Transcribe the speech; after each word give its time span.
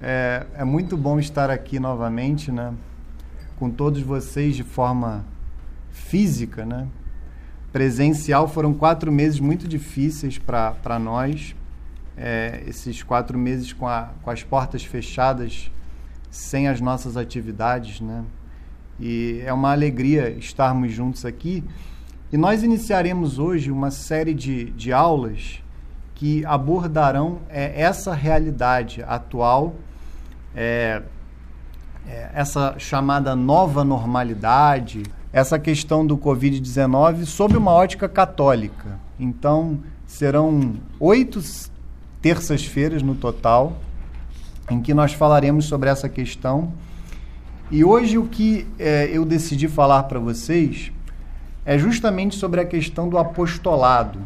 É, 0.00 0.46
é 0.56 0.64
muito 0.64 0.96
bom 0.96 1.18
estar 1.18 1.50
aqui 1.50 1.78
novamente, 1.78 2.50
né? 2.50 2.74
Com 3.58 3.70
todos 3.70 4.02
vocês 4.02 4.56
de 4.56 4.62
forma 4.62 5.24
física, 5.90 6.64
né? 6.64 6.86
Presencial 7.72 8.46
foram 8.46 8.74
quatro 8.74 9.10
meses 9.10 9.40
muito 9.40 9.66
difíceis 9.66 10.38
para 10.38 10.98
nós. 10.98 11.56
É, 12.16 12.62
esses 12.68 13.02
quatro 13.02 13.36
meses 13.36 13.72
com, 13.72 13.88
a, 13.88 14.10
com 14.22 14.30
as 14.30 14.42
portas 14.42 14.84
fechadas, 14.84 15.70
sem 16.30 16.68
as 16.68 16.80
nossas 16.80 17.16
atividades, 17.16 18.00
né? 18.00 18.24
E 19.00 19.42
é 19.44 19.52
uma 19.52 19.72
alegria 19.72 20.30
estarmos 20.30 20.92
juntos 20.92 21.24
aqui. 21.24 21.64
E 22.32 22.36
nós 22.36 22.62
iniciaremos 22.62 23.38
hoje 23.38 23.70
uma 23.70 23.90
série 23.90 24.34
de, 24.34 24.66
de 24.70 24.92
aulas 24.92 25.63
que 26.14 26.44
abordarão 26.46 27.40
é, 27.48 27.80
essa 27.80 28.14
realidade 28.14 29.02
atual, 29.06 29.74
é, 30.54 31.02
é, 32.06 32.30
essa 32.34 32.76
chamada 32.78 33.34
nova 33.34 33.82
normalidade, 33.82 35.02
essa 35.32 35.58
questão 35.58 36.06
do 36.06 36.16
Covid-19 36.16 37.24
sob 37.24 37.56
uma 37.56 37.72
ótica 37.72 38.08
católica. 38.08 38.98
Então, 39.18 39.80
serão 40.06 40.74
oito 41.00 41.40
terças-feiras 42.22 43.02
no 43.02 43.14
total 43.14 43.76
em 44.70 44.80
que 44.80 44.94
nós 44.94 45.12
falaremos 45.12 45.66
sobre 45.66 45.90
essa 45.90 46.08
questão. 46.08 46.72
E 47.70 47.84
hoje 47.84 48.16
o 48.16 48.26
que 48.26 48.66
é, 48.78 49.10
eu 49.12 49.24
decidi 49.24 49.66
falar 49.66 50.04
para 50.04 50.20
vocês 50.20 50.92
é 51.66 51.76
justamente 51.76 52.36
sobre 52.36 52.60
a 52.60 52.64
questão 52.64 53.08
do 53.08 53.18
apostolado 53.18 54.20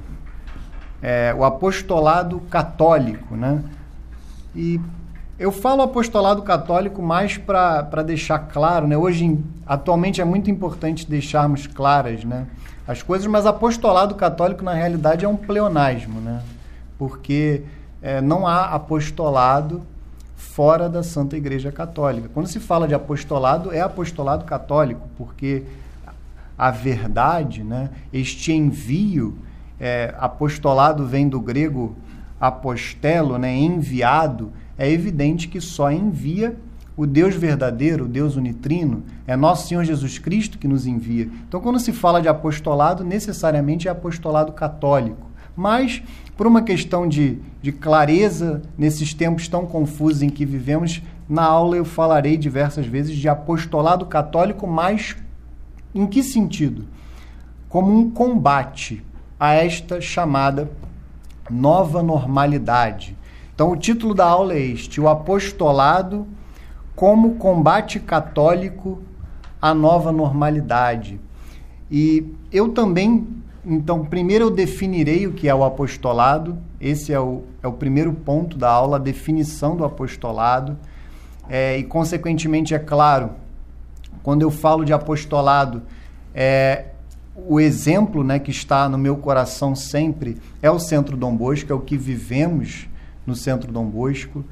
é, 1.03 1.35
o 1.37 1.45
apostolado 1.45 2.41
católico, 2.51 3.37
né? 3.37 3.63
E 4.55 4.81
eu 5.39 5.53
falo 5.53 5.83
apostolado 5.83 6.43
católico 6.43 7.01
mais 7.01 7.39
para 7.39 8.03
deixar 8.05 8.39
claro, 8.41 8.87
né? 8.89 8.97
Hoje, 8.97 9.39
atualmente, 9.67 10.21
é 10.21 10.25
muito 10.25 10.51
importante 10.51 11.09
deixarmos 11.09 11.67
claras, 11.67 12.25
né? 12.25 12.47
As 12.87 13.03
coisas, 13.03 13.27
mas 13.27 13.47
apostolado 13.47 14.15
católico, 14.15 14.65
na 14.65 14.73
realidade, 14.73 15.25
é 15.25 15.29
um 15.29 15.37
pleonasmo, 15.37 16.21
né? 16.21 16.43
Porque 16.99 17.63
é, 18.03 18.21
não 18.21 18.47
há 18.47 18.65
apostolado 18.65 19.83
fora 20.35 20.89
da 20.89 21.03
Santa 21.03 21.37
Igreja 21.37 21.71
Católica. 21.71 22.29
Quando 22.33 22.47
se 22.47 22.59
fala 22.59 22.89
de 22.89 22.95
apostolado, 22.95 23.73
é 23.73 23.81
apostolado 23.81 24.45
católico, 24.45 25.09
porque 25.17 25.63
a 26.57 26.73
verdade, 26.73 27.63
né? 27.63 27.91
Este 28.13 28.53
envio 28.53 29.39
é, 29.81 30.15
apostolado 30.19 31.07
vem 31.07 31.29
do 31.29 31.41
grego 31.41 31.97
apostelo, 32.41 33.39
né, 33.39 33.55
enviado, 33.57 34.53
é 34.77 34.91
evidente 34.91 35.49
que 35.49 35.61
só 35.61 35.91
envia 35.91 36.57
o 36.97 37.07
Deus 37.07 37.35
verdadeiro, 37.35 38.05
o 38.05 38.09
Deus 38.09 38.37
unitrino, 38.37 39.05
é 39.27 39.37
nosso 39.37 39.69
Senhor 39.69 39.85
Jesus 39.85 40.19
Cristo 40.19 40.59
que 40.59 40.67
nos 40.67 40.87
envia. 40.87 41.29
Então, 41.49 41.61
quando 41.61 41.79
se 41.79 41.93
fala 41.93 42.21
de 42.21 42.29
apostolado, 42.29 43.05
necessariamente 43.05 43.87
é 43.87 43.91
apostolado 43.91 44.53
católico. 44.53 45.29
Mas, 45.55 46.03
por 46.37 46.47
uma 46.47 46.63
questão 46.63 47.09
de, 47.09 47.39
de 47.63 47.71
clareza 47.71 48.63
nesses 48.77 49.15
tempos 49.15 49.47
tão 49.47 49.67
confusos 49.67 50.23
em 50.23 50.29
que 50.29 50.45
vivemos, 50.45 51.03
na 51.29 51.45
aula 51.45 51.77
eu 51.77 51.85
falarei 51.85 52.37
diversas 52.37 52.87
vezes 52.87 53.17
de 53.17 53.29
apostolado 53.29 54.07
católico, 54.07 54.67
mas 54.67 55.17
em 55.95 56.07
que 56.07 56.23
sentido? 56.23 56.85
Como 57.69 57.97
um 57.97 58.11
combate 58.11 59.05
a 59.39 59.55
esta 59.55 60.01
chamada 60.01 60.71
nova 61.51 62.03
normalidade. 62.03 63.17
Então, 63.55 63.71
o 63.71 63.77
título 63.77 64.15
da 64.15 64.27
aula 64.27 64.55
é 64.55 64.61
este: 64.61 65.01
O 65.01 65.09
Apostolado 65.09 66.27
como 66.95 67.37
Combate 67.37 68.01
Católico 68.01 69.01
à 69.63 69.73
Nova 69.73 70.11
Normalidade. 70.11 71.21
E 71.91 72.35
eu 72.53 72.71
também, 72.71 73.27
então, 73.65 74.05
primeiro 74.05 74.47
eu 74.47 74.51
definirei 74.51 75.27
o 75.27 75.33
que 75.33 75.49
é 75.49 75.55
o 75.55 75.63
apostolado, 75.63 76.59
esse 76.81 77.13
é 77.13 77.21
o, 77.21 77.45
é 77.63 77.69
o 77.69 77.73
primeiro 77.73 78.13
ponto 78.13 78.59
da 78.59 78.69
aula, 78.69 78.97
a 78.97 79.01
definição 79.01 79.77
do 79.77 79.85
apostolado. 79.85 80.77
É, 81.49 81.79
e, 81.79 81.85
consequentemente, 81.85 82.75
é 82.75 82.79
claro, 82.79 83.31
quando 84.23 84.43
eu 84.43 84.51
falo 84.51 84.85
de 84.85 84.93
apostolado, 84.93 85.83
é, 86.35 86.87
o 87.47 87.61
exemplo 87.61 88.25
né, 88.25 88.39
que 88.39 88.51
está 88.51 88.89
no 88.89 88.99
meu 88.99 89.17
coração 89.17 89.75
sempre 89.75 90.37
é 90.63 90.71
o 90.71 90.79
Centro 90.79 91.17
Dom 91.17 91.37
Bosco, 91.37 91.73
é 91.73 91.75
o 91.75 91.81
que 91.81 91.97
vivemos 91.97 92.89
no 93.27 93.35
Centro 93.37 93.71
Dom 93.71 93.87
Bosco. 93.87 94.45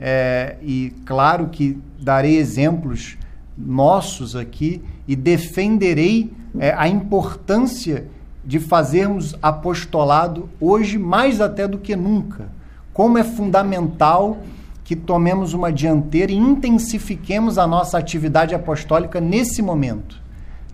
É, 0.00 0.56
e 0.62 0.92
claro 1.04 1.48
que 1.48 1.78
darei 1.98 2.36
exemplos 2.36 3.16
nossos 3.56 4.36
aqui 4.36 4.82
e 5.08 5.16
defenderei 5.16 6.32
é, 6.58 6.72
a 6.76 6.86
importância 6.86 8.06
de 8.44 8.60
fazermos 8.60 9.34
apostolado 9.42 10.48
hoje 10.60 10.98
mais 10.98 11.40
até 11.40 11.66
do 11.66 11.78
que 11.78 11.96
nunca. 11.96 12.48
Como 12.92 13.18
é 13.18 13.24
fundamental 13.24 14.38
que 14.84 14.96
tomemos 14.96 15.52
uma 15.52 15.70
dianteira 15.70 16.32
e 16.32 16.36
intensifiquemos 16.36 17.58
a 17.58 17.66
nossa 17.66 17.98
atividade 17.98 18.54
apostólica 18.54 19.20
nesse 19.20 19.60
momento. 19.60 20.22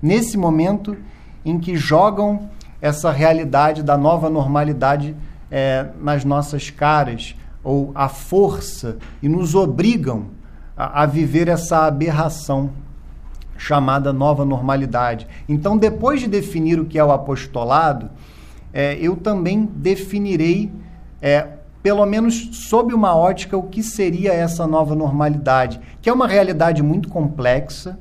Nesse 0.01 0.37
momento 0.37 0.97
em 1.45 1.59
que 1.59 1.77
jogam 1.77 2.49
essa 2.81 3.11
realidade 3.11 3.83
da 3.83 3.97
nova 3.97 4.29
normalidade 4.29 5.17
é, 5.51 5.87
nas 6.01 6.25
nossas 6.25 6.71
caras, 6.71 7.35
ou 7.63 7.93
a 7.95 8.09
força, 8.09 8.99
e 9.23 9.29
nos 9.29 9.55
obrigam 9.55 10.27
a, 10.77 11.03
a 11.03 11.07
viver 11.07 11.49
essa 11.49 11.87
aberração 11.87 12.71
chamada 13.57 14.13
nova 14.13 14.45
normalidade. 14.45 15.27
Então, 15.49 15.77
depois 15.77 16.21
de 16.21 16.29
definir 16.29 16.79
o 16.79 16.85
que 16.85 16.99
é 16.99 17.05
o 17.05 17.13
apostolado, 17.13 18.11
é, 18.73 18.99
eu 19.01 19.17
também 19.17 19.65
definirei, 19.77 20.73
é, 21.23 21.47
pelo 21.83 22.05
menos 22.05 22.69
sob 22.69 22.93
uma 22.93 23.15
ótica, 23.15 23.57
o 23.57 23.63
que 23.63 23.83
seria 23.83 24.33
essa 24.33 24.67
nova 24.67 24.95
normalidade, 24.95 25.81
que 26.03 26.11
é 26.11 26.13
uma 26.13 26.27
realidade 26.27 26.83
muito 26.83 27.09
complexa. 27.09 27.99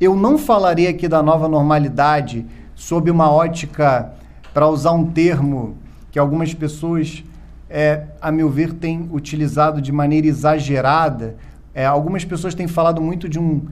Eu 0.00 0.16
não 0.16 0.36
falarei 0.36 0.88
aqui 0.88 1.08
da 1.08 1.22
nova 1.22 1.48
normalidade 1.48 2.44
sob 2.78 3.10
uma 3.10 3.28
ótica, 3.28 4.12
para 4.54 4.68
usar 4.68 4.92
um 4.92 5.04
termo 5.04 5.76
que 6.12 6.18
algumas 6.18 6.54
pessoas, 6.54 7.24
é, 7.68 8.04
a 8.22 8.30
meu 8.30 8.48
ver, 8.48 8.72
têm 8.72 9.08
utilizado 9.12 9.82
de 9.82 9.90
maneira 9.90 10.28
exagerada. 10.28 11.34
É, 11.74 11.84
algumas 11.84 12.24
pessoas 12.24 12.54
têm 12.54 12.68
falado 12.68 13.02
muito 13.02 13.28
de 13.28 13.36
um 13.36 13.62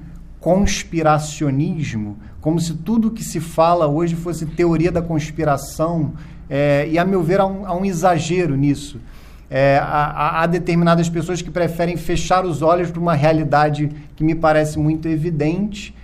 conspiracionismo, 0.41 2.19
como 2.41 2.59
se 2.61 2.75
tudo 2.75 3.13
que 3.13 3.23
se 3.23 3.39
fala 3.39 3.87
hoje 3.87 4.17
fosse 4.17 4.45
teoria 4.45 4.91
da 4.91 5.01
conspiração, 5.01 6.13
é, 6.51 6.89
e 6.91 6.99
a 6.99 7.05
meu 7.05 7.23
ver 7.23 7.41
há 7.41 7.47
um, 7.47 7.65
há 7.65 7.77
um 7.77 7.85
exagero 7.85 8.57
nisso. 8.57 9.01
É, 9.49 9.79
há, 9.81 10.43
há, 10.43 10.47
determinadas 10.47 11.09
pessoas 11.09 11.41
que 11.41 11.51
preferem 11.51 11.97
fechar 11.97 12.45
os 12.45 12.61
olhos 12.61 12.91
para 12.91 13.01
uma 13.01 13.15
realidade 13.15 13.89
que 14.17 14.25
me 14.25 14.35
parece 14.35 14.81
muito 14.81 15.07
evidente 15.07 15.95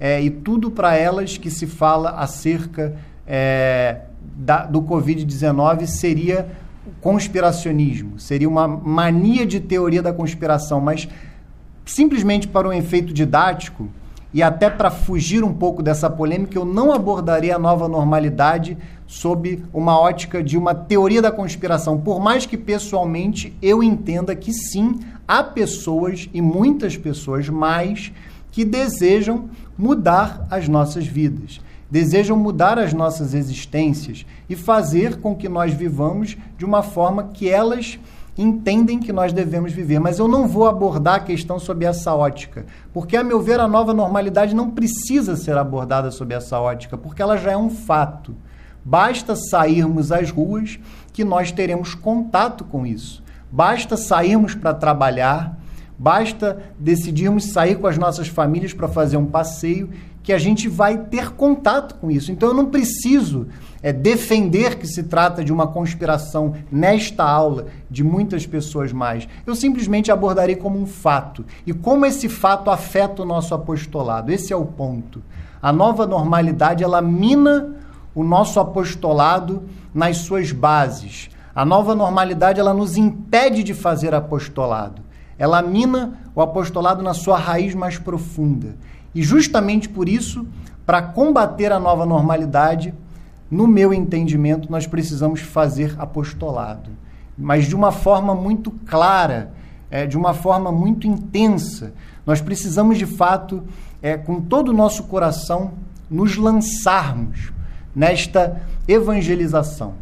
é, 0.00 0.20
e 0.22 0.30
tudo 0.30 0.70
para 0.70 0.96
elas 0.96 1.36
que 1.36 1.50
se 1.50 1.66
fala 1.66 2.10
acerca 2.10 2.96
é, 3.26 4.02
da, 4.20 4.64
do 4.64 4.82
Covid-19 4.82 5.86
seria 5.86 6.48
conspiracionismo, 7.00 8.18
seria 8.18 8.48
uma 8.48 8.66
mania 8.66 9.44
de 9.44 9.60
teoria 9.60 10.02
da 10.02 10.12
conspiração, 10.12 10.80
mas 10.80 11.08
simplesmente 11.84 12.48
para 12.48 12.68
um 12.68 12.72
efeito 12.72 13.12
didático 13.12 13.88
e 14.32 14.42
até 14.42 14.68
para 14.68 14.90
fugir 14.90 15.42
um 15.42 15.52
pouco 15.52 15.82
dessa 15.82 16.10
polêmica, 16.10 16.58
eu 16.58 16.64
não 16.64 16.92
abordaria 16.92 17.56
a 17.56 17.58
nova 17.58 17.88
normalidade 17.88 18.76
sob 19.06 19.64
uma 19.72 19.98
ótica 19.98 20.42
de 20.42 20.58
uma 20.58 20.74
teoria 20.74 21.22
da 21.22 21.32
conspiração, 21.32 21.98
por 21.98 22.20
mais 22.20 22.44
que 22.44 22.56
pessoalmente 22.56 23.56
eu 23.62 23.82
entenda 23.82 24.36
que 24.36 24.52
sim, 24.52 25.00
há 25.26 25.42
pessoas 25.42 26.28
e 26.32 26.42
muitas 26.42 26.96
pessoas 26.96 27.48
mais 27.48 28.12
que 28.52 28.64
desejam 28.64 29.48
mudar 29.78 30.46
as 30.50 30.68
nossas 30.68 31.06
vidas, 31.06 31.60
desejam 31.88 32.36
mudar 32.36 32.78
as 32.78 32.92
nossas 32.92 33.32
existências 33.32 34.26
e 34.48 34.56
fazer 34.56 35.20
com 35.20 35.36
que 35.36 35.48
nós 35.48 35.72
vivamos 35.72 36.36
de 36.58 36.64
uma 36.64 36.82
forma 36.82 37.28
que 37.32 37.48
elas 37.48 37.98
entendem 38.36 39.00
que 39.00 39.12
nós 39.12 39.32
devemos 39.32 39.72
viver. 39.72 39.98
Mas 39.98 40.18
eu 40.18 40.28
não 40.28 40.46
vou 40.46 40.68
abordar 40.68 41.16
a 41.16 41.20
questão 41.20 41.58
sob 41.58 41.84
essa 41.84 42.14
ótica, 42.14 42.66
porque, 42.92 43.16
a 43.16 43.24
meu 43.24 43.40
ver, 43.40 43.58
a 43.58 43.66
nova 43.66 43.92
normalidade 43.92 44.54
não 44.54 44.70
precisa 44.70 45.36
ser 45.36 45.56
abordada 45.56 46.10
sob 46.10 46.34
essa 46.34 46.58
ótica, 46.60 46.96
porque 46.96 47.22
ela 47.22 47.36
já 47.36 47.52
é 47.52 47.56
um 47.56 47.70
fato. 47.70 48.36
Basta 48.84 49.34
sairmos 49.34 50.12
às 50.12 50.30
ruas 50.30 50.78
que 51.12 51.24
nós 51.24 51.50
teremos 51.50 51.94
contato 51.94 52.64
com 52.64 52.86
isso. 52.86 53.22
Basta 53.50 53.96
sairmos 53.96 54.54
para 54.54 54.72
trabalhar, 54.72 55.57
Basta 55.98 56.62
decidirmos 56.78 57.46
sair 57.46 57.76
com 57.76 57.86
as 57.88 57.98
nossas 57.98 58.28
famílias 58.28 58.72
para 58.72 58.86
fazer 58.86 59.16
um 59.16 59.26
passeio 59.26 59.90
que 60.22 60.32
a 60.32 60.38
gente 60.38 60.68
vai 60.68 60.98
ter 60.98 61.30
contato 61.30 61.94
com 61.94 62.10
isso. 62.10 62.30
Então 62.30 62.50
eu 62.50 62.54
não 62.54 62.66
preciso 62.66 63.48
é, 63.82 63.92
defender 63.92 64.76
que 64.76 64.86
se 64.86 65.04
trata 65.04 65.42
de 65.42 65.52
uma 65.52 65.66
conspiração 65.66 66.54
nesta 66.70 67.24
aula 67.24 67.66
de 67.90 68.04
muitas 68.04 68.46
pessoas 68.46 68.92
mais. 68.92 69.26
Eu 69.46 69.54
simplesmente 69.54 70.12
abordarei 70.12 70.54
como 70.54 70.78
um 70.78 70.86
fato 70.86 71.44
e 71.66 71.72
como 71.72 72.04
esse 72.04 72.28
fato 72.28 72.70
afeta 72.70 73.22
o 73.22 73.26
nosso 73.26 73.54
apostolado. 73.54 74.30
Esse 74.30 74.52
é 74.52 74.56
o 74.56 74.66
ponto. 74.66 75.22
A 75.60 75.72
nova 75.72 76.06
normalidade 76.06 76.84
ela 76.84 77.00
mina 77.00 77.74
o 78.14 78.22
nosso 78.22 78.60
apostolado 78.60 79.62
nas 79.94 80.18
suas 80.18 80.52
bases. 80.52 81.30
A 81.54 81.64
nova 81.64 81.94
normalidade 81.94 82.60
ela 82.60 82.74
nos 82.74 82.96
impede 82.96 83.62
de 83.62 83.74
fazer 83.74 84.14
apostolado. 84.14 85.07
Ela 85.38 85.62
mina 85.62 86.18
o 86.34 86.40
apostolado 86.40 87.02
na 87.02 87.14
sua 87.14 87.38
raiz 87.38 87.74
mais 87.74 87.98
profunda. 87.98 88.74
E 89.14 89.22
justamente 89.22 89.88
por 89.88 90.08
isso, 90.08 90.46
para 90.84 91.00
combater 91.02 91.72
a 91.72 91.78
nova 91.78 92.04
normalidade, 92.04 92.92
no 93.50 93.66
meu 93.66 93.94
entendimento, 93.94 94.70
nós 94.70 94.86
precisamos 94.86 95.40
fazer 95.40 95.94
apostolado, 95.98 96.90
mas 97.36 97.66
de 97.66 97.74
uma 97.74 97.90
forma 97.90 98.34
muito 98.34 98.70
clara, 98.70 99.52
é, 99.90 100.06
de 100.06 100.18
uma 100.18 100.34
forma 100.34 100.70
muito 100.70 101.06
intensa. 101.06 101.94
Nós 102.26 102.40
precisamos, 102.40 102.98
de 102.98 103.06
fato, 103.06 103.62
é, 104.02 104.16
com 104.16 104.40
todo 104.40 104.68
o 104.68 104.74
nosso 104.74 105.04
coração, 105.04 105.72
nos 106.10 106.36
lançarmos 106.36 107.52
nesta 107.94 108.60
evangelização, 108.86 109.94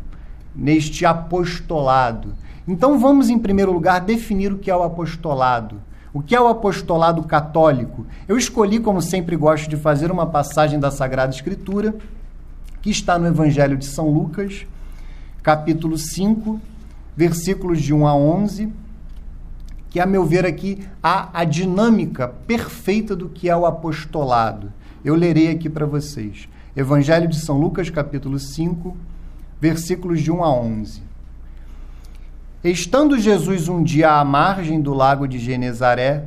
neste 0.55 1.07
apostolado. 1.07 2.35
Então, 2.69 2.99
vamos, 2.99 3.29
em 3.29 3.39
primeiro 3.39 3.73
lugar, 3.73 4.01
definir 4.01 4.53
o 4.53 4.59
que 4.59 4.71
é 4.71 4.77
o 4.77 4.83
apostolado. 4.83 5.81
O 6.13 6.21
que 6.21 6.35
é 6.35 6.41
o 6.41 6.49
apostolado 6.49 7.23
católico? 7.23 8.07
Eu 8.27 8.37
escolhi, 8.37 8.81
como 8.81 9.01
sempre 9.01 9.37
gosto 9.37 9.69
de 9.69 9.77
fazer, 9.77 10.11
uma 10.11 10.27
passagem 10.27 10.81
da 10.81 10.91
Sagrada 10.91 11.33
Escritura, 11.33 11.95
que 12.83 12.91
está 12.91 13.19
no 13.19 13.27
Evangelho 13.27 13.77
de 13.77 13.85
São 13.85 14.09
Lucas, 14.09 14.67
capítulo 15.43 15.97
5, 15.97 16.61
versículos 17.17 17.81
de 17.81 17.95
1 17.95 18.07
a 18.07 18.17
11, 18.17 18.73
que, 19.89 20.01
a 20.01 20.07
meu 20.07 20.25
ver, 20.25 20.45
aqui 20.45 20.87
há 21.03 21.29
a 21.33 21.45
dinâmica 21.45 22.29
perfeita 22.47 23.15
do 23.15 23.29
que 23.29 23.49
é 23.49 23.57
o 23.57 23.65
apostolado. 23.65 24.73
Eu 25.05 25.15
lerei 25.15 25.51
aqui 25.51 25.71
para 25.71 25.87
vocês. 25.87 26.49
Evangelho 26.75 27.29
de 27.29 27.39
São 27.39 27.59
Lucas, 27.59 27.91
capítulo 27.91 28.39
5, 28.39 28.97
versículos 29.61 30.21
de 30.21 30.33
1 30.33 30.43
a 30.43 30.53
11. 30.53 31.06
Estando 32.69 33.17
Jesus 33.17 33.69
um 33.69 33.81
dia 33.81 34.11
à 34.11 34.25
margem 34.25 34.81
do 34.81 34.93
lago 34.93 35.29
de 35.29 35.39
Genezaré, 35.39 36.25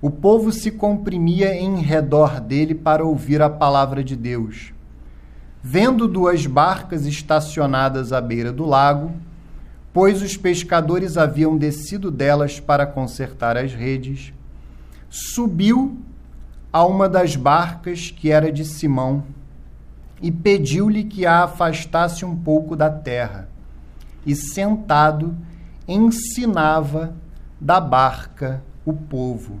o 0.00 0.08
povo 0.08 0.50
se 0.50 0.70
comprimia 0.70 1.54
em 1.54 1.78
redor 1.82 2.40
dele 2.40 2.74
para 2.74 3.04
ouvir 3.04 3.42
a 3.42 3.50
palavra 3.50 4.02
de 4.02 4.16
Deus. 4.16 4.72
Vendo 5.62 6.08
duas 6.08 6.46
barcas 6.46 7.04
estacionadas 7.04 8.14
à 8.14 8.20
beira 8.22 8.50
do 8.50 8.64
lago, 8.64 9.12
pois 9.92 10.22
os 10.22 10.38
pescadores 10.38 11.18
haviam 11.18 11.54
descido 11.54 12.10
delas 12.10 12.58
para 12.58 12.86
consertar 12.86 13.58
as 13.58 13.74
redes, 13.74 14.32
subiu 15.10 15.98
a 16.72 16.82
uma 16.86 17.10
das 17.10 17.36
barcas 17.36 18.10
que 18.10 18.30
era 18.30 18.50
de 18.50 18.64
Simão 18.64 19.22
e 20.22 20.32
pediu-lhe 20.32 21.04
que 21.04 21.26
a 21.26 21.44
afastasse 21.44 22.24
um 22.24 22.34
pouco 22.34 22.74
da 22.74 22.88
terra. 22.88 23.50
E 24.24 24.34
sentado, 24.34 25.36
ensinava 25.86 27.14
da 27.60 27.80
barca 27.80 28.62
o 28.84 28.92
povo. 28.92 29.60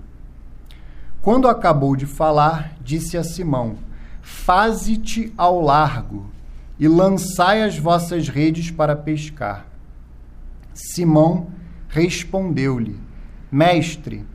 Quando 1.20 1.48
acabou 1.48 1.96
de 1.96 2.06
falar, 2.06 2.76
disse 2.82 3.16
a 3.16 3.24
Simão: 3.24 3.76
Faze-te 4.20 5.32
ao 5.36 5.60
largo 5.60 6.26
e 6.78 6.88
lançai 6.88 7.62
as 7.62 7.78
vossas 7.78 8.28
redes 8.28 8.70
para 8.70 8.96
pescar. 8.96 9.66
Simão 10.74 11.48
respondeu-lhe: 11.88 13.00
Mestre, 13.50 14.26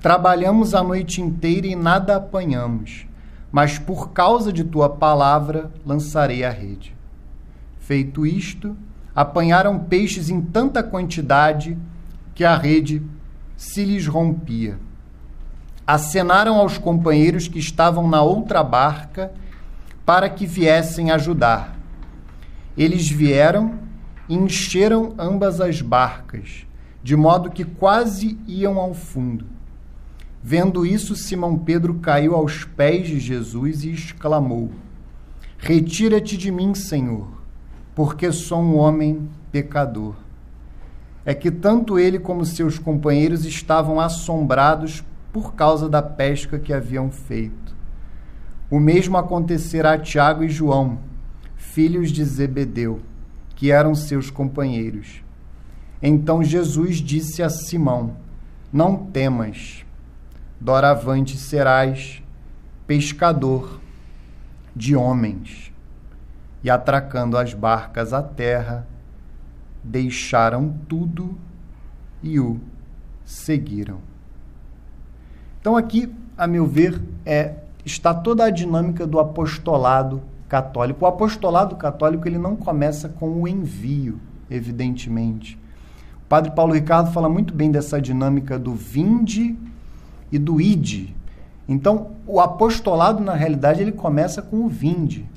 trabalhamos 0.00 0.74
a 0.74 0.82
noite 0.82 1.20
inteira 1.20 1.66
e 1.66 1.76
nada 1.76 2.16
apanhamos, 2.16 3.06
mas 3.52 3.78
por 3.78 4.10
causa 4.10 4.52
de 4.52 4.64
tua 4.64 4.88
palavra 4.88 5.70
lançarei 5.84 6.42
a 6.42 6.50
rede. 6.50 6.96
Feito 7.78 8.26
isto, 8.26 8.76
apanharam 9.14 9.78
peixes 9.78 10.28
em 10.28 10.40
tanta 10.40 10.82
quantidade 10.82 11.78
que 12.34 12.44
a 12.44 12.56
rede 12.56 13.02
se 13.56 13.84
lhes 13.84 14.06
rompia. 14.06 14.78
Acenaram 15.86 16.56
aos 16.56 16.78
companheiros 16.78 17.46
que 17.46 17.58
estavam 17.58 18.08
na 18.08 18.22
outra 18.22 18.64
barca 18.64 19.32
para 20.04 20.28
que 20.28 20.46
viessem 20.46 21.10
ajudar. 21.10 21.78
Eles 22.76 23.08
vieram 23.08 23.78
e 24.28 24.34
encheram 24.34 25.14
ambas 25.18 25.60
as 25.60 25.80
barcas, 25.80 26.66
de 27.02 27.14
modo 27.14 27.50
que 27.50 27.64
quase 27.64 28.38
iam 28.48 28.78
ao 28.78 28.94
fundo. 28.94 29.46
Vendo 30.42 30.84
isso, 30.84 31.14
Simão 31.14 31.56
Pedro 31.56 31.94
caiu 31.94 32.34
aos 32.34 32.64
pés 32.64 33.06
de 33.06 33.20
Jesus 33.20 33.84
e 33.84 33.90
exclamou: 33.90 34.72
Retira-te 35.58 36.36
de 36.36 36.50
mim, 36.50 36.74
Senhor 36.74 37.43
porque 37.94 38.32
sou 38.32 38.60
um 38.60 38.76
homem 38.76 39.28
pecador. 39.52 40.14
É 41.24 41.32
que 41.32 41.50
tanto 41.50 41.98
ele 41.98 42.18
como 42.18 42.44
seus 42.44 42.78
companheiros 42.78 43.44
estavam 43.44 44.00
assombrados 44.00 45.04
por 45.32 45.54
causa 45.54 45.88
da 45.88 46.02
pesca 46.02 46.58
que 46.58 46.72
haviam 46.72 47.10
feito. 47.10 47.74
O 48.70 48.78
mesmo 48.78 49.16
acontecerá 49.16 49.92
a 49.92 49.98
Tiago 49.98 50.42
e 50.42 50.48
João, 50.48 50.98
filhos 51.56 52.10
de 52.10 52.24
Zebedeu, 52.24 53.00
que 53.54 53.70
eram 53.70 53.94
seus 53.94 54.30
companheiros. 54.30 55.22
Então 56.02 56.42
Jesus 56.42 56.96
disse 56.96 57.42
a 57.42 57.48
Simão: 57.48 58.16
Não 58.72 58.96
temas, 58.96 59.86
doravante 60.60 61.38
serás 61.38 62.22
pescador 62.86 63.80
de 64.76 64.94
homens 64.94 65.73
e, 66.64 66.70
atracando 66.70 67.36
as 67.36 67.52
barcas 67.52 68.14
à 68.14 68.22
terra, 68.22 68.86
deixaram 69.82 70.74
tudo 70.88 71.36
e 72.22 72.40
o 72.40 72.58
seguiram. 73.22 73.98
Então, 75.60 75.76
aqui, 75.76 76.10
a 76.38 76.46
meu 76.46 76.66
ver, 76.66 77.02
é, 77.26 77.56
está 77.84 78.14
toda 78.14 78.46
a 78.46 78.50
dinâmica 78.50 79.06
do 79.06 79.20
apostolado 79.20 80.22
católico. 80.48 81.04
O 81.04 81.08
apostolado 81.08 81.76
católico 81.76 82.26
ele 82.26 82.38
não 82.38 82.56
começa 82.56 83.10
com 83.10 83.42
o 83.42 83.46
envio, 83.46 84.18
evidentemente. 84.50 85.58
O 86.24 86.28
padre 86.30 86.50
Paulo 86.52 86.72
Ricardo 86.72 87.12
fala 87.12 87.28
muito 87.28 87.52
bem 87.52 87.70
dessa 87.70 88.00
dinâmica 88.00 88.58
do 88.58 88.74
vinde 88.74 89.54
e 90.32 90.38
do 90.38 90.58
ide. 90.62 91.14
Então, 91.68 92.12
o 92.26 92.40
apostolado, 92.40 93.22
na 93.22 93.34
realidade, 93.34 93.82
ele 93.82 93.92
começa 93.92 94.40
com 94.40 94.64
o 94.64 94.68
vinde 94.68 95.28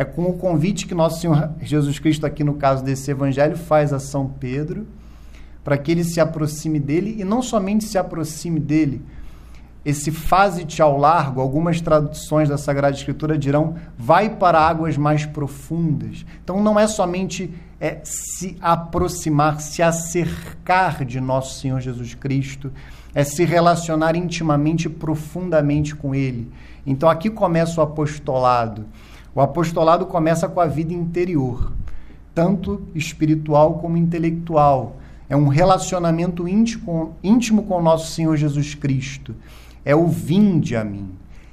é 0.00 0.04
com 0.04 0.22
o 0.22 0.32
convite 0.32 0.86
que 0.86 0.94
nosso 0.94 1.20
Senhor 1.20 1.50
Jesus 1.60 1.98
Cristo, 1.98 2.24
aqui 2.24 2.42
no 2.42 2.54
caso 2.54 2.82
desse 2.82 3.10
evangelho, 3.10 3.54
faz 3.54 3.92
a 3.92 3.98
São 3.98 4.26
Pedro, 4.26 4.86
para 5.62 5.76
que 5.76 5.92
ele 5.92 6.04
se 6.04 6.18
aproxime 6.18 6.80
dele 6.80 7.16
e 7.18 7.22
não 7.22 7.42
somente 7.42 7.84
se 7.84 7.98
aproxime 7.98 8.58
dele, 8.58 9.02
esse 9.84 10.10
faze-te 10.10 10.80
ao 10.80 10.96
largo, 10.96 11.42
algumas 11.42 11.82
traduções 11.82 12.48
da 12.48 12.56
Sagrada 12.56 12.96
Escritura 12.96 13.36
dirão, 13.36 13.74
vai 13.98 14.30
para 14.30 14.58
águas 14.58 14.96
mais 14.96 15.26
profundas. 15.26 16.24
Então 16.42 16.62
não 16.62 16.80
é 16.80 16.86
somente 16.86 17.52
é, 17.78 18.00
se 18.02 18.56
aproximar, 18.58 19.60
se 19.60 19.82
acercar 19.82 21.04
de 21.04 21.20
nosso 21.20 21.60
Senhor 21.60 21.78
Jesus 21.78 22.14
Cristo, 22.14 22.72
é 23.14 23.22
se 23.22 23.44
relacionar 23.44 24.16
intimamente 24.16 24.86
e 24.86 24.90
profundamente 24.90 25.94
com 25.94 26.14
Ele. 26.14 26.50
Então 26.86 27.06
aqui 27.06 27.28
começa 27.28 27.82
o 27.82 27.84
apostolado. 27.84 28.86
O 29.34 29.40
apostolado 29.40 30.06
começa 30.06 30.48
com 30.48 30.60
a 30.60 30.66
vida 30.66 30.92
interior, 30.92 31.72
tanto 32.34 32.82
espiritual 32.94 33.74
como 33.74 33.96
intelectual. 33.96 34.96
É 35.28 35.36
um 35.36 35.46
relacionamento 35.46 36.48
íntimo, 36.48 37.14
íntimo 37.22 37.62
com 37.62 37.76
o 37.76 37.82
nosso 37.82 38.10
Senhor 38.10 38.36
Jesus 38.36 38.74
Cristo. 38.74 39.34
É 39.84 39.94
o 39.94 40.08
vinde 40.08 40.74
a 40.74 40.82
mim. 40.82 41.10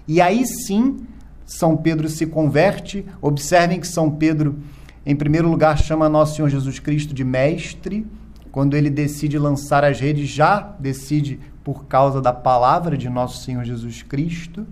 E 0.07 0.19
aí 0.19 0.43
sim, 0.47 1.05
São 1.45 1.77
Pedro 1.77 2.09
se 2.09 2.25
converte. 2.25 3.05
Observem 3.21 3.79
que 3.79 3.87
São 3.87 4.09
Pedro, 4.09 4.57
em 5.05 5.15
primeiro 5.15 5.47
lugar, 5.47 5.77
chama 5.77 6.09
nosso 6.09 6.35
Senhor 6.35 6.49
Jesus 6.49 6.79
Cristo 6.79 7.13
de 7.13 7.23
mestre. 7.23 8.07
Quando 8.51 8.75
ele 8.75 8.89
decide 8.89 9.37
lançar 9.37 9.83
as 9.83 9.99
redes, 9.99 10.27
já 10.27 10.75
decide 10.79 11.39
por 11.63 11.85
causa 11.85 12.19
da 12.19 12.33
palavra 12.33 12.97
de 12.97 13.07
nosso 13.07 13.43
Senhor 13.43 13.63
Jesus 13.63 14.01
Cristo. 14.01 14.65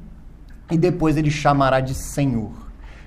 E 0.71 0.77
depois 0.77 1.15
ele 1.17 1.29
chamará 1.29 1.79
de 1.79 1.93
Senhor. 1.93 2.64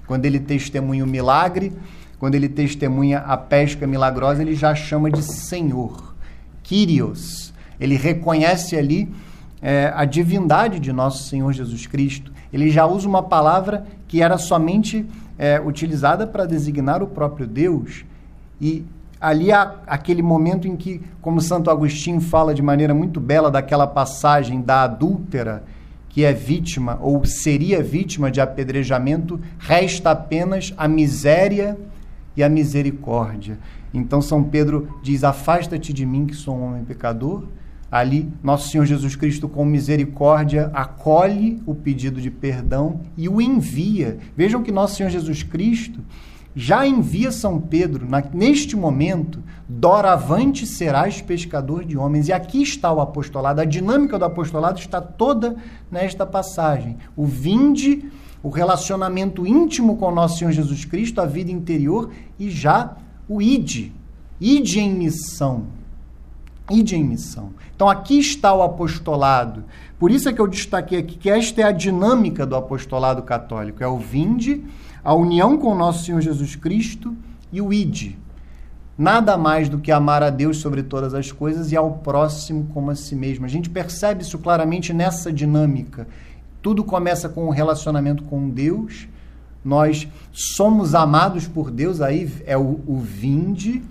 Quando 0.09 0.25
ele 0.25 0.41
testemunha 0.41 1.05
o 1.05 1.07
milagre, 1.07 1.73
quando 2.19 2.35
ele 2.35 2.49
testemunha 2.49 3.19
a 3.19 3.37
pesca 3.37 3.87
milagrosa, 3.87 4.43
ele 4.43 4.55
já 4.55 4.75
chama 4.75 5.11
de 5.11 5.23
Senhor, 5.23 6.15
Kyrios. 6.65 7.53
Ele 7.79 7.95
reconhece 7.95 8.75
ali 8.75 9.09
é, 9.63 9.93
a 9.95 10.05
divindade 10.05 10.81
de 10.81 10.93
nosso 10.93 11.25
Senhor 11.25 11.53
Jesus 11.53 11.87
Cristo. 11.87 12.33
ele 12.53 12.71
já 12.71 12.87
usa 12.87 13.07
uma 13.07 13.23
palavra 13.23 13.87
que 14.09 14.23
era 14.23 14.39
somente 14.39 15.05
é, 15.39 15.61
utilizada 15.61 16.27
para 16.27 16.47
designar 16.47 17.03
o 17.03 17.07
próprio 17.07 17.47
Deus. 17.47 18.05
E 18.61 18.85
ali 19.21 19.53
há 19.53 19.75
aquele 19.87 20.23
momento 20.23 20.67
em 20.67 20.75
que, 20.75 21.03
como 21.21 21.41
Santo 21.41 21.71
Agostinho 21.71 22.21
fala 22.21 22.55
de 22.55 22.63
maneira 22.63 22.95
muito 22.95 23.21
bela 23.21 23.51
daquela 23.51 23.87
passagem 23.87 24.63
da 24.63 24.85
adúltera 24.85 25.63
que 26.19 26.25
é 26.25 26.33
vítima 26.33 26.99
ou 27.01 27.25
seria 27.25 27.81
vítima 27.81 28.29
de 28.29 28.41
apedrejamento, 28.41 29.41
resta 29.57 30.11
apenas 30.11 30.75
a 30.77 30.89
miséria 30.89 31.79
e 32.37 32.43
a 32.43 32.49
misericórdia. 32.49 33.57
Então 33.95 34.21
São 34.21 34.43
Pedro 34.43 34.99
diz: 35.01 35.23
Afasta-te 35.23 35.93
de 35.93 36.05
mim, 36.05 36.27
que 36.27 36.35
sou 36.35 36.57
um 36.57 36.65
homem 36.65 36.83
pecador. 36.83 37.45
Ali, 37.89 38.29
nosso 38.43 38.69
Senhor 38.69 38.85
Jesus 38.85 39.15
Cristo, 39.15 39.49
com 39.49 39.65
misericórdia, 39.65 40.73
acolhe 40.75 41.63
o 41.65 41.73
pedido 41.73 42.21
de 42.21 42.33
perdão 42.33 43.01
e 43.17 43.29
o 43.29 43.41
envia. 43.41 44.19
Vejam 44.37 44.61
que 44.61 44.73
nosso 44.73 44.97
Senhor 44.97 45.11
Jesus 45.11 45.45
Cristo 45.45 46.01
já 46.61 46.85
envia 46.85 47.31
São 47.31 47.61
Pedro, 47.61 48.05
na, 48.11 48.21
neste 48.35 48.75
momento, 48.75 49.41
doravante 49.69 50.67
serás 50.67 51.23
pescador 51.23 51.85
de 51.85 51.97
homens. 51.97 52.27
E 52.27 52.33
aqui 52.33 52.61
está 52.61 52.93
o 52.93 53.01
apostolado, 53.01 53.61
a 53.61 53.65
dinâmica 53.65 54.19
do 54.19 54.25
apostolado 54.25 54.81
está 54.81 55.01
toda 55.01 55.55
nesta 55.89 56.27
passagem. 56.27 56.97
O 57.15 57.25
vinde, 57.25 58.11
o 58.43 58.49
relacionamento 58.49 59.47
íntimo 59.47 59.99
com 59.99 60.11
nosso 60.11 60.39
Senhor 60.39 60.51
Jesus 60.51 60.85
Cristo, 60.85 61.21
a 61.21 61.27
vida 61.27 61.53
interior 61.53 62.11
e 62.41 62.51
já 62.51 62.97
o 63.29 63.41
ide. 63.41 63.93
Ide 64.41 64.81
em 64.81 64.93
missão. 64.93 65.78
Ide 66.71 66.97
em 66.97 67.05
missão. 67.05 67.51
Então 67.75 67.89
aqui 67.89 68.19
está 68.19 68.53
o 68.53 68.63
apostolado. 68.63 69.65
Por 69.99 70.11
isso 70.11 70.29
é 70.29 70.33
que 70.33 70.41
eu 70.41 70.47
destaquei 70.47 70.99
aqui 70.99 71.17
que 71.17 71.31
esta 71.31 71.63
é 71.63 71.65
a 71.65 71.73
dinâmica 71.73 72.45
do 72.45 72.57
apostolado 72.57 73.23
católico. 73.23 73.83
É 73.83 73.89
o 73.89 73.99
vinde 73.99 74.65
a 75.03 75.15
união 75.15 75.57
com 75.57 75.75
nosso 75.75 76.05
Senhor 76.05 76.21
Jesus 76.21 76.55
Cristo 76.57 77.17
e 77.53 77.63
o 77.63 77.73
ide. 77.73 78.19
Nada 78.97 79.39
mais 79.39 79.69
do 79.69 79.79
que 79.79 79.93
amar 79.93 80.23
a 80.23 80.29
Deus 80.29 80.59
sobre 80.59 80.83
todas 80.83 81.15
as 81.15 81.31
coisas 81.31 81.71
e 81.71 81.77
ao 81.77 81.93
próximo 81.99 82.69
como 82.75 82.91
a 82.91 82.97
si 82.97 83.15
mesmo. 83.15 83.47
A 83.47 83.49
gente 83.49 83.71
percebe 83.71 84.23
isso 84.23 84.39
claramente 84.39 84.93
nessa 84.93 85.33
dinâmica. 85.33 86.09
Tudo 86.61 86.83
começa 86.83 87.29
com 87.29 87.45
o 87.45 87.47
um 87.47 87.51
relacionamento 87.51 88.25
com 88.25 88.51
Deus. 88.51 89.09
Nós 89.65 90.09
somos 90.33 90.95
amados 90.95 91.47
por 91.47 91.71
Deus, 91.71 92.01
aí 92.01 92.31
é 92.45 92.59
o, 92.59 92.81
o 92.87 92.99
vinde. 92.99 93.83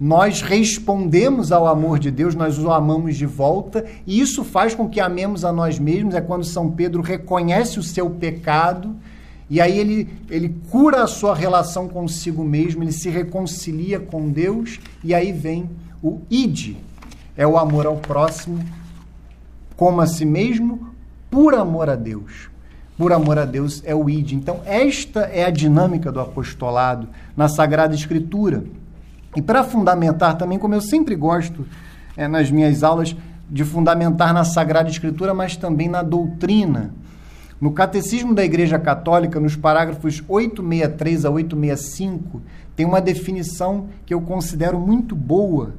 Nós 0.00 0.42
respondemos 0.42 1.50
ao 1.50 1.66
amor 1.66 1.98
de 1.98 2.10
Deus, 2.10 2.34
nós 2.34 2.58
o 2.58 2.70
amamos 2.70 3.16
de 3.16 3.26
volta, 3.26 3.84
e 4.06 4.20
isso 4.20 4.44
faz 4.44 4.74
com 4.74 4.88
que 4.88 5.00
amemos 5.00 5.44
a 5.44 5.52
nós 5.52 5.78
mesmos. 5.78 6.14
É 6.14 6.20
quando 6.20 6.44
São 6.44 6.70
Pedro 6.70 7.02
reconhece 7.02 7.78
o 7.78 7.82
seu 7.82 8.08
pecado 8.08 8.94
e 9.50 9.60
aí 9.60 9.78
ele, 9.78 10.08
ele 10.28 10.54
cura 10.70 11.02
a 11.02 11.06
sua 11.06 11.34
relação 11.34 11.88
consigo 11.88 12.44
mesmo, 12.44 12.82
ele 12.82 12.92
se 12.92 13.08
reconcilia 13.08 13.98
com 13.98 14.28
Deus, 14.28 14.78
e 15.02 15.14
aí 15.14 15.32
vem 15.32 15.70
o 16.02 16.20
id, 16.30 16.76
é 17.36 17.46
o 17.46 17.56
amor 17.56 17.86
ao 17.86 17.96
próximo, 17.96 18.62
como 19.74 20.00
a 20.00 20.06
si 20.06 20.26
mesmo, 20.26 20.88
por 21.30 21.54
amor 21.54 21.88
a 21.88 21.96
Deus. 21.96 22.50
Por 22.98 23.12
amor 23.12 23.38
a 23.38 23.44
Deus 23.44 23.80
é 23.86 23.94
o 23.94 24.10
id. 24.10 24.32
Então, 24.32 24.60
esta 24.66 25.20
é 25.20 25.44
a 25.44 25.50
dinâmica 25.50 26.10
do 26.10 26.18
apostolado 26.18 27.08
na 27.36 27.48
Sagrada 27.48 27.94
Escritura. 27.94 28.64
E 29.36 29.42
para 29.42 29.64
fundamentar 29.64 30.36
também, 30.36 30.58
como 30.58 30.74
eu 30.74 30.80
sempre 30.80 31.14
gosto 31.14 31.66
é, 32.16 32.26
nas 32.26 32.50
minhas 32.50 32.82
aulas, 32.82 33.16
de 33.50 33.64
fundamentar 33.64 34.34
na 34.34 34.44
Sagrada 34.44 34.90
Escritura, 34.90 35.32
mas 35.32 35.56
também 35.56 35.88
na 35.88 36.02
doutrina 36.02 36.92
no 37.60 37.72
Catecismo 37.72 38.36
da 38.36 38.44
Igreja 38.44 38.78
Católica, 38.78 39.40
nos 39.40 39.56
parágrafos 39.56 40.22
863 40.28 41.24
a 41.24 41.30
865, 41.30 42.40
tem 42.76 42.86
uma 42.86 43.00
definição 43.00 43.88
que 44.06 44.14
eu 44.14 44.20
considero 44.20 44.78
muito 44.78 45.16
boa 45.16 45.74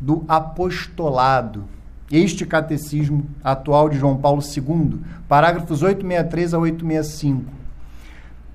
do 0.00 0.24
apostolado. 0.26 1.66
Este 2.10 2.44
catecismo 2.44 3.24
atual 3.44 3.88
de 3.88 3.96
João 3.96 4.16
Paulo 4.16 4.42
II, 4.42 4.98
parágrafos 5.28 5.84
863 5.84 6.54
a 6.54 6.58
865. 6.58 7.44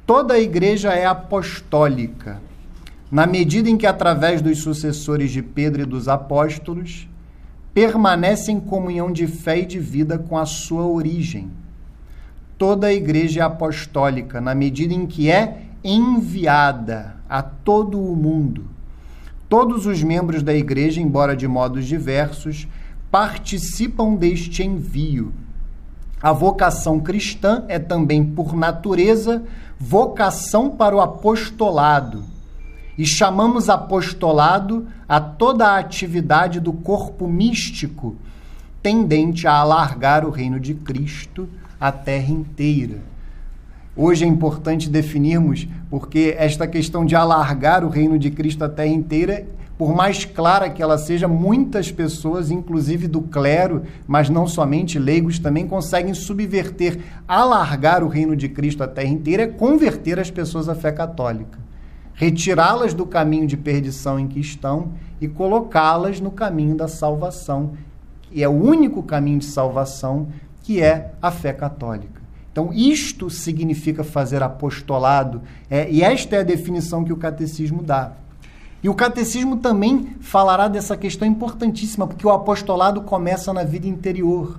Toda 0.06 0.34
a 0.34 0.40
igreja 0.40 0.92
é 0.92 1.06
apostólica, 1.06 2.42
na 3.12 3.26
medida 3.26 3.70
em 3.70 3.78
que, 3.78 3.88
através 3.88 4.42
dos 4.42 4.60
sucessores 4.60 5.32
de 5.32 5.42
Pedro 5.42 5.84
e 5.84 5.86
dos 5.86 6.08
apóstolos, 6.08 7.08
permanece 7.74 8.52
em 8.52 8.60
comunhão 8.60 9.12
de 9.12 9.28
fé 9.28 9.60
e 9.60 9.66
de 9.66 9.80
vida 9.80 10.18
com 10.18 10.38
a 10.38 10.46
sua 10.46 10.86
origem 10.86 11.52
toda 12.58 12.88
a 12.88 12.94
igreja 12.94 13.42
é 13.42 13.44
apostólica, 13.44 14.40
na 14.40 14.56
medida 14.56 14.94
em 14.94 15.06
que 15.06 15.30
é 15.30 15.64
enviada 15.84 17.16
a 17.30 17.42
todo 17.42 18.02
o 18.02 18.16
mundo. 18.16 18.66
Todos 19.48 19.86
os 19.86 20.02
membros 20.02 20.42
da 20.42 20.54
igreja, 20.54 21.02
embora 21.02 21.36
de 21.36 21.48
modos 21.48 21.86
diversos, 21.86 22.68
participam 23.12 24.16
deste 24.16 24.64
envio. 24.64 25.34
A 26.22 26.32
vocação 26.32 27.00
cristã 27.00 27.64
é 27.68 27.78
também, 27.78 28.26
por 28.26 28.56
natureza, 28.56 29.44
vocação 29.78 30.72
para 30.72 30.96
o 30.96 31.02
apostolado. 31.02 32.24
E 32.98 33.06
chamamos 33.06 33.70
apostolado 33.70 34.88
a 35.08 35.20
toda 35.20 35.68
a 35.68 35.80
atividade 35.80 36.60
do 36.60 36.72
corpo 36.72 37.28
místico 37.28 38.16
tendente 38.86 39.48
a 39.48 39.54
alargar 39.54 40.24
o 40.24 40.30
reino 40.30 40.60
de 40.60 40.76
Cristo 40.76 41.50
a 41.82 41.92
terra 41.92 42.32
inteira. 42.32 43.00
Hoje 43.96 44.24
é 44.24 44.28
importante 44.28 44.88
definirmos, 44.88 45.68
porque 45.90 46.36
esta 46.38 46.68
questão 46.68 47.04
de 47.04 47.16
alargar 47.16 47.84
o 47.84 47.90
reino 47.90 48.20
de 48.20 48.30
Cristo 48.30 48.64
à 48.64 48.70
terra 48.70 48.90
inteira, 48.90 49.48
por 49.76 49.96
mais 49.96 50.24
clara 50.24 50.70
que 50.70 50.84
ela 50.84 51.00
seja, 51.00 51.28
muitas 51.28 51.92
pessoas, 51.92 52.52
inclusive 52.52 53.08
do 53.08 53.22
clero, 53.22 53.82
mas 54.06 54.30
não 54.30 54.46
somente 54.46 55.00
leigos, 55.00 55.40
também 55.40 55.68
conseguem 55.68 56.14
subverter. 56.14 57.00
Alargar 57.28 58.04
o 58.04 58.08
reino 58.08 58.36
de 58.36 58.48
Cristo 58.50 58.84
à 58.84 58.88
terra 58.88 59.10
inteira 59.10 59.44
é 59.44 59.48
converter 59.48 60.20
as 60.20 60.30
pessoas 60.30 60.70
à 60.70 60.76
fé 60.76 60.92
católica. 60.92 61.65
Retirá-las 62.16 62.94
do 62.94 63.06
caminho 63.06 63.46
de 63.46 63.58
perdição 63.58 64.20
em 64.20 64.28
que 64.28 64.40
estão 64.40 64.94
e 65.22 65.28
colocá-las 65.28 66.20
no 66.20 66.32
caminho 66.32 66.76
da 66.76 66.88
salvação. 66.88 67.74
E 68.32 68.42
é 68.42 68.48
o 68.48 68.52
único 68.54 69.04
caminho 69.04 69.40
de 69.40 69.46
salvação 69.46 70.30
que 70.64 70.82
é 70.82 71.14
a 71.22 71.30
fé 71.30 71.54
católica. 71.54 72.22
Então, 72.52 72.72
isto 72.74 73.30
significa 73.30 74.02
fazer 74.02 74.42
apostolado, 74.42 75.42
é, 75.70 75.92
e 75.92 76.02
esta 76.02 76.38
é 76.38 76.40
a 76.40 76.44
definição 76.44 77.04
que 77.04 77.12
o 77.12 77.18
catecismo 77.18 77.84
dá. 77.84 78.14
E 78.82 78.88
o 78.88 78.94
catecismo 78.94 79.58
também 79.58 80.16
falará 80.22 80.70
dessa 80.70 80.96
questão 80.96 81.28
importantíssima, 81.28 82.08
porque 82.08 82.26
o 82.26 82.32
apostolado 82.32 83.02
começa 83.02 83.52
na 83.52 83.64
vida 83.64 83.88
interior. 83.88 84.58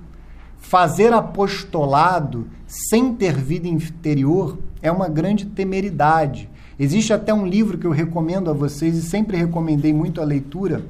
Fazer 0.57 1.11
apostolado 1.11 2.47
sem 2.67 3.15
ter 3.15 3.33
vida 3.33 3.67
interior 3.67 4.59
é 4.81 4.91
uma 4.91 5.09
grande 5.09 5.45
temeridade. 5.45 6.49
Existe 6.79 7.11
até 7.11 7.33
um 7.33 7.45
livro 7.45 7.77
que 7.77 7.85
eu 7.85 7.91
recomendo 7.91 8.49
a 8.49 8.53
vocês 8.53 8.95
e 8.95 9.01
sempre 9.01 9.37
recomendei 9.37 9.93
muito 9.93 10.21
a 10.21 10.23
leitura. 10.23 10.83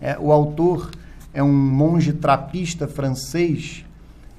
É, 0.00 0.16
o 0.18 0.32
autor 0.32 0.90
é 1.34 1.42
um 1.42 1.52
monge 1.52 2.12
trapista 2.12 2.88
francês 2.88 3.84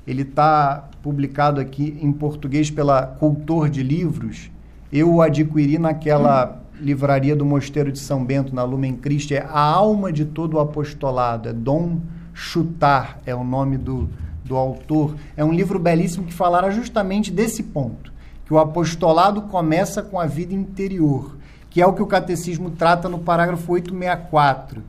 ele 0.06 0.24
está 0.24 0.90
publicado 1.02 1.62
aqui 1.62 1.98
em 2.02 2.12
português 2.12 2.72
pela 2.72 3.06
Cultor 3.06 3.70
de 3.70 3.84
Livros. 3.84 4.50
Eu 4.92 5.14
o 5.14 5.22
adquiri 5.22 5.78
naquela 5.78 6.62
livraria 6.80 7.36
do 7.36 7.46
Mosteiro 7.46 7.92
de 7.92 8.00
São 8.00 8.26
Bento, 8.26 8.54
na 8.54 8.64
Lumen 8.64 8.96
Christi. 8.96 9.36
É 9.36 9.46
a 9.48 9.60
alma 9.60 10.12
de 10.12 10.26
todo 10.26 10.56
o 10.56 10.60
apostolado. 10.60 11.50
É 11.50 11.54
Dom 11.54 12.00
Chutar, 12.34 13.20
é 13.26 13.36
o 13.36 13.44
nome 13.44 13.78
do, 13.78 14.10
do 14.44 14.56
autor. 14.56 15.16
É 15.38 15.46
um 15.46 15.54
livro 15.54 15.78
belíssimo 15.78 16.26
que 16.26 16.34
falará 16.34 16.72
justamente 16.72 17.32
desse 17.32 17.62
ponto, 17.62 18.11
que 18.52 18.56
o 18.56 18.60
apostolado 18.60 19.44
começa 19.44 20.02
com 20.02 20.20
a 20.20 20.26
vida 20.26 20.54
interior, 20.54 21.38
que 21.70 21.82
é 21.82 21.88
o 21.88 21.94
que 21.94 22.02
o 22.02 22.06
catecismo 22.06 22.72
trata 22.72 23.08
no 23.08 23.20
parágrafo 23.20 23.72
864. 23.72 24.84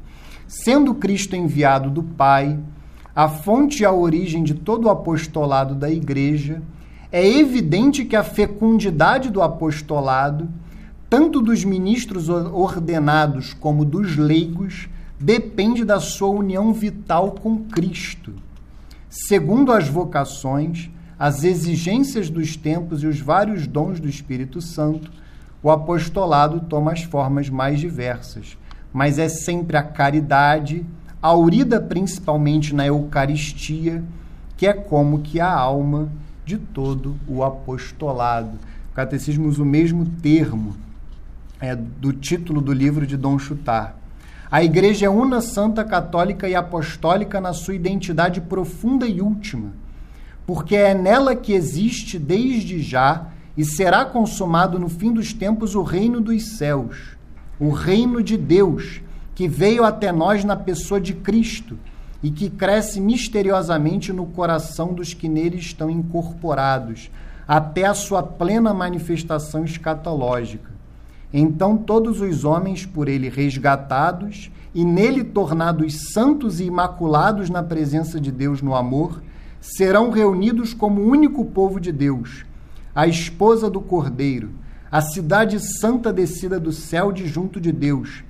Sendo 0.49 0.93
Cristo 0.97 1.37
enviado 1.37 1.89
do 1.89 2.03
Pai, 2.03 2.59
a 3.15 3.29
fonte 3.29 3.85
e 3.85 3.87
a 3.87 3.93
origem 3.93 4.43
de 4.43 4.53
todo 4.53 4.87
o 4.87 4.91
apostolado 4.91 5.77
da 5.77 5.89
igreja, 5.89 6.61
é 7.13 7.25
evidente 7.25 8.05
que 8.05 8.17
a 8.17 8.25
fecundidade 8.25 9.31
do 9.31 9.41
apostolado, 9.41 10.49
tanto 11.09 11.41
dos 11.41 11.63
ministros 11.63 12.29
ordenados 12.29 13.55
como 13.55 13.85
dos 13.85 14.17
leigos, 14.17 14.89
depende 15.21 15.85
da 15.85 16.01
sua 16.01 16.31
união 16.31 16.73
vital 16.73 17.31
com 17.41 17.59
Cristo. 17.67 18.35
Segundo 19.09 19.71
as 19.71 19.87
vocações, 19.87 20.91
as 21.23 21.45
exigências 21.45 22.29
dos 22.29 22.57
tempos 22.57 23.05
e 23.05 23.07
os 23.07 23.21
vários 23.21 23.65
dons 23.65 24.01
do 24.01 24.09
Espírito 24.09 24.61
Santo, 24.61 25.09
o 25.63 25.71
apostolado 25.71 26.59
toma 26.63 26.91
as 26.91 27.05
formas 27.05 27.49
mais 27.49 27.79
diversas, 27.79 28.59
mas 28.93 29.21
é 29.21 29.29
sempre 29.29 29.77
a 29.77 29.85
caridade, 29.85 30.85
aurida 31.23 31.81
principalmente 31.81 32.75
na 32.75 32.89
Eucaristia, 32.89 34.03
que 34.57 34.67
é 34.67 34.73
como 34.73 35.21
que 35.21 35.39
a 35.39 35.49
alma 35.49 36.11
de 36.45 36.59
todo 36.59 37.15
o 37.29 37.45
apostolado. 37.45 38.59
O 38.91 38.95
catecismo 38.97 39.47
usa 39.47 39.63
o 39.63 39.65
mesmo 39.65 40.05
termo 40.21 40.75
é, 41.61 41.77
do 41.77 42.13
título 42.13 42.61
do 42.61 42.73
livro 42.73 43.07
de 43.07 43.17
Dom 43.17 43.39
Chutar. 43.39 43.97
A 44.51 44.65
Igreja 44.65 45.07
é 45.07 45.09
una, 45.09 45.41
santa, 45.41 45.85
católica 45.85 46.49
e 46.49 46.57
apostólica 46.57 47.41
na 47.41 47.53
sua 47.53 47.77
identidade 47.77 48.41
profunda 48.41 49.07
e 49.07 49.21
última, 49.21 49.71
porque 50.53 50.77
é 50.77 50.93
nela 50.93 51.35
que 51.35 51.55
existe 51.55 52.19
desde 52.19 52.83
já 52.83 53.29
e 53.57 53.65
será 53.65 54.05
consumado 54.05 54.79
no 54.79 54.87
fim 54.87 55.11
dos 55.11 55.33
tempos 55.33 55.75
o 55.75 55.83
reino 55.83 56.21
dos 56.21 56.59
céus, 56.59 57.17
o 57.59 57.71
reino 57.71 58.23
de 58.23 58.37
Deus, 58.37 59.01
que 59.35 59.49
veio 59.49 59.83
até 59.83 60.13
nós 60.13 60.45
na 60.45 60.55
pessoa 60.55 61.01
de 61.01 61.15
Cristo 61.15 61.79
e 62.23 62.31
que 62.31 62.51
cresce 62.51 63.01
misteriosamente 63.01 64.13
no 64.13 64.27
coração 64.27 64.93
dos 64.93 65.15
que 65.15 65.27
nele 65.27 65.57
estão 65.57 65.89
incorporados, 65.89 67.11
até 67.49 67.87
a 67.87 67.95
sua 67.95 68.23
plena 68.23 68.75
manifestação 68.75 69.65
escatológica. 69.65 70.71
Então 71.33 71.79
todos 71.79 72.21
os 72.21 72.45
homens 72.45 72.85
por 72.85 73.09
ele 73.09 73.31
resgatados 73.31 74.51
e 74.75 74.85
nele 74.85 75.25
tornados 75.25 76.13
santos 76.13 76.61
e 76.61 76.65
imaculados 76.65 77.49
na 77.49 77.63
presença 77.63 78.21
de 78.21 78.31
Deus 78.31 78.61
no 78.61 78.75
amor, 78.75 79.23
serão 79.63 80.11
reunidos 80.11 80.75
como 80.75 81.01
único 81.01 81.45
povo 81.45 81.79
de 81.79 81.93
Deus, 81.93 82.45
a 82.93 83.07
esposa 83.07 83.71
do 83.71 83.81
Cordeiro, 83.81 84.51
a 84.91 85.01
cidade 85.01 85.61
santa 85.61 86.13
descida 86.13 86.59
do 86.59 86.73
céu 86.73 87.13
de 87.13 87.29
junto 87.29 87.61
de 87.61 87.71
Deus, 87.71 88.25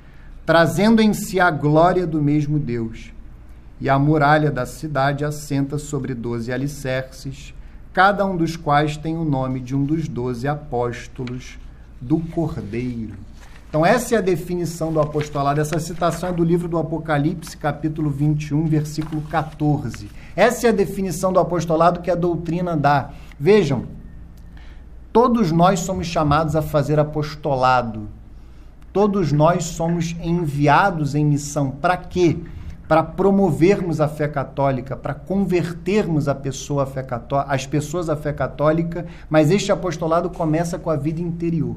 trazendo 0.45 1.01
em 1.01 1.15
si 1.15 1.41
a 1.41 1.51
glória 1.51 2.07
do 2.07 2.21
mesmo 2.21 2.59
Deus 2.59 3.12
e 3.81 3.89
a 3.89 3.99
muralha 3.99 4.51
da 4.51 4.67
cidade 4.67 5.25
assenta 5.25 5.79
sobre 5.79 6.15
doze 6.15 6.53
alicerces, 6.53 7.55
cada 7.95 8.27
um 8.27 8.37
dos 8.37 8.55
quais 8.55 8.99
tem 8.99 9.17
o 9.17 9.25
nome 9.25 9.59
de 9.59 9.75
um 9.75 9.85
dos 9.85 10.07
doze 10.07 10.47
apóstolos 10.47 11.59
do 11.99 12.21
Cordeiro. 12.21 13.15
Então, 13.73 13.87
essa 13.87 14.14
é 14.14 14.19
a 14.19 14.21
definição 14.21 14.93
do 14.93 15.00
apostolado. 15.00 15.59
Essa 15.59 15.81
citação 15.81 16.29
é 16.29 16.33
do 16.33 16.45
livro 16.45 16.69
do 16.69 16.76
Apocalipse, 16.76 17.57
capítulo 17.57 18.11
21, 18.11 18.67
versículo 18.67 19.23
14. 19.23 20.11
Essa 20.37 20.67
é 20.67 20.69
a 20.69 20.75
definição 20.75 21.33
do 21.33 21.41
apostolado 21.41 22.02
que 22.02 22.11
a 22.11 22.14
doutrina 22.14 22.76
dá. 22.76 23.12
Vejam, 23.41 23.85
todos 25.11 25.50
nós 25.50 25.81
somos 25.81 26.07
chamados 26.07 26.55
a 26.55 26.61
fazer 26.61 27.00
apostolado. 27.00 28.11
Todos 28.93 29.33
nós 29.33 29.64
somos 29.64 30.14
enviados 30.23 31.14
em 31.14 31.25
missão. 31.25 31.71
Para 31.71 31.97
quê? 31.97 32.37
para 32.87 33.02
promovermos 33.02 34.02
a 34.02 34.09
fé 34.09 34.29
católica, 34.29 34.95
para 34.95 35.14
convertermos 35.14 36.29
a 36.29 36.35
pessoa 36.35 36.85
fé 36.85 37.07
as 37.49 37.67
pessoas 37.67 38.11
à 38.11 38.17
fé 38.17 38.35
católica, 38.35 39.07
mas 39.31 39.50
este 39.50 39.73
apostolado 39.73 40.29
começa 40.29 40.79
com 40.79 40.91
a 40.91 40.97
vida 40.97 41.23
interior, 41.23 41.76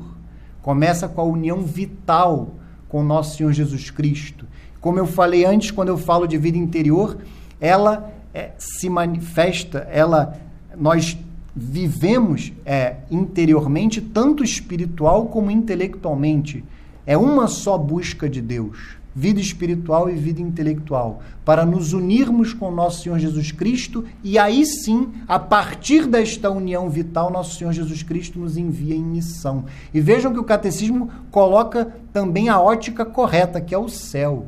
começa 0.66 1.08
com 1.08 1.22
a 1.22 1.24
união 1.24 1.62
vital 1.62 2.56
com 2.90 3.04
nosso 3.04 3.38
Senhor 3.38 3.54
Jesus 3.54 3.92
Cristo. 3.92 4.48
Como 4.82 4.98
eu 4.98 5.06
falei 5.06 5.46
antes, 5.46 5.70
quando 5.70 5.90
eu 5.90 5.98
falo 5.98 6.26
de 6.26 6.40
vida 6.40 6.58
interior, 6.58 7.20
ela 7.62 8.12
é, 8.34 8.50
se 8.58 8.90
manifesta, 8.90 9.88
ela 9.92 10.36
nós 10.76 11.16
vivemos 11.56 12.52
é, 12.66 12.96
interiormente, 13.12 14.02
tanto 14.02 14.44
espiritual 14.44 15.28
como 15.28 15.52
intelectualmente. 15.52 16.66
É 17.06 17.16
uma 17.16 17.46
só 17.46 17.78
busca 17.78 18.28
de 18.28 18.42
Deus 18.42 18.98
vida 19.16 19.40
espiritual 19.40 20.10
e 20.10 20.16
vida 20.16 20.42
intelectual, 20.42 21.22
para 21.46 21.66
nos 21.66 21.94
unirmos 21.94 22.54
com 22.54 22.70
nosso 22.70 23.04
Senhor 23.04 23.18
Jesus 23.18 23.50
Cristo 23.50 24.04
e 24.22 24.38
aí 24.38 24.66
sim, 24.66 25.14
a 25.26 25.40
partir 25.40 26.06
desta 26.06 26.52
união 26.52 26.90
vital, 26.90 27.32
nosso 27.32 27.56
Senhor 27.56 27.72
Jesus 27.72 28.04
Cristo 28.04 28.38
nos 28.38 28.58
envia 28.58 28.94
em 28.94 29.04
missão. 29.04 29.64
E 29.94 30.02
vejam 30.02 30.34
que 30.34 30.40
o 30.40 30.44
catecismo 30.44 31.10
coloca 31.32 31.96
também 32.12 32.50
a 32.50 32.60
ótica 32.60 33.06
correta, 33.06 33.62
que 33.62 33.74
é 33.74 33.78
o 33.78 33.88
céu. 33.88 34.48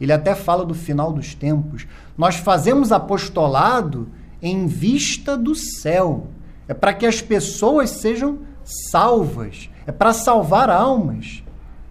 Ele 0.00 0.12
até 0.12 0.34
fala 0.34 0.64
do 0.64 0.74
final 0.74 1.12
dos 1.12 1.34
tempos. 1.34 1.86
Nós 2.18 2.34
fazemos 2.34 2.90
apostolado 2.90 4.08
em 4.42 4.66
vista 4.66 5.36
do 5.36 5.54
céu. 5.54 6.26
É 6.66 6.74
para 6.74 6.92
que 6.92 7.06
as 7.06 7.20
pessoas 7.20 7.90
sejam 7.90 8.40
salvas, 8.90 9.70
é 9.86 9.92
para 9.92 10.12
salvar 10.12 10.68
almas. 10.68 11.43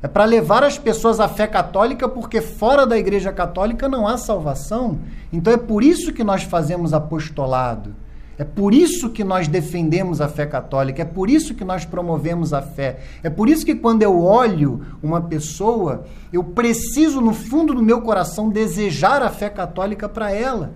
É 0.03 0.07
para 0.09 0.25
levar 0.25 0.65
as 0.65 0.77
pessoas 0.77 1.21
à 1.21 1.29
fé 1.29 1.47
católica, 1.47 2.09
porque 2.09 2.41
fora 2.41 2.85
da 2.85 2.97
Igreja 2.97 3.31
Católica 3.31 3.87
não 3.87 4.05
há 4.05 4.17
salvação. 4.17 4.99
Então 5.31 5.53
é 5.53 5.55
por 5.55 5.81
isso 5.81 6.11
que 6.11 6.25
nós 6.25 6.43
fazemos 6.43 6.93
apostolado. 6.93 7.95
É 8.37 8.43
por 8.43 8.73
isso 8.73 9.11
que 9.11 9.23
nós 9.23 9.47
defendemos 9.47 10.19
a 10.19 10.27
fé 10.27 10.45
católica, 10.45 11.03
é 11.03 11.05
por 11.05 11.29
isso 11.29 11.53
que 11.53 11.63
nós 11.63 11.85
promovemos 11.85 12.51
a 12.51 12.61
fé. 12.61 12.99
É 13.23 13.29
por 13.29 13.47
isso 13.47 13.65
que 13.65 13.75
quando 13.75 14.01
eu 14.01 14.21
olho 14.21 14.81
uma 15.01 15.21
pessoa, 15.21 16.03
eu 16.33 16.43
preciso, 16.43 17.21
no 17.21 17.33
fundo 17.33 17.73
do 17.73 17.81
meu 17.81 18.01
coração, 18.01 18.49
desejar 18.49 19.21
a 19.21 19.29
fé 19.29 19.49
católica 19.49 20.09
para 20.09 20.31
ela. 20.31 20.73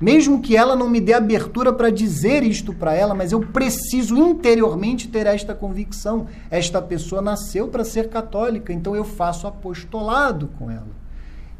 Mesmo 0.00 0.42
que 0.42 0.54
ela 0.56 0.76
não 0.76 0.90
me 0.90 1.00
dê 1.00 1.14
abertura 1.14 1.72
para 1.72 1.90
dizer 1.90 2.42
isto 2.42 2.74
para 2.74 2.94
ela, 2.94 3.14
mas 3.14 3.32
eu 3.32 3.40
preciso 3.40 4.16
interiormente 4.16 5.08
ter 5.08 5.26
esta 5.26 5.54
convicção. 5.54 6.26
Esta 6.50 6.82
pessoa 6.82 7.22
nasceu 7.22 7.68
para 7.68 7.84
ser 7.84 8.10
católica, 8.10 8.72
então 8.72 8.94
eu 8.94 9.04
faço 9.04 9.46
apostolado 9.46 10.48
com 10.58 10.70
ela. 10.70 10.88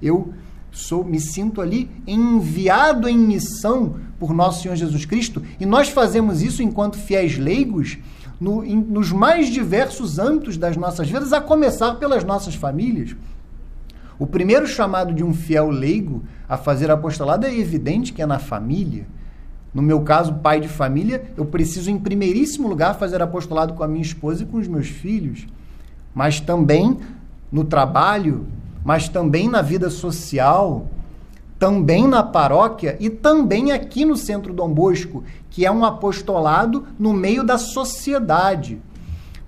Eu 0.03 0.35
sou, 0.71 1.03
me 1.03 1.19
sinto 1.19 1.63
ali 1.63 1.91
enviado 2.07 3.09
em 3.09 3.17
missão 3.17 3.97
por 4.19 4.35
nosso 4.35 4.63
Senhor 4.63 4.77
Jesus 4.77 5.07
Cristo, 5.07 5.43
e 5.59 5.65
nós 5.65 5.89
fazemos 5.89 6.43
isso 6.43 6.63
enquanto 6.63 6.99
fiéis 6.99 7.39
leigos 7.39 7.97
no, 8.39 8.63
em, 8.63 8.77
nos 8.77 9.11
mais 9.13 9.49
diversos 9.49 10.19
âmbitos 10.19 10.59
das 10.59 10.77
nossas 10.77 11.09
vidas, 11.09 11.33
a 11.33 11.41
começar 11.41 11.95
pelas 11.95 12.23
nossas 12.23 12.55
famílias. 12.55 13.17
O 14.19 14.27
primeiro 14.27 14.67
chamado 14.67 15.13
de 15.13 15.23
um 15.23 15.35
fiel 15.35 15.69
leigo 15.69 16.25
a 16.49 16.57
fazer 16.57 16.91
apostolado 16.91 17.47
é 17.47 17.55
evidente 17.55 18.13
que 18.13 18.23
é 18.23 18.27
na 18.27 18.39
família. 18.39 19.07
No 19.75 19.83
meu 19.83 20.01
caso, 20.01 20.35
pai 20.37 20.59
de 20.59 20.69
família, 20.69 21.31
eu 21.37 21.45
preciso, 21.45 21.91
em 21.91 21.99
primeiríssimo 21.99 22.67
lugar, 22.67 22.95
fazer 22.95 23.21
apostolado 23.21 23.75
com 23.75 23.83
a 23.83 23.89
minha 23.89 24.03
esposa 24.03 24.43
e 24.43 24.47
com 24.47 24.57
os 24.57 24.67
meus 24.67 24.89
filhos, 24.89 25.47
mas 26.15 26.41
também 26.41 26.97
no 27.53 27.63
trabalho, 27.63 28.47
mas 28.83 29.07
também 29.07 29.49
na 29.49 29.61
vida 29.61 29.91
social, 29.91 30.87
também 31.59 32.07
na 32.07 32.23
paróquia 32.23 32.97
e 32.99 33.11
também 33.11 33.73
aqui 33.73 34.07
no 34.07 34.17
Centro 34.17 34.55
Dom 34.55 34.73
Bosco, 34.73 35.25
que 35.51 35.67
é 35.67 35.71
um 35.71 35.85
apostolado 35.85 36.87
no 36.99 37.13
meio 37.13 37.45
da 37.45 37.59
sociedade. 37.59 38.81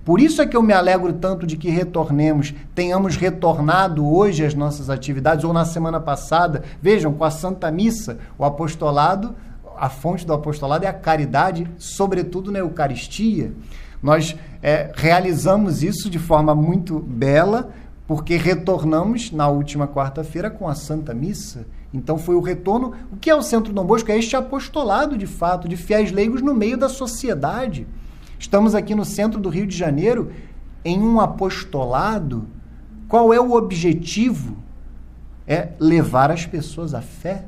Por 0.09 0.19
isso 0.19 0.41
é 0.41 0.47
que 0.47 0.57
eu 0.57 0.63
me 0.63 0.73
alegro 0.73 1.13
tanto 1.13 1.45
de 1.45 1.55
que 1.55 1.69
retornemos, 1.69 2.51
tenhamos 2.73 3.15
retornado 3.15 4.11
hoje 4.11 4.43
às 4.43 4.55
nossas 4.55 4.89
atividades, 4.89 5.45
ou 5.45 5.53
na 5.53 5.65
semana 5.65 5.99
passada. 5.99 6.63
Vejam, 6.81 7.13
com 7.13 7.23
a 7.23 7.29
Santa 7.29 7.69
Missa, 7.69 8.17
o 8.35 8.43
apostolado, 8.43 9.35
a 9.77 9.87
fonte 9.87 10.25
do 10.25 10.33
apostolado 10.33 10.83
é 10.83 10.87
a 10.87 10.93
caridade, 10.93 11.69
sobretudo 11.77 12.51
na 12.51 12.57
Eucaristia. 12.57 13.53
Nós 14.01 14.35
é, 14.63 14.91
realizamos 14.95 15.83
isso 15.83 16.09
de 16.09 16.17
forma 16.17 16.55
muito 16.55 16.97
bela, 16.97 17.69
porque 18.07 18.35
retornamos 18.35 19.31
na 19.31 19.47
última 19.47 19.87
quarta-feira 19.87 20.49
com 20.49 20.67
a 20.67 20.73
Santa 20.73 21.13
Missa. 21.13 21.67
Então 21.93 22.17
foi 22.17 22.33
o 22.33 22.41
retorno. 22.41 22.93
O 23.11 23.15
que 23.15 23.29
é 23.29 23.35
o 23.35 23.43
Centro 23.43 23.71
Dom 23.71 23.85
Bosco? 23.85 24.11
É 24.11 24.17
este 24.17 24.35
apostolado, 24.35 25.15
de 25.15 25.27
fato, 25.27 25.67
de 25.67 25.77
fiéis 25.77 26.11
leigos 26.11 26.41
no 26.41 26.55
meio 26.55 26.79
da 26.79 26.89
sociedade. 26.89 27.85
Estamos 28.39 28.73
aqui 28.73 28.95
no 28.95 29.03
centro 29.03 29.37
do 29.37 29.49
Rio 29.49 29.67
de 29.67 29.75
Janeiro 29.75 30.31
em 30.83 30.97
um 30.97 31.19
apostolado. 31.19 32.47
Qual 33.09 33.33
é 33.33 33.39
o 33.39 33.51
objetivo? 33.51 34.55
É 35.45 35.73
levar 35.77 36.31
as 36.31 36.45
pessoas 36.45 36.93
à 36.93 37.01
fé. 37.01 37.45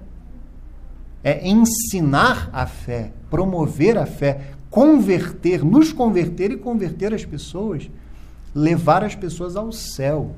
É 1.23 1.47
ensinar 1.47 2.49
a 2.51 2.65
fé, 2.67 3.13
promover 3.29 3.97
a 3.97 4.05
fé, 4.05 4.51
converter, 4.69 5.63
nos 5.63 5.93
converter 5.93 6.51
e 6.51 6.57
converter 6.57 7.13
as 7.13 7.23
pessoas, 7.23 7.89
levar 8.53 9.03
as 9.03 9.15
pessoas 9.15 9.55
ao 9.55 9.71
céu. 9.71 10.35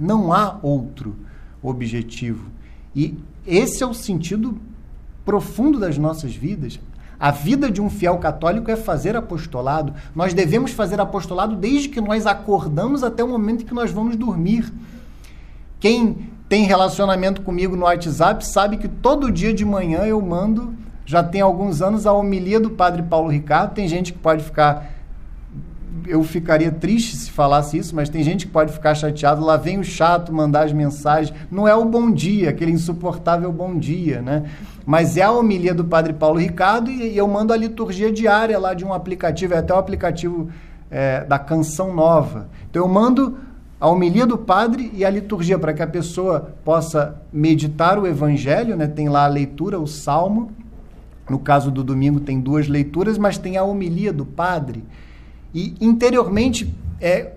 Não 0.00 0.32
há 0.32 0.58
outro 0.62 1.16
objetivo. 1.62 2.48
E 2.94 3.18
esse 3.46 3.82
é 3.82 3.86
o 3.86 3.92
sentido 3.92 4.58
profundo 5.24 5.78
das 5.78 5.98
nossas 5.98 6.34
vidas. 6.34 6.80
A 7.18 7.30
vida 7.30 7.70
de 7.70 7.80
um 7.80 7.88
fiel 7.88 8.18
católico 8.18 8.70
é 8.70 8.76
fazer 8.76 9.16
apostolado. 9.16 9.94
Nós 10.14 10.34
devemos 10.34 10.72
fazer 10.72 11.00
apostolado 11.00 11.56
desde 11.56 11.88
que 11.88 12.00
nós 12.00 12.26
acordamos 12.26 13.02
até 13.02 13.24
o 13.24 13.28
momento 13.28 13.62
em 13.62 13.66
que 13.66 13.74
nós 13.74 13.90
vamos 13.90 14.16
dormir. 14.16 14.72
Quem 15.80 16.30
tem 16.48 16.64
relacionamento 16.64 17.42
comigo 17.42 17.76
no 17.76 17.84
WhatsApp 17.84 18.44
sabe 18.46 18.76
que 18.76 18.88
todo 18.88 19.32
dia 19.32 19.52
de 19.52 19.64
manhã 19.64 20.00
eu 20.00 20.20
mando, 20.20 20.74
já 21.04 21.22
tem 21.22 21.40
alguns 21.40 21.80
anos, 21.80 22.06
a 22.06 22.12
homilia 22.12 22.60
do 22.60 22.70
Padre 22.70 23.02
Paulo 23.02 23.28
Ricardo. 23.28 23.74
Tem 23.74 23.88
gente 23.88 24.12
que 24.12 24.18
pode 24.18 24.44
ficar 24.44 24.95
eu 26.06 26.22
ficaria 26.22 26.70
triste 26.70 27.16
se 27.16 27.30
falasse 27.30 27.78
isso, 27.78 27.94
mas 27.94 28.08
tem 28.08 28.22
gente 28.22 28.46
que 28.46 28.52
pode 28.52 28.72
ficar 28.72 28.94
chateado. 28.94 29.44
Lá 29.44 29.56
vem 29.56 29.78
o 29.78 29.84
chato 29.84 30.32
mandar 30.32 30.64
as 30.64 30.72
mensagens. 30.72 31.36
Não 31.50 31.66
é 31.66 31.74
o 31.74 31.84
bom 31.84 32.10
dia, 32.10 32.50
aquele 32.50 32.72
insuportável 32.72 33.52
bom 33.52 33.78
dia, 33.78 34.20
né? 34.22 34.44
Mas 34.84 35.16
é 35.16 35.22
a 35.22 35.30
homilia 35.30 35.74
do 35.74 35.84
Padre 35.84 36.12
Paulo 36.12 36.38
Ricardo 36.38 36.90
e, 36.90 37.16
eu 37.16 37.26
mando 37.26 37.52
a 37.52 37.56
liturgia 37.56 38.12
diária 38.12 38.58
lá 38.58 38.74
de 38.74 38.84
um 38.84 38.92
aplicativo, 38.92 39.54
é 39.54 39.58
até 39.58 39.74
o 39.74 39.78
aplicativo 39.78 40.48
é, 40.90 41.24
da 41.24 41.38
Canção 41.38 41.94
Nova. 41.94 42.48
Então 42.70 42.82
eu 42.82 42.88
mando 42.88 43.36
a 43.80 43.88
homilia 43.88 44.26
do 44.26 44.38
padre 44.38 44.90
e 44.94 45.04
a 45.04 45.10
liturgia 45.10 45.58
para 45.58 45.74
que 45.74 45.82
a 45.82 45.86
pessoa 45.86 46.54
possa 46.64 47.20
meditar 47.32 47.98
o 47.98 48.06
evangelho, 48.06 48.76
né? 48.76 48.86
Tem 48.86 49.08
lá 49.08 49.24
a 49.24 49.28
leitura, 49.28 49.78
o 49.78 49.86
salmo. 49.86 50.50
No 51.28 51.38
caso 51.38 51.70
do 51.70 51.82
domingo 51.82 52.20
tem 52.20 52.40
duas 52.40 52.68
leituras, 52.68 53.18
mas 53.18 53.36
tem 53.36 53.56
a 53.56 53.64
homilia 53.64 54.12
do 54.12 54.24
padre. 54.24 54.84
E 55.56 55.74
interiormente, 55.80 56.70
é, 57.00 57.32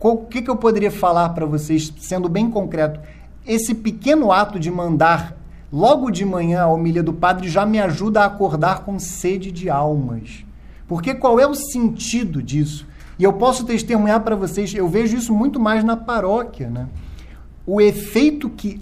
o 0.00 0.16
que, 0.16 0.40
que 0.40 0.48
eu 0.48 0.56
poderia 0.56 0.90
falar 0.90 1.28
para 1.28 1.44
vocês, 1.44 1.92
sendo 1.98 2.26
bem 2.26 2.50
concreto? 2.50 2.98
Esse 3.46 3.74
pequeno 3.74 4.32
ato 4.32 4.58
de 4.58 4.70
mandar 4.70 5.36
logo 5.70 6.10
de 6.10 6.24
manhã 6.24 6.62
a 6.62 6.68
homilia 6.68 7.02
do 7.02 7.12
padre 7.12 7.50
já 7.50 7.66
me 7.66 7.78
ajuda 7.78 8.22
a 8.22 8.24
acordar 8.24 8.80
com 8.80 8.98
sede 8.98 9.52
de 9.52 9.68
almas. 9.68 10.42
Porque 10.88 11.12
qual 11.12 11.38
é 11.38 11.46
o 11.46 11.54
sentido 11.54 12.42
disso? 12.42 12.86
E 13.18 13.24
eu 13.24 13.34
posso 13.34 13.66
testemunhar 13.66 14.20
para 14.22 14.34
vocês, 14.34 14.74
eu 14.74 14.88
vejo 14.88 15.18
isso 15.18 15.34
muito 15.34 15.60
mais 15.60 15.84
na 15.84 15.98
paróquia, 15.98 16.70
né? 16.70 16.88
O 17.66 17.78
efeito 17.78 18.48
que 18.48 18.80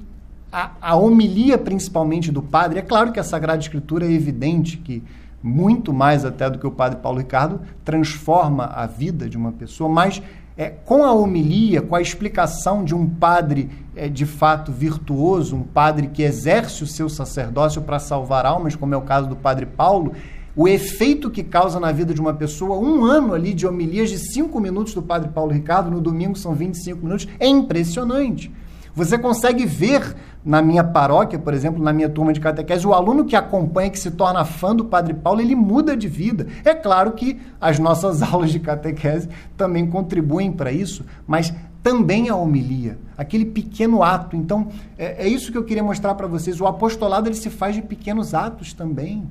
a, 0.53 0.71
a 0.81 0.95
homilia, 0.95 1.59
principalmente 1.59 2.31
do 2.31 2.43
padre, 2.43 2.79
é 2.79 2.83
claro 2.83 3.11
que 3.11 3.19
a 3.19 3.25
Sagrada 3.25 3.61
Escritura 3.61 4.07
é 4.07 4.13
evidente 4.13 4.77
que 4.77 5.03
muito 5.43 5.93
mais 5.93 6.25
até 6.25 6.49
do 6.51 6.59
que 6.59 6.67
o 6.67 6.71
padre 6.71 6.99
Paulo 7.01 7.19
Ricardo 7.19 7.61
transforma 7.85 8.65
a 8.65 8.87
vida 8.87 9.29
de 9.29 9.37
uma 9.37 9.53
pessoa, 9.53 9.89
mas 9.89 10.23
é, 10.57 10.71
com 10.71 11.05
a 11.05 11.13
homilia, 11.13 11.81
com 11.81 11.95
a 11.95 12.03
explicação 12.03 12.85
de 12.85 12.93
um 12.93 13.09
padre 13.09 13.71
é, 13.95 14.09
de 14.09 14.27
fato 14.27 14.73
virtuoso, 14.73 15.55
um 15.55 15.63
padre 15.63 16.09
que 16.09 16.23
exerce 16.23 16.83
o 16.83 16.87
seu 16.87 17.09
sacerdócio 17.09 17.83
para 17.83 18.01
salvar 18.01 18.45
almas, 18.45 18.75
como 18.75 18.93
é 18.93 18.97
o 18.97 19.03
caso 19.03 19.29
do 19.29 19.37
padre 19.37 19.67
Paulo, 19.67 20.13
o 20.57 20.67
efeito 20.67 21.31
que 21.31 21.45
causa 21.45 21.79
na 21.79 21.93
vida 21.93 22.13
de 22.13 22.21
uma 22.21 22.35
pessoa, 22.35 22.77
um 22.77 23.05
ano 23.05 23.33
ali 23.33 23.55
de 23.55 23.65
homilias 23.65 24.11
de 24.11 24.19
cinco 24.19 24.59
minutos 24.59 24.93
do 24.93 25.01
padre 25.01 25.29
Paulo 25.29 25.53
Ricardo, 25.53 25.89
no 25.89 26.01
domingo 26.01 26.37
são 26.37 26.53
25 26.53 27.05
minutos, 27.05 27.29
é 27.39 27.47
impressionante. 27.47 28.51
Você 28.99 29.17
consegue 29.17 29.65
ver 29.65 30.17
na 30.45 30.61
minha 30.61 30.83
paróquia, 30.83 31.39
por 31.39 31.55
exemplo, 31.55 31.81
na 31.81 31.93
minha 31.93 32.09
turma 32.09 32.33
de 32.33 32.41
catequese, 32.41 32.85
o 32.85 32.93
aluno 32.93 33.25
que 33.25 33.37
acompanha, 33.37 33.91
que 33.91 33.99
se 33.99 34.11
torna 34.11 34.45
fã 34.45 34.75
do 34.75 34.85
Padre 34.85 35.15
Paulo, 35.15 35.41
ele 35.41 35.55
muda 35.55 35.97
de 35.97 36.09
vida. 36.09 36.49
É 36.65 36.75
claro 36.75 37.13
que 37.13 37.41
as 37.61 37.79
nossas 37.79 38.23
aulas 38.27 38.51
de 38.51 38.59
catequese 38.59 39.29
também 39.57 39.87
contribuem 39.87 40.51
para 40.51 40.73
isso, 40.73 41.05
mas 41.29 41.55
também 41.81 42.29
a 42.29 42.35
homilia, 42.35 42.99
aquele 43.17 43.45
pequeno 43.45 44.03
ato. 44.03 44.35
Então, 44.35 44.67
é, 44.99 45.27
é 45.27 45.29
isso 45.29 45.53
que 45.53 45.59
eu 45.59 45.63
queria 45.63 45.85
mostrar 45.85 46.17
para 46.17 46.27
vocês. 46.27 46.61
O 46.61 46.67
apostolado 46.67 47.29
ele 47.29 47.37
se 47.37 47.51
faz 47.51 47.77
de 47.77 47.83
pequenos 47.83 48.35
atos 48.35 48.73
também. 48.73 49.29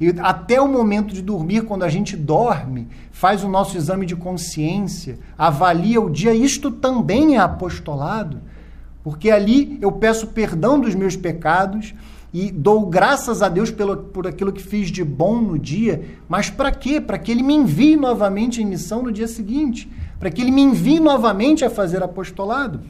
E 0.00 0.14
até 0.20 0.60
o 0.60 0.68
momento 0.68 1.12
de 1.12 1.22
dormir, 1.22 1.62
quando 1.62 1.82
a 1.82 1.88
gente 1.88 2.16
dorme, 2.16 2.86
faz 3.10 3.42
o 3.42 3.48
nosso 3.48 3.76
exame 3.76 4.06
de 4.06 4.14
consciência, 4.14 5.18
avalia 5.36 6.00
o 6.00 6.08
dia, 6.08 6.32
isto 6.32 6.70
também 6.70 7.34
é 7.34 7.40
apostolado. 7.40 8.51
Porque 9.02 9.30
ali 9.30 9.78
eu 9.80 9.90
peço 9.92 10.28
perdão 10.28 10.78
dos 10.78 10.94
meus 10.94 11.16
pecados 11.16 11.94
e 12.32 12.50
dou 12.50 12.86
graças 12.86 13.42
a 13.42 13.48
Deus 13.48 13.70
pelo, 13.70 13.96
por 13.96 14.26
aquilo 14.26 14.52
que 14.52 14.62
fiz 14.62 14.90
de 14.90 15.04
bom 15.04 15.38
no 15.38 15.58
dia. 15.58 16.04
Mas 16.28 16.48
para 16.48 16.70
quê? 16.70 17.00
Para 17.00 17.18
que 17.18 17.30
Ele 17.30 17.42
me 17.42 17.54
envie 17.54 17.96
novamente 17.96 18.62
em 18.62 18.66
missão 18.66 19.02
no 19.02 19.12
dia 19.12 19.28
seguinte. 19.28 19.90
Para 20.18 20.30
que 20.30 20.40
Ele 20.40 20.50
me 20.50 20.62
envie 20.62 21.00
novamente 21.00 21.64
a 21.64 21.70
fazer 21.70 22.02
apostolado. 22.02 22.80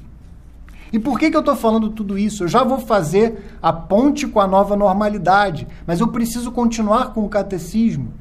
E 0.92 0.98
por 0.98 1.18
que, 1.18 1.30
que 1.30 1.36
eu 1.36 1.40
estou 1.40 1.56
falando 1.56 1.88
tudo 1.88 2.18
isso? 2.18 2.44
Eu 2.44 2.48
já 2.48 2.62
vou 2.62 2.78
fazer 2.78 3.56
a 3.62 3.72
ponte 3.72 4.26
com 4.26 4.38
a 4.38 4.46
nova 4.46 4.76
normalidade, 4.76 5.66
mas 5.86 6.00
eu 6.00 6.08
preciso 6.08 6.52
continuar 6.52 7.14
com 7.14 7.24
o 7.24 7.28
catecismo. 7.30 8.12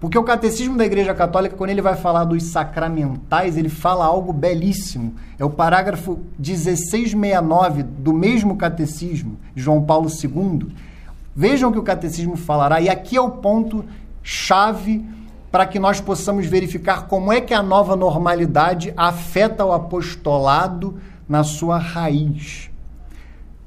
Porque 0.00 0.16
o 0.16 0.22
catecismo 0.22 0.76
da 0.76 0.86
Igreja 0.86 1.12
Católica, 1.12 1.56
quando 1.56 1.70
ele 1.70 1.82
vai 1.82 1.96
falar 1.96 2.24
dos 2.24 2.44
sacramentais, 2.44 3.56
ele 3.56 3.68
fala 3.68 4.04
algo 4.04 4.32
belíssimo. 4.32 5.14
É 5.36 5.44
o 5.44 5.50
parágrafo 5.50 6.20
1669 6.38 7.82
do 7.82 8.12
mesmo 8.12 8.56
catecismo, 8.56 9.36
João 9.56 9.82
Paulo 9.82 10.08
II. 10.08 10.72
Vejam 11.34 11.72
que 11.72 11.78
o 11.78 11.82
catecismo 11.82 12.36
falará, 12.36 12.80
e 12.80 12.88
aqui 12.88 13.16
é 13.16 13.20
o 13.20 13.30
ponto 13.30 13.84
chave 14.22 15.04
para 15.50 15.66
que 15.66 15.80
nós 15.80 16.00
possamos 16.00 16.46
verificar 16.46 17.08
como 17.08 17.32
é 17.32 17.40
que 17.40 17.54
a 17.54 17.62
nova 17.62 17.96
normalidade 17.96 18.92
afeta 18.96 19.64
o 19.64 19.72
apostolado 19.72 20.96
na 21.28 21.42
sua 21.42 21.76
raiz. 21.76 22.70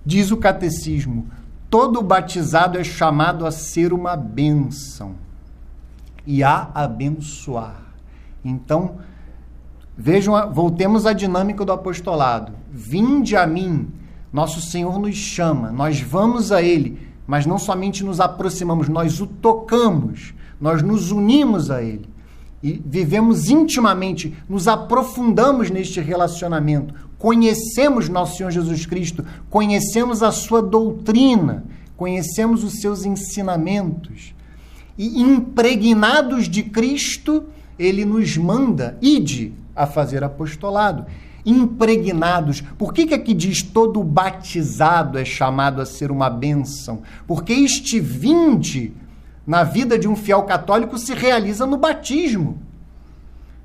Diz 0.06 0.32
o 0.32 0.38
catecismo: 0.38 1.28
todo 1.70 2.02
batizado 2.02 2.80
é 2.80 2.86
chamado 2.86 3.46
a 3.46 3.52
ser 3.52 3.92
uma 3.92 4.16
bênção 4.16 5.16
e 6.26 6.44
a 6.44 6.70
abençoar. 6.74 7.82
Então, 8.44 8.98
vejam, 9.98 10.52
voltemos 10.52 11.06
à 11.06 11.14
dinâmica 11.14 11.66
do 11.66 11.72
apostolado. 11.72 12.54
Vinde 12.72 13.36
a 13.36 13.46
mim, 13.46 13.90
nosso 14.32 14.62
Senhor 14.62 14.98
nos 15.00 15.16
chama, 15.16 15.72
nós 15.72 16.02
vamos 16.02 16.52
a 16.52 16.62
Ele, 16.62 17.00
mas 17.28 17.46
não 17.46 17.58
somente 17.58 18.04
nos 18.04 18.20
aproximamos, 18.20 18.88
nós 18.88 19.20
o 19.20 19.28
tocamos, 19.28 20.34
nós 20.60 20.82
nos 20.82 21.12
unimos 21.12 21.70
a 21.70 21.82
Ele 21.82 22.10
e 22.64 22.82
vivemos 22.86 23.50
intimamente, 23.50 24.36
nos 24.48 24.68
aprofundamos 24.68 25.72
neste 25.72 26.00
relacionamento, 26.00 26.94
conhecemos 27.18 28.08
nosso 28.08 28.38
Senhor 28.38 28.52
Jesus 28.52 28.86
Cristo, 28.86 29.26
conhecemos 29.50 30.22
a 30.22 30.32
sua 30.32 30.62
doutrina, 30.62 31.66
conhecemos 31.98 32.64
os 32.64 32.80
seus 32.80 33.04
ensinamentos 33.04 34.34
e 35.02 35.20
impregnados 35.20 36.48
de 36.48 36.62
Cristo, 36.62 37.46
ele 37.80 38.06
nos 38.06 38.38
manda, 38.38 39.00
ide 39.02 39.52
a 39.76 39.88
fazer 39.88 40.24
apostolado. 40.24 41.08
Impregnados. 41.44 42.62
Por 42.78 42.94
que, 42.94 43.08
que 43.08 43.16
aqui 43.16 43.34
diz 43.34 43.64
todo 43.64 44.04
batizado 44.04 45.18
é 45.18 45.26
chamado 45.26 45.82
a 45.82 45.88
ser 45.88 46.12
uma 46.12 46.30
bênção? 46.30 47.02
Porque 47.26 47.52
este 47.52 48.00
vinde 48.00 48.94
na 49.48 49.64
vida 49.64 49.98
de 49.98 50.08
um 50.08 50.16
fiel 50.16 50.44
católico 50.44 51.00
se 51.00 51.16
realiza 51.16 51.66
no 51.66 51.78
batismo. 51.78 52.62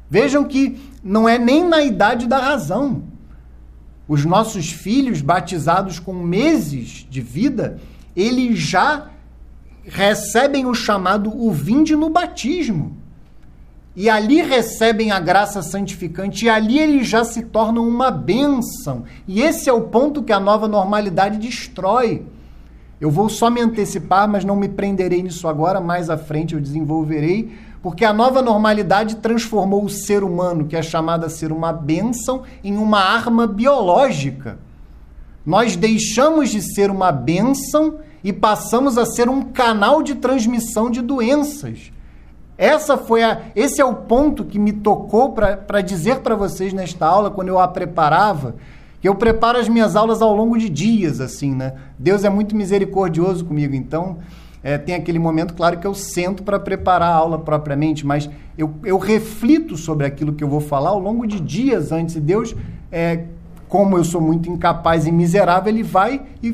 Vejam 0.08 0.42
que 0.42 0.80
não 1.04 1.28
é 1.28 1.38
nem 1.38 1.62
na 1.68 1.82
idade 1.82 2.26
da 2.26 2.38
razão. 2.38 3.02
Os 4.08 4.24
nossos 4.24 4.72
filhos 4.72 5.20
batizados 5.20 5.98
com 5.98 6.14
meses 6.14 7.06
de 7.10 7.20
vida, 7.20 7.78
eles 8.16 8.58
já 8.58 9.10
recebem 9.86 10.66
o 10.66 10.74
chamado 10.74 11.30
o 11.30 11.50
vinde 11.50 11.94
no 11.94 12.10
batismo. 12.10 12.96
E 13.94 14.10
ali 14.10 14.42
recebem 14.42 15.10
a 15.10 15.18
graça 15.18 15.62
santificante, 15.62 16.44
e 16.44 16.50
ali 16.50 16.78
eles 16.78 17.08
já 17.08 17.24
se 17.24 17.42
tornam 17.42 17.88
uma 17.88 18.10
bênção. 18.10 19.04
E 19.26 19.40
esse 19.40 19.70
é 19.70 19.72
o 19.72 19.82
ponto 19.82 20.22
que 20.22 20.32
a 20.32 20.40
nova 20.40 20.68
normalidade 20.68 21.38
destrói. 21.38 22.22
Eu 23.00 23.10
vou 23.10 23.28
só 23.30 23.48
me 23.48 23.60
antecipar, 23.60 24.28
mas 24.28 24.44
não 24.44 24.54
me 24.54 24.68
prenderei 24.68 25.22
nisso 25.22 25.48
agora, 25.48 25.80
mais 25.80 26.10
à 26.10 26.18
frente 26.18 26.54
eu 26.54 26.60
desenvolverei, 26.60 27.56
porque 27.82 28.04
a 28.04 28.12
nova 28.12 28.42
normalidade 28.42 29.16
transformou 29.16 29.84
o 29.84 29.88
ser 29.88 30.22
humano, 30.22 30.66
que 30.66 30.76
é 30.76 30.82
chamado 30.82 31.24
a 31.24 31.30
ser 31.30 31.50
uma 31.50 31.72
bênção, 31.72 32.42
em 32.62 32.76
uma 32.76 33.00
arma 33.00 33.46
biológica. 33.46 34.58
Nós 35.44 35.76
deixamos 35.76 36.50
de 36.50 36.60
ser 36.60 36.90
uma 36.90 37.12
bênção 37.12 37.98
e 38.26 38.32
passamos 38.32 38.98
a 38.98 39.06
ser 39.06 39.28
um 39.28 39.40
canal 39.40 40.02
de 40.02 40.16
transmissão 40.16 40.90
de 40.90 41.00
doenças. 41.00 41.92
Essa 42.58 42.98
foi 42.98 43.22
a, 43.22 43.42
esse 43.54 43.80
é 43.80 43.84
o 43.84 43.94
ponto 43.94 44.44
que 44.44 44.58
me 44.58 44.72
tocou 44.72 45.30
para 45.30 45.80
dizer 45.80 46.18
para 46.22 46.34
vocês 46.34 46.72
nesta 46.72 47.06
aula, 47.06 47.30
quando 47.30 47.50
eu 47.50 47.60
a 47.60 47.68
preparava, 47.68 48.56
que 49.00 49.08
eu 49.08 49.14
preparo 49.14 49.60
as 49.60 49.68
minhas 49.68 49.94
aulas 49.94 50.20
ao 50.20 50.34
longo 50.34 50.58
de 50.58 50.68
dias, 50.68 51.20
assim, 51.20 51.54
né? 51.54 51.74
Deus 51.96 52.24
é 52.24 52.28
muito 52.28 52.56
misericordioso 52.56 53.44
comigo, 53.44 53.76
então 53.76 54.16
é, 54.60 54.76
tem 54.76 54.96
aquele 54.96 55.20
momento, 55.20 55.54
claro, 55.54 55.78
que 55.78 55.86
eu 55.86 55.94
sento 55.94 56.42
para 56.42 56.58
preparar 56.58 57.12
a 57.12 57.14
aula 57.14 57.38
propriamente, 57.38 58.04
mas 58.04 58.28
eu, 58.58 58.74
eu 58.82 58.98
reflito 58.98 59.76
sobre 59.76 60.04
aquilo 60.04 60.32
que 60.32 60.42
eu 60.42 60.48
vou 60.48 60.60
falar 60.60 60.90
ao 60.90 60.98
longo 60.98 61.28
de 61.28 61.38
dias 61.38 61.92
antes. 61.92 62.16
E 62.16 62.20
Deus, 62.20 62.56
é, 62.90 63.22
como 63.68 63.96
eu 63.96 64.02
sou 64.02 64.20
muito 64.20 64.50
incapaz 64.50 65.06
e 65.06 65.12
miserável, 65.12 65.72
ele 65.72 65.84
vai 65.84 66.22
e 66.42 66.52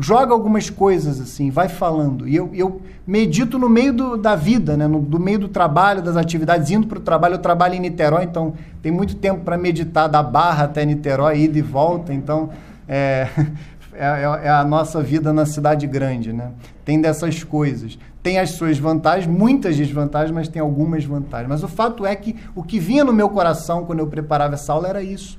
joga 0.00 0.32
algumas 0.32 0.70
coisas 0.70 1.20
assim, 1.20 1.50
vai 1.50 1.68
falando. 1.68 2.28
E 2.28 2.36
eu, 2.36 2.50
eu 2.54 2.80
medito 3.06 3.58
no 3.58 3.68
meio 3.68 3.92
do, 3.92 4.16
da 4.16 4.36
vida, 4.36 4.76
né? 4.76 4.86
no, 4.86 5.00
do 5.00 5.18
meio 5.18 5.38
do 5.38 5.48
trabalho, 5.48 6.02
das 6.02 6.16
atividades, 6.16 6.70
indo 6.70 6.86
para 6.86 6.98
o 6.98 7.00
trabalho. 7.00 7.34
Eu 7.34 7.38
trabalho 7.38 7.74
em 7.74 7.80
Niterói, 7.80 8.24
então 8.24 8.54
tem 8.80 8.92
muito 8.92 9.16
tempo 9.16 9.40
para 9.44 9.58
meditar 9.58 10.08
da 10.08 10.22
Barra 10.22 10.64
até 10.64 10.84
Niterói, 10.84 11.40
ida 11.40 11.58
e 11.58 11.62
volta. 11.62 12.12
Então, 12.12 12.50
é, 12.86 13.28
é, 13.92 14.06
é, 14.06 14.46
é, 14.46 14.48
a 14.48 14.64
nossa 14.64 15.02
vida 15.02 15.32
na 15.32 15.44
cidade 15.44 15.86
grande, 15.86 16.32
né? 16.32 16.52
Tem 16.84 17.00
dessas 17.00 17.42
coisas. 17.42 17.98
Tem 18.22 18.38
as 18.38 18.50
suas 18.50 18.78
vantagens, 18.78 19.26
muitas 19.26 19.76
desvantagens, 19.76 20.30
mas 20.30 20.48
tem 20.48 20.60
algumas 20.60 21.04
vantagens. 21.04 21.48
Mas 21.48 21.62
o 21.62 21.68
fato 21.68 22.06
é 22.06 22.14
que 22.14 22.36
o 22.54 22.62
que 22.62 22.78
vinha 22.78 23.04
no 23.04 23.12
meu 23.12 23.28
coração 23.28 23.84
quando 23.84 24.00
eu 24.00 24.06
preparava 24.06 24.54
essa 24.54 24.72
aula 24.72 24.88
era 24.88 25.02
isso. 25.02 25.38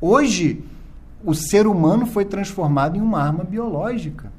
Hoje, 0.00 0.64
o 1.24 1.34
ser 1.34 1.66
humano 1.66 2.06
foi 2.06 2.24
transformado 2.24 2.96
em 2.96 3.00
uma 3.00 3.20
arma 3.20 3.44
biológica. 3.44 4.32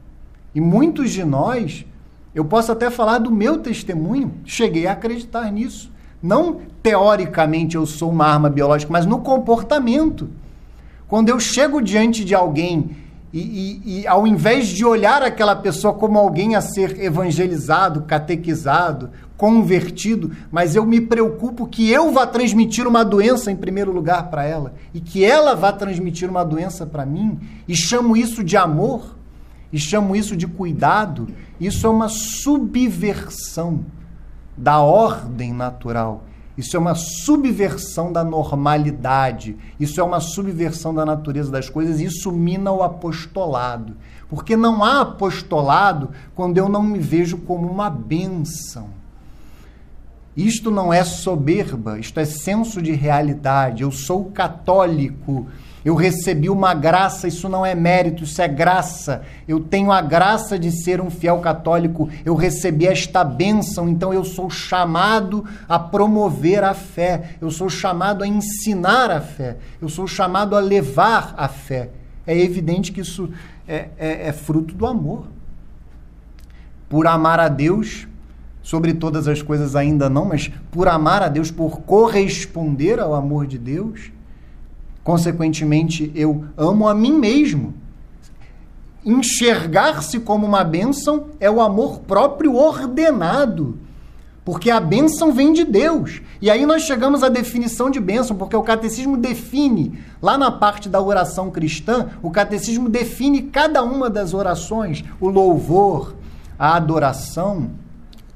E 0.53 0.61
muitos 0.61 1.11
de 1.11 1.23
nós, 1.23 1.85
eu 2.33 2.45
posso 2.45 2.71
até 2.71 2.89
falar 2.89 3.19
do 3.19 3.31
meu 3.31 3.59
testemunho, 3.59 4.33
cheguei 4.45 4.87
a 4.87 4.93
acreditar 4.93 5.51
nisso. 5.51 5.91
Não 6.21 6.61
teoricamente 6.81 7.75
eu 7.75 7.85
sou 7.85 8.09
uma 8.09 8.25
arma 8.25 8.49
biológica, 8.49 8.91
mas 8.91 9.05
no 9.05 9.19
comportamento. 9.19 10.29
Quando 11.07 11.29
eu 11.29 11.39
chego 11.39 11.81
diante 11.81 12.23
de 12.23 12.35
alguém 12.35 12.95
e, 13.31 13.39
e, 13.39 14.01
e, 14.01 14.07
ao 14.07 14.25
invés 14.25 14.67
de 14.67 14.83
olhar 14.83 15.21
aquela 15.21 15.55
pessoa 15.55 15.93
como 15.93 16.17
alguém 16.17 16.55
a 16.55 16.61
ser 16.61 16.99
evangelizado, 16.99 18.01
catequizado, 18.01 19.11
convertido, 19.37 20.31
mas 20.51 20.75
eu 20.75 20.85
me 20.85 20.99
preocupo 20.99 21.67
que 21.67 21.89
eu 21.89 22.11
vá 22.11 22.25
transmitir 22.25 22.87
uma 22.87 23.05
doença 23.05 23.51
em 23.51 23.55
primeiro 23.55 23.91
lugar 23.91 24.29
para 24.29 24.43
ela 24.43 24.73
e 24.93 24.99
que 24.99 25.23
ela 25.23 25.55
vá 25.55 25.71
transmitir 25.71 26.29
uma 26.29 26.43
doença 26.43 26.85
para 26.85 27.05
mim, 27.05 27.39
e 27.67 27.75
chamo 27.75 28.17
isso 28.17 28.43
de 28.43 28.57
amor, 28.57 29.15
e 29.71 29.77
chamo 29.77 30.15
isso 30.15 30.35
de 30.35 30.47
cuidado, 30.47 31.27
isso 31.59 31.85
é 31.85 31.89
uma 31.89 32.09
subversão 32.09 33.85
da 34.57 34.79
ordem 34.79 35.53
natural. 35.53 36.23
Isso 36.59 36.75
é 36.75 36.79
uma 36.79 36.93
subversão 36.93 38.11
da 38.11 38.21
normalidade. 38.21 39.55
Isso 39.79 40.01
é 40.01 40.03
uma 40.03 40.19
subversão 40.19 40.93
da 40.93 41.05
natureza 41.05 41.49
das 41.49 41.69
coisas. 41.69 42.01
Isso 42.01 42.33
mina 42.33 42.69
o 42.69 42.83
apostolado. 42.83 43.95
Porque 44.27 44.57
não 44.57 44.83
há 44.83 44.99
apostolado 44.99 46.09
quando 46.35 46.57
eu 46.57 46.67
não 46.67 46.83
me 46.83 46.99
vejo 46.99 47.37
como 47.37 47.65
uma 47.65 47.89
bênção. 47.89 48.89
Isto 50.35 50.69
não 50.69 50.91
é 50.91 51.01
soberba, 51.05 51.97
isto 51.97 52.19
é 52.19 52.25
senso 52.25 52.81
de 52.81 52.91
realidade. 52.91 53.83
Eu 53.83 53.91
sou 53.93 54.25
católico 54.25 55.47
eu 55.83 55.95
recebi 55.95 56.49
uma 56.49 56.73
graça, 56.73 57.27
isso 57.27 57.47
não 57.47 57.65
é 57.65 57.73
mérito, 57.73 58.23
isso 58.23 58.41
é 58.41 58.47
graça. 58.47 59.21
Eu 59.47 59.59
tenho 59.61 59.91
a 59.91 60.01
graça 60.01 60.59
de 60.59 60.71
ser 60.71 60.99
um 60.99 61.09
fiel 61.09 61.39
católico, 61.39 62.09
eu 62.25 62.35
recebi 62.35 62.85
esta 62.85 63.23
bênção, 63.23 63.87
então 63.87 64.13
eu 64.13 64.25
sou 64.25 64.49
chamado 64.49 65.45
a 65.67 65.79
promover 65.79 66.63
a 66.63 66.73
fé, 66.73 67.35
eu 67.39 67.49
sou 67.49 67.69
chamado 67.69 68.23
a 68.23 68.27
ensinar 68.27 69.09
a 69.09 69.21
fé, 69.21 69.57
eu 69.81 69.87
sou 69.87 70.05
chamado 70.05 70.55
a 70.55 70.59
levar 70.59 71.33
a 71.37 71.47
fé. 71.47 71.89
É 72.27 72.37
evidente 72.37 72.91
que 72.91 73.01
isso 73.01 73.29
é, 73.67 73.87
é, 73.97 74.27
é 74.27 74.33
fruto 74.33 74.75
do 74.75 74.85
amor. 74.85 75.27
Por 76.89 77.07
amar 77.07 77.39
a 77.39 77.47
Deus, 77.47 78.07
sobre 78.61 78.93
todas 78.93 79.27
as 79.27 79.41
coisas 79.41 79.75
ainda 79.75 80.09
não, 80.09 80.25
mas 80.25 80.51
por 80.69 80.87
amar 80.87 81.23
a 81.23 81.29
Deus, 81.29 81.49
por 81.49 81.81
corresponder 81.81 82.99
ao 82.99 83.13
amor 83.13 83.47
de 83.47 83.57
Deus 83.57 84.11
Consequentemente, 85.09 86.11
eu 86.13 86.45
amo 86.55 86.87
a 86.87 86.93
mim 86.93 87.13
mesmo. 87.13 87.73
Enxergar-se 89.03 90.19
como 90.19 90.45
uma 90.45 90.63
bênção 90.63 91.29
é 91.39 91.49
o 91.49 91.61
amor 91.61 92.01
próprio 92.01 92.53
ordenado. 92.55 93.79
Porque 94.45 94.69
a 94.69 94.79
bênção 94.79 95.31
vem 95.31 95.51
de 95.51 95.63
Deus. 95.63 96.21
E 96.39 96.47
aí 96.47 96.63
nós 96.63 96.83
chegamos 96.83 97.23
à 97.23 97.27
definição 97.27 97.89
de 97.89 97.99
bênção, 97.99 98.37
porque 98.37 98.55
o 98.55 98.61
catecismo 98.61 99.17
define, 99.17 99.97
lá 100.21 100.37
na 100.37 100.51
parte 100.51 100.87
da 100.87 101.01
oração 101.01 101.49
cristã, 101.49 102.09
o 102.21 102.29
catecismo 102.29 102.87
define 102.87 103.41
cada 103.41 103.81
uma 103.81 104.11
das 104.11 104.35
orações, 104.35 105.03
o 105.19 105.27
louvor, 105.27 106.13
a 106.59 106.75
adoração, 106.75 107.71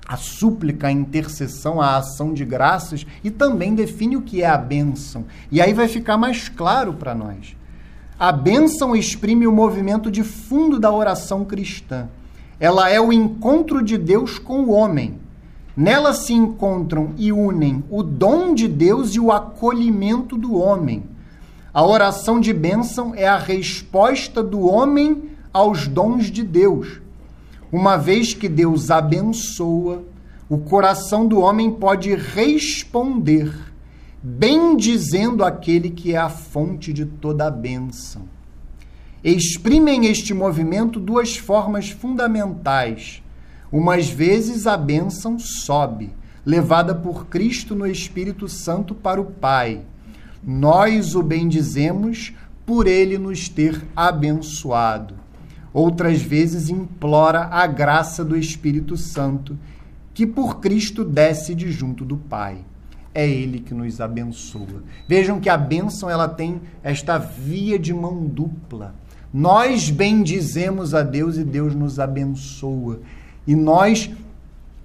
a 0.08 0.18
súplica, 0.18 0.88
a 0.88 0.92
intercessão, 0.92 1.80
a 1.80 1.98
ação 1.98 2.34
de 2.34 2.44
graças 2.44 3.06
e 3.24 3.32
também 3.32 3.74
define 3.74 4.18
o 4.18 4.22
que 4.22 4.42
é 4.42 4.48
a 4.48 4.58
bênção. 4.58 5.26
E 5.52 5.62
aí 5.62 5.74
vai 5.74 5.88
ficar 5.88 6.18
mais 6.18 6.50
claro 6.50 6.94
para 6.94 7.16
nós. 7.16 7.56
A 8.20 8.32
bênção 8.32 8.96
exprime 8.96 9.48
o 9.48 9.52
movimento 9.52 10.12
de 10.12 10.24
fundo 10.24 10.80
da 10.80 10.92
oração 10.92 11.46
cristã. 11.46 12.08
Ela 12.60 12.90
é 12.90 13.00
o 13.00 13.12
encontro 13.12 13.82
de 13.84 13.98
Deus 13.98 14.38
com 14.38 14.62
o 14.62 14.72
homem. 14.72 15.20
Nela 15.76 16.14
se 16.14 16.34
encontram 16.34 17.14
e 17.18 17.32
unem 17.32 17.84
o 17.90 18.04
dom 18.04 18.54
de 18.54 18.68
Deus 18.68 19.16
e 19.16 19.20
o 19.20 19.32
acolhimento 19.32 20.38
do 20.38 20.56
homem. 20.56 21.04
A 21.74 21.84
oração 21.84 22.40
de 22.40 22.54
bênção 22.54 23.14
é 23.16 23.28
a 23.28 23.38
resposta 23.38 24.44
do 24.44 24.68
homem 24.68 25.32
aos 25.52 25.88
dons 25.88 26.30
de 26.30 26.44
Deus 26.44 27.02
uma 27.74 27.98
vez 27.98 28.36
que 28.36 28.48
Deus 28.48 28.92
abençoa, 28.92 30.04
o 30.48 30.60
coração 30.60 31.28
do 31.28 31.40
homem 31.40 31.72
pode 31.72 32.14
responder, 32.14 33.52
bendizendo 34.22 35.44
aquele 35.44 35.90
que 35.90 36.14
é 36.14 36.18
a 36.18 36.30
fonte 36.30 36.94
de 36.94 37.04
toda 37.04 37.48
a 37.48 37.50
bênção. 37.50 38.30
Exprimem 39.24 40.06
este 40.06 40.36
movimento 40.36 41.00
duas 41.00 41.36
formas 41.36 41.90
fundamentais. 41.90 43.24
Umas 43.72 44.08
vezes 44.08 44.68
a 44.68 44.78
bênção 44.78 45.40
sobe, 45.40 46.12
levada 46.46 46.94
por 46.94 47.26
Cristo 47.26 47.74
no 47.74 47.88
Espírito 47.88 48.48
Santo 48.48 48.94
para 48.94 49.20
o 49.20 49.26
Pai. 49.26 49.82
Nós 50.44 51.16
o 51.16 51.24
bendizemos 51.24 52.36
por 52.68 52.86
ele 52.86 53.18
nos 53.18 53.50
ter 53.50 53.84
abençoado 53.96 55.23
outras 55.74 56.22
vezes 56.22 56.70
implora 56.70 57.48
a 57.52 57.66
graça 57.66 58.24
do 58.24 58.38
Espírito 58.38 58.96
Santo, 58.96 59.58
que 60.14 60.28
por 60.28 60.60
Cristo 60.60 61.04
desce 61.04 61.56
de 61.56 61.72
junto 61.72 62.06
do 62.06 62.16
Pai. 62.16 62.60
É 63.16 63.28
ele 63.28 63.60
que 63.60 63.74
nos 63.74 64.00
abençoa. 64.00 64.84
Vejam 65.08 65.40
que 65.40 65.50
a 65.50 65.58
bênção 65.58 66.10
ela 66.10 66.28
tem 66.28 66.62
esta 66.84 67.18
via 67.18 67.78
de 67.78 67.94
mão 67.94 68.26
dupla. 68.26 68.96
Nós 69.34 69.90
bendizemos 69.90 70.94
a 70.94 71.02
Deus 71.02 71.38
e 71.38 71.44
Deus 71.44 71.76
nos 71.76 72.00
abençoa. 72.00 73.02
E 73.46 73.56
nós 73.56 74.10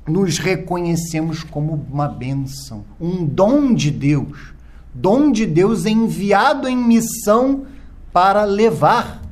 nos 0.06 0.38
reconhecemos 0.38 1.42
como 1.42 1.86
uma 1.90 2.08
bênção, 2.08 2.84
um 3.00 3.24
dom 3.24 3.74
de 3.74 3.90
Deus. 3.90 4.54
Dom 4.94 5.30
de 5.30 5.46
Deus 5.46 5.86
enviado 5.86 6.66
em 6.66 6.76
missão 6.76 7.66
para 8.12 8.44
levar 8.44 9.22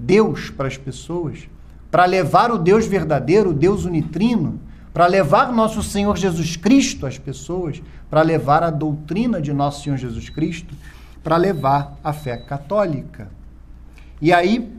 Deus 0.00 0.50
para 0.50 0.66
as 0.66 0.76
pessoas, 0.76 1.48
para 1.90 2.04
levar 2.04 2.50
o 2.50 2.58
Deus 2.58 2.86
verdadeiro, 2.86 3.50
o 3.50 3.54
Deus 3.54 3.84
unitrino, 3.84 4.60
para 4.92 5.06
levar 5.06 5.52
nosso 5.52 5.82
Senhor 5.82 6.16
Jesus 6.16 6.56
Cristo 6.56 7.06
às 7.06 7.18
pessoas, 7.18 7.82
para 8.08 8.22
levar 8.22 8.62
a 8.62 8.70
doutrina 8.70 9.40
de 9.40 9.52
nosso 9.52 9.84
Senhor 9.84 9.96
Jesus 9.96 10.28
Cristo, 10.28 10.74
para 11.22 11.36
levar 11.36 11.96
a 12.02 12.12
fé 12.12 12.36
católica. 12.36 13.28
E 14.20 14.32
aí, 14.32 14.72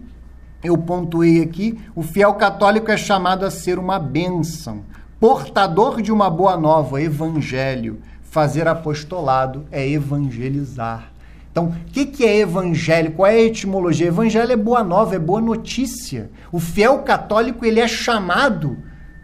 eu 0.63 0.77
pontuei 0.77 1.41
aqui, 1.41 1.79
o 1.95 2.03
fiel 2.03 2.33
católico 2.33 2.91
é 2.91 2.97
chamado 2.97 3.45
a 3.45 3.51
ser 3.51 3.79
uma 3.79 3.97
bênção, 3.97 4.83
portador 5.19 6.01
de 6.01 6.11
uma 6.11 6.29
boa 6.29 6.57
nova, 6.57 7.01
evangelho. 7.01 8.01
Fazer 8.23 8.67
apostolado 8.67 9.65
é 9.71 9.87
evangelizar. 9.87 11.10
Então, 11.51 11.65
o 11.65 11.91
que, 11.91 12.05
que 12.05 12.25
é 12.25 12.39
evangelho? 12.39 13.11
Qual 13.11 13.27
é 13.27 13.35
a 13.35 13.41
etimologia? 13.41 14.07
Evangelho 14.07 14.51
é 14.51 14.55
boa 14.55 14.83
nova, 14.83 15.15
é 15.15 15.19
boa 15.19 15.41
notícia. 15.41 16.31
O 16.51 16.59
fiel 16.59 16.99
católico 16.99 17.65
ele 17.65 17.81
é 17.81 17.87
chamado 17.87 18.77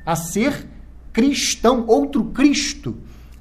a 0.06 0.16
ser 0.16 0.68
cristão, 1.14 1.86
outro 1.88 2.26
Cristo, 2.26 2.98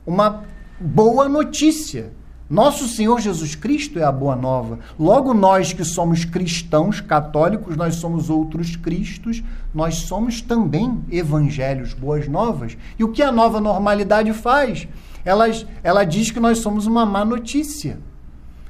uma 0.07 0.45
boa 0.79 1.29
notícia. 1.29 2.13
Nosso 2.49 2.87
Senhor 2.87 3.21
Jesus 3.21 3.57
Cristo 3.57 3.99
é 3.99 4.05
a 4.05 4.13
boa 4.13 4.37
nova. 4.37 4.79
Logo, 4.97 5.35
nós 5.35 5.73
que 5.73 5.85
somos 5.85 6.25
cristãos 6.25 7.01
católicos, 7.01 7.77
nós 7.77 7.97
somos 7.97 8.31
outros 8.31 8.77
Cristos, 8.77 9.43
nós 9.75 9.97
somos 9.97 10.41
também 10.41 11.05
evangelhos, 11.11 11.93
boas 11.93 12.29
novas. 12.29 12.77
E 12.97 13.03
o 13.03 13.11
que 13.11 13.21
a 13.21 13.33
nova 13.33 13.61
normalidade 13.61 14.33
faz? 14.33 14.87
Ela, 15.25 15.47
ela 15.83 16.05
diz 16.05 16.31
que 16.31 16.39
nós 16.39 16.59
somos 16.59 16.87
uma 16.87 17.05
má 17.05 17.25
notícia. 17.25 17.99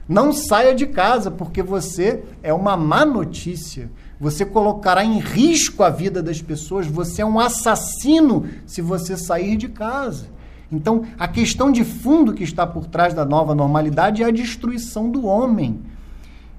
Não 0.09 0.33
saia 0.33 0.75
de 0.75 0.87
casa, 0.87 1.31
porque 1.31 1.63
você 1.63 2.23
é 2.43 2.53
uma 2.53 2.77
má 2.77 3.05
notícia. 3.05 3.91
Você 4.21 4.45
colocará 4.45 5.05
em 5.05 5.19
risco 5.19 5.83
a 5.83 5.91
vida 5.91 6.23
das 6.23 6.41
pessoas. 6.41 6.87
Você 6.87 7.23
é 7.23 7.27
um 7.27 7.41
assassino 7.41 8.47
se 8.65 8.81
você 8.81 9.17
sair 9.17 9.57
de 9.57 9.69
casa. 9.69 10.27
Então, 10.71 11.05
a 11.19 11.27
questão 11.29 11.71
de 11.71 11.85
fundo 11.85 12.33
que 12.33 12.45
está 12.45 12.67
por 12.67 12.87
trás 12.87 13.15
da 13.15 13.25
nova 13.25 13.55
normalidade 13.55 14.23
é 14.23 14.27
a 14.27 14.31
destruição 14.31 15.11
do 15.11 15.27
homem. 15.27 15.81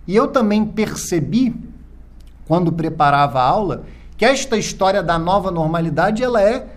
E 0.05 0.15
eu 0.15 0.27
também 0.27 0.65
percebi, 0.65 1.55
quando 2.45 2.71
preparava 2.71 3.39
a 3.39 3.47
aula, 3.47 3.83
que 4.17 4.25
esta 4.25 4.57
história 4.57 5.01
da 5.01 5.17
nova 5.17 5.51
normalidade 5.51 6.23
ela 6.23 6.41
é, 6.41 6.67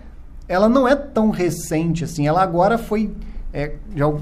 ela 0.47 0.67
não 0.67 0.87
é 0.87 0.95
tão 0.95 1.29
recente 1.29 2.03
assim. 2.03 2.27
Ela 2.27 2.41
agora 2.41 2.77
foi, 2.77 3.13
é, 3.53 3.75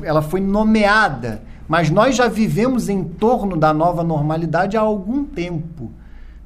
ela 0.04 0.22
foi 0.22 0.40
nomeada 0.40 1.42
mas 1.70 1.92
nós 1.92 2.16
já 2.16 2.28
vivemos 2.28 2.90
em 2.90 3.04
torno 3.04 3.56
da 3.56 3.72
nova 3.72 4.04
normalidade 4.04 4.76
há 4.76 4.82
algum 4.82 5.24
tempo. 5.24 5.92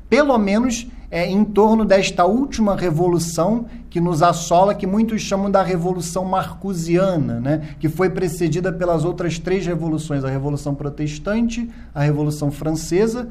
pelo 0.10 0.38
menos 0.38 0.86
é, 1.10 1.28
em 1.28 1.44
torno 1.44 1.86
desta 1.86 2.26
última 2.26 2.76
revolução 2.76 3.66
que 3.90 4.02
nos 4.02 4.22
assola, 4.22 4.76
que 4.76 4.86
muitos 4.86 5.22
chamam 5.22 5.50
da 5.50 5.64
Revolução 5.64 6.26
Marcusiana, 6.26 7.40
né? 7.40 7.76
que 7.80 7.88
foi 7.88 8.10
precedida 8.10 8.72
pelas 8.74 9.06
outras 9.06 9.40
três 9.40 9.66
revoluções: 9.66 10.24
a 10.24 10.30
Revolução 10.30 10.76
Protestante, 10.76 11.70
a 11.96 12.02
Revolução 12.02 12.52
Francesa. 12.52 13.30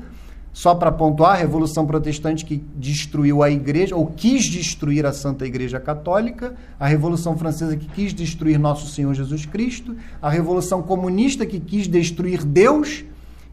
Só 0.53 0.75
para 0.75 0.93
pontuar, 0.93 1.33
a 1.33 1.37
Revolução 1.37 1.87
Protestante 1.87 2.45
que 2.45 2.63
destruiu 2.77 3.43
a 3.43 3.51
Igreja, 3.51 3.97
ou 3.97 4.07
quis 4.07 4.45
destruir 4.45 5.07
a 5.07 5.13
Santa 5.13 5.47
Igreja 5.47 5.81
Católica, 5.81 6.55
a 6.79 6.87
Revolução 6.87 7.37
Francesa 7.37 7.77
que 7.77 7.89
quis 7.89 8.13
destruir 8.13 8.59
Nosso 8.59 8.89
Senhor 8.91 9.15
Jesus 9.15 9.47
Cristo, 9.47 9.97
a 10.21 10.29
Revolução 10.29 10.83
Comunista 10.83 11.47
que 11.47 11.59
quis 11.59 11.89
destruir 11.89 12.45
Deus 12.45 13.05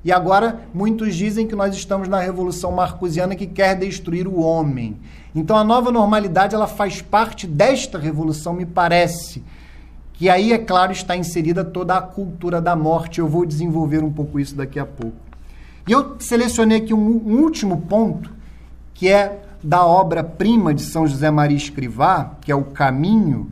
e 0.03 0.11
agora 0.11 0.61
muitos 0.73 1.15
dizem 1.15 1.45
que 1.45 1.55
nós 1.55 1.75
estamos 1.75 2.07
na 2.07 2.19
revolução 2.19 2.71
marcusiana 2.71 3.35
que 3.35 3.45
quer 3.45 3.75
destruir 3.75 4.27
o 4.27 4.39
homem. 4.39 4.97
Então 5.35 5.57
a 5.57 5.63
nova 5.63 5.91
normalidade 5.91 6.55
ela 6.55 6.67
faz 6.67 7.01
parte 7.01 7.45
desta 7.45 7.97
revolução, 7.97 8.53
me 8.53 8.65
parece. 8.65 9.43
Que 10.13 10.29
aí, 10.29 10.51
é 10.51 10.57
claro, 10.57 10.91
está 10.91 11.15
inserida 11.15 11.63
toda 11.63 11.97
a 11.97 12.01
cultura 12.01 12.61
da 12.61 12.75
morte. 12.75 13.19
Eu 13.19 13.27
vou 13.27 13.45
desenvolver 13.45 14.03
um 14.03 14.11
pouco 14.11 14.39
isso 14.39 14.55
daqui 14.55 14.79
a 14.79 14.85
pouco. 14.85 15.28
E 15.89 15.91
eu 15.91 16.17
selecionei 16.19 16.77
aqui 16.77 16.93
um, 16.93 16.99
um 17.25 17.41
último 17.41 17.81
ponto, 17.81 18.31
que 18.93 19.09
é 19.09 19.41
da 19.63 19.83
obra-prima 19.83 20.71
de 20.71 20.83
São 20.83 21.07
José 21.07 21.31
Maria 21.31 21.57
Escrivá, 21.57 22.33
que 22.41 22.51
é 22.51 22.55
o 22.55 22.63
Caminho, 22.63 23.51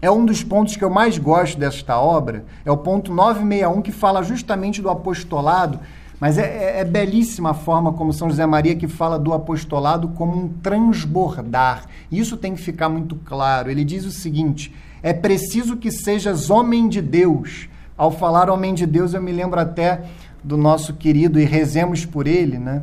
é 0.00 0.08
um 0.08 0.24
dos 0.24 0.44
pontos 0.44 0.76
que 0.76 0.84
eu 0.84 0.88
mais 0.88 1.18
gosto 1.18 1.58
desta 1.58 1.98
obra, 1.98 2.44
é 2.64 2.70
o 2.70 2.76
ponto 2.76 3.12
961, 3.12 3.82
que 3.82 3.90
fala 3.90 4.22
justamente 4.22 4.80
do 4.80 4.88
apostolado, 4.88 5.80
mas 6.20 6.38
é, 6.38 6.42
é, 6.42 6.80
é, 6.82 6.84
belíssima 6.84 7.50
a 7.50 7.54
forma 7.54 7.92
como 7.94 8.12
São 8.12 8.30
José 8.30 8.46
Maria 8.46 8.76
que 8.76 8.86
fala 8.86 9.18
do 9.18 9.32
apostolado 9.32 10.06
como 10.10 10.40
um 10.40 10.48
transbordar. 10.62 11.86
Isso 12.12 12.36
tem 12.36 12.54
que 12.54 12.62
ficar 12.62 12.88
muito 12.88 13.16
claro. 13.24 13.68
Ele 13.68 13.84
diz 13.84 14.04
o 14.04 14.12
seguinte: 14.12 14.72
é 15.02 15.12
preciso 15.12 15.76
que 15.76 15.90
sejas 15.90 16.48
homem 16.48 16.88
de 16.88 17.02
Deus. 17.02 17.68
Ao 17.96 18.10
falar 18.10 18.48
homem 18.48 18.72
de 18.72 18.86
Deus, 18.86 19.14
eu 19.14 19.20
me 19.20 19.32
lembro 19.32 19.58
até 19.60 20.04
do 20.42 20.56
nosso 20.56 20.94
querido, 20.94 21.40
e 21.40 21.44
rezemos 21.44 22.04
por 22.04 22.26
ele, 22.26 22.58
né? 22.58 22.82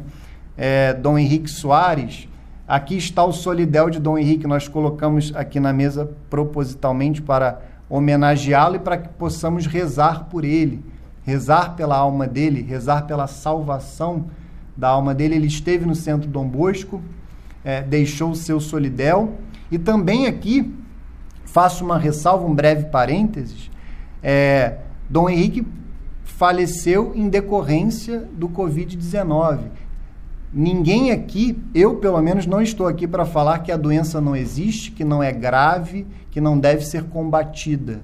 É, 0.57 0.93
Dom 0.93 1.17
Henrique 1.17 1.49
Soares, 1.49 2.27
Aqui 2.67 2.97
está 2.97 3.23
o 3.23 3.31
solidel 3.31 3.89
de 3.89 3.97
Dom 3.97 4.17
Henrique, 4.17 4.45
nós 4.45 4.67
colocamos 4.67 5.33
aqui 5.33 5.57
na 5.57 5.71
mesa 5.71 6.11
propositalmente 6.29 7.21
para 7.21 7.61
homenageá-lo 7.89 8.75
e 8.75 8.79
para 8.79 8.97
que 8.97 9.07
possamos 9.07 9.65
rezar 9.65 10.25
por 10.25 10.43
ele, 10.43 10.83
rezar 11.23 11.77
pela 11.77 11.95
alma 11.95 12.27
dele, 12.27 12.61
rezar 12.61 13.03
pela 13.03 13.25
salvação 13.25 14.25
da 14.75 14.89
alma 14.89 15.15
dele. 15.15 15.35
Ele 15.35 15.47
esteve 15.47 15.85
no 15.85 15.95
centro 15.95 16.27
Dom 16.27 16.45
Bosco, 16.45 17.01
é, 17.63 17.81
deixou 17.81 18.31
o 18.31 18.35
seu 18.35 18.59
solidel 18.59 19.35
e 19.71 19.79
também 19.79 20.27
aqui 20.27 20.75
faço 21.45 21.85
uma 21.85 21.97
ressalva, 21.97 22.45
um 22.45 22.53
breve 22.53 22.87
parênteses. 22.87 23.71
É, 24.21 24.79
Dom 25.09 25.29
Henrique 25.29 25.65
faleceu 26.37 27.13
em 27.15 27.27
decorrência 27.29 28.19
do 28.31 28.47
Covid-19. 28.47 29.71
Ninguém 30.53 31.09
aqui, 31.09 31.59
eu 31.73 31.95
pelo 31.95 32.21
menos 32.21 32.45
não 32.45 32.61
estou 32.61 32.85
aqui 32.85 33.07
para 33.07 33.25
falar 33.25 33.59
que 33.59 33.71
a 33.71 33.77
doença 33.77 34.21
não 34.21 34.35
existe, 34.35 34.91
que 34.91 35.03
não 35.03 35.23
é 35.23 35.31
grave, 35.31 36.05
que 36.29 36.39
não 36.39 36.59
deve 36.59 36.85
ser 36.85 37.05
combatida. 37.05 38.01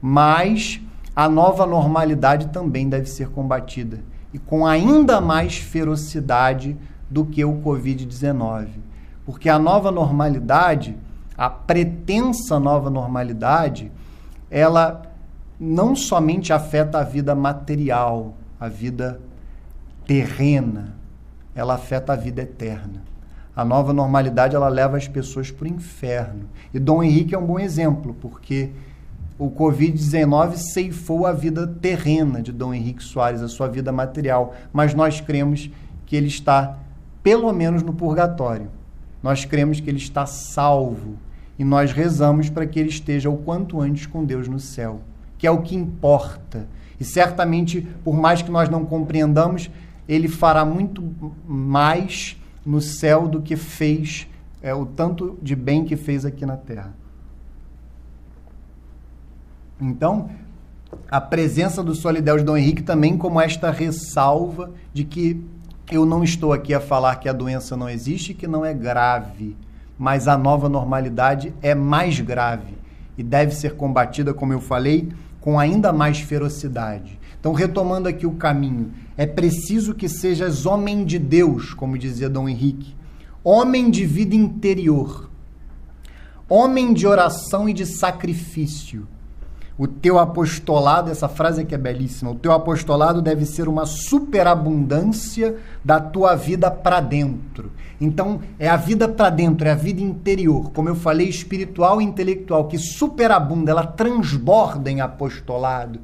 Mas 0.00 0.80
a 1.16 1.28
nova 1.28 1.66
normalidade 1.66 2.46
também 2.50 2.88
deve 2.88 3.06
ser 3.06 3.30
combatida 3.30 3.98
e 4.32 4.38
com 4.38 4.64
ainda 4.64 5.20
mais 5.20 5.56
ferocidade 5.56 6.76
do 7.10 7.24
que 7.24 7.44
o 7.44 7.54
Covid-19. 7.54 8.68
Porque 9.26 9.48
a 9.48 9.58
nova 9.58 9.90
normalidade, 9.90 10.96
a 11.36 11.50
pretensa 11.50 12.60
nova 12.60 12.88
normalidade, 12.88 13.90
ela 14.48 15.02
não 15.58 15.94
somente 15.94 16.52
afeta 16.52 16.98
a 16.98 17.04
vida 17.04 17.34
material, 17.34 18.34
a 18.58 18.68
vida 18.68 19.20
terrena, 20.06 20.94
ela 21.54 21.74
afeta 21.74 22.12
a 22.12 22.16
vida 22.16 22.42
eterna. 22.42 23.02
A 23.56 23.64
nova 23.64 23.92
normalidade 23.92 24.56
ela 24.56 24.68
leva 24.68 24.96
as 24.96 25.06
pessoas 25.06 25.50
para 25.50 25.64
o 25.64 25.68
inferno. 25.68 26.48
E 26.72 26.78
Dom 26.78 27.02
Henrique 27.02 27.34
é 27.34 27.38
um 27.38 27.46
bom 27.46 27.58
exemplo, 27.58 28.16
porque 28.20 28.70
o 29.38 29.48
Covid-19 29.48 30.56
ceifou 30.56 31.24
a 31.24 31.32
vida 31.32 31.66
terrena 31.66 32.42
de 32.42 32.50
Dom 32.50 32.74
Henrique 32.74 33.02
Soares, 33.02 33.42
a 33.42 33.48
sua 33.48 33.68
vida 33.68 33.92
material. 33.92 34.54
Mas 34.72 34.92
nós 34.92 35.20
cremos 35.20 35.70
que 36.04 36.16
ele 36.16 36.26
está, 36.26 36.78
pelo 37.22 37.52
menos, 37.52 37.82
no 37.82 37.92
purgatório. 37.92 38.68
Nós 39.22 39.44
cremos 39.44 39.78
que 39.78 39.88
ele 39.88 39.98
está 39.98 40.26
salvo. 40.26 41.16
E 41.56 41.64
nós 41.64 41.92
rezamos 41.92 42.50
para 42.50 42.66
que 42.66 42.80
ele 42.80 42.88
esteja 42.88 43.30
o 43.30 43.36
quanto 43.36 43.80
antes 43.80 44.06
com 44.06 44.24
Deus 44.24 44.48
no 44.48 44.58
céu, 44.58 45.00
que 45.44 45.48
é 45.48 45.50
o 45.50 45.60
que 45.60 45.76
importa. 45.76 46.66
E 46.98 47.04
certamente, 47.04 47.86
por 48.02 48.16
mais 48.16 48.40
que 48.40 48.50
nós 48.50 48.70
não 48.70 48.86
compreendamos, 48.86 49.70
ele 50.08 50.26
fará 50.26 50.64
muito 50.64 51.04
mais 51.46 52.40
no 52.64 52.80
céu 52.80 53.28
do 53.28 53.42
que 53.42 53.54
fez 53.54 54.26
é, 54.62 54.72
o 54.72 54.86
tanto 54.86 55.38
de 55.42 55.54
bem 55.54 55.84
que 55.84 55.96
fez 55.96 56.24
aqui 56.24 56.46
na 56.46 56.56
terra. 56.56 56.94
Então, 59.78 60.30
a 61.10 61.20
presença 61.20 61.82
do 61.82 61.94
Solidel 61.94 62.38
de 62.38 62.44
Dom 62.44 62.56
Henrique 62.56 62.82
também 62.82 63.18
como 63.18 63.38
esta 63.38 63.70
ressalva 63.70 64.70
de 64.94 65.04
que 65.04 65.44
eu 65.92 66.06
não 66.06 66.24
estou 66.24 66.54
aqui 66.54 66.72
a 66.72 66.80
falar 66.80 67.16
que 67.16 67.28
a 67.28 67.34
doença 67.34 67.76
não 67.76 67.90
existe, 67.90 68.32
que 68.32 68.46
não 68.46 68.64
é 68.64 68.72
grave, 68.72 69.54
mas 69.98 70.26
a 70.26 70.38
nova 70.38 70.70
normalidade 70.70 71.52
é 71.60 71.74
mais 71.74 72.18
grave 72.18 72.82
e 73.18 73.22
deve 73.22 73.54
ser 73.54 73.76
combatida, 73.76 74.32
como 74.32 74.54
eu 74.54 74.60
falei, 74.60 75.12
com 75.44 75.60
ainda 75.60 75.92
mais 75.92 76.20
ferocidade. 76.20 77.20
Então, 77.38 77.52
retomando 77.52 78.08
aqui 78.08 78.24
o 78.24 78.32
caminho, 78.32 78.94
é 79.14 79.26
preciso 79.26 79.92
que 79.92 80.08
sejas 80.08 80.64
homem 80.64 81.04
de 81.04 81.18
Deus, 81.18 81.74
como 81.74 81.98
dizia 81.98 82.30
Dom 82.30 82.48
Henrique, 82.48 82.96
homem 83.44 83.90
de 83.90 84.06
vida 84.06 84.34
interior, 84.34 85.28
homem 86.48 86.94
de 86.94 87.06
oração 87.06 87.68
e 87.68 87.74
de 87.74 87.84
sacrifício. 87.84 89.06
O 89.76 89.88
teu 89.88 90.18
apostolado, 90.18 91.10
essa 91.10 91.28
frase 91.28 91.62
aqui 91.62 91.74
é 91.74 91.78
belíssima, 91.78 92.30
o 92.30 92.36
teu 92.36 92.52
apostolado 92.52 93.20
deve 93.20 93.44
ser 93.44 93.68
uma 93.68 93.86
superabundância 93.86 95.56
da 95.84 95.98
tua 95.98 96.36
vida 96.36 96.70
para 96.70 97.00
dentro. 97.00 97.72
Então, 98.00 98.40
é 98.58 98.68
a 98.68 98.76
vida 98.76 99.08
para 99.08 99.30
dentro, 99.30 99.66
é 99.66 99.72
a 99.72 99.76
vida 99.76 100.00
interior, 100.00 100.70
como 100.72 100.88
eu 100.88 100.94
falei, 100.94 101.28
espiritual 101.28 102.00
e 102.00 102.04
intelectual, 102.04 102.68
que 102.68 102.78
superabunda, 102.78 103.72
ela 103.72 103.86
transborda 103.86 104.90
em 104.90 105.00
apostolado 105.00 105.98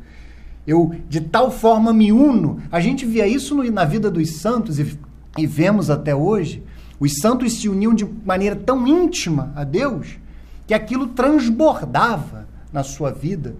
eu 0.70 0.94
de 1.08 1.20
tal 1.20 1.50
forma 1.50 1.92
me 1.92 2.12
uno. 2.12 2.60
A 2.70 2.80
gente 2.80 3.04
via 3.04 3.26
isso 3.26 3.54
no, 3.54 3.68
na 3.70 3.84
vida 3.84 4.10
dos 4.10 4.36
santos 4.36 4.78
e, 4.78 4.98
e 5.36 5.46
vemos 5.46 5.90
até 5.90 6.14
hoje. 6.14 6.62
Os 6.98 7.16
santos 7.16 7.54
se 7.54 7.68
uniam 7.68 7.94
de 7.94 8.04
maneira 8.04 8.54
tão 8.54 8.86
íntima 8.86 9.52
a 9.56 9.64
Deus 9.64 10.18
que 10.66 10.74
aquilo 10.74 11.08
transbordava 11.08 12.46
na 12.72 12.82
sua 12.82 13.10
vida, 13.10 13.56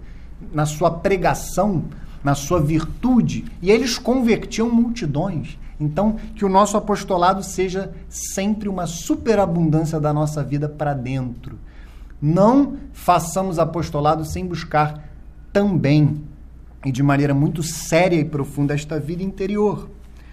na 0.53 0.65
sua 0.65 0.91
pregação, 0.91 1.83
na 2.23 2.35
sua 2.35 2.59
virtude, 2.59 3.45
e 3.61 3.71
eles 3.71 3.97
convertiam 3.97 4.69
multidões. 4.69 5.57
Então, 5.79 6.17
que 6.35 6.45
o 6.45 6.49
nosso 6.49 6.77
apostolado 6.77 7.43
seja 7.43 7.91
sempre 8.07 8.69
uma 8.69 8.85
superabundância 8.85 9.99
da 9.99 10.13
nossa 10.13 10.43
vida 10.43 10.69
para 10.69 10.93
dentro. 10.93 11.57
Não 12.21 12.77
façamos 12.93 13.57
apostolado 13.57 14.23
sem 14.23 14.45
buscar 14.45 15.09
também 15.51 16.21
e 16.85 16.91
de 16.91 17.03
maneira 17.03 17.33
muito 17.33 17.61
séria 17.63 18.15
e 18.15 18.25
profunda 18.25 18.73
esta 18.73 18.99
vida 18.99 19.23
interior. 19.23 19.89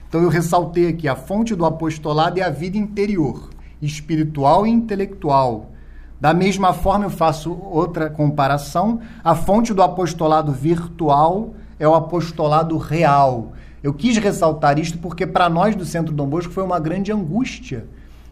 Então 0.09 0.23
eu 0.23 0.29
ressaltei 0.29 0.88
aqui 0.88 1.07
a 1.07 1.17
fonte 1.17 1.55
do 1.55 1.64
apostolado 1.64 2.41
é 2.41 2.43
a 2.43 2.51
vida 2.51 2.79
interior, 2.79 3.51
espiritual 3.81 4.67
e 4.67 4.71
intelectual. 4.71 5.73
Da 6.20 6.35
mesma 6.35 6.72
forma, 6.72 7.04
eu 7.04 7.11
faço 7.11 7.52
outra 7.52 8.11
comparação. 8.11 9.00
A 9.22 9.35
fonte 9.35 9.72
do 9.72 9.83
apostolado 9.83 10.52
virtual 10.52 11.54
é 11.78 11.87
o 11.87 11.94
apostolado 11.94 12.76
real. 12.76 13.52
Eu 13.83 13.94
quis 13.94 14.16
ressaltar 14.16 14.78
isto 14.78 14.98
porque, 14.98 15.26
para 15.26 15.48
nós 15.48 15.76
do 15.76 15.85
Centro 15.85 16.12
Dom 16.12 16.26
Bosco, 16.26 16.52
foi 16.52 16.64
uma 16.64 16.81
grande 16.81 17.12
angústia 17.12 17.87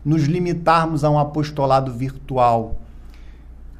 nos 0.04 0.24
limitarmos 0.24 1.04
a 1.04 1.10
um 1.10 1.18
apostolado 1.18 1.92
virtual. 1.92 2.76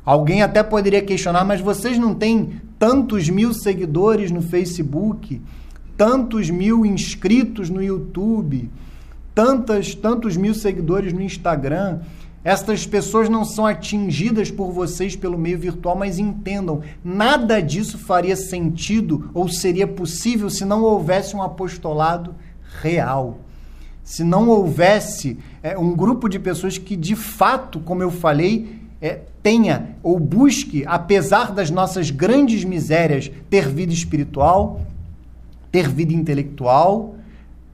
Alguém 0.05 0.43
até 0.43 0.63
poderia 0.63 1.03
questionar, 1.03 1.45
mas 1.45 1.61
vocês 1.61 1.99
não 1.99 2.15
têm 2.15 2.61
tantos 2.79 3.29
mil 3.29 3.53
seguidores 3.53 4.31
no 4.31 4.41
Facebook, 4.41 5.43
tantos 5.97 6.49
mil 6.49 6.87
inscritos 6.87 7.69
no 7.69 7.83
YouTube, 7.83 8.71
tantas, 9.35 9.97
tantos 9.97 10.37
mil 10.37 10.55
seguidores 10.55 11.13
no 11.13 11.21
Instagram. 11.21 12.01
Estas 12.47 12.87
pessoas 12.87 13.29
não 13.29 13.45
são 13.45 13.67
atingidas 13.67 14.53
por 14.53 14.71
vocês 14.71 15.17
pelo 15.17 15.37
meio 15.37 15.59
virtual, 15.59 15.97
mas 15.97 16.17
entendam, 16.17 16.81
nada 17.05 17.61
disso 17.61 17.99
faria 17.99 18.37
sentido 18.37 19.29
ou 19.35 19.49
seria 19.49 19.85
possível 19.85 20.49
se 20.49 20.65
não 20.65 20.85
houvesse 20.85 21.35
um 21.35 21.43
apostolado 21.43 22.37
real. 22.81 23.41
se 24.05 24.23
não 24.23 24.49
houvesse 24.49 25.37
é, 25.61 25.77
um 25.77 25.93
grupo 25.93 26.29
de 26.29 26.39
pessoas 26.39 26.79
que, 26.79 26.95
de 26.95 27.17
fato, 27.17 27.81
como 27.81 28.05
eu 28.05 28.13
falei, 28.13 28.79
é, 29.03 29.23
tenha 29.43 29.97
ou 30.01 30.21
busque, 30.21 30.85
apesar 30.87 31.51
das 31.51 31.69
nossas 31.69 32.13
grandes 32.13 32.63
misérias, 32.63 33.29
ter 33.51 33.69
vida 33.69 33.93
espiritual, 33.93 34.81
ter 35.73 35.89
vida 35.89 36.13
intelectual, 36.13 37.16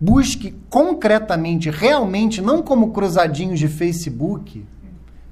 busque 0.02 0.52
concretamente, 0.68 1.70
realmente, 1.70 2.42
não 2.42 2.60
como 2.60 2.90
cruzadinhos 2.90 3.60
de 3.60 3.68
Facebook, 3.68 4.66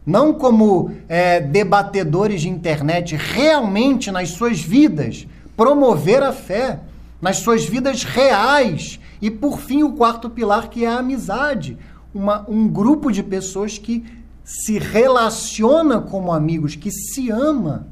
não 0.06 0.32
como 0.32 0.92
é, 1.08 1.40
debatedores 1.40 2.42
de 2.42 2.48
internet, 2.48 3.16
realmente 3.16 4.12
nas 4.12 4.28
suas 4.28 4.60
vidas, 4.60 5.26
promover 5.56 6.22
a 6.22 6.32
fé, 6.32 6.78
nas 7.20 7.38
suas 7.38 7.64
vidas 7.64 8.04
reais, 8.04 9.00
e 9.20 9.28
por 9.28 9.58
fim, 9.58 9.82
o 9.82 9.94
quarto 9.94 10.30
pilar, 10.30 10.70
que 10.70 10.84
é 10.84 10.88
a 10.88 10.98
amizade. 10.98 11.76
Uma, 12.14 12.48
um 12.48 12.68
grupo 12.68 13.10
de 13.10 13.24
pessoas 13.24 13.76
que 13.76 14.04
se 14.44 14.78
relaciona 14.78 16.00
como 16.00 16.32
amigos, 16.32 16.76
que 16.76 16.92
se 16.92 17.28
ama. 17.28 17.88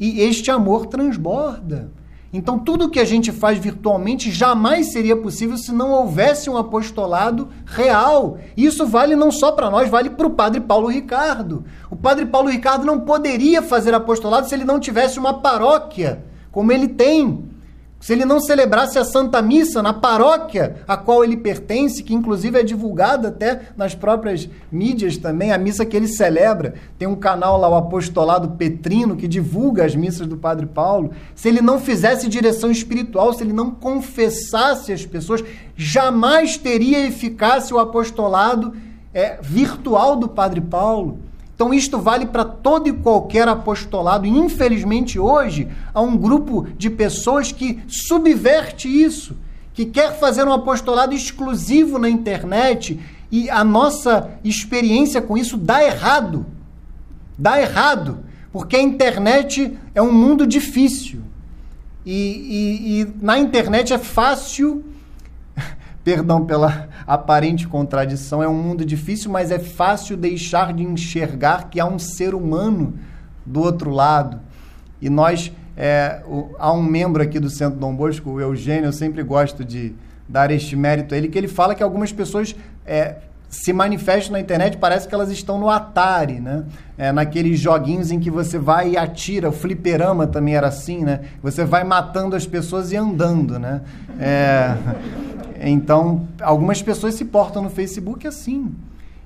E 0.00 0.20
este 0.20 0.50
amor 0.50 0.86
transborda. 0.86 1.92
Então, 2.32 2.58
tudo 2.58 2.88
que 2.88 2.98
a 2.98 3.04
gente 3.04 3.30
faz 3.30 3.58
virtualmente 3.58 4.30
jamais 4.30 4.90
seria 4.90 5.14
possível 5.14 5.58
se 5.58 5.70
não 5.70 5.90
houvesse 5.90 6.48
um 6.48 6.56
apostolado 6.56 7.48
real. 7.66 8.38
Isso 8.56 8.86
vale 8.86 9.14
não 9.14 9.30
só 9.30 9.52
para 9.52 9.68
nós, 9.68 9.90
vale 9.90 10.08
para 10.08 10.26
o 10.26 10.30
padre 10.30 10.58
Paulo 10.60 10.88
Ricardo. 10.88 11.62
O 11.90 11.96
padre 11.96 12.24
Paulo 12.24 12.48
Ricardo 12.48 12.86
não 12.86 13.00
poderia 13.00 13.60
fazer 13.60 13.92
apostolado 13.92 14.48
se 14.48 14.54
ele 14.54 14.64
não 14.64 14.80
tivesse 14.80 15.18
uma 15.18 15.40
paróquia, 15.40 16.24
como 16.50 16.72
ele 16.72 16.88
tem 16.88 17.51
se 18.02 18.12
ele 18.12 18.24
não 18.24 18.40
celebrasse 18.40 18.98
a 18.98 19.04
Santa 19.04 19.40
Missa 19.40 19.80
na 19.80 19.92
paróquia 19.92 20.82
a 20.88 20.96
qual 20.96 21.22
ele 21.22 21.36
pertence, 21.36 22.02
que 22.02 22.12
inclusive 22.12 22.58
é 22.58 22.62
divulgada 22.64 23.28
até 23.28 23.68
nas 23.76 23.94
próprias 23.94 24.50
mídias 24.72 25.16
também, 25.16 25.52
a 25.52 25.56
missa 25.56 25.86
que 25.86 25.96
ele 25.96 26.08
celebra. 26.08 26.74
Tem 26.98 27.06
um 27.06 27.14
canal 27.14 27.60
lá, 27.60 27.68
o 27.68 27.76
Apostolado 27.76 28.56
Petrino, 28.56 29.14
que 29.14 29.28
divulga 29.28 29.84
as 29.84 29.94
missas 29.94 30.26
do 30.26 30.36
Padre 30.36 30.66
Paulo. 30.66 31.12
Se 31.32 31.48
ele 31.48 31.60
não 31.60 31.78
fizesse 31.78 32.28
direção 32.28 32.72
espiritual, 32.72 33.32
se 33.32 33.44
ele 33.44 33.52
não 33.52 33.70
confessasse 33.70 34.92
as 34.92 35.06
pessoas, 35.06 35.44
jamais 35.76 36.56
teria 36.56 37.06
eficácia 37.06 37.76
o 37.76 37.78
apostolado 37.78 38.74
é, 39.14 39.38
virtual 39.40 40.16
do 40.16 40.26
Padre 40.26 40.60
Paulo. 40.60 41.20
Então, 41.62 41.72
isto 41.72 42.00
vale 42.00 42.26
para 42.26 42.44
todo 42.44 42.88
e 42.88 42.92
qualquer 42.92 43.46
apostolado. 43.46 44.26
E, 44.26 44.30
infelizmente, 44.30 45.16
hoje, 45.16 45.68
há 45.94 46.00
um 46.00 46.16
grupo 46.16 46.66
de 46.76 46.90
pessoas 46.90 47.52
que 47.52 47.80
subverte 47.86 48.88
isso, 48.88 49.36
que 49.72 49.86
quer 49.86 50.18
fazer 50.18 50.44
um 50.44 50.52
apostolado 50.52 51.14
exclusivo 51.14 52.00
na 52.00 52.10
internet 52.10 52.98
e 53.30 53.48
a 53.48 53.62
nossa 53.62 54.28
experiência 54.42 55.22
com 55.22 55.38
isso 55.38 55.56
dá 55.56 55.84
errado. 55.84 56.44
Dá 57.38 57.60
errado, 57.60 58.24
porque 58.52 58.74
a 58.74 58.82
internet 58.82 59.78
é 59.94 60.02
um 60.02 60.12
mundo 60.12 60.44
difícil. 60.44 61.20
E, 62.04 62.12
e, 62.12 63.02
e 63.02 63.14
na 63.22 63.38
internet 63.38 63.92
é 63.92 63.98
fácil 63.98 64.84
Perdão 66.04 66.44
pela 66.44 66.88
aparente 67.06 67.68
contradição, 67.68 68.42
é 68.42 68.48
um 68.48 68.60
mundo 68.60 68.84
difícil, 68.84 69.30
mas 69.30 69.50
é 69.50 69.58
fácil 69.58 70.16
deixar 70.16 70.72
de 70.72 70.82
enxergar 70.82 71.68
que 71.70 71.78
há 71.78 71.86
um 71.86 71.98
ser 71.98 72.34
humano 72.34 72.94
do 73.46 73.60
outro 73.60 73.90
lado. 73.90 74.40
E 75.00 75.08
nós, 75.08 75.52
é, 75.76 76.20
o, 76.26 76.50
há 76.58 76.72
um 76.72 76.82
membro 76.82 77.22
aqui 77.22 77.38
do 77.38 77.48
Centro 77.48 77.78
Dom 77.78 77.94
Bosco, 77.94 78.30
o 78.30 78.40
Eugênio, 78.40 78.86
eu 78.86 78.92
sempre 78.92 79.22
gosto 79.22 79.64
de 79.64 79.94
dar 80.28 80.50
este 80.50 80.74
mérito 80.74 81.14
a 81.14 81.18
ele, 81.18 81.28
que 81.28 81.38
ele 81.38 81.48
fala 81.48 81.74
que 81.74 81.82
algumas 81.82 82.10
pessoas 82.10 82.56
é, 82.86 83.16
se 83.52 83.70
manifestam 83.70 84.32
na 84.32 84.40
internet, 84.40 84.78
parece 84.78 85.06
que 85.06 85.14
elas 85.14 85.30
estão 85.30 85.58
no 85.58 85.68
Atari, 85.68 86.40
né? 86.40 86.64
É, 86.96 87.12
naqueles 87.12 87.60
joguinhos 87.60 88.10
em 88.10 88.18
que 88.18 88.30
você 88.30 88.58
vai 88.58 88.92
e 88.92 88.96
atira, 88.96 89.50
o 89.50 89.52
fliperama 89.52 90.26
também 90.26 90.56
era 90.56 90.68
assim, 90.68 91.04
né? 91.04 91.20
Você 91.42 91.62
vai 91.62 91.84
matando 91.84 92.34
as 92.34 92.46
pessoas 92.46 92.92
e 92.92 92.96
andando, 92.96 93.58
né? 93.58 93.82
É, 94.18 94.74
então, 95.70 96.26
algumas 96.40 96.82
pessoas 96.82 97.14
se 97.14 97.24
portam 97.24 97.62
no 97.62 97.70
Facebook 97.70 98.26
assim. 98.26 98.74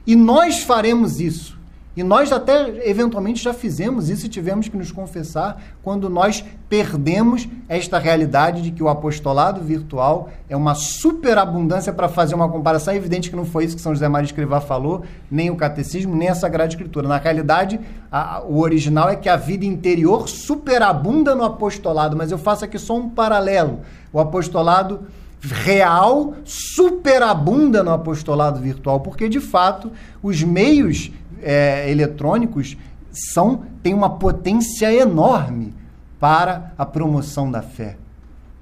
E 0.06 0.14
nós 0.14 0.62
faremos 0.62 1.20
isso. 1.20 1.56
E 1.96 2.02
nós 2.02 2.30
até 2.30 2.86
eventualmente 2.86 3.42
já 3.42 3.54
fizemos 3.54 4.10
isso 4.10 4.26
e 4.26 4.28
tivemos 4.28 4.68
que 4.68 4.76
nos 4.76 4.92
confessar 4.92 5.62
quando 5.82 6.10
nós 6.10 6.44
perdemos 6.68 7.48
esta 7.70 7.98
realidade 7.98 8.60
de 8.60 8.70
que 8.70 8.82
o 8.82 8.88
apostolado 8.90 9.62
virtual 9.62 10.28
é 10.46 10.54
uma 10.54 10.74
superabundância 10.74 11.94
para 11.94 12.06
fazer 12.06 12.34
uma 12.34 12.50
comparação. 12.50 12.92
É 12.92 12.98
evidente 12.98 13.30
que 13.30 13.36
não 13.36 13.46
foi 13.46 13.64
isso 13.64 13.76
que 13.76 13.80
São 13.80 13.94
José 13.94 14.06
Maria 14.08 14.26
Escrivá 14.26 14.60
falou, 14.60 15.04
nem 15.30 15.48
o 15.48 15.56
catecismo, 15.56 16.14
nem 16.14 16.28
a 16.28 16.34
Sagrada 16.34 16.68
Escritura. 16.68 17.08
Na 17.08 17.16
realidade, 17.16 17.80
a, 18.12 18.42
o 18.42 18.60
original 18.60 19.08
é 19.08 19.16
que 19.16 19.30
a 19.30 19.36
vida 19.36 19.64
interior 19.64 20.28
superabunda 20.28 21.34
no 21.34 21.44
apostolado, 21.44 22.14
mas 22.14 22.30
eu 22.30 22.36
faço 22.36 22.62
aqui 22.62 22.78
só 22.78 22.94
um 22.94 23.08
paralelo. 23.08 23.80
O 24.12 24.20
apostolado 24.20 25.06
real 25.40 26.34
superabunda 26.44 27.82
no 27.82 27.92
apostolado 27.92 28.60
virtual, 28.60 29.00
porque 29.00 29.28
de 29.28 29.40
fato 29.40 29.92
os 30.22 30.42
meios 30.42 31.10
é, 31.42 31.90
eletrônicos 31.90 32.76
são 33.12 33.62
têm 33.82 33.94
uma 33.94 34.10
potência 34.10 34.92
enorme 34.92 35.72
para 36.18 36.72
a 36.76 36.84
promoção 36.84 37.50
da 37.50 37.62
fé, 37.62 37.96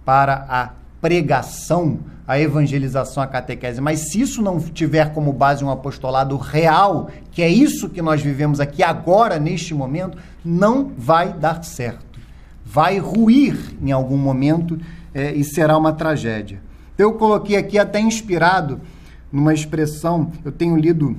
para 0.04 0.46
a 0.48 0.70
pregação, 1.00 1.98
a 2.26 2.38
evangelização, 2.38 3.22
a 3.22 3.26
catequese. 3.26 3.80
Mas 3.80 4.10
se 4.10 4.20
isso 4.20 4.42
não 4.42 4.58
tiver 4.58 5.12
como 5.12 5.32
base 5.32 5.64
um 5.64 5.70
apostolado 5.70 6.36
real, 6.36 7.10
que 7.30 7.42
é 7.42 7.48
isso 7.48 7.88
que 7.88 8.00
nós 8.00 8.22
vivemos 8.22 8.60
aqui 8.60 8.82
agora, 8.82 9.38
neste 9.38 9.74
momento, 9.74 10.18
não 10.44 10.90
vai 10.96 11.32
dar 11.32 11.62
certo. 11.62 12.18
Vai 12.64 12.98
ruir 12.98 13.76
em 13.82 13.92
algum 13.92 14.16
momento 14.16 14.78
é, 15.14 15.32
e 15.32 15.44
será 15.44 15.78
uma 15.78 15.92
tragédia. 15.92 16.60
Eu 16.98 17.14
coloquei 17.14 17.56
aqui 17.56 17.78
até 17.78 18.00
inspirado 18.00 18.80
numa 19.32 19.54
expressão, 19.54 20.30
eu 20.44 20.52
tenho 20.52 20.76
lido 20.76 21.16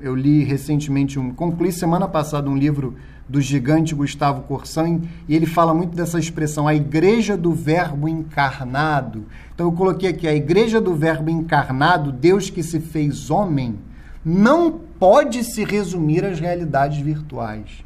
eu 0.00 0.14
li 0.14 0.44
recentemente, 0.44 1.18
um, 1.18 1.32
concluí 1.32 1.72
semana 1.72 2.06
passada 2.06 2.48
um 2.48 2.56
livro 2.56 2.94
do 3.28 3.40
gigante 3.40 3.94
Gustavo 3.94 4.42
Corsão 4.42 5.00
e 5.26 5.34
ele 5.34 5.46
fala 5.46 5.72
muito 5.72 5.96
dessa 5.96 6.18
expressão, 6.18 6.68
a 6.68 6.74
igreja 6.74 7.36
do 7.36 7.52
verbo 7.52 8.06
encarnado. 8.06 9.24
Então 9.54 9.66
eu 9.66 9.72
coloquei 9.72 10.10
aqui, 10.10 10.28
a 10.28 10.34
igreja 10.34 10.80
do 10.80 10.94
verbo 10.94 11.30
encarnado, 11.30 12.12
Deus 12.12 12.50
que 12.50 12.62
se 12.62 12.80
fez 12.80 13.30
homem, 13.30 13.78
não 14.22 14.70
pode 14.70 15.42
se 15.42 15.64
resumir 15.64 16.24
às 16.24 16.38
realidades 16.38 16.98
virtuais. 16.98 17.82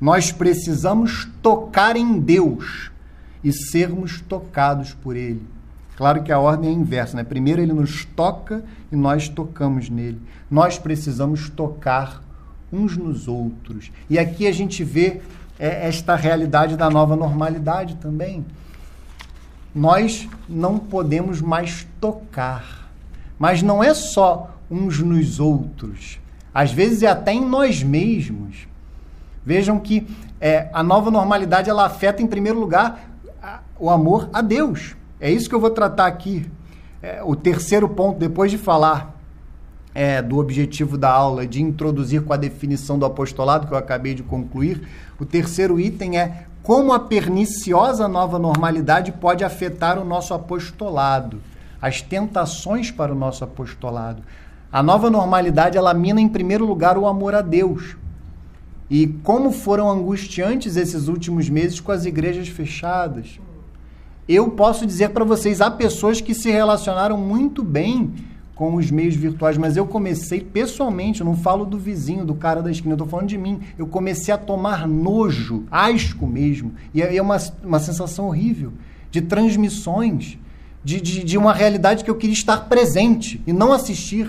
Nós 0.00 0.32
precisamos 0.32 1.28
tocar 1.40 1.96
em 1.96 2.18
Deus 2.18 2.90
e 3.42 3.52
sermos 3.52 4.20
tocados 4.20 4.94
por 4.94 5.16
Ele. 5.16 5.46
Claro 5.98 6.22
que 6.22 6.30
a 6.30 6.38
ordem 6.38 6.70
é 6.70 6.72
inversa, 6.72 7.16
né? 7.16 7.24
Primeiro 7.24 7.60
ele 7.60 7.72
nos 7.72 8.04
toca 8.04 8.62
e 8.92 8.94
nós 8.94 9.28
tocamos 9.28 9.90
nele. 9.90 10.20
Nós 10.48 10.78
precisamos 10.78 11.50
tocar 11.50 12.22
uns 12.72 12.96
nos 12.96 13.26
outros. 13.26 13.90
E 14.08 14.16
aqui 14.16 14.46
a 14.46 14.52
gente 14.52 14.84
vê 14.84 15.20
é, 15.58 15.88
esta 15.88 16.14
realidade 16.14 16.76
da 16.76 16.88
nova 16.88 17.16
normalidade 17.16 17.96
também. 17.96 18.46
Nós 19.74 20.28
não 20.48 20.78
podemos 20.78 21.40
mais 21.40 21.84
tocar. 22.00 22.88
Mas 23.36 23.60
não 23.60 23.82
é 23.82 23.92
só 23.92 24.56
uns 24.70 25.00
nos 25.00 25.40
outros. 25.40 26.20
Às 26.54 26.70
vezes 26.70 27.02
é 27.02 27.08
até 27.08 27.32
em 27.32 27.44
nós 27.44 27.82
mesmos. 27.82 28.68
Vejam 29.44 29.80
que 29.80 30.06
é, 30.40 30.68
a 30.72 30.82
nova 30.84 31.10
normalidade 31.10 31.68
ela 31.68 31.86
afeta, 31.86 32.22
em 32.22 32.26
primeiro 32.28 32.60
lugar, 32.60 33.07
o 33.78 33.90
amor 33.90 34.28
a 34.32 34.42
Deus. 34.42 34.96
É 35.20 35.30
isso 35.30 35.48
que 35.48 35.54
eu 35.54 35.60
vou 35.60 35.70
tratar 35.70 36.06
aqui. 36.06 36.50
É, 37.02 37.22
o 37.22 37.36
terceiro 37.36 37.88
ponto, 37.88 38.18
depois 38.18 38.50
de 38.50 38.58
falar 38.58 39.16
é, 39.94 40.20
do 40.20 40.38
objetivo 40.38 40.98
da 40.98 41.10
aula, 41.10 41.46
de 41.46 41.62
introduzir 41.62 42.22
com 42.22 42.32
a 42.32 42.36
definição 42.36 42.98
do 42.98 43.06
apostolado, 43.06 43.66
que 43.66 43.72
eu 43.72 43.78
acabei 43.78 44.14
de 44.14 44.22
concluir, 44.22 44.86
o 45.18 45.24
terceiro 45.24 45.78
item 45.78 46.18
é 46.18 46.46
como 46.62 46.92
a 46.92 47.00
perniciosa 47.00 48.06
nova 48.06 48.38
normalidade 48.38 49.12
pode 49.12 49.42
afetar 49.42 49.98
o 49.98 50.04
nosso 50.04 50.34
apostolado, 50.34 51.40
as 51.80 52.02
tentações 52.02 52.90
para 52.90 53.12
o 53.12 53.16
nosso 53.16 53.44
apostolado. 53.44 54.22
A 54.70 54.82
nova 54.82 55.08
normalidade, 55.08 55.78
ela 55.78 55.94
mina 55.94 56.20
em 56.20 56.28
primeiro 56.28 56.66
lugar 56.66 56.98
o 56.98 57.06
amor 57.06 57.34
a 57.34 57.40
Deus. 57.40 57.96
E 58.90 59.06
como 59.06 59.50
foram 59.50 59.88
angustiantes 59.88 60.76
esses 60.76 61.08
últimos 61.08 61.48
meses 61.48 61.80
com 61.80 61.92
as 61.92 62.04
igrejas 62.04 62.48
fechadas 62.48 63.40
eu 64.28 64.50
posso 64.50 64.86
dizer 64.86 65.10
para 65.10 65.24
vocês, 65.24 65.60
há 65.60 65.70
pessoas 65.70 66.20
que 66.20 66.34
se 66.34 66.50
relacionaram 66.50 67.16
muito 67.16 67.62
bem 67.62 68.12
com 68.54 68.74
os 68.74 68.90
meios 68.90 69.14
virtuais, 69.14 69.56
mas 69.56 69.76
eu 69.76 69.86
comecei 69.86 70.40
pessoalmente, 70.40 71.20
eu 71.20 71.24
não 71.24 71.36
falo 71.36 71.64
do 71.64 71.78
vizinho, 71.78 72.24
do 72.24 72.34
cara 72.34 72.60
da 72.60 72.70
esquina, 72.70 72.92
eu 72.92 72.96
estou 72.96 73.06
falando 73.06 73.28
de 73.28 73.38
mim. 73.38 73.60
Eu 73.78 73.86
comecei 73.86 74.34
a 74.34 74.36
tomar 74.36 74.86
nojo, 74.86 75.64
asco 75.70 76.26
mesmo, 76.26 76.72
e 76.92 77.00
é 77.00 77.22
uma, 77.22 77.36
uma 77.62 77.78
sensação 77.78 78.26
horrível 78.26 78.72
de 79.10 79.22
transmissões, 79.22 80.38
de, 80.84 81.00
de, 81.00 81.24
de 81.24 81.38
uma 81.38 81.52
realidade 81.52 82.04
que 82.04 82.10
eu 82.10 82.16
queria 82.16 82.34
estar 82.34 82.68
presente 82.68 83.40
e 83.46 83.52
não 83.52 83.72
assistir 83.72 84.28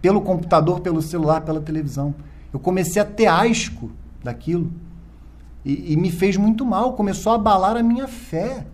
pelo 0.00 0.20
computador, 0.20 0.80
pelo 0.80 1.00
celular, 1.00 1.42
pela 1.42 1.60
televisão. 1.60 2.14
Eu 2.52 2.58
comecei 2.58 3.00
a 3.00 3.04
ter 3.04 3.26
asco 3.26 3.90
daquilo. 4.22 4.70
E, 5.64 5.92
e, 5.92 5.96
me 5.96 6.10
fez 6.10 6.36
muito 6.36 6.66
mal, 6.66 6.94
começou 6.94 7.32
a 7.32 7.36
abalar 7.36 7.76
a 7.76 7.82
minha 7.82 8.08
fé. 8.08 8.66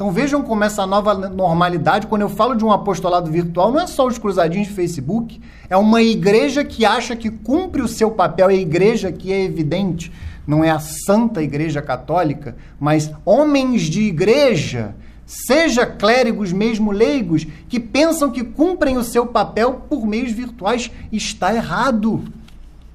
Então 0.00 0.10
vejam 0.10 0.42
como 0.42 0.64
essa 0.64 0.86
nova 0.86 1.12
normalidade, 1.12 2.06
quando 2.06 2.22
eu 2.22 2.30
falo 2.30 2.54
de 2.54 2.64
um 2.64 2.72
apostolado 2.72 3.30
virtual, 3.30 3.70
não 3.70 3.80
é 3.80 3.86
só 3.86 4.06
os 4.06 4.16
cruzadinhos 4.16 4.68
de 4.68 4.72
Facebook, 4.72 5.38
é 5.68 5.76
uma 5.76 6.00
igreja 6.00 6.64
que 6.64 6.86
acha 6.86 7.14
que 7.14 7.28
cumpre 7.28 7.82
o 7.82 7.86
seu 7.86 8.10
papel, 8.10 8.48
é 8.48 8.54
a 8.54 8.56
igreja 8.56 9.12
que 9.12 9.30
é 9.30 9.44
evidente, 9.44 10.10
não 10.46 10.64
é 10.64 10.70
a 10.70 10.78
santa 10.78 11.42
igreja 11.42 11.82
católica, 11.82 12.56
mas 12.80 13.12
homens 13.26 13.82
de 13.82 14.00
igreja 14.00 14.94
seja 15.26 15.84
clérigos 15.84 16.50
mesmo 16.50 16.92
leigos, 16.92 17.46
que 17.68 17.78
pensam 17.78 18.30
que 18.30 18.42
cumprem 18.42 18.96
o 18.96 19.04
seu 19.04 19.26
papel 19.26 19.82
por 19.86 20.06
meios 20.06 20.32
virtuais, 20.32 20.90
está 21.12 21.54
errado. 21.54 22.24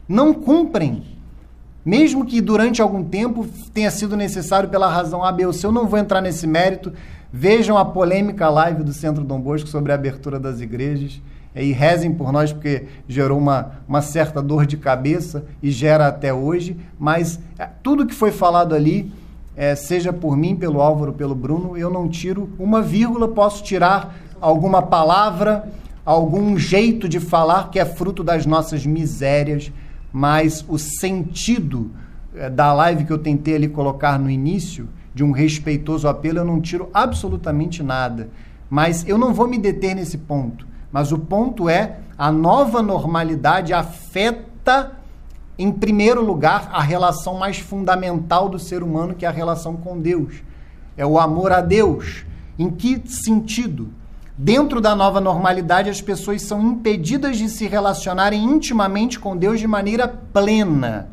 Não 0.09 0.33
cumprem. 0.33 1.14
Mesmo 1.85 2.25
que 2.25 2.41
durante 2.41 2.81
algum 2.81 3.03
tempo 3.03 3.45
tenha 3.71 3.91
sido 3.91 4.17
necessário 4.17 4.67
pela 4.67 4.89
razão 4.89 5.23
A, 5.23 5.31
B 5.31 5.45
ou 5.45 5.53
C, 5.53 5.67
eu 5.67 5.71
não 5.71 5.85
vou 5.85 5.99
entrar 5.99 6.19
nesse 6.19 6.47
mérito. 6.47 6.91
Vejam 7.31 7.77
a 7.77 7.85
polêmica 7.85 8.49
live 8.49 8.83
do 8.83 8.91
Centro 8.91 9.23
Dom 9.23 9.39
Bosco 9.39 9.69
sobre 9.69 9.91
a 9.91 9.95
abertura 9.95 10.39
das 10.39 10.61
igrejas. 10.61 11.21
E 11.55 11.71
rezem 11.71 12.11
por 12.11 12.33
nós, 12.33 12.51
porque 12.51 12.85
gerou 13.07 13.37
uma, 13.37 13.73
uma 13.87 14.01
certa 14.01 14.41
dor 14.41 14.65
de 14.65 14.77
cabeça 14.77 15.45
e 15.61 15.69
gera 15.69 16.07
até 16.07 16.33
hoje. 16.33 16.75
Mas 16.99 17.39
é, 17.59 17.69
tudo 17.83 18.05
que 18.07 18.15
foi 18.15 18.31
falado 18.31 18.73
ali 18.73 19.13
é, 19.55 19.75
seja 19.75 20.11
por 20.11 20.35
mim, 20.35 20.55
pelo 20.55 20.81
Álvaro, 20.81 21.13
pelo 21.13 21.35
Bruno, 21.35 21.77
eu 21.77 21.89
não 21.89 22.09
tiro 22.09 22.49
uma 22.59 22.81
vírgula, 22.81 23.27
posso 23.27 23.63
tirar 23.63 24.15
alguma 24.41 24.81
palavra, 24.81 25.69
algum 26.03 26.57
jeito 26.57 27.07
de 27.07 27.19
falar 27.19 27.69
que 27.69 27.79
é 27.79 27.85
fruto 27.85 28.23
das 28.23 28.45
nossas 28.45 28.85
misérias, 28.85 29.71
mas 30.15 30.63
o 30.69 30.77
sentido 30.77 31.91
é, 32.33 32.49
da 32.49 32.71
live 32.71 33.03
que 33.03 33.11
eu 33.11 33.17
tentei 33.17 33.55
ali 33.55 33.67
colocar 33.67 34.17
no 34.17 34.29
início, 34.29 34.87
de 35.13 35.25
um 35.25 35.31
respeitoso 35.31 36.07
apelo, 36.07 36.37
eu 36.37 36.45
não 36.45 36.61
tiro 36.61 36.89
absolutamente 36.93 37.83
nada. 37.83 38.29
Mas 38.69 39.05
eu 39.05 39.17
não 39.17 39.33
vou 39.33 39.45
me 39.45 39.57
deter 39.57 39.93
nesse 39.93 40.17
ponto. 40.17 40.65
Mas 40.89 41.11
o 41.11 41.19
ponto 41.19 41.67
é 41.67 41.97
a 42.17 42.31
nova 42.31 42.81
normalidade 42.81 43.73
afeta 43.73 44.93
em 45.59 45.69
primeiro 45.69 46.23
lugar, 46.23 46.69
a 46.71 46.81
relação 46.81 47.37
mais 47.37 47.59
fundamental 47.59 48.47
do 48.47 48.57
ser 48.57 48.83
humano, 48.83 49.15
que 49.15 49.25
é 49.25 49.27
a 49.27 49.31
relação 49.31 49.75
com 49.75 49.99
Deus. 49.99 50.35
É 50.95 51.05
o 51.05 51.19
amor 51.19 51.51
a 51.51 51.59
Deus. 51.59 52.25
Em 52.57 52.69
que 52.69 53.01
sentido? 53.05 53.89
Dentro 54.37 54.81
da 54.81 54.93
nova 54.93 55.21
normalidade, 55.21 55.89
as 55.89 56.01
pessoas 56.01 56.41
são 56.41 56.61
impedidas 56.61 57.37
de 57.37 57.47
se 57.47 57.67
relacionarem 57.67 58.43
intimamente 58.43 59.17
com 59.17 59.35
Deus 59.35 59.61
de 59.61 59.67
maneira 59.67 60.07
plena. 60.07 61.07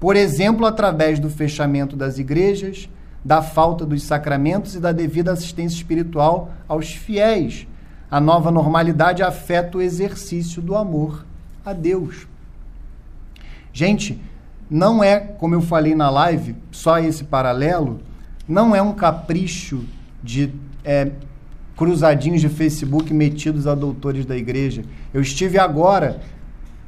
Por 0.00 0.16
exemplo, 0.16 0.64
através 0.64 1.18
do 1.18 1.28
fechamento 1.28 1.94
das 1.94 2.18
igrejas, 2.18 2.88
da 3.22 3.42
falta 3.42 3.84
dos 3.84 4.02
sacramentos 4.02 4.74
e 4.74 4.80
da 4.80 4.92
devida 4.92 5.32
assistência 5.32 5.76
espiritual 5.76 6.52
aos 6.66 6.90
fiéis. 6.90 7.66
A 8.10 8.18
nova 8.18 8.50
normalidade 8.50 9.22
afeta 9.22 9.76
o 9.76 9.82
exercício 9.82 10.62
do 10.62 10.74
amor 10.74 11.26
a 11.64 11.72
Deus. 11.72 12.26
Gente, 13.72 14.22
não 14.70 15.04
é, 15.04 15.18
como 15.20 15.54
eu 15.54 15.60
falei 15.60 15.94
na 15.94 16.08
live, 16.08 16.56
só 16.70 16.98
esse 16.98 17.24
paralelo, 17.24 18.00
não 18.48 18.74
é 18.74 18.80
um 18.80 18.92
capricho 18.92 19.84
de 20.22 20.52
é, 20.84 21.10
cruzadinhos 21.76 22.40
de 22.40 22.48
Facebook 22.48 23.12
metidos 23.12 23.66
a 23.66 23.74
doutores 23.74 24.24
da 24.24 24.36
igreja. 24.36 24.82
Eu 25.12 25.20
estive 25.20 25.58
agora, 25.58 26.20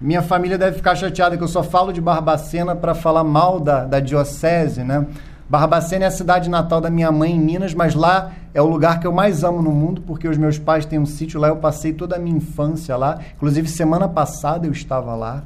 minha 0.00 0.22
família 0.22 0.56
deve 0.56 0.76
ficar 0.76 0.94
chateada 0.94 1.36
que 1.36 1.42
eu 1.42 1.48
só 1.48 1.62
falo 1.62 1.92
de 1.92 2.00
Barbacena 2.00 2.76
para 2.76 2.94
falar 2.94 3.24
mal 3.24 3.58
da, 3.58 3.84
da 3.84 4.00
diocese, 4.00 4.84
né? 4.84 5.06
Barbacena 5.48 6.04
é 6.04 6.08
a 6.08 6.10
cidade 6.10 6.50
natal 6.50 6.80
da 6.80 6.90
minha 6.90 7.10
mãe 7.12 7.30
em 7.30 7.38
Minas, 7.38 7.72
mas 7.72 7.94
lá 7.94 8.32
é 8.52 8.60
o 8.60 8.66
lugar 8.66 8.98
que 8.98 9.06
eu 9.06 9.12
mais 9.12 9.44
amo 9.44 9.62
no 9.62 9.70
mundo, 9.70 10.02
porque 10.04 10.26
os 10.26 10.36
meus 10.36 10.58
pais 10.58 10.84
têm 10.84 10.98
um 10.98 11.06
sítio 11.06 11.38
lá, 11.38 11.48
eu 11.48 11.56
passei 11.56 11.92
toda 11.92 12.16
a 12.16 12.18
minha 12.18 12.36
infância 12.36 12.96
lá. 12.96 13.20
Inclusive, 13.36 13.68
semana 13.68 14.08
passada 14.08 14.66
eu 14.66 14.72
estava 14.72 15.14
lá. 15.14 15.44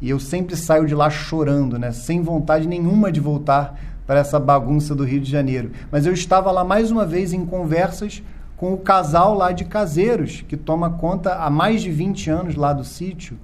E 0.00 0.10
eu 0.10 0.20
sempre 0.20 0.56
saio 0.56 0.86
de 0.86 0.94
lá 0.94 1.10
chorando, 1.10 1.78
né? 1.78 1.90
Sem 1.90 2.22
vontade 2.22 2.68
nenhuma 2.68 3.10
de 3.10 3.20
voltar 3.20 3.78
para 4.06 4.20
essa 4.20 4.38
bagunça 4.38 4.94
do 4.94 5.04
Rio 5.04 5.20
de 5.20 5.30
Janeiro. 5.30 5.72
Mas 5.90 6.06
eu 6.06 6.12
estava 6.12 6.50
lá 6.50 6.64
mais 6.64 6.90
uma 6.90 7.04
vez 7.04 7.32
em 7.32 7.44
conversas 7.44 8.22
com 8.62 8.74
o 8.74 8.78
casal 8.78 9.34
lá 9.34 9.50
de 9.50 9.64
caseiros, 9.64 10.44
que 10.46 10.56
toma 10.56 10.88
conta 10.88 11.34
há 11.34 11.50
mais 11.50 11.82
de 11.82 11.90
20 11.90 12.30
anos 12.30 12.54
lá 12.54 12.72
do 12.72 12.84
sítio. 12.84 13.36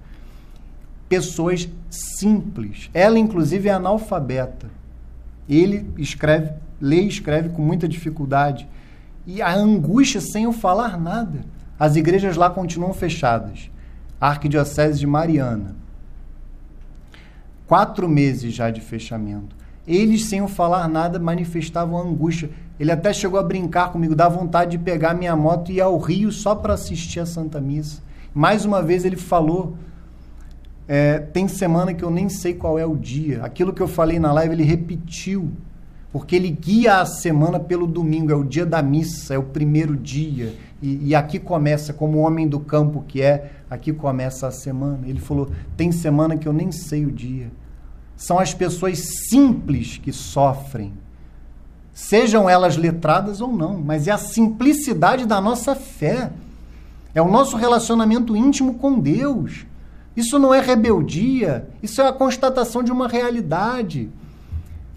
Pessoas 1.08 1.68
simples. 1.90 2.88
Ela, 2.94 3.18
inclusive, 3.18 3.68
é 3.68 3.72
analfabeta. 3.72 4.70
Ele 5.48 5.92
escreve, 5.98 6.52
lê 6.80 7.02
e 7.02 7.08
escreve 7.08 7.48
com 7.48 7.60
muita 7.60 7.88
dificuldade. 7.88 8.68
E 9.26 9.42
a 9.42 9.52
angústia 9.52 10.20
sem 10.20 10.44
eu 10.44 10.52
falar 10.52 10.96
nada. 10.96 11.40
As 11.76 11.96
igrejas 11.96 12.36
lá 12.36 12.48
continuam 12.48 12.94
fechadas. 12.94 13.72
A 14.20 14.28
Arquidiocese 14.28 15.00
de 15.00 15.06
Mariana 15.08 15.74
quatro 17.66 18.08
meses 18.08 18.54
já 18.54 18.70
de 18.70 18.80
fechamento. 18.80 19.54
Eles, 19.84 20.26
sem 20.26 20.38
eu 20.38 20.48
falar 20.48 20.88
nada, 20.88 21.18
manifestavam 21.18 22.00
angústia. 22.00 22.50
Ele 22.78 22.92
até 22.92 23.12
chegou 23.12 23.38
a 23.40 23.42
brincar 23.42 23.90
comigo, 23.90 24.14
dá 24.14 24.28
vontade 24.28 24.72
de 24.72 24.78
pegar 24.78 25.14
minha 25.14 25.34
moto 25.34 25.70
e 25.70 25.76
ir 25.76 25.80
ao 25.80 25.98
Rio 25.98 26.30
só 26.30 26.54
para 26.54 26.74
assistir 26.74 27.20
a 27.20 27.26
Santa 27.26 27.60
Missa. 27.60 28.00
Mais 28.32 28.64
uma 28.64 28.82
vez 28.82 29.04
ele 29.04 29.16
falou: 29.16 29.76
é, 30.86 31.18
tem 31.18 31.48
semana 31.48 31.92
que 31.92 32.02
eu 32.02 32.10
nem 32.10 32.28
sei 32.28 32.54
qual 32.54 32.78
é 32.78 32.86
o 32.86 32.96
dia. 32.96 33.42
Aquilo 33.42 33.72
que 33.72 33.82
eu 33.82 33.88
falei 33.88 34.18
na 34.18 34.32
live, 34.32 34.54
ele 34.54 34.64
repetiu. 34.64 35.50
Porque 36.10 36.34
ele 36.34 36.50
guia 36.50 37.00
a 37.00 37.06
semana 37.06 37.60
pelo 37.60 37.86
domingo, 37.86 38.32
é 38.32 38.34
o 38.34 38.42
dia 38.42 38.64
da 38.64 38.82
missa, 38.82 39.34
é 39.34 39.38
o 39.38 39.42
primeiro 39.42 39.94
dia. 39.94 40.54
E, 40.80 41.08
e, 41.08 41.14
aqui 41.14 41.38
começa, 41.38 41.92
como 41.92 42.18
homem 42.18 42.48
do 42.48 42.58
campo 42.58 43.04
que 43.06 43.20
é, 43.20 43.50
aqui 43.68 43.92
começa 43.92 44.46
a 44.46 44.50
semana. 44.50 45.00
Ele 45.06 45.20
falou: 45.20 45.50
tem 45.76 45.92
semana 45.92 46.36
que 46.36 46.48
eu 46.48 46.52
nem 46.52 46.72
sei 46.72 47.04
o 47.04 47.12
dia. 47.12 47.50
São 48.16 48.38
as 48.38 48.54
pessoas 48.54 48.98
simples 49.28 49.98
que 49.98 50.12
sofrem, 50.12 50.92
sejam 51.98 52.48
elas 52.48 52.76
letradas 52.76 53.40
ou 53.40 53.52
não, 53.52 53.76
mas 53.76 54.06
é 54.06 54.12
a 54.12 54.18
simplicidade 54.18 55.26
da 55.26 55.40
nossa 55.40 55.74
fé, 55.74 56.30
é 57.12 57.20
o 57.20 57.28
nosso 57.28 57.56
relacionamento 57.56 58.36
íntimo 58.36 58.74
com 58.74 59.00
Deus. 59.00 59.66
Isso 60.16 60.38
não 60.38 60.54
é 60.54 60.60
rebeldia, 60.60 61.68
isso 61.82 62.00
é 62.00 62.06
a 62.06 62.12
constatação 62.12 62.84
de 62.84 62.92
uma 62.92 63.08
realidade. 63.08 64.10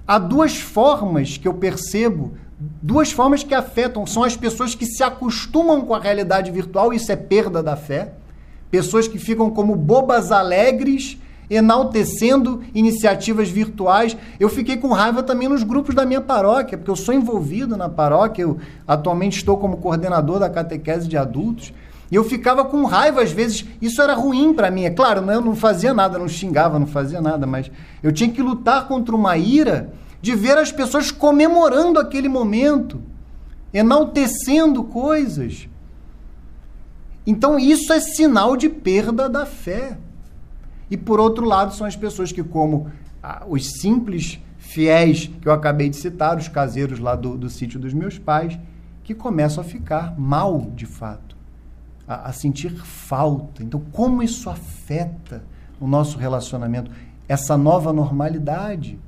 Há 0.08 0.20
duas 0.20 0.58
formas 0.58 1.38
que 1.38 1.48
eu 1.48 1.56
percebo 1.56 2.34
duas 2.80 3.12
formas 3.12 3.44
que 3.44 3.56
afetam. 3.56 4.06
São 4.06 4.24
as 4.24 4.38
pessoas 4.38 4.76
que 4.76 4.86
se 4.86 5.02
acostumam 5.02 5.82
com 5.82 5.96
a 5.96 6.00
realidade 6.00 6.52
virtual, 6.52 6.94
isso 6.94 7.12
é 7.12 7.16
perda 7.16 7.64
da 7.64 7.76
fé. 7.76 8.14
Pessoas 8.70 9.08
que 9.08 9.18
ficam 9.18 9.50
como 9.50 9.76
bobas 9.76 10.32
alegres, 10.32 11.18
enaltecendo 11.52 12.64
iniciativas 12.74 13.50
virtuais. 13.50 14.16
Eu 14.40 14.48
fiquei 14.48 14.78
com 14.78 14.88
raiva 14.94 15.22
também 15.22 15.50
nos 15.50 15.64
grupos 15.64 15.94
da 15.94 16.06
minha 16.06 16.22
paróquia, 16.22 16.78
porque 16.78 16.90
eu 16.90 16.96
sou 16.96 17.14
envolvido 17.14 17.76
na 17.76 17.90
paróquia, 17.90 18.44
eu 18.44 18.58
atualmente 18.88 19.36
estou 19.36 19.58
como 19.58 19.78
coordenador 19.78 20.40
da 20.40 20.50
catequese 20.50 21.10
de 21.10 21.18
adultos. 21.18 21.74
E 22.10 22.16
eu 22.16 22.24
ficava 22.24 22.64
com 22.64 22.86
raiva, 22.86 23.22
às 23.22 23.32
vezes, 23.32 23.66
isso 23.82 24.02
era 24.02 24.14
ruim 24.14 24.54
para 24.54 24.72
mim. 24.72 24.86
É 24.86 24.90
claro, 24.90 25.30
eu 25.30 25.42
não 25.42 25.56
fazia 25.56 25.94
nada, 25.94 26.18
não 26.18 26.28
xingava, 26.28 26.80
não 26.80 26.88
fazia 26.88 27.22
nada, 27.22 27.46
mas 27.46 27.70
eu 28.02 28.14
tinha 28.14 28.30
que 28.30 28.42
lutar 28.42 28.88
contra 28.88 29.14
uma 29.14 29.38
ira 29.38 29.94
de 30.22 30.34
ver 30.36 30.58
as 30.58 30.72
pessoas 30.72 31.12
comemorando 31.12 32.00
aquele 32.00 32.30
momento, 32.30 33.02
enaltecendo 33.74 34.84
coisas. 34.84 35.68
Então, 37.28 37.60
isso 37.60 37.92
é 37.92 38.00
sinal 38.00 38.56
de 38.56 38.70
perda 38.70 39.28
da 39.28 39.46
fé. 39.46 39.98
E, 40.92 40.98
por 40.98 41.22
outro 41.22 41.46
lado, 41.46 41.74
são 41.74 41.88
as 41.88 41.96
pessoas 41.96 42.34
que, 42.34 42.44
como 42.44 42.92
ah, 43.24 43.46
os 43.48 43.80
simples 43.80 44.40
fiéis 44.58 45.32
que 45.42 45.48
eu 45.48 45.54
acabei 45.54 45.90
de 45.90 45.96
citar, 45.96 46.38
os 46.38 46.50
caseiros 46.50 47.00
lá 47.00 47.16
do, 47.16 47.38
do 47.38 47.50
sítio 47.50 47.80
dos 47.80 47.94
meus 47.94 48.20
pais, 48.20 48.60
que 49.02 49.16
começam 49.16 49.64
a 49.64 49.66
ficar 49.66 50.20
mal 50.20 50.70
de 50.76 50.86
fato, 50.86 51.38
a, 52.06 52.28
a 52.28 52.34
sentir 52.34 52.76
falta. 52.76 53.64
Então, 53.64 53.82
como 53.94 54.22
isso 54.22 54.50
afeta 54.50 55.44
o 55.80 55.88
nosso 55.88 56.18
relacionamento? 56.20 56.92
Essa 57.26 57.58
nova 57.58 57.94
normalidade 57.94 59.00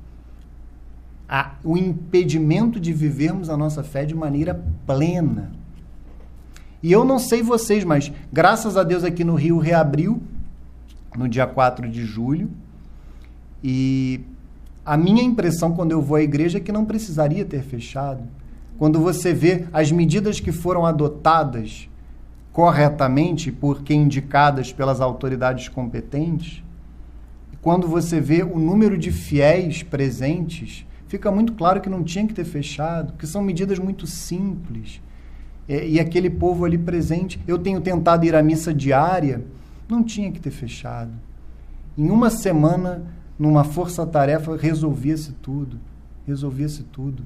a, 1.28 1.52
o 1.62 1.76
impedimento 1.76 2.80
de 2.80 2.92
vivermos 2.92 3.50
a 3.50 3.56
nossa 3.56 3.82
fé 3.82 4.06
de 4.06 4.14
maneira 4.14 4.58
plena. 4.86 5.52
E 6.82 6.92
eu 6.92 7.04
não 7.04 7.18
sei 7.18 7.42
vocês, 7.42 7.84
mas 7.84 8.10
graças 8.32 8.76
a 8.76 8.82
Deus 8.82 9.04
aqui 9.04 9.24
no 9.24 9.34
Rio 9.34 9.58
reabriu 9.58 10.22
no 11.16 11.28
dia 11.28 11.46
4 11.46 11.88
de 11.88 12.04
julho. 12.04 12.50
E 13.62 14.20
a 14.84 14.96
minha 14.96 15.22
impressão 15.22 15.72
quando 15.72 15.92
eu 15.92 16.02
vou 16.02 16.16
à 16.16 16.22
igreja 16.22 16.58
é 16.58 16.60
que 16.60 16.72
não 16.72 16.84
precisaria 16.84 17.44
ter 17.44 17.62
fechado. 17.62 18.22
quando 18.76 18.98
você 18.98 19.32
vê 19.32 19.66
as 19.72 19.92
medidas 19.92 20.40
que 20.40 20.50
foram 20.50 20.84
adotadas 20.84 21.88
corretamente, 22.52 23.52
porque 23.52 23.94
indicadas 23.94 24.72
pelas 24.72 25.00
autoridades 25.00 25.68
competentes, 25.68 26.62
quando 27.64 27.88
você 27.88 28.20
vê 28.20 28.42
o 28.42 28.58
número 28.58 28.98
de 28.98 29.10
fiéis 29.10 29.82
presentes, 29.82 30.84
fica 31.08 31.30
muito 31.30 31.54
claro 31.54 31.80
que 31.80 31.88
não 31.88 32.04
tinha 32.04 32.26
que 32.26 32.34
ter 32.34 32.44
fechado, 32.44 33.14
que 33.14 33.26
são 33.26 33.40
medidas 33.40 33.78
muito 33.78 34.06
simples. 34.06 35.00
E, 35.66 35.98
aquele 35.98 36.28
povo 36.28 36.64
ali 36.66 36.76
presente, 36.76 37.40
eu 37.48 37.58
tenho 37.58 37.80
tentado 37.80 38.26
ir 38.26 38.34
à 38.34 38.42
missa 38.42 38.74
diária, 38.74 39.42
não 39.88 40.02
tinha 40.02 40.30
que 40.30 40.40
ter 40.40 40.50
fechado. 40.50 41.12
Em 41.96 42.10
uma 42.10 42.30
semana, 42.30 43.04
numa 43.38 43.64
força-tarefa, 43.64 44.56
resolvia-se 44.56 45.32
tudo. 45.32 45.78
Resolvia-se 46.26 46.82
tudo. 46.84 47.24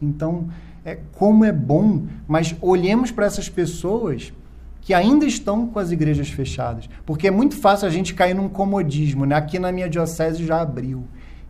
Então, 0.00 0.48
é, 0.84 0.98
como 1.12 1.44
é 1.44 1.52
bom, 1.52 2.06
mas 2.26 2.54
olhemos 2.60 3.10
para 3.10 3.26
essas 3.26 3.48
pessoas 3.48 4.32
que 4.80 4.94
ainda 4.94 5.26
estão 5.26 5.66
com 5.66 5.78
as 5.78 5.90
igrejas 5.90 6.30
fechadas. 6.30 6.88
Porque 7.04 7.28
é 7.28 7.30
muito 7.30 7.56
fácil 7.56 7.86
a 7.86 7.90
gente 7.90 8.14
cair 8.14 8.34
num 8.34 8.48
comodismo. 8.48 9.26
Né? 9.26 9.34
Aqui 9.34 9.58
na 9.58 9.70
minha 9.70 9.88
diocese 9.88 10.46
já 10.46 10.62
abriu. 10.62 11.04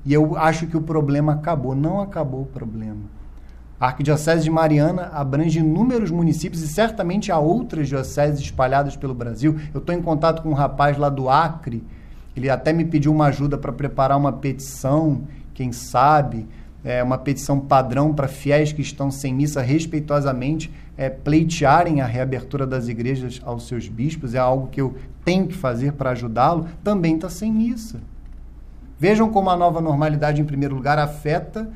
E 0.04 0.12
eu 0.12 0.36
acho 0.36 0.66
que 0.66 0.76
o 0.76 0.82
problema 0.82 1.34
acabou. 1.34 1.74
Não 1.74 2.00
acabou 2.00 2.42
o 2.42 2.46
problema. 2.46 3.17
A 3.80 3.86
Arquidiocese 3.86 4.42
de 4.42 4.50
Mariana 4.50 5.08
abrange 5.12 5.60
inúmeros 5.60 6.10
municípios 6.10 6.62
e 6.62 6.68
certamente 6.68 7.30
há 7.30 7.38
outras 7.38 7.88
dioceses 7.88 8.40
espalhadas 8.40 8.96
pelo 8.96 9.14
Brasil. 9.14 9.56
Eu 9.72 9.78
estou 9.78 9.94
em 9.94 10.02
contato 10.02 10.42
com 10.42 10.50
um 10.50 10.54
rapaz 10.54 10.98
lá 10.98 11.08
do 11.08 11.28
Acre. 11.30 11.84
Ele 12.36 12.50
até 12.50 12.72
me 12.72 12.84
pediu 12.84 13.12
uma 13.12 13.26
ajuda 13.26 13.56
para 13.56 13.72
preparar 13.72 14.18
uma 14.18 14.32
petição, 14.32 15.22
quem 15.54 15.70
sabe, 15.70 16.48
é, 16.84 17.02
uma 17.04 17.18
petição 17.18 17.60
padrão 17.60 18.12
para 18.12 18.26
fiéis 18.26 18.72
que 18.72 18.82
estão 18.82 19.12
sem 19.12 19.32
missa 19.32 19.62
respeitosamente 19.62 20.72
é, 20.96 21.08
pleitearem 21.08 22.00
a 22.00 22.06
reabertura 22.06 22.66
das 22.66 22.88
igrejas 22.88 23.40
aos 23.44 23.68
seus 23.68 23.88
bispos. 23.88 24.34
É 24.34 24.38
algo 24.38 24.66
que 24.66 24.80
eu 24.80 24.96
tenho 25.24 25.46
que 25.46 25.54
fazer 25.54 25.92
para 25.92 26.10
ajudá-lo. 26.10 26.66
Também 26.82 27.14
está 27.14 27.30
sem 27.30 27.52
missa. 27.52 28.00
Vejam 28.98 29.30
como 29.30 29.50
a 29.50 29.56
nova 29.56 29.80
normalidade, 29.80 30.42
em 30.42 30.44
primeiro 30.44 30.74
lugar, 30.74 30.98
afeta 30.98 31.70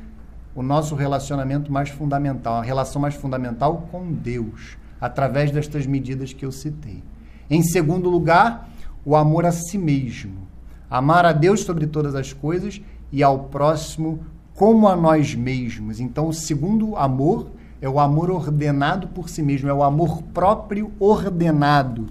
o 0.55 0.63
nosso 0.63 0.95
relacionamento 0.95 1.73
mais 1.73 1.89
fundamental, 1.89 2.55
a 2.55 2.63
relação 2.63 3.01
mais 3.01 3.15
fundamental 3.15 3.89
com 3.91 4.13
Deus, 4.13 4.77
através 5.01 5.51
destas 5.51 5.87
medidas 5.87 6.33
que 6.33 6.45
eu 6.45 6.53
citei. 6.53 7.03
Em 7.49 7.63
segundo 7.63 8.09
lugar, 8.09 8.69
o 9.05 9.17
amor 9.17 9.47
a 9.47 9.53
si 9.53 9.79
mesmo. 9.79 10.47
Amar 10.91 11.25
a 11.25 11.33
Deus 11.33 11.61
sobre 11.61 11.87
todas 11.87 12.15
as 12.15 12.33
coisas 12.33 12.81
e 13.11 13.23
ao 13.23 13.45
próximo 13.45 14.21
como 14.55 14.87
a 14.87 14.95
nós 14.95 15.35
mesmos. 15.35 16.01
Então, 16.01 16.29
o 16.29 16.33
segundo 16.33 16.97
amor 16.97 17.51
é 17.81 17.89
o 17.89 17.99
amor 17.99 18.31
ordenado 18.31 19.09
por 19.09 19.29
si 19.29 19.43
mesmo, 19.43 19.69
é 19.69 19.75
o 19.75 19.83
amor 19.83 20.23
próprio 20.35 20.93
ordenado. 21.01 22.07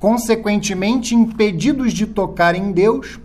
Consequentemente, 0.00 1.14
impedidos 1.14 1.92
de 1.92 2.06
tocar 2.06 2.54
em 2.54 2.72
Deus, 2.72 3.20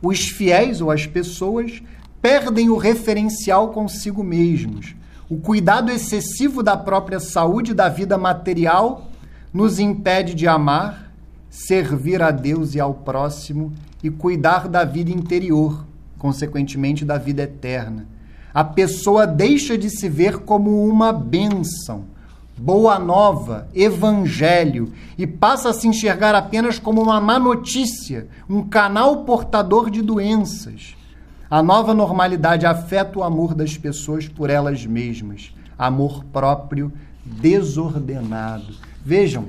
os 0.00 0.20
fiéis 0.20 0.80
ou 0.80 0.90
as 0.90 1.06
pessoas 1.06 1.82
perdem 2.22 2.70
o 2.70 2.76
referencial 2.76 3.70
consigo 3.70 4.22
mesmos. 4.22 4.94
O 5.28 5.38
cuidado 5.38 5.90
excessivo 5.90 6.62
da 6.62 6.76
própria 6.76 7.18
saúde 7.18 7.74
da 7.74 7.88
vida 7.88 8.16
material 8.16 9.08
nos 9.52 9.80
impede 9.80 10.32
de 10.32 10.46
amar, 10.46 11.12
servir 11.50 12.22
a 12.22 12.30
Deus 12.30 12.76
e 12.76 12.80
ao 12.80 12.94
próximo 12.94 13.72
e 14.02 14.08
cuidar 14.08 14.68
da 14.68 14.84
vida 14.84 15.10
interior, 15.10 15.84
consequentemente 16.16 17.04
da 17.04 17.18
vida 17.18 17.42
eterna. 17.42 18.06
A 18.54 18.62
pessoa 18.62 19.26
deixa 19.26 19.76
de 19.76 19.90
se 19.90 20.08
ver 20.08 20.38
como 20.38 20.86
uma 20.86 21.12
bênção, 21.12 22.04
boa 22.56 22.98
nova, 22.98 23.66
evangelho, 23.74 24.92
e 25.18 25.26
passa 25.26 25.70
a 25.70 25.72
se 25.72 25.88
enxergar 25.88 26.34
apenas 26.34 26.78
como 26.78 27.02
uma 27.02 27.20
má 27.20 27.38
notícia, 27.38 28.28
um 28.48 28.62
canal 28.62 29.24
portador 29.24 29.90
de 29.90 30.02
doenças. 30.02 30.94
A 31.52 31.62
nova 31.62 31.92
normalidade 31.92 32.64
afeta 32.64 33.18
o 33.18 33.22
amor 33.22 33.54
das 33.54 33.76
pessoas 33.76 34.26
por 34.26 34.48
elas 34.48 34.86
mesmas, 34.86 35.54
amor 35.78 36.24
próprio 36.32 36.90
desordenado. 37.26 38.72
Vejam, 39.04 39.44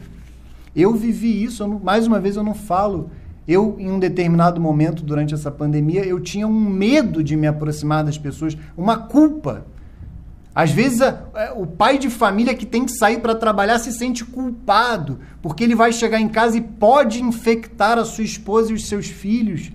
eu 0.76 0.94
vivi 0.96 1.42
isso, 1.42 1.64
eu 1.64 1.80
mais 1.82 2.06
uma 2.06 2.20
vez 2.20 2.36
eu 2.36 2.44
não 2.44 2.54
falo 2.54 3.10
eu, 3.48 3.78
em 3.80 3.90
um 3.90 4.00
determinado 4.00 4.60
momento 4.60 5.02
durante 5.02 5.34
essa 5.34 5.50
pandemia, 5.50 6.04
eu 6.06 6.20
tinha 6.20 6.46
um 6.46 6.60
medo 6.60 7.24
de 7.24 7.38
me 7.38 7.48
aproximar 7.48 8.04
das 8.04 8.18
pessoas, 8.18 8.58
uma 8.76 8.98
culpa. 8.98 9.66
Às 10.54 10.72
vezes, 10.72 11.02
a, 11.02 11.24
a, 11.34 11.54
o 11.54 11.66
pai 11.66 11.98
de 11.98 12.10
família 12.10 12.54
que 12.54 12.66
tem 12.66 12.84
que 12.84 12.92
sair 12.92 13.22
para 13.22 13.34
trabalhar 13.34 13.80
se 13.80 13.94
sente 13.94 14.26
culpado, 14.26 15.20
porque 15.42 15.64
ele 15.64 15.74
vai 15.74 15.94
chegar 15.94 16.20
em 16.20 16.28
casa 16.28 16.58
e 16.58 16.62
pode 16.62 17.24
infectar 17.24 17.98
a 17.98 18.04
sua 18.04 18.26
esposa 18.26 18.74
e 18.74 18.76
os 18.76 18.90
seus 18.90 19.08
filhos. 19.08 19.72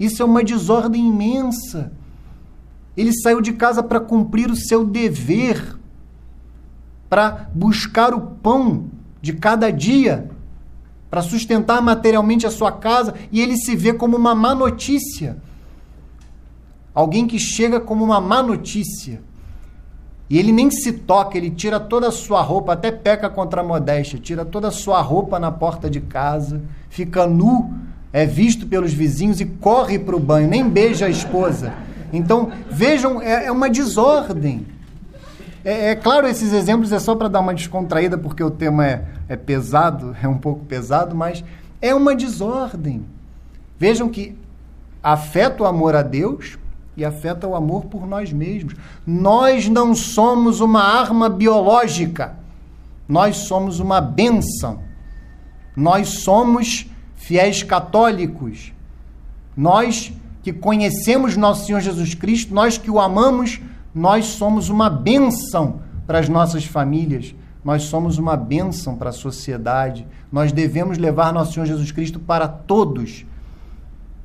Isso 0.00 0.22
é 0.22 0.24
uma 0.24 0.42
desordem 0.42 1.06
imensa. 1.06 1.92
Ele 2.96 3.12
saiu 3.12 3.40
de 3.40 3.52
casa 3.52 3.82
para 3.82 4.00
cumprir 4.00 4.50
o 4.50 4.56
seu 4.56 4.84
dever, 4.84 5.78
para 7.08 7.48
buscar 7.54 8.12
o 8.12 8.20
pão 8.20 8.86
de 9.22 9.34
cada 9.34 9.70
dia 9.70 10.30
para 11.10 11.22
sustentar 11.22 11.82
materialmente 11.82 12.46
a 12.46 12.50
sua 12.50 12.70
casa 12.70 13.14
e 13.32 13.40
ele 13.40 13.56
se 13.56 13.74
vê 13.74 13.92
como 13.92 14.16
uma 14.16 14.34
má 14.34 14.54
notícia. 14.54 15.36
Alguém 16.94 17.26
que 17.26 17.38
chega 17.38 17.80
como 17.80 18.04
uma 18.04 18.20
má 18.20 18.42
notícia. 18.42 19.20
E 20.28 20.38
ele 20.38 20.52
nem 20.52 20.70
se 20.70 20.92
toca, 20.92 21.36
ele 21.36 21.50
tira 21.50 21.80
toda 21.80 22.06
a 22.06 22.12
sua 22.12 22.40
roupa, 22.40 22.74
até 22.74 22.92
peca 22.92 23.28
contra 23.28 23.62
a 23.62 23.64
modéstia, 23.64 24.16
tira 24.16 24.44
toda 24.44 24.68
a 24.68 24.70
sua 24.70 25.00
roupa 25.00 25.40
na 25.40 25.50
porta 25.50 25.90
de 25.90 26.00
casa, 26.00 26.62
fica 26.88 27.26
nu, 27.26 27.74
é 28.12 28.26
visto 28.26 28.66
pelos 28.66 28.92
vizinhos 28.92 29.40
e 29.40 29.44
corre 29.46 29.98
para 29.98 30.16
o 30.16 30.20
banho, 30.20 30.48
nem 30.48 30.68
beija 30.68 31.06
a 31.06 31.10
esposa. 31.10 31.72
Então, 32.12 32.50
vejam, 32.70 33.22
é, 33.22 33.46
é 33.46 33.52
uma 33.52 33.70
desordem. 33.70 34.66
É, 35.64 35.90
é, 35.90 35.94
claro, 35.94 36.26
esses 36.26 36.52
exemplos 36.52 36.90
é 36.92 36.98
só 36.98 37.14
para 37.14 37.28
dar 37.28 37.40
uma 37.40 37.54
descontraída, 37.54 38.16
porque 38.18 38.42
o 38.42 38.50
tema 38.50 38.86
é, 38.86 39.04
é 39.28 39.36
pesado, 39.36 40.16
é 40.20 40.26
um 40.26 40.38
pouco 40.38 40.64
pesado, 40.64 41.14
mas 41.14 41.44
é 41.80 41.94
uma 41.94 42.14
desordem. 42.14 43.04
Vejam 43.78 44.08
que 44.08 44.36
afeta 45.02 45.62
o 45.62 45.66
amor 45.66 45.94
a 45.94 46.02
Deus 46.02 46.58
e 46.96 47.04
afeta 47.04 47.46
o 47.46 47.54
amor 47.54 47.84
por 47.86 48.06
nós 48.06 48.32
mesmos. 48.32 48.74
Nós 49.06 49.68
não 49.68 49.94
somos 49.94 50.60
uma 50.60 50.82
arma 50.82 51.28
biológica, 51.28 52.34
nós 53.08 53.36
somos 53.36 53.80
uma 53.80 54.00
bênção. 54.00 54.80
Nós 55.76 56.20
somos 56.22 56.86
fiéis 57.30 57.62
católicos. 57.62 58.72
Nós 59.56 60.12
que 60.42 60.52
conhecemos 60.52 61.36
nosso 61.36 61.64
Senhor 61.64 61.80
Jesus 61.80 62.12
Cristo, 62.12 62.52
nós 62.52 62.76
que 62.76 62.90
o 62.90 62.98
amamos, 62.98 63.60
nós 63.94 64.26
somos 64.26 64.68
uma 64.68 64.90
bênção 64.90 65.80
para 66.08 66.18
as 66.18 66.28
nossas 66.28 66.64
famílias, 66.64 67.32
nós 67.64 67.84
somos 67.84 68.18
uma 68.18 68.36
bênção 68.36 68.96
para 68.96 69.10
a 69.10 69.12
sociedade, 69.12 70.04
nós 70.32 70.50
devemos 70.50 70.98
levar 70.98 71.32
nosso 71.32 71.52
Senhor 71.52 71.66
Jesus 71.66 71.92
Cristo 71.92 72.18
para 72.18 72.48
todos. 72.48 73.24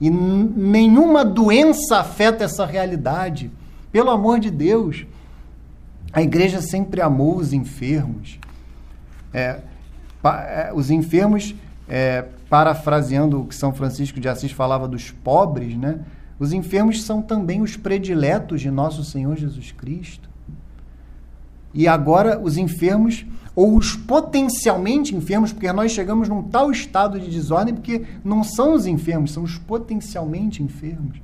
E 0.01 0.09
nenhuma 0.09 1.23
doença 1.23 1.99
afeta 1.99 2.43
essa 2.43 2.65
realidade. 2.65 3.51
Pelo 3.91 4.09
amor 4.09 4.39
de 4.39 4.49
Deus, 4.49 5.05
a 6.11 6.23
igreja 6.23 6.59
sempre 6.59 7.01
amou 7.01 7.37
os 7.37 7.53
enfermos. 7.53 8.39
É, 9.31 9.59
é, 10.23 10.71
os 10.73 10.89
enfermos, 10.89 11.53
é, 11.87 12.25
parafraseando 12.55 13.41
o 13.41 13.45
que 13.45 13.53
São 13.53 13.73
Francisco 13.73 14.17
de 14.17 14.29
Assis 14.29 14.53
falava 14.53 14.87
dos 14.87 15.11
pobres, 15.11 15.75
né? 15.75 15.99
Os 16.39 16.53
enfermos 16.53 17.03
são 17.03 17.21
também 17.21 17.61
os 17.61 17.75
prediletos 17.75 18.61
de 18.61 18.71
nosso 18.71 19.03
Senhor 19.03 19.35
Jesus 19.35 19.73
Cristo. 19.73 20.29
E 21.73 21.85
agora 21.85 22.39
os 22.41 22.55
enfermos, 22.55 23.25
ou 23.53 23.75
os 23.75 23.97
potencialmente 23.97 25.13
enfermos, 25.13 25.51
porque 25.51 25.69
nós 25.73 25.91
chegamos 25.91 26.29
num 26.29 26.43
tal 26.43 26.71
estado 26.71 27.19
de 27.19 27.29
desordem, 27.29 27.73
porque 27.73 28.05
não 28.23 28.41
são 28.41 28.73
os 28.73 28.85
enfermos, 28.85 29.31
são 29.33 29.43
os 29.43 29.57
potencialmente 29.57 30.63
enfermos. 30.63 31.17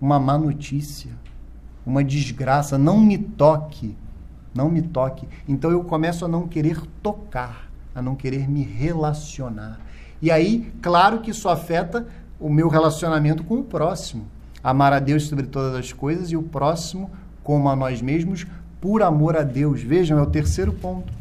Uma 0.00 0.18
má 0.18 0.38
notícia, 0.38 1.10
uma 1.84 2.02
desgraça, 2.02 2.78
não 2.78 2.98
me 2.98 3.18
toque, 3.18 3.94
não 4.54 4.70
me 4.70 4.80
toque. 4.80 5.28
Então 5.46 5.70
eu 5.70 5.84
começo 5.84 6.24
a 6.24 6.28
não 6.28 6.48
querer 6.48 6.80
tocar, 7.02 7.70
a 7.94 8.00
não 8.00 8.16
querer 8.16 8.48
me 8.48 8.62
relacionar. 8.62 9.91
E 10.22 10.30
aí, 10.30 10.72
claro 10.80 11.18
que 11.18 11.32
isso 11.32 11.48
afeta 11.48 12.06
o 12.38 12.48
meu 12.48 12.68
relacionamento 12.68 13.42
com 13.42 13.58
o 13.58 13.64
próximo 13.64 14.24
amar 14.62 14.92
a 14.92 15.00
Deus 15.00 15.24
sobre 15.24 15.46
todas 15.46 15.74
as 15.74 15.92
coisas 15.92 16.30
e 16.30 16.36
o 16.36 16.42
próximo 16.42 17.10
como 17.42 17.68
a 17.68 17.74
nós 17.74 18.00
mesmos, 18.00 18.46
por 18.80 19.02
amor 19.02 19.36
a 19.36 19.42
Deus. 19.42 19.82
Vejam, 19.82 20.18
é 20.18 20.22
o 20.22 20.26
terceiro 20.26 20.72
ponto. 20.72 21.12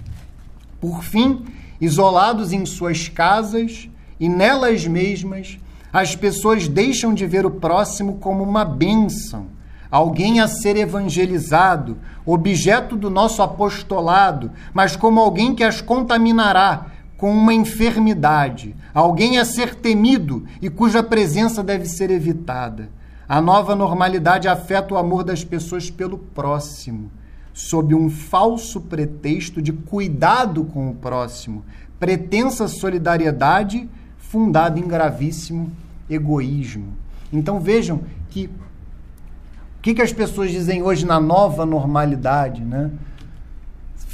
Por 0.80 1.04
fim, 1.04 1.46
isolados 1.80 2.54
em 2.54 2.66
suas 2.66 3.10
casas 3.10 3.90
e 4.20 4.30
nelas 4.30 4.86
mesmas, 4.86 5.58
as 5.92 6.16
pessoas 6.16 6.68
deixam 6.68 7.14
de 7.14 7.26
ver 7.26 7.46
o 7.46 7.52
próximo 7.52 8.18
como 8.18 8.44
uma 8.44 8.64
bênção, 8.64 9.48
alguém 9.90 10.40
a 10.40 10.48
ser 10.48 10.78
evangelizado, 10.78 11.98
objeto 12.26 12.96
do 12.96 13.10
nosso 13.10 13.42
apostolado, 13.42 14.52
mas 14.74 14.96
como 14.96 15.20
alguém 15.20 15.56
que 15.56 15.64
as 15.64 15.82
contaminará 15.82 16.91
com 17.22 17.32
uma 17.32 17.54
enfermidade, 17.54 18.76
alguém 18.96 19.38
a 19.38 19.46
ser 19.46 19.76
temido 19.76 20.44
e 20.60 20.72
cuja 20.72 21.04
presença 21.04 21.62
deve 21.62 21.86
ser 21.86 22.10
evitada. 22.10 22.90
A 23.30 23.40
nova 23.40 23.76
normalidade 23.76 24.48
afeta 24.48 24.96
o 24.96 24.98
amor 24.98 25.24
das 25.24 25.44
pessoas 25.44 25.88
pelo 25.88 26.18
próximo, 26.18 27.12
sob 27.54 27.94
um 27.94 28.10
falso 28.10 28.82
pretexto 28.82 29.62
de 29.62 29.72
cuidado 29.72 30.64
com 30.64 30.90
o 30.90 30.96
próximo, 30.96 31.64
pretensa 32.00 32.68
solidariedade 32.68 33.88
fundada 34.18 34.80
em 34.80 34.88
gravíssimo 34.88 35.72
egoísmo. 36.10 36.96
Então 37.32 37.60
vejam 37.60 38.02
que 38.32 38.48
o 38.48 39.82
que, 39.84 39.94
que 39.94 40.02
as 40.02 40.12
pessoas 40.12 40.50
dizem 40.50 40.82
hoje 40.82 41.06
na 41.06 41.20
nova 41.20 41.68
normalidade, 41.68 42.64
né? 42.64 42.90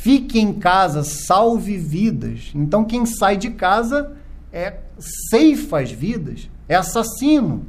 Fique 0.07 0.39
em 0.39 0.53
casa, 0.53 1.03
salve 1.03 1.75
vidas. 1.75 2.53
Então 2.55 2.85
quem 2.85 3.05
sai 3.05 3.35
de 3.35 3.49
casa 3.49 4.13
é 4.53 4.75
ceifa 5.29 5.81
as 5.81 5.91
vidas, 5.91 6.49
é 6.69 6.75
assassino. 6.75 7.65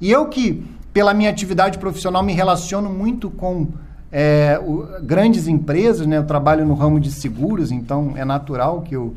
E 0.00 0.08
eu 0.08 0.28
que, 0.28 0.64
pela 0.92 1.12
minha 1.12 1.28
atividade 1.28 1.78
profissional, 1.78 2.22
me 2.22 2.32
relaciono 2.32 2.88
muito 2.88 3.28
com 3.30 3.66
é, 4.12 4.60
o, 4.64 5.02
grandes 5.02 5.48
empresas, 5.48 6.06
né? 6.06 6.18
Eu 6.18 6.24
trabalho 6.24 6.64
no 6.64 6.74
ramo 6.74 7.00
de 7.00 7.10
seguros, 7.10 7.72
então 7.72 8.12
é 8.14 8.24
natural 8.24 8.82
que 8.82 8.94
eu 8.94 9.16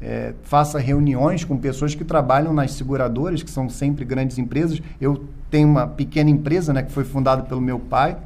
é, 0.00 0.32
faça 0.44 0.78
reuniões 0.78 1.44
com 1.44 1.58
pessoas 1.58 1.94
que 1.94 2.02
trabalham 2.02 2.54
nas 2.54 2.72
seguradoras, 2.72 3.42
que 3.42 3.50
são 3.50 3.68
sempre 3.68 4.06
grandes 4.06 4.38
empresas. 4.38 4.80
Eu 4.98 5.26
tenho 5.50 5.68
uma 5.68 5.86
pequena 5.86 6.30
empresa 6.30 6.72
né, 6.72 6.82
que 6.82 6.92
foi 6.92 7.04
fundada 7.04 7.42
pelo 7.42 7.60
meu 7.60 7.78
pai, 7.78 8.16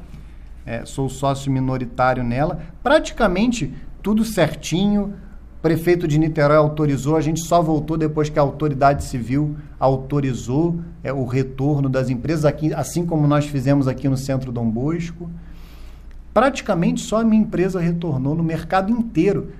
é, 0.65 0.85
sou 0.85 1.07
sócio 1.07 1.51
minoritário 1.51 2.23
nela. 2.23 2.59
Praticamente 2.81 3.73
tudo 4.01 4.23
certinho. 4.23 5.13
Prefeito 5.61 6.07
de 6.07 6.19
Niterói 6.19 6.57
autorizou, 6.57 7.15
a 7.15 7.21
gente 7.21 7.39
só 7.39 7.59
voltou 7.59 7.97
depois 7.97 8.29
que 8.29 8.37
a 8.37 8.41
autoridade 8.41 9.03
civil 9.03 9.57
autorizou 9.79 10.79
é, 11.03 11.11
o 11.11 11.25
retorno 11.25 11.89
das 11.89 12.09
empresas, 12.09 12.45
aqui, 12.45 12.71
assim 12.71 13.03
como 13.03 13.25
nós 13.25 13.47
fizemos 13.47 13.87
aqui 13.87 14.07
no 14.07 14.15
Centro 14.15 14.51
Dom 14.51 14.69
Bosco. 14.69 15.27
Praticamente 16.31 17.01
só 17.01 17.21
a 17.21 17.23
minha 17.23 17.41
empresa 17.41 17.79
retornou 17.79 18.35
no 18.35 18.43
mercado 18.43 18.91
inteiro 18.91 19.53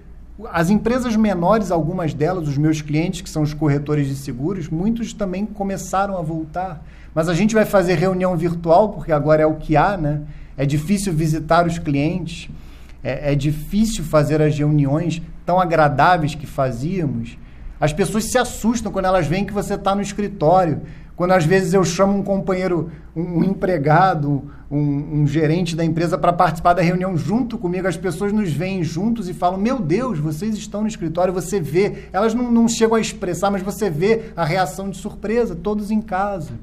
as 0.52 0.70
empresas 0.70 1.16
menores, 1.16 1.72
algumas 1.72 2.14
delas, 2.14 2.48
os 2.48 2.58
meus 2.58 2.82
clientes, 2.82 3.22
que 3.22 3.30
são 3.30 3.42
os 3.42 3.54
corretores 3.54 4.08
de 4.08 4.16
seguros, 4.16 4.68
muitos 4.68 5.14
também 5.14 5.46
começaram 5.46 6.18
a 6.18 6.22
voltar. 6.22 6.84
Mas 7.14 7.30
a 7.30 7.34
gente 7.34 7.56
vai 7.56 7.64
fazer 7.64 7.96
reunião 7.96 8.36
virtual, 8.36 8.90
porque 8.90 9.14
agora 9.14 9.42
é 9.42 9.46
o 9.46 9.56
que 9.56 9.78
há, 9.78 9.96
né? 9.96 10.22
É 10.58 10.66
difícil 10.66 11.14
visitar 11.14 11.66
os 11.66 11.78
clientes, 11.78 12.50
é, 13.04 13.34
é 13.34 13.36
difícil 13.36 14.04
fazer 14.04 14.42
as 14.42 14.58
reuniões 14.58 15.22
tão 15.46 15.60
agradáveis 15.60 16.34
que 16.34 16.48
fazíamos. 16.48 17.38
As 17.80 17.94
pessoas 17.94 18.32
se 18.32 18.38
assustam 18.38 18.92
quando 18.92 19.06
elas 19.06 19.28
veem 19.28 19.46
que 19.46 19.54
você 19.54 19.76
está 19.76 19.94
no 19.94 20.02
escritório. 20.02 20.82
Quando 21.16 21.32
às 21.32 21.46
vezes 21.46 21.74
eu 21.74 21.84
chamo 21.84 22.18
um 22.18 22.24
companheiro, 22.24 22.92
um, 23.16 23.42
empregado, 23.44 24.52
um, 24.70 25.22
um, 25.22 25.28
gerente 25.28 25.74
da 25.76 25.86
empresa 25.86 26.18
para 26.18 26.34
participar 26.34 26.74
da 26.74 26.82
reunião 26.82 27.16
junto 27.16 27.58
comigo, 27.58 27.88
as 27.88 27.96
pessoas 27.96 28.34
nos 28.34 28.52
veem 28.52 28.84
juntos 28.84 29.30
e 29.30 29.34
falam: 29.34 29.58
Meu 29.58 29.80
Deus, 29.80 30.20
vocês 30.20 30.56
estão 30.56 30.82
no 30.82 30.88
escritório, 30.88 31.34
você 31.34 31.60
vê. 31.60 32.10
Elas 32.12 32.34
não, 32.34 32.52
não 32.52 32.68
chegam 32.68 32.96
a 32.96 33.00
expressar, 33.00 33.50
mas 33.50 33.62
você 33.62 33.90
vê 33.90 34.32
a 34.36 34.44
reação 34.44 34.90
de 34.90 34.98
surpresa, 34.98 35.56
todos 35.56 35.90
em 35.90 36.02
casa. 36.02 36.54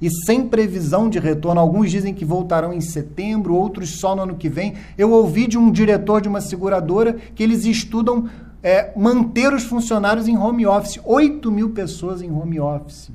E 0.00 0.10
sem 0.10 0.46
previsão 0.46 1.08
de 1.08 1.18
retorno, 1.18 1.60
alguns 1.60 1.90
dizem 1.90 2.12
que 2.12 2.24
voltarão 2.24 2.72
em 2.72 2.80
setembro, 2.80 3.54
outros 3.54 3.98
só 3.98 4.14
no 4.14 4.22
ano 4.22 4.36
que 4.36 4.48
vem. 4.48 4.74
Eu 4.96 5.10
ouvi 5.10 5.46
de 5.46 5.56
um 5.56 5.70
diretor 5.70 6.20
de 6.20 6.28
uma 6.28 6.40
seguradora 6.40 7.16
que 7.34 7.42
eles 7.42 7.64
estudam 7.64 8.28
é, 8.62 8.92
manter 8.96 9.52
os 9.54 9.64
funcionários 9.64 10.28
em 10.28 10.36
home 10.36 10.66
office. 10.66 11.00
8 11.02 11.50
mil 11.50 11.70
pessoas 11.70 12.20
em 12.20 12.30
home 12.30 12.60
office. 12.60 13.10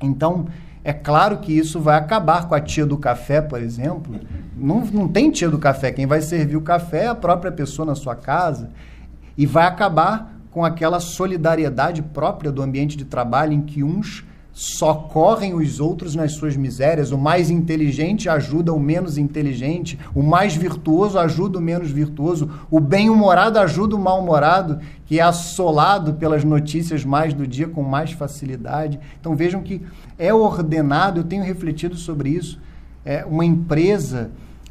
Então, 0.00 0.46
é 0.82 0.92
claro 0.92 1.38
que 1.38 1.52
isso 1.52 1.78
vai 1.78 1.96
acabar 1.96 2.48
com 2.48 2.54
a 2.54 2.60
tia 2.60 2.86
do 2.86 2.96
café, 2.96 3.40
por 3.42 3.60
exemplo. 3.60 4.18
Não, 4.56 4.80
não 4.86 5.06
tem 5.06 5.30
tia 5.30 5.50
do 5.50 5.58
café. 5.58 5.92
Quem 5.92 6.06
vai 6.06 6.22
servir 6.22 6.56
o 6.56 6.62
café 6.62 7.04
é 7.04 7.08
a 7.08 7.14
própria 7.14 7.52
pessoa 7.52 7.84
na 7.84 7.94
sua 7.94 8.16
casa. 8.16 8.70
E 9.36 9.44
vai 9.44 9.66
acabar 9.66 10.34
com 10.50 10.64
aquela 10.64 10.98
solidariedade 10.98 12.02
própria 12.02 12.50
do 12.50 12.62
ambiente 12.62 12.96
de 12.96 13.04
trabalho 13.04 13.52
em 13.52 13.62
que 13.62 13.82
uns 13.82 14.24
socorrem 14.52 15.54
os 15.54 15.80
outros 15.80 16.14
nas 16.14 16.32
suas 16.32 16.56
misérias. 16.56 17.10
O 17.10 17.18
mais 17.18 17.50
inteligente 17.50 18.28
ajuda 18.28 18.72
o 18.72 18.78
menos 18.78 19.16
inteligente, 19.16 19.98
o 20.14 20.22
mais 20.22 20.54
virtuoso 20.54 21.18
ajuda 21.18 21.58
o 21.58 21.62
menos 21.62 21.90
virtuoso, 21.90 22.50
o 22.70 22.78
bem-humorado 22.78 23.58
ajuda 23.58 23.96
o 23.96 23.98
mal-humorado, 23.98 24.78
que 25.06 25.18
é 25.18 25.22
assolado 25.22 26.14
pelas 26.14 26.44
notícias 26.44 27.04
mais 27.04 27.32
do 27.32 27.46
dia 27.46 27.68
com 27.68 27.82
mais 27.82 28.12
facilidade. 28.12 29.00
Então 29.20 29.34
vejam 29.34 29.62
que 29.62 29.82
é 30.18 30.32
ordenado, 30.32 31.20
eu 31.20 31.24
tenho 31.24 31.42
refletido 31.42 31.96
sobre 31.96 32.30
isso. 32.30 32.60
É 33.04 33.24
uma 33.24 33.44
empresa. 33.44 34.30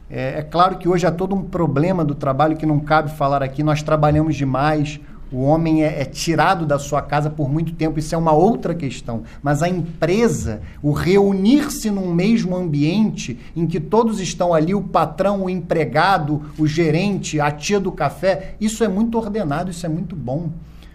É, 0.09 0.39
é 0.39 0.41
claro 0.41 0.77
que 0.77 0.88
hoje 0.88 1.05
há 1.05 1.11
todo 1.11 1.36
um 1.36 1.41
problema 1.41 2.05
do 2.05 2.15
trabalho 2.15 2.55
que 2.55 2.65
não 2.65 2.79
cabe 2.79 3.11
falar 3.11 3.41
aqui. 3.41 3.63
Nós 3.63 3.82
trabalhamos 3.82 4.36
demais, 4.36 4.99
o 5.32 5.43
homem 5.43 5.84
é, 5.84 6.01
é, 6.01 6.05
tirado 6.05 6.65
da 6.65 6.77
sua 6.77 7.01
casa 7.01 7.29
por 7.29 7.49
muito 7.49 7.73
tempo, 7.73 7.97
isso 7.97 8.13
é 8.13 8.17
uma 8.17 8.34
outra 8.34 8.75
questão. 8.75 9.23
Mas 9.41 9.63
a 9.63 9.69
empresa, 9.69 10.61
o 10.84 10.91
reunir-se 10.91 11.89
num 11.89 12.13
mesmo 12.13 12.55
ambiente 12.55 13.39
em 13.55 13.65
que 13.65 13.79
todos 13.79 14.19
estão 14.19 14.53
ali, 14.53 14.75
o 14.75 14.82
patrão, 14.82 15.45
o 15.45 15.49
empregado, 15.49 16.41
o 16.57 16.67
gerente, 16.67 17.39
a 17.39 17.49
tia 17.49 17.79
do 17.79 17.93
café, 17.93 18.55
isso 18.59 18.84
é 18.84 18.89
muito 18.89 19.17
ordenado, 19.17 19.71
isso 19.71 19.86
é 19.86 19.89
muito 19.89 20.17
bom. 20.17 20.51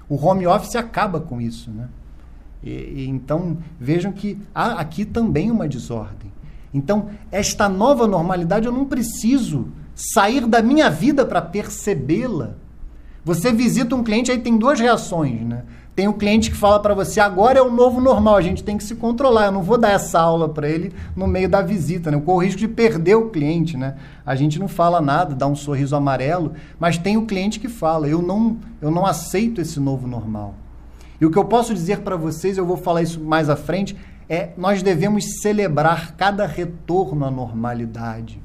O 0.06 0.16
home 0.22 0.46
office 0.46 0.76
acaba 0.76 1.18
com 1.18 1.40
isso. 1.40 1.70
Né? 1.70 1.88
E, 2.62 2.70
e, 2.70 3.08
então, 3.08 3.56
vejam 3.80 4.12
que 4.12 4.38
há 4.54 4.72
aqui 4.72 5.06
também 5.06 5.50
uma 5.50 5.66
desordem. 5.66 6.30
Então, 6.74 7.08
esta 7.32 7.70
nova 7.70 8.06
normalidade 8.06 8.66
eu 8.66 8.72
não 8.72 8.84
preciso 8.84 9.68
sair 9.94 10.46
da 10.46 10.60
minha 10.60 10.90
vida 10.90 11.24
para 11.24 11.40
percebê-la 11.40 12.54
você 13.26 13.52
visita 13.52 13.96
um 13.96 14.04
cliente, 14.04 14.30
aí 14.30 14.38
tem 14.38 14.56
duas 14.56 14.78
reações, 14.78 15.40
né? 15.40 15.64
Tem 15.96 16.06
o 16.06 16.12
um 16.12 16.14
cliente 16.14 16.48
que 16.48 16.56
fala 16.56 16.78
para 16.78 16.94
você, 16.94 17.18
agora 17.18 17.58
é 17.58 17.62
o 17.62 17.68
novo 17.68 18.00
normal, 18.00 18.36
a 18.36 18.40
gente 18.40 18.62
tem 18.62 18.78
que 18.78 18.84
se 18.84 18.94
controlar. 18.94 19.46
Eu 19.46 19.52
não 19.52 19.64
vou 19.64 19.76
dar 19.76 19.90
essa 19.90 20.20
aula 20.20 20.48
para 20.48 20.68
ele 20.68 20.92
no 21.16 21.26
meio 21.26 21.48
da 21.48 21.60
visita, 21.60 22.08
né? 22.08 22.16
Eu 22.16 22.20
corro 22.20 22.38
o 22.38 22.44
risco 22.44 22.60
de 22.60 22.68
perder 22.68 23.16
o 23.16 23.28
cliente, 23.30 23.76
né? 23.76 23.96
A 24.24 24.36
gente 24.36 24.60
não 24.60 24.68
fala 24.68 25.00
nada, 25.00 25.34
dá 25.34 25.44
um 25.44 25.56
sorriso 25.56 25.96
amarelo, 25.96 26.52
mas 26.78 26.98
tem 26.98 27.16
o 27.16 27.26
cliente 27.26 27.58
que 27.58 27.68
fala, 27.68 28.06
eu 28.06 28.22
não, 28.22 28.58
eu 28.80 28.92
não 28.92 29.04
aceito 29.04 29.60
esse 29.60 29.80
novo 29.80 30.06
normal. 30.06 30.54
E 31.20 31.26
o 31.26 31.30
que 31.30 31.36
eu 31.36 31.46
posso 31.46 31.74
dizer 31.74 32.02
para 32.02 32.14
vocês, 32.14 32.56
eu 32.56 32.64
vou 32.64 32.76
falar 32.76 33.02
isso 33.02 33.20
mais 33.20 33.50
à 33.50 33.56
frente, 33.56 33.96
é 34.28 34.50
nós 34.56 34.84
devemos 34.84 35.40
celebrar 35.40 36.14
cada 36.14 36.46
retorno 36.46 37.24
à 37.24 37.30
normalidade. 37.32 38.40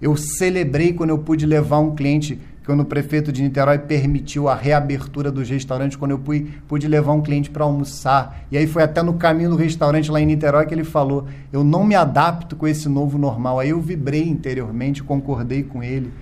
Eu 0.00 0.16
celebrei 0.16 0.94
quando 0.94 1.10
eu 1.10 1.18
pude 1.18 1.44
levar 1.44 1.80
um 1.80 1.94
cliente 1.94 2.40
quando 2.64 2.80
o 2.80 2.84
prefeito 2.84 3.32
de 3.32 3.42
Niterói 3.42 3.78
permitiu 3.78 4.48
a 4.48 4.54
reabertura 4.54 5.32
dos 5.32 5.48
restaurantes, 5.48 5.96
quando 5.96 6.12
eu 6.12 6.18
pude, 6.18 6.44
pude 6.68 6.86
levar 6.86 7.12
um 7.12 7.20
cliente 7.20 7.50
para 7.50 7.64
almoçar. 7.64 8.44
E 8.50 8.56
aí 8.56 8.66
foi 8.66 8.82
até 8.82 9.02
no 9.02 9.14
caminho 9.14 9.50
do 9.50 9.56
restaurante 9.56 10.10
lá 10.10 10.20
em 10.20 10.26
Niterói 10.26 10.66
que 10.66 10.74
ele 10.74 10.84
falou: 10.84 11.26
Eu 11.52 11.64
não 11.64 11.84
me 11.84 11.94
adapto 11.94 12.54
com 12.54 12.66
esse 12.66 12.88
novo 12.88 13.18
normal. 13.18 13.58
Aí 13.58 13.70
eu 13.70 13.80
vibrei 13.80 14.28
interiormente, 14.28 15.02
concordei 15.02 15.62
com 15.62 15.82
ele. 15.82 16.12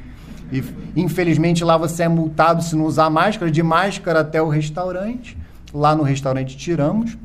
E 0.53 0.63
infelizmente 0.97 1.63
lá 1.63 1.77
você 1.77 2.05
é 2.05 2.09
multado 2.09 2.63
se 2.63 2.75
não 2.75 2.85
usar 2.85 3.09
máscara, 3.11 3.51
de 3.51 3.63
máscara 3.63 4.21
até 4.21 4.41
o 4.41 4.49
restaurante. 4.49 5.37
Lá 5.73 5.95
no 5.95 6.03
restaurante 6.03 6.57
tiramos 6.57 7.17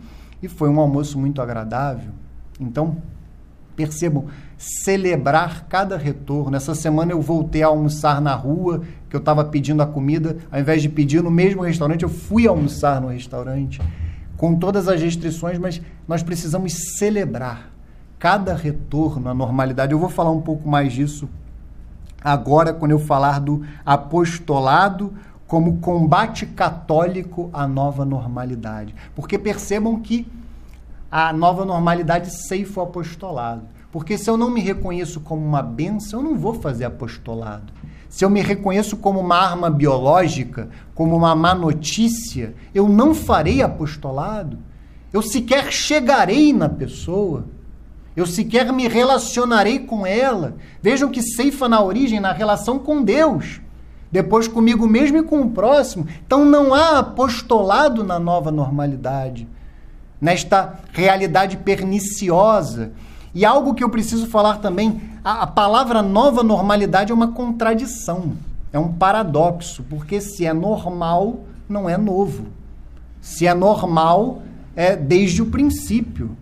e 0.44 0.48
foi 0.48 0.70
um 0.70 0.80
almoço 0.80 1.18
muito 1.18 1.42
agradável. 1.42 2.12
Então, 2.60 2.98
percebam, 3.76 4.26
celebrar 4.58 5.66
cada 5.68 5.98
retorno. 5.98 6.56
Essa 6.56 6.74
semana 6.74 7.12
eu 7.12 7.22
voltei 7.22 7.62
a 7.64 7.68
almoçar 7.68 8.22
na 8.22 8.34
rua, 8.34 8.84
que 9.16 9.18
eu 9.18 9.20
estava 9.22 9.46
pedindo 9.46 9.82
a 9.82 9.86
comida, 9.86 10.38
ao 10.52 10.60
invés 10.60 10.82
de 10.82 10.90
pedir 10.90 11.24
no 11.24 11.32
mesmo 11.32 11.62
restaurante, 11.62 12.04
eu 12.04 12.10
fui 12.10 12.46
almoçar 12.46 13.00
no 13.00 13.08
restaurante, 13.08 13.82
com 14.36 14.56
todas 14.56 14.90
as 14.90 15.02
restrições, 15.02 15.58
mas 15.58 15.82
nós 16.06 16.22
precisamos 16.22 16.98
celebrar 16.98 17.72
cada 18.20 18.54
retorno 18.54 19.30
à 19.30 19.34
normalidade. 19.34 19.94
Eu 19.94 20.00
vou 20.00 20.10
falar 20.10 20.32
um 20.32 20.42
pouco 20.42 20.68
mais 20.68 20.92
disso 20.92 21.30
agora, 22.22 22.74
quando 22.74 22.92
eu 22.92 23.00
falar 23.00 23.40
do 23.40 23.66
apostolado 23.86 25.14
como 25.48 25.78
combate 25.78 26.46
católico 26.46 27.50
à 27.54 27.66
nova 27.66 28.04
normalidade. 28.04 28.94
Porque 29.16 29.40
percebam 29.40 30.02
que 30.02 30.28
a 31.10 31.32
nova 31.32 31.64
normalidade 31.64 32.32
ceifa 32.48 32.82
o 32.82 32.84
apostolado. 32.84 33.62
Porque 33.94 34.18
se 34.18 34.30
eu 34.30 34.36
não 34.36 34.50
me 34.50 34.60
reconheço 34.60 35.22
como 35.22 35.46
uma 35.46 35.62
benção, 35.62 36.20
eu 36.20 36.32
não 36.32 36.38
vou 36.38 36.56
fazer 36.56 36.84
apostolado. 36.84 37.72
Se 38.16 38.24
eu 38.24 38.30
me 38.30 38.42
reconheço 38.42 38.96
como 38.96 39.20
uma 39.20 39.36
arma 39.36 39.70
biológica, 39.70 40.70
como 40.94 41.18
uma 41.18 41.36
má 41.36 41.54
notícia, 41.54 42.56
eu 42.74 42.88
não 42.88 43.14
farei 43.14 43.62
apostolado. 43.62 44.58
Eu 45.12 45.22
sequer 45.22 45.70
chegarei 45.70 46.54
na 46.54 46.70
pessoa. 46.70 47.44
Eu 48.16 48.26
sequer 48.26 48.72
me 48.72 48.88
relacionarei 48.88 49.80
com 49.80 50.08
ela. 50.08 50.56
Vejam 50.82 51.12
que 51.12 51.22
ceifa 51.22 51.68
na 51.68 51.84
origem, 51.84 52.22
na 52.22 52.32
relação 52.32 52.80
com 52.80 53.04
Deus. 53.04 53.60
Depois 54.10 54.48
comigo 54.48 54.88
mesmo 54.88 55.18
e 55.18 55.24
com 55.24 55.42
o 55.42 55.52
próximo. 55.52 56.08
Então 56.26 56.46
não 56.46 56.74
há 56.74 57.00
apostolado 57.00 58.02
na 58.02 58.18
nova 58.18 58.50
normalidade, 58.50 59.46
nesta 60.22 60.80
realidade 60.94 61.58
perniciosa. 61.58 62.94
E 63.34 63.44
algo 63.44 63.74
que 63.74 63.84
eu 63.84 63.90
preciso 63.90 64.26
falar 64.28 64.60
também: 64.60 65.02
a, 65.26 65.42
a 65.42 65.48
palavra 65.48 66.04
nova 66.04 66.44
normalidade 66.44 67.12
é 67.12 67.16
uma 67.16 67.30
contradição, 67.30 68.34
é 68.72 68.78
um 68.78 68.94
paradoxo, 68.94 69.84
porque 69.90 70.22
se 70.22 70.46
é 70.46 70.54
normal, 70.54 71.40
não 71.68 71.90
é 71.90 71.98
novo. 71.98 72.46
Se 73.20 73.48
é 73.48 73.54
normal, 73.56 74.44
é 74.76 74.96
desde 74.96 75.42
o 75.42 75.48
princípio. 75.48 76.38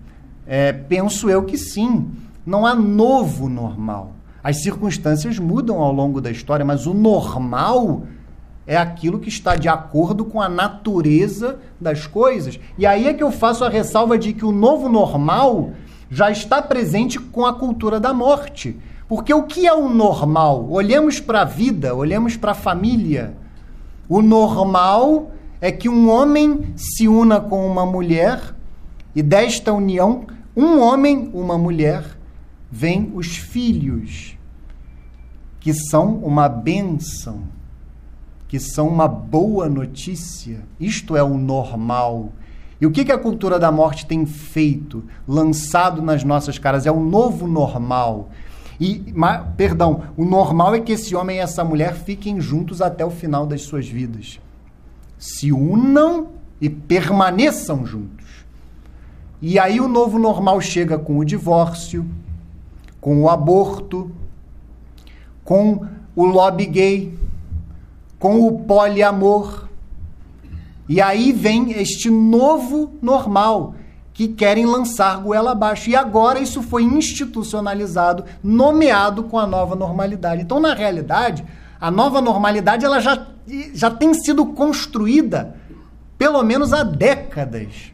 É, 0.45 0.73
penso 0.73 1.29
eu 1.29 1.43
que 1.43 1.57
sim. 1.57 2.11
Não 2.45 2.65
há 2.65 2.75
novo 2.75 3.47
normal. 3.47 4.11
As 4.43 4.61
circunstâncias 4.61 5.39
mudam 5.39 5.81
ao 5.81 5.93
longo 5.93 6.19
da 6.19 6.29
história, 6.29 6.65
mas 6.65 6.85
o 6.85 6.93
normal 6.93 8.03
é 8.67 8.75
aquilo 8.75 9.19
que 9.19 9.29
está 9.29 9.55
de 9.55 9.69
acordo 9.69 10.25
com 10.25 10.41
a 10.41 10.49
natureza 10.49 11.59
das 11.79 12.05
coisas. 12.05 12.59
E 12.77 12.85
aí 12.85 13.07
é 13.07 13.13
que 13.13 13.23
eu 13.23 13.31
faço 13.31 13.63
a 13.63 13.69
ressalva 13.69 14.17
de 14.17 14.33
que 14.33 14.43
o 14.43 14.51
novo 14.51 14.89
normal 14.89 15.71
já 16.13 16.29
está 16.29 16.61
presente 16.61 17.19
com 17.19 17.43
a 17.43 17.53
cultura 17.53 17.99
da 17.99 18.13
morte. 18.13 18.77
Porque 19.07 19.33
o 19.33 19.43
que 19.43 19.65
é 19.65 19.73
o 19.73 19.89
normal? 19.89 20.69
Olhemos 20.69 21.19
para 21.19 21.41
a 21.41 21.45
vida, 21.45 21.95
olhemos 21.95 22.37
para 22.37 22.51
a 22.51 22.55
família. 22.55 23.35
O 24.07 24.21
normal 24.21 25.31
é 25.59 25.71
que 25.71 25.89
um 25.89 26.11
homem 26.11 26.71
se 26.75 27.07
una 27.07 27.41
com 27.41 27.65
uma 27.65 27.83
mulher 27.83 28.53
e 29.15 29.23
desta 29.23 29.73
união, 29.73 30.27
um 30.55 30.79
homem, 30.79 31.31
uma 31.33 31.57
mulher, 31.57 32.05
vem 32.71 33.11
os 33.15 33.35
filhos, 33.35 34.37
que 35.59 35.73
são 35.73 36.17
uma 36.17 36.47
bênção, 36.47 37.41
que 38.47 38.59
são 38.59 38.87
uma 38.87 39.07
boa 39.07 39.67
notícia. 39.67 40.61
Isto 40.79 41.15
é 41.15 41.23
o 41.23 41.39
normal. 41.39 42.29
E 42.83 42.85
o 42.85 42.91
que, 42.91 43.05
que 43.05 43.13
a 43.13 43.17
cultura 43.17 43.57
da 43.57 43.71
morte 43.71 44.05
tem 44.05 44.25
feito, 44.25 45.05
lançado 45.25 46.01
nas 46.01 46.21
nossas 46.25 46.59
caras? 46.59 46.85
É 46.85 46.91
o 46.91 46.99
novo 46.99 47.47
normal. 47.47 48.27
E, 48.77 49.01
perdão, 49.55 50.03
o 50.17 50.25
normal 50.25 50.75
é 50.75 50.81
que 50.81 50.91
esse 50.91 51.15
homem 51.15 51.37
e 51.37 51.39
essa 51.39 51.63
mulher 51.63 51.93
fiquem 51.93 52.41
juntos 52.41 52.81
até 52.81 53.05
o 53.05 53.09
final 53.09 53.47
das 53.47 53.61
suas 53.61 53.87
vidas. 53.87 54.37
Se 55.17 55.49
unam 55.49 56.31
e 56.59 56.69
permaneçam 56.69 57.85
juntos. 57.85 58.27
E 59.41 59.57
aí 59.57 59.79
o 59.79 59.87
novo 59.87 60.19
normal 60.19 60.59
chega 60.59 60.99
com 60.99 61.17
o 61.17 61.23
divórcio, 61.23 62.05
com 62.99 63.21
o 63.21 63.29
aborto, 63.29 64.11
com 65.41 65.87
o 66.13 66.25
lobby 66.25 66.65
gay, 66.65 67.17
com 68.19 68.45
o 68.45 68.59
poliamor. 68.59 69.62
E 70.87 71.01
aí 71.01 71.31
vem 71.31 71.71
este 71.71 72.09
novo 72.09 72.97
normal 73.01 73.75
que 74.13 74.27
querem 74.27 74.65
lançar 74.65 75.17
goela 75.17 75.51
abaixo. 75.51 75.89
E 75.89 75.95
agora 75.95 76.39
isso 76.39 76.61
foi 76.61 76.83
institucionalizado, 76.83 78.25
nomeado 78.43 79.23
com 79.23 79.39
a 79.39 79.47
nova 79.47 79.75
normalidade. 79.75 80.41
Então, 80.41 80.59
na 80.59 80.73
realidade, 80.73 81.43
a 81.81 81.89
nova 81.89 82.21
normalidade 82.21 82.85
ela 82.85 82.99
já, 82.99 83.27
já 83.73 83.89
tem 83.89 84.13
sido 84.13 84.45
construída 84.47 85.55
pelo 86.17 86.41
menos 86.43 86.71
há 86.71 86.83
décadas 86.83 87.91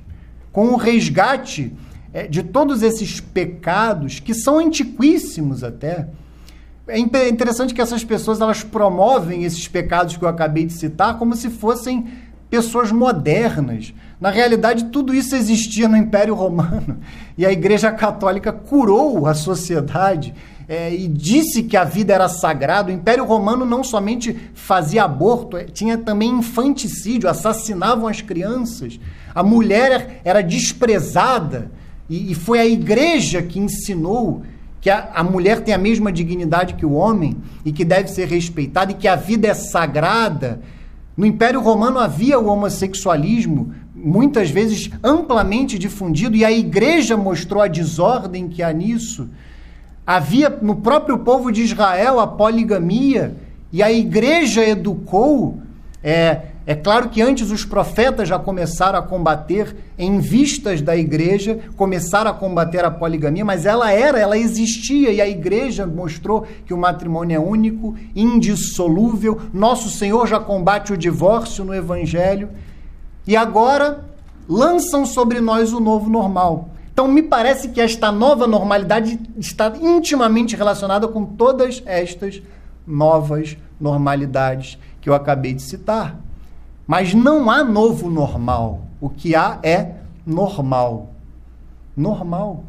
com 0.51 0.67
o 0.67 0.75
resgate 0.75 1.73
é, 2.13 2.27
de 2.27 2.43
todos 2.43 2.83
esses 2.83 3.19
pecados 3.19 4.19
que 4.19 4.33
são 4.33 4.59
antiquíssimos 4.59 5.63
até. 5.63 6.07
É 6.87 6.99
interessante 6.99 7.73
que 7.73 7.81
essas 7.81 8.03
pessoas 8.03 8.41
elas 8.41 8.63
promovem 8.63 9.43
esses 9.43 9.67
pecados 9.67 10.17
que 10.17 10.23
eu 10.23 10.29
acabei 10.29 10.65
de 10.65 10.73
citar 10.73 11.17
como 11.17 11.35
se 11.35 11.49
fossem 11.49 12.07
pessoas 12.49 12.91
modernas. 12.91 13.93
Na 14.19 14.29
realidade, 14.29 14.85
tudo 14.85 15.13
isso 15.13 15.35
existia 15.35 15.87
no 15.87 15.95
Império 15.95 16.33
Romano 16.33 16.99
e 17.37 17.45
a 17.45 17.51
Igreja 17.51 17.91
Católica 17.91 18.51
curou 18.51 19.27
a 19.27 19.33
sociedade 19.33 20.33
é, 20.67 20.93
e 20.93 21.07
disse 21.07 21.63
que 21.63 21.75
a 21.75 21.83
vida 21.83 22.13
era 22.13 22.27
sagrada. 22.27 22.91
O 22.91 22.93
Império 22.93 23.25
Romano 23.25 23.65
não 23.65 23.83
somente 23.83 24.35
fazia 24.53 25.03
aborto, 25.03 25.57
é, 25.57 25.63
tinha 25.63 25.97
também 25.97 26.29
infanticídio, 26.29 27.29
assassinavam 27.29 28.07
as 28.07 28.21
crianças. 28.21 28.99
A 29.33 29.41
mulher 29.41 30.21
era 30.23 30.41
desprezada 30.41 31.71
e, 32.09 32.31
e 32.31 32.35
foi 32.35 32.59
a 32.59 32.65
igreja 32.65 33.41
que 33.41 33.59
ensinou 33.59 34.43
que 34.81 34.89
a, 34.89 35.09
a, 35.13 35.23
mulher 35.23 35.61
tem 35.61 35.73
a 35.73 35.77
mesma 35.77 36.11
dignidade 36.11 36.73
que 36.75 36.85
o 36.85 36.93
homem 36.93 37.37
e 37.65 37.71
que 37.71 37.83
deve 37.83 38.09
ser 38.09 38.27
respeitada 38.27 38.91
e 38.91 38.95
que 38.95 39.07
a 39.07 39.15
vida 39.15 39.47
é 39.47 39.53
sagrada. 39.53 40.61
No 41.19 41.25
Império 41.25 41.59
Romano 41.59 41.99
havia 41.99 42.39
o 42.39 42.47
homossexualismo, 42.47 43.73
muitas 43.93 44.49
vezes 44.49 44.89
amplamente 45.03 45.77
difundido, 45.77 46.33
e 46.33 46.45
a 46.45 46.51
igreja 46.51 47.17
mostrou 47.17 47.61
a 47.61 47.67
desordem 47.67 48.47
que 48.47 48.63
há 48.63 48.71
nisso. 48.71 49.27
Havia 50.07 50.49
no 50.49 50.77
próprio 50.77 51.17
povo 51.19 51.51
de 51.51 51.61
Israel 51.61 52.21
a 52.21 52.25
poligamia, 52.25 53.35
e 53.69 53.83
a 53.83 53.91
igreja 53.91 54.63
educou 54.65 55.59
é, 56.01 56.48
é 56.69 56.75
claro 56.75 57.09
que 57.09 57.19
antes 57.19 57.49
os 57.49 57.65
profetas 57.65 58.29
já 58.29 58.37
começaram 58.37 58.99
a 58.99 59.01
combater, 59.01 59.75
em 59.97 60.19
vistas 60.19 60.83
da 60.83 60.95
igreja, 60.95 61.61
começaram 61.75 62.29
a 62.29 62.33
combater 62.35 62.85
a 62.85 62.91
poligamia, 62.91 63.43
mas 63.43 63.65
ela 63.65 63.91
era, 63.91 64.19
ela 64.19 64.37
existia, 64.37 65.11
e 65.11 65.19
a 65.19 65.27
igreja 65.27 65.87
mostrou 65.87 66.45
que 66.67 66.71
o 66.71 66.77
matrimônio 66.77 67.35
é 67.35 67.39
único, 67.39 67.95
indissolúvel. 68.15 69.41
Nosso 69.51 69.89
Senhor 69.89 70.27
já 70.27 70.39
combate 70.39 70.93
o 70.93 70.97
divórcio 70.97 71.65
no 71.65 71.73
Evangelho. 71.73 72.49
E 73.25 73.35
agora 73.35 74.05
lançam 74.47 75.07
sobre 75.07 75.41
nós 75.41 75.73
o 75.73 75.79
novo 75.79 76.07
normal. 76.07 76.69
Então, 76.93 77.07
me 77.07 77.23
parece 77.23 77.69
que 77.69 77.81
esta 77.81 78.11
nova 78.11 78.45
normalidade 78.45 79.19
está 79.39 79.73
intimamente 79.81 80.55
relacionada 80.55 81.07
com 81.07 81.25
todas 81.25 81.81
estas 81.87 82.43
novas 82.85 83.57
normalidades 83.81 84.77
que 85.01 85.09
eu 85.09 85.15
acabei 85.15 85.55
de 85.55 85.63
citar. 85.63 86.28
Mas 86.89 87.13
não 87.13 87.51
há 87.51 87.63
novo 87.63 88.09
normal. 88.09 88.81
O 88.99 89.11
que 89.11 89.35
há 89.35 89.59
é 89.61 89.97
normal. 90.25 91.13
Normal. 91.95 92.63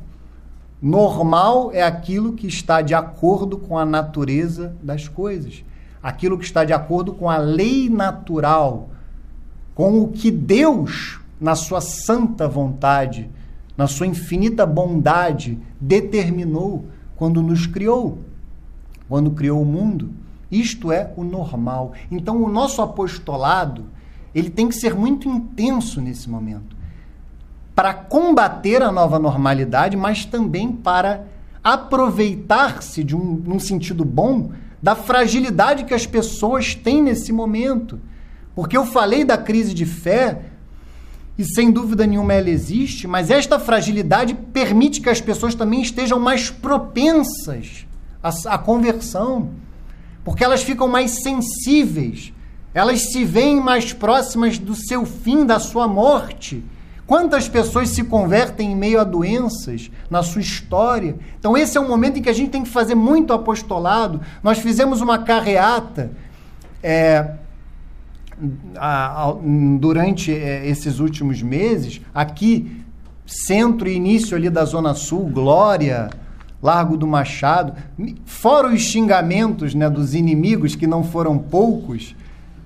Normal 0.82 1.70
é 1.72 1.82
aquilo 1.82 2.34
que 2.34 2.46
está 2.46 2.82
de 2.82 2.92
acordo 2.92 3.56
com 3.56 3.78
a 3.78 3.86
natureza 3.86 4.76
das 4.82 5.08
coisas, 5.08 5.64
aquilo 6.02 6.36
que 6.38 6.44
está 6.44 6.66
de 6.66 6.72
acordo 6.74 7.14
com 7.14 7.30
a 7.30 7.38
lei 7.38 7.88
natural, 7.88 8.90
com 9.74 10.02
o 10.02 10.08
que 10.08 10.30
Deus, 10.30 11.18
na 11.40 11.54
sua 11.54 11.80
santa 11.80 12.46
vontade, 12.46 13.30
na 13.74 13.86
sua 13.86 14.06
infinita 14.06 14.66
bondade, 14.66 15.58
determinou 15.80 16.84
quando 17.16 17.40
nos 17.40 17.66
criou, 17.66 18.18
quando 19.08 19.30
criou 19.30 19.62
o 19.62 19.64
mundo. 19.64 20.10
Isto 20.50 20.92
é 20.92 21.10
o 21.16 21.24
normal. 21.24 21.92
Então, 22.10 22.42
o 22.42 22.50
nosso 22.50 22.82
apostolado 22.82 23.86
ele 24.34 24.50
tem 24.50 24.68
que 24.68 24.74
ser 24.74 24.94
muito 24.94 25.28
intenso 25.28 26.00
nesse 26.00 26.28
momento 26.28 26.80
para 27.74 27.94
combater 27.94 28.82
a 28.82 28.92
nova 28.92 29.18
normalidade, 29.18 29.96
mas 29.96 30.26
também 30.26 30.70
para 30.70 31.24
aproveitar-se 31.64 33.02
de 33.02 33.16
um 33.16 33.42
num 33.44 33.58
sentido 33.58 34.04
bom 34.04 34.52
da 34.82 34.94
fragilidade 34.94 35.84
que 35.84 35.94
as 35.94 36.06
pessoas 36.06 36.74
têm 36.74 37.02
nesse 37.02 37.32
momento. 37.32 37.98
Porque 38.54 38.76
eu 38.76 38.84
falei 38.84 39.24
da 39.24 39.38
crise 39.38 39.72
de 39.72 39.86
fé 39.86 40.42
e 41.38 41.44
sem 41.54 41.70
dúvida 41.70 42.06
nenhuma 42.06 42.34
ela 42.34 42.50
existe, 42.50 43.06
mas 43.06 43.30
esta 43.30 43.58
fragilidade 43.58 44.34
permite 44.34 45.00
que 45.00 45.08
as 45.08 45.20
pessoas 45.20 45.54
também 45.54 45.80
estejam 45.80 46.20
mais 46.20 46.50
propensas 46.50 47.86
à, 48.22 48.28
à 48.54 48.58
conversão, 48.58 49.50
porque 50.22 50.44
elas 50.44 50.62
ficam 50.62 50.86
mais 50.86 51.22
sensíveis 51.22 52.30
elas 52.72 53.12
se 53.12 53.24
veem 53.24 53.60
mais 53.60 53.92
próximas 53.92 54.58
do 54.58 54.74
seu 54.74 55.04
fim, 55.04 55.44
da 55.44 55.58
sua 55.58 55.88
morte. 55.88 56.64
Quantas 57.06 57.48
pessoas 57.48 57.88
se 57.88 58.04
convertem 58.04 58.70
em 58.70 58.76
meio 58.76 59.00
a 59.00 59.04
doenças 59.04 59.90
na 60.08 60.22
sua 60.22 60.40
história? 60.40 61.16
Então, 61.38 61.56
esse 61.56 61.76
é 61.76 61.80
um 61.80 61.88
momento 61.88 62.18
em 62.18 62.22
que 62.22 62.28
a 62.28 62.32
gente 62.32 62.50
tem 62.50 62.62
que 62.62 62.68
fazer 62.68 62.94
muito 62.94 63.32
apostolado. 63.32 64.20
Nós 64.44 64.58
fizemos 64.60 65.00
uma 65.00 65.18
carreata 65.18 66.12
é, 66.80 67.32
a, 68.76 69.28
a, 69.28 69.34
durante 69.80 70.32
é, 70.32 70.68
esses 70.68 71.00
últimos 71.00 71.42
meses, 71.42 72.00
aqui, 72.14 72.80
centro 73.26 73.88
e 73.88 73.96
início 73.96 74.36
ali 74.36 74.48
da 74.48 74.64
Zona 74.64 74.94
Sul, 74.94 75.28
Glória, 75.28 76.10
Largo 76.62 76.96
do 76.96 77.08
Machado, 77.08 77.72
fora 78.24 78.68
os 78.68 78.82
xingamentos 78.82 79.74
né, 79.74 79.90
dos 79.90 80.14
inimigos, 80.14 80.76
que 80.76 80.86
não 80.86 81.02
foram 81.02 81.38
poucos 81.38 82.14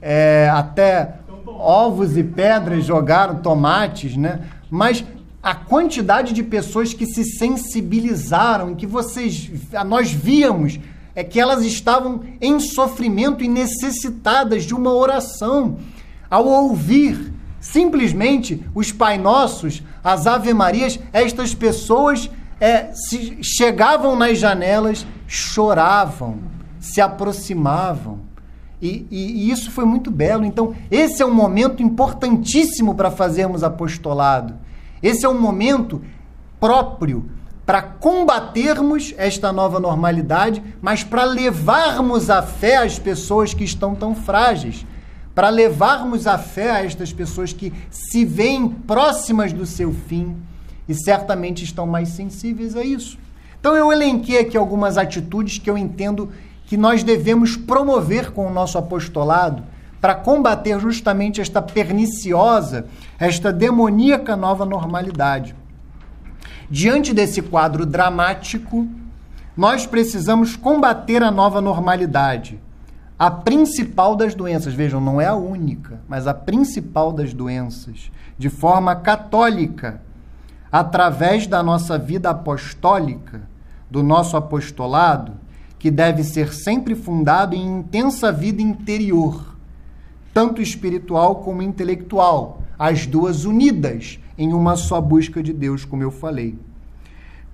é, 0.06 0.50
até 0.52 1.14
ovos 1.46 2.14
e 2.18 2.22
pedras 2.22 2.84
jogaram, 2.84 3.36
tomates, 3.36 4.18
né? 4.18 4.42
Mas 4.70 5.02
a 5.42 5.54
quantidade 5.54 6.34
de 6.34 6.42
pessoas 6.42 6.92
que 6.92 7.06
se 7.06 7.24
sensibilizaram, 7.24 8.74
que 8.74 8.86
vocês, 8.86 9.50
nós 9.86 10.12
víamos, 10.12 10.78
é 11.14 11.24
que 11.24 11.40
elas 11.40 11.64
estavam 11.64 12.22
em 12.38 12.60
sofrimento 12.60 13.42
e 13.42 13.48
necessitadas 13.48 14.64
de 14.64 14.74
uma 14.74 14.92
oração. 14.92 15.78
Ao 16.28 16.46
ouvir 16.46 17.32
simplesmente 17.58 18.62
os 18.74 18.92
Pai 18.92 19.16
Nossos, 19.16 19.82
as 20.02 20.26
Ave 20.26 20.52
Marias, 20.52 21.00
estas 21.14 21.54
pessoas 21.54 22.30
é, 22.60 22.92
se 22.92 23.38
chegavam 23.42 24.16
nas 24.16 24.38
janelas, 24.38 25.06
choravam, 25.26 26.40
se 26.78 27.00
aproximavam. 27.00 28.33
E, 28.84 29.06
e, 29.10 29.46
e, 29.46 29.50
isso 29.50 29.70
foi 29.70 29.86
muito 29.86 30.10
belo. 30.10 30.44
Então, 30.44 30.74
esse 30.90 31.22
é 31.22 31.26
um 31.26 31.32
momento 31.32 31.82
importantíssimo 31.82 32.94
para 32.94 33.10
fazermos 33.10 33.64
apostolado. 33.64 34.52
Esse 35.02 35.24
é 35.24 35.28
um 35.28 35.40
momento 35.40 36.02
próprio 36.60 37.24
para 37.64 37.80
combatermos 37.80 39.14
esta 39.16 39.50
nova 39.50 39.80
normalidade, 39.80 40.62
mas 40.82 41.02
para 41.02 41.24
levarmos 41.24 42.28
a 42.28 42.42
fé 42.42 42.76
às 42.76 42.98
pessoas 42.98 43.54
que 43.54 43.64
estão 43.64 43.94
tão 43.94 44.14
frágeis, 44.14 44.84
para 45.34 45.48
levarmos 45.48 46.26
a 46.26 46.36
fé 46.36 46.70
a 46.70 46.84
estas 46.84 47.10
pessoas 47.10 47.54
que 47.54 47.72
se 47.90 48.22
veem 48.22 48.68
próximas 48.68 49.50
do 49.50 49.64
seu 49.64 49.94
fim 49.94 50.36
e 50.86 50.94
certamente 50.94 51.64
estão 51.64 51.86
mais 51.86 52.10
sensíveis 52.10 52.76
a 52.76 52.84
isso. 52.84 53.18
Então 53.58 53.74
eu 53.74 53.90
elenquei 53.90 54.40
aqui 54.40 54.58
algumas 54.58 54.98
atitudes 54.98 55.56
que 55.56 55.70
eu 55.70 55.78
entendo 55.78 56.28
que 56.66 56.76
nós 56.76 57.02
devemos 57.02 57.56
promover 57.56 58.30
com 58.32 58.46
o 58.46 58.52
nosso 58.52 58.78
apostolado 58.78 59.62
para 60.00 60.14
combater 60.14 60.78
justamente 60.80 61.40
esta 61.40 61.62
perniciosa, 61.62 62.86
esta 63.18 63.52
demoníaca 63.52 64.36
nova 64.36 64.64
normalidade. 64.64 65.54
Diante 66.70 67.14
desse 67.14 67.40
quadro 67.40 67.86
dramático, 67.86 68.86
nós 69.56 69.86
precisamos 69.86 70.56
combater 70.56 71.22
a 71.22 71.30
nova 71.30 71.60
normalidade. 71.60 72.60
A 73.18 73.30
principal 73.30 74.16
das 74.16 74.34
doenças, 74.34 74.74
vejam, 74.74 75.00
não 75.00 75.20
é 75.20 75.26
a 75.26 75.34
única, 75.34 76.00
mas 76.08 76.26
a 76.26 76.34
principal 76.34 77.12
das 77.12 77.32
doenças, 77.32 78.10
de 78.36 78.50
forma 78.50 78.96
católica, 78.96 80.02
através 80.70 81.46
da 81.46 81.62
nossa 81.62 81.96
vida 81.96 82.30
apostólica, 82.30 83.42
do 83.88 84.02
nosso 84.02 84.36
apostolado, 84.36 85.32
que 85.84 85.90
deve 85.90 86.24
ser 86.24 86.54
sempre 86.54 86.94
fundado 86.94 87.54
em 87.54 87.80
intensa 87.80 88.32
vida 88.32 88.62
interior 88.62 89.54
tanto 90.32 90.62
espiritual 90.62 91.42
como 91.42 91.60
intelectual, 91.60 92.62
as 92.78 93.06
duas 93.06 93.44
unidas 93.44 94.18
em 94.38 94.54
uma 94.54 94.76
só 94.76 94.98
busca 94.98 95.42
de 95.42 95.52
Deus, 95.52 95.84
como 95.84 96.02
eu 96.02 96.10
falei. 96.10 96.58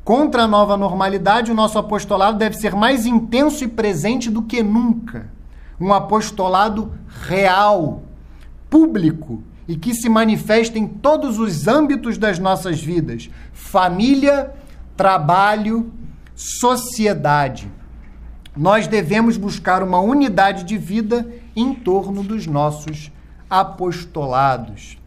Contra 0.05 0.45
a 0.45 0.47
nova 0.47 0.76
normalidade, 0.76 1.51
o 1.51 1.55
nosso 1.57 1.76
apostolado 1.76 2.39
deve 2.39 2.57
ser 2.57 2.72
mais 2.72 3.05
intenso 3.05 3.64
e 3.64 3.68
presente 3.68 4.31
do 4.31 4.43
que 4.43 4.62
nunca. 4.62 5.28
Um 5.81 5.93
apostolado 5.93 6.93
real, 7.26 8.05
público 8.70 9.43
e 9.66 9.74
que 9.74 9.93
se 9.93 10.09
manifesta 10.09 10.78
em 10.78 10.87
todos 10.87 11.37
os 11.41 11.66
âmbitos 11.66 12.16
das 12.16 12.39
nossas 12.39 12.81
vidas: 12.81 13.28
família, 13.53 14.55
trabalho, 14.97 15.91
sociedade. 16.37 17.80
Nós 18.61 18.86
devemos 18.86 19.38
buscar 19.38 19.82
uma 19.82 20.00
unidade 20.00 20.64
de 20.64 20.76
vida 20.76 21.26
em 21.56 21.72
torno 21.72 22.22
dos 22.22 22.46
nossos 22.46 23.11
apostolados. 23.48 24.98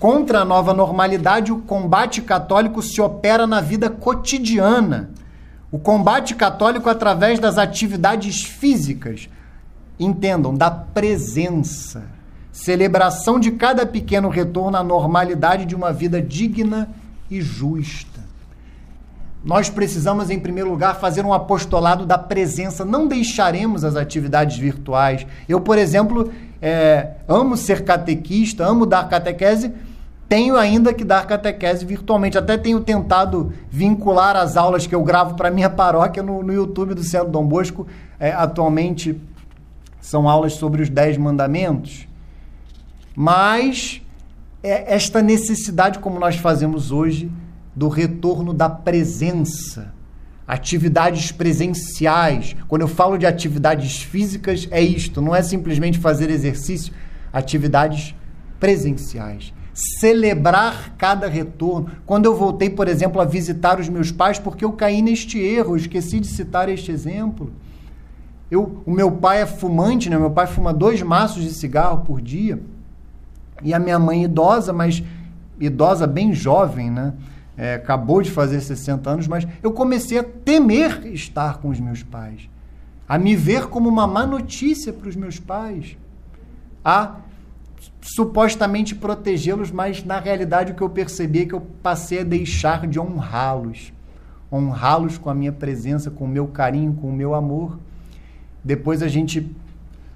Contra 0.00 0.40
a 0.40 0.44
nova 0.46 0.72
normalidade, 0.72 1.52
o 1.52 1.58
combate 1.58 2.22
católico 2.22 2.80
se 2.80 2.98
opera 2.98 3.46
na 3.46 3.60
vida 3.60 3.90
cotidiana. 3.90 5.10
O 5.70 5.78
combate 5.78 6.34
católico 6.34 6.88
através 6.88 7.38
das 7.38 7.58
atividades 7.58 8.42
físicas, 8.42 9.28
entendam, 10.00 10.54
da 10.54 10.70
presença, 10.70 12.04
celebração 12.50 13.38
de 13.38 13.50
cada 13.50 13.84
pequeno 13.84 14.30
retorno 14.30 14.78
à 14.78 14.82
normalidade 14.82 15.66
de 15.66 15.74
uma 15.74 15.92
vida 15.92 16.22
digna 16.22 16.88
e 17.30 17.38
justa. 17.38 18.15
Nós 19.46 19.70
precisamos, 19.70 20.28
em 20.28 20.40
primeiro 20.40 20.68
lugar, 20.68 20.98
fazer 20.98 21.24
um 21.24 21.32
apostolado 21.32 22.04
da 22.04 22.18
presença. 22.18 22.84
Não 22.84 23.06
deixaremos 23.06 23.84
as 23.84 23.94
atividades 23.94 24.58
virtuais. 24.58 25.24
Eu, 25.48 25.60
por 25.60 25.78
exemplo, 25.78 26.32
é, 26.60 27.10
amo 27.28 27.56
ser 27.56 27.84
catequista, 27.84 28.66
amo 28.66 28.84
dar 28.84 29.08
catequese, 29.08 29.72
tenho 30.28 30.56
ainda 30.56 30.92
que 30.92 31.04
dar 31.04 31.28
catequese 31.28 31.84
virtualmente. 31.86 32.36
Até 32.36 32.58
tenho 32.58 32.80
tentado 32.80 33.52
vincular 33.70 34.34
as 34.34 34.56
aulas 34.56 34.84
que 34.84 34.96
eu 34.96 35.04
gravo 35.04 35.36
para 35.36 35.48
minha 35.48 35.70
paróquia 35.70 36.24
no, 36.24 36.42
no, 36.42 36.52
YouTube 36.52 36.94
do 36.94 37.04
Centro 37.04 37.28
Dom 37.28 37.46
Bosco. 37.46 37.86
É, 38.18 38.32
atualmente 38.32 39.16
são 40.00 40.28
aulas 40.28 40.54
sobre 40.54 40.82
os 40.82 40.90
Dez 40.90 41.16
Mandamentos. 41.16 42.08
Mas 43.14 44.02
é 44.60 44.92
esta 44.92 45.22
necessidade, 45.22 46.00
como 46.00 46.18
nós 46.18 46.34
fazemos 46.34 46.90
hoje, 46.90 47.30
do 47.76 47.88
retorno 47.88 48.54
da 48.54 48.70
presença. 48.70 49.92
Atividades 50.48 51.30
presenciais. 51.30 52.56
Quando 52.66 52.82
eu 52.82 52.88
falo 52.88 53.18
de 53.18 53.26
atividades 53.26 54.00
físicas, 54.00 54.66
é 54.70 54.80
isto, 54.80 55.20
não 55.20 55.34
é 55.34 55.42
simplesmente 55.42 55.98
fazer 55.98 56.30
exercício, 56.30 56.94
atividades 57.30 58.14
presenciais. 58.58 59.52
Celebrar 59.74 60.94
cada 60.96 61.28
retorno. 61.28 61.90
Quando 62.06 62.24
eu 62.24 62.34
voltei, 62.34 62.70
por 62.70 62.88
exemplo, 62.88 63.20
a 63.20 63.26
visitar 63.26 63.78
os 63.78 63.90
meus 63.90 64.10
pais, 64.10 64.38
porque 64.38 64.64
eu 64.64 64.72
caí 64.72 65.02
neste 65.02 65.38
erro, 65.38 65.72
eu 65.72 65.76
esqueci 65.76 66.18
de 66.18 66.28
citar 66.28 66.70
este 66.70 66.90
exemplo. 66.90 67.52
Eu, 68.50 68.82
o 68.86 68.90
meu 68.90 69.12
pai 69.12 69.42
é 69.42 69.46
fumante, 69.46 70.08
né? 70.08 70.16
Meu 70.16 70.30
pai 70.30 70.46
fuma 70.46 70.72
dois 70.72 71.02
maços 71.02 71.42
de 71.42 71.50
cigarro 71.50 72.04
por 72.06 72.22
dia. 72.22 72.58
E 73.62 73.74
a 73.74 73.78
minha 73.78 73.98
mãe 73.98 74.24
idosa, 74.24 74.72
mas 74.72 75.02
idosa 75.60 76.06
bem 76.06 76.32
jovem, 76.32 76.90
né? 76.90 77.12
É, 77.56 77.74
acabou 77.74 78.20
de 78.20 78.30
fazer 78.30 78.60
60 78.60 79.08
anos, 79.08 79.26
mas 79.26 79.46
eu 79.62 79.72
comecei 79.72 80.18
a 80.18 80.24
temer 80.24 81.06
estar 81.06 81.58
com 81.58 81.68
os 81.68 81.80
meus 81.80 82.02
pais, 82.02 82.50
a 83.08 83.18
me 83.18 83.34
ver 83.34 83.68
como 83.68 83.88
uma 83.88 84.06
má 84.06 84.26
notícia 84.26 84.92
para 84.92 85.08
os 85.08 85.16
meus 85.16 85.40
pais, 85.40 85.96
a 86.84 87.16
supostamente 88.02 88.94
protegê-los, 88.94 89.70
mas 89.70 90.04
na 90.04 90.20
realidade 90.20 90.72
o 90.72 90.74
que 90.74 90.82
eu 90.82 90.90
percebi 90.90 91.42
é 91.42 91.46
que 91.46 91.54
eu 91.54 91.60
passei 91.82 92.20
a 92.20 92.24
deixar 92.24 92.86
de 92.86 93.00
honrá-los, 93.00 93.92
honrá-los 94.52 95.18
com 95.18 95.30
a 95.30 95.34
minha 95.34 95.52
presença, 95.52 96.10
com 96.10 96.24
o 96.24 96.28
meu 96.28 96.46
carinho, 96.46 96.94
com 96.94 97.08
o 97.08 97.12
meu 97.12 97.34
amor. 97.34 97.78
Depois 98.62 99.02
a 99.02 99.08
gente 99.08 99.50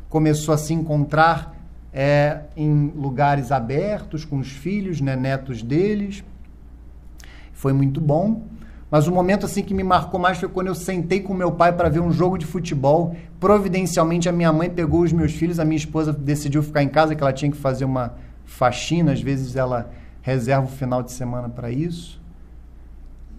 começou 0.08 0.54
a 0.54 0.58
se 0.58 0.72
encontrar 0.72 1.56
é, 1.92 2.42
em 2.56 2.92
lugares 2.94 3.50
abertos 3.50 4.24
com 4.24 4.38
os 4.38 4.48
filhos, 4.48 5.00
né, 5.00 5.16
netos 5.16 5.62
deles 5.62 6.22
foi 7.60 7.74
muito 7.74 8.00
bom. 8.00 8.42
Mas 8.90 9.06
o 9.06 9.12
momento 9.12 9.44
assim 9.44 9.62
que 9.62 9.74
me 9.74 9.84
marcou 9.84 10.18
mais 10.18 10.38
foi 10.38 10.48
quando 10.48 10.68
eu 10.68 10.74
sentei 10.74 11.20
com 11.20 11.34
meu 11.34 11.52
pai 11.52 11.72
para 11.72 11.90
ver 11.90 12.00
um 12.00 12.10
jogo 12.10 12.38
de 12.38 12.46
futebol. 12.46 13.14
Providencialmente 13.38 14.30
a 14.30 14.32
minha 14.32 14.50
mãe 14.50 14.70
pegou 14.70 15.02
os 15.02 15.12
meus 15.12 15.32
filhos, 15.32 15.60
a 15.60 15.64
minha 15.64 15.76
esposa 15.76 16.10
decidiu 16.10 16.62
ficar 16.62 16.82
em 16.82 16.88
casa 16.88 17.14
que 17.14 17.22
ela 17.22 17.34
tinha 17.34 17.50
que 17.50 17.56
fazer 17.58 17.84
uma 17.84 18.14
faxina, 18.46 19.12
às 19.12 19.20
vezes 19.20 19.56
ela 19.56 19.90
reserva 20.22 20.64
o 20.64 20.70
final 20.70 21.02
de 21.02 21.12
semana 21.12 21.50
para 21.50 21.70
isso. 21.70 22.18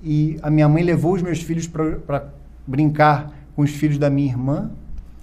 E 0.03 0.38
a 0.43 0.51
minha 0.51 0.69
mãe 0.69 0.84
levou 0.84 1.13
os 1.15 1.22
meus 1.24 1.41
filhos 1.41 1.67
para 1.67 2.30
brincar 2.65 3.32
com 3.55 3.63
os 3.63 3.72
filhos 3.72 3.97
da 3.97 4.09
minha 4.09 4.30
irmã, 4.30 4.72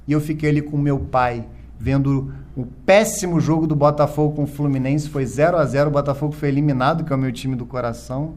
e 0.09 0.12
eu 0.12 0.20
fiquei 0.20 0.51
ali 0.51 0.61
com 0.61 0.76
meu 0.76 0.99
pai 0.99 1.46
vendo 1.78 2.32
o 2.57 2.66
péssimo 2.84 3.40
jogo 3.40 3.64
do 3.64 3.76
Botafogo 3.76 4.34
com 4.34 4.42
o 4.42 4.46
Fluminense, 4.46 5.09
foi 5.09 5.24
0 5.24 5.57
a 5.57 5.64
0, 5.64 5.88
o 5.88 5.92
Botafogo 5.92 6.32
foi 6.32 6.49
eliminado, 6.49 7.05
que 7.05 7.12
é 7.12 7.16
o 7.16 7.18
meu 7.18 7.30
time 7.30 7.55
do 7.55 7.64
coração. 7.64 8.34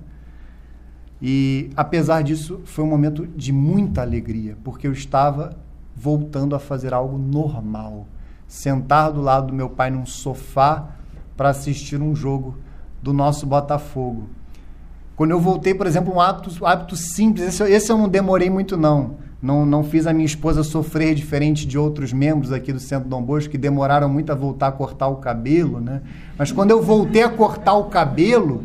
E 1.21 1.69
apesar 1.75 2.23
disso, 2.23 2.61
foi 2.65 2.83
um 2.83 2.87
momento 2.87 3.27
de 3.27 3.51
muita 3.51 4.01
alegria, 4.01 4.57
porque 4.63 4.87
eu 4.87 4.91
estava 4.91 5.55
voltando 5.95 6.55
a 6.55 6.59
fazer 6.59 6.93
algo 6.93 7.17
normal. 7.17 8.07
Sentar 8.47 9.11
do 9.11 9.21
lado 9.21 9.47
do 9.47 9.53
meu 9.53 9.69
pai 9.69 9.91
num 9.91 10.05
sofá 10.05 10.89
para 11.37 11.49
assistir 11.49 12.01
um 12.01 12.15
jogo 12.15 12.57
do 13.01 13.13
nosso 13.13 13.45
Botafogo. 13.45 14.29
Quando 15.15 15.31
eu 15.31 15.39
voltei, 15.39 15.73
por 15.75 15.85
exemplo, 15.85 16.13
um 16.13 16.19
hábito, 16.19 16.65
hábito 16.65 16.95
simples, 16.95 17.47
esse, 17.47 17.63
esse 17.71 17.91
eu 17.91 17.97
não 17.97 18.09
demorei 18.09 18.49
muito 18.49 18.75
não. 18.75 19.17
não. 19.39 19.65
Não 19.65 19.83
fiz 19.83 20.07
a 20.07 20.13
minha 20.13 20.25
esposa 20.25 20.63
sofrer 20.63 21.13
diferente 21.13 21.67
de 21.67 21.77
outros 21.77 22.11
membros 22.11 22.51
aqui 22.51 22.73
do 22.73 22.79
Centro 22.79 23.07
Dom 23.07 23.21
Bosco 23.21 23.51
que 23.51 23.57
demoraram 23.57 24.09
muito 24.09 24.31
a 24.31 24.35
voltar 24.35 24.67
a 24.67 24.71
cortar 24.71 25.07
o 25.07 25.17
cabelo, 25.17 25.79
né? 25.79 26.01
Mas 26.37 26.51
quando 26.51 26.71
eu 26.71 26.81
voltei 26.81 27.21
a 27.21 27.29
cortar 27.29 27.75
o 27.75 27.83
cabelo, 27.83 28.63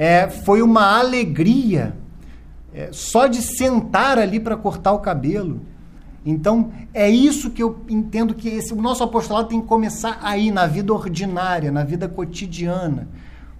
é, 0.00 0.30
foi 0.30 0.62
uma 0.62 0.98
alegria 0.98 1.94
é, 2.72 2.88
só 2.90 3.26
de 3.26 3.42
sentar 3.42 4.18
ali 4.18 4.40
para 4.40 4.56
cortar 4.56 4.92
o 4.92 5.00
cabelo. 5.00 5.60
Então, 6.24 6.72
é 6.94 7.10
isso 7.10 7.50
que 7.50 7.62
eu 7.62 7.84
entendo 7.86 8.34
que 8.34 8.48
esse, 8.48 8.72
o 8.72 8.80
nosso 8.80 9.04
apostolado 9.04 9.48
tem 9.48 9.60
que 9.60 9.66
começar 9.66 10.18
aí, 10.22 10.50
na 10.50 10.66
vida 10.66 10.90
ordinária, 10.90 11.70
na 11.70 11.84
vida 11.84 12.08
cotidiana. 12.08 13.08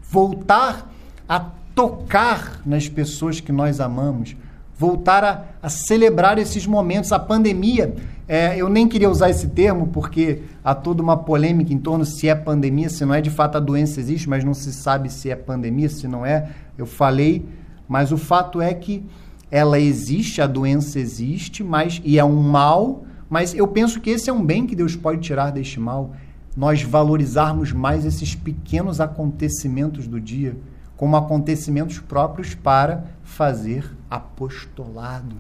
Voltar 0.01 0.91
a 1.29 1.41
tocar 1.75 2.63
nas 2.65 2.89
pessoas 2.89 3.39
que 3.39 3.53
nós 3.53 3.79
amamos, 3.79 4.35
voltar 4.81 5.23
a, 5.23 5.45
a 5.63 5.69
celebrar 5.69 6.39
esses 6.39 6.67
momentos. 6.67 7.13
A 7.13 7.19
pandemia, 7.19 7.95
é, 8.27 8.57
eu 8.57 8.71
nem 8.71 8.89
queria 8.89 9.11
usar 9.11 9.29
esse 9.29 9.49
termo 9.49 9.89
porque 9.89 10.41
há 10.65 10.75
toda 10.75 11.03
uma 11.03 11.19
polêmica 11.19 11.71
em 11.71 11.77
torno 11.77 12.07
se 12.07 12.31
é 12.31 12.35
pandemia, 12.35 12.89
se 12.89 13.05
não 13.05 13.13
é. 13.13 13.21
De 13.21 13.29
fato, 13.29 13.57
a 13.57 13.61
doença 13.61 14.01
existe, 14.01 14.27
mas 14.27 14.43
não 14.43 14.55
se 14.55 14.73
sabe 14.73 15.13
se 15.13 15.29
é 15.29 15.37
pandemia, 15.37 15.91
se 15.91 16.09
não 16.09 16.25
é. 16.25 16.49
Eu 16.79 16.87
falei, 16.87 17.45
mas 17.87 18.11
o 18.11 18.17
fato 18.17 18.59
é 18.59 18.73
que 18.73 19.05
ela 19.51 19.79
existe, 19.79 20.41
a 20.41 20.47
doença 20.47 20.99
existe, 20.99 21.63
mas 21.63 22.01
e 22.03 22.19
é 22.19 22.25
um 22.25 22.41
mal, 22.41 23.05
mas 23.29 23.55
eu 23.55 23.69
penso 23.69 24.01
que 24.01 24.09
esse 24.09 24.31
é 24.31 24.33
um 24.33 24.43
bem 24.43 24.67
que 24.67 24.75
Deus 24.75 24.97
pode 24.97 25.21
tirar 25.21 25.51
deste 25.51 25.79
mal. 25.79 26.13
Nós 26.57 26.83
valorizarmos 26.83 27.71
mais 27.71 28.07
esses 28.07 28.35
pequenos 28.35 28.99
acontecimentos 28.99 30.07
do 30.07 30.19
dia 30.19 30.57
como 31.01 31.17
acontecimentos 31.17 31.99
próprios 31.99 32.55
para 32.55 33.05
fazer 33.25 33.91
apostolado, 34.11 35.35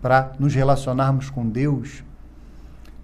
para 0.00 0.32
nos 0.38 0.54
relacionarmos 0.54 1.28
com 1.28 1.46
Deus, 1.46 2.02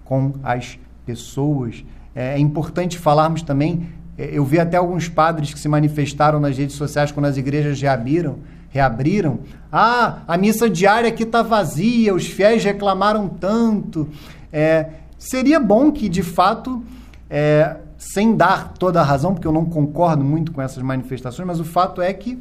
com 0.03 0.33
as 0.43 0.79
pessoas. 1.05 1.85
É, 2.15 2.37
é 2.37 2.39
importante 2.39 2.97
falarmos 2.97 3.43
também. 3.43 3.87
É, 4.17 4.31
eu 4.33 4.47
vi 4.47 4.59
até 4.59 4.79
alguns 4.79 5.11
padres 5.11 5.53
que 5.53 5.61
se 5.61 5.69
manifestaram 5.69 6.41
nas 6.41 6.57
redes 6.57 6.75
sociais 6.75 7.13
quando 7.13 7.27
as 7.27 7.37
igrejas 7.37 7.79
reabriram, 7.83 8.39
reabriram. 8.71 9.41
Ah, 9.71 10.21
a 10.27 10.39
missa 10.39 10.71
diária 10.71 11.11
aqui 11.11 11.25
está 11.25 11.43
vazia, 11.43 12.15
os 12.15 12.27
fiéis 12.27 12.65
reclamaram 12.65 13.29
tanto. 13.29 14.09
É, 14.51 14.89
seria 15.19 15.61
bom 15.61 15.93
que, 15.93 16.09
de 16.09 16.23
fato, 16.23 16.83
é, 17.29 17.77
sem 17.99 18.37
dar 18.37 18.75
toda 18.75 19.01
a 19.01 19.05
razão, 19.05 19.35
porque 19.35 19.47
eu 19.47 19.53
não 19.53 19.65
concordo 19.65 20.25
muito 20.25 20.53
com 20.53 20.63
essas 20.63 20.83
manifestações, 20.83 21.47
mas 21.47 21.59
o 21.59 21.65
fato 21.65 22.01
é 22.01 22.13
que 22.15 22.39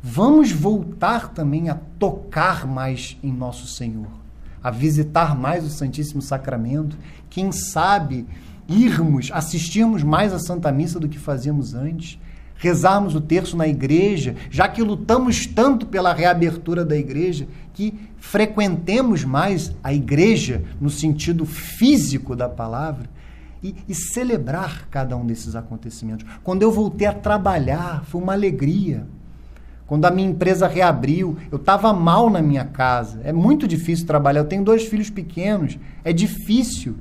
vamos 0.00 0.52
voltar 0.52 1.30
também 1.30 1.68
a 1.68 1.76
tocar 1.98 2.64
mais 2.64 3.18
em 3.20 3.32
nosso 3.32 3.66
Senhor, 3.66 4.06
a 4.62 4.70
visitar 4.70 5.36
mais 5.36 5.64
o 5.64 5.68
Santíssimo 5.68 6.22
Sacramento, 6.22 6.96
quem 7.28 7.50
sabe 7.50 8.24
irmos, 8.68 9.30
assistirmos 9.32 10.04
mais 10.04 10.32
à 10.32 10.38
Santa 10.38 10.70
Missa 10.70 11.00
do 11.00 11.08
que 11.08 11.18
fazíamos 11.18 11.74
antes, 11.74 12.16
rezarmos 12.54 13.16
o 13.16 13.20
terço 13.20 13.56
na 13.56 13.66
igreja, 13.66 14.36
já 14.48 14.68
que 14.68 14.82
lutamos 14.82 15.46
tanto 15.46 15.86
pela 15.86 16.12
reabertura 16.12 16.84
da 16.84 16.96
igreja, 16.96 17.48
que 17.74 17.94
frequentemos 18.18 19.24
mais 19.24 19.72
a 19.82 19.92
igreja 19.92 20.62
no 20.80 20.90
sentido 20.90 21.44
físico 21.44 22.36
da 22.36 22.48
palavra 22.48 23.17
e, 23.62 23.74
e, 23.88 23.94
celebrar 23.94 24.88
cada 24.90 25.16
um 25.16 25.26
desses 25.26 25.56
acontecimentos. 25.56 26.26
Quando 26.42 26.62
eu 26.62 26.70
voltei 26.70 27.06
a 27.06 27.12
trabalhar, 27.12 28.04
foi 28.04 28.20
uma 28.20 28.32
alegria. 28.32 29.06
Quando 29.86 30.04
a 30.04 30.10
minha 30.10 30.28
empresa 30.28 30.68
reabriu, 30.68 31.38
eu 31.50 31.56
estava 31.56 31.92
mal 31.94 32.28
na 32.28 32.42
minha 32.42 32.64
casa. 32.64 33.20
É 33.24 33.32
muito 33.32 33.66
difícil 33.66 34.06
trabalhar. 34.06 34.40
Eu 34.40 34.44
tenho 34.44 34.62
dois 34.62 34.84
filhos 34.84 35.08
pequenos. 35.08 35.78
É 36.04 36.12
difícil. 36.12 36.96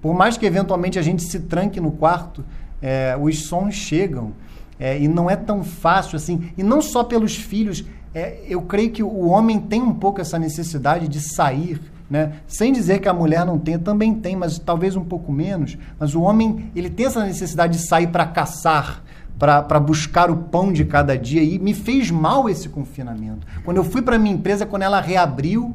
Por 0.00 0.12
mais 0.12 0.36
que 0.36 0.44
eventualmente 0.44 0.98
a 0.98 1.02
gente 1.02 1.22
se 1.22 1.38
tranque 1.40 1.80
no 1.80 1.92
quarto, 1.92 2.44
é, 2.82 3.16
os 3.20 3.44
sons 3.44 3.74
chegam. 3.74 4.32
É, 4.78 5.00
e 5.00 5.06
não 5.06 5.30
é 5.30 5.36
tão 5.36 5.62
fácil 5.62 6.16
assim. 6.16 6.50
E 6.58 6.64
não 6.64 6.82
só 6.82 7.04
pelos 7.04 7.36
filhos. 7.36 7.84
É, 8.12 8.42
eu 8.48 8.60
creio 8.62 8.90
que 8.90 9.02
o 9.04 9.28
homem 9.28 9.60
tem 9.60 9.80
um 9.80 9.94
pouco 9.94 10.20
essa 10.20 10.38
necessidade 10.38 11.06
de 11.06 11.20
sair, 11.20 11.80
né? 12.12 12.34
Sem 12.46 12.74
dizer 12.74 12.98
que 12.98 13.08
a 13.08 13.14
mulher 13.14 13.46
não 13.46 13.58
tem, 13.58 13.78
também 13.78 14.14
tem, 14.14 14.36
mas 14.36 14.58
talvez 14.58 14.96
um 14.96 15.04
pouco 15.04 15.32
menos. 15.32 15.78
Mas 15.98 16.14
o 16.14 16.20
homem 16.20 16.70
ele 16.76 16.90
tem 16.90 17.06
essa 17.06 17.24
necessidade 17.24 17.78
de 17.78 17.86
sair 17.86 18.08
para 18.08 18.26
caçar, 18.26 19.02
para 19.38 19.80
buscar 19.80 20.30
o 20.30 20.36
pão 20.36 20.70
de 20.70 20.84
cada 20.84 21.16
dia. 21.16 21.42
E 21.42 21.58
me 21.58 21.72
fez 21.72 22.10
mal 22.10 22.50
esse 22.50 22.68
confinamento. 22.68 23.46
Quando 23.64 23.78
eu 23.78 23.84
fui 23.84 24.02
para 24.02 24.18
minha 24.18 24.34
empresa, 24.34 24.66
quando 24.66 24.82
ela 24.82 25.00
reabriu, 25.00 25.74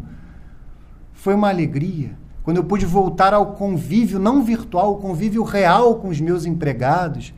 foi 1.12 1.34
uma 1.34 1.50
alegria. 1.50 2.12
Quando 2.44 2.58
eu 2.58 2.64
pude 2.64 2.86
voltar 2.86 3.34
ao 3.34 3.54
convívio 3.54 4.20
não 4.20 4.44
virtual, 4.44 4.94
o 4.94 4.98
convívio 4.98 5.42
real 5.42 5.96
com 5.96 6.10
os 6.10 6.22
meus 6.22 6.46
empregados, 6.46 7.34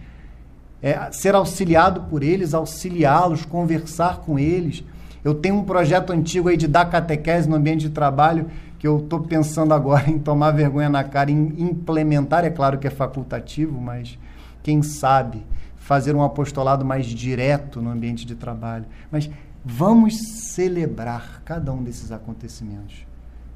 é, 0.82 1.10
ser 1.14 1.36
auxiliado 1.36 2.02
por 2.10 2.22
eles, 2.22 2.54
auxiliá-los, 2.54 3.46
conversar 3.46 4.18
com 4.18 4.38
eles. 4.38 4.84
Eu 5.24 5.34
tenho 5.34 5.56
um 5.56 5.64
projeto 5.64 6.12
antigo 6.12 6.50
aí 6.50 6.58
de 6.58 6.68
dar 6.68 6.86
catequese 6.86 7.48
no 7.48 7.56
ambiente 7.56 7.82
de 7.82 7.90
trabalho 7.90 8.48
que 8.80 8.88
eu 8.88 8.98
estou 8.98 9.20
pensando 9.20 9.74
agora 9.74 10.10
em 10.10 10.18
tomar 10.18 10.52
vergonha 10.52 10.90
na 10.90 11.04
cara, 11.04 11.30
em 11.30 11.62
implementar, 11.62 12.46
é 12.46 12.50
claro 12.50 12.80
que 12.80 12.88
é 12.88 12.90
facultativo, 12.90 13.80
mas 13.80 14.18
quem 14.64 14.82
sabe 14.82 15.46
fazer 15.76 16.16
um 16.16 16.24
apostolado 16.24 16.86
mais 16.86 17.06
direto 17.06 17.82
no 17.82 17.90
ambiente 17.90 18.26
de 18.26 18.36
trabalho. 18.36 18.86
Mas 19.12 19.30
vamos 19.66 20.18
celebrar 20.54 21.42
cada 21.44 21.74
um 21.74 21.84
desses 21.84 22.12
acontecimentos. 22.12 23.06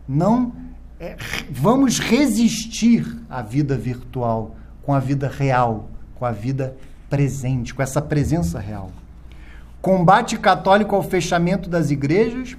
Não 0.08 0.52
é, 1.00 1.16
vamos 1.50 2.00
resistir 2.00 3.06
à 3.30 3.42
vida 3.42 3.78
virtual 3.78 4.56
com 4.82 4.94
a 4.94 5.00
vida 5.00 5.28
real, 5.30 5.90
com 6.16 6.26
a 6.26 6.32
vida 6.32 6.76
presente, 7.10 7.74
com 7.74 7.82
essa 7.82 8.02
presença 8.02 8.60
real. 8.60 8.92
Combate 9.82 10.38
católico 10.38 10.96
ao 10.96 11.04
fechamento 11.04 11.70
das 11.70 11.92
igrejas 11.92 12.58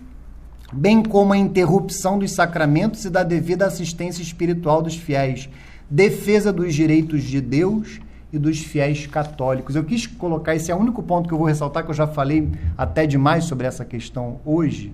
bem 0.75 1.03
como 1.03 1.33
a 1.33 1.39
interrupção 1.39 2.19
dos 2.19 2.33
sacramentos 2.33 3.05
e 3.05 3.11
da 3.11 3.23
devida 3.23 3.67
assistência 3.67 4.23
espiritual 4.23 4.83
dos 4.83 4.97
fiéis, 4.97 5.49
defesa 5.89 6.53
dos 6.53 6.75
direitos 6.75 7.23
de 7.23 7.41
Deus 7.41 8.01
e 8.33 8.39
dos 8.39 8.59
fiéis 8.59 9.07
católicos. 9.07 9.77
Eu 9.77 9.85
quis 9.85 10.07
colocar, 10.07 10.57
esse 10.57 10.73
é 10.73 10.75
o 10.75 10.79
único 10.79 11.03
ponto 11.03 11.29
que 11.29 11.35
eu 11.35 11.39
vou 11.39 11.47
ressaltar, 11.47 11.85
que 11.85 11.91
eu 11.91 11.95
já 11.95 12.07
falei 12.07 12.51
até 12.77 13.07
demais 13.07 13.45
sobre 13.45 13.67
essa 13.67 13.85
questão 13.85 14.41
hoje. 14.45 14.93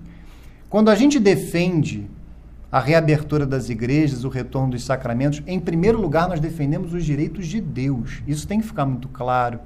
Quando 0.69 0.89
a 0.89 0.95
gente 0.95 1.19
defende 1.19 2.07
a 2.71 2.79
reabertura 2.79 3.45
das 3.45 3.69
igrejas, 3.69 4.23
o 4.23 4.29
retorno 4.29 4.71
dos 4.71 4.83
sacramentos, 4.83 5.41
em 5.47 5.59
primeiro 5.59 5.99
lugar, 5.99 6.29
nós 6.29 6.39
defendemos 6.39 6.93
os 6.93 7.03
direitos 7.03 7.47
de 7.47 7.59
Deus. 7.59 8.21
Isso 8.27 8.47
tem 8.47 8.61
que 8.61 8.67
ficar 8.67 8.85
muito 8.85 9.09
claro. 9.09 9.59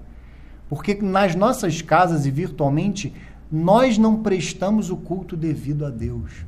Porque 0.67 0.95
nas 0.95 1.35
nossas 1.35 1.81
casas 1.81 2.25
e 2.25 2.31
virtualmente, 2.31 3.13
nós 3.51 3.97
não 3.97 4.21
prestamos 4.21 4.89
o 4.89 4.97
culto 4.97 5.37
devido 5.37 5.85
a 5.85 5.89
Deus. 5.89 6.45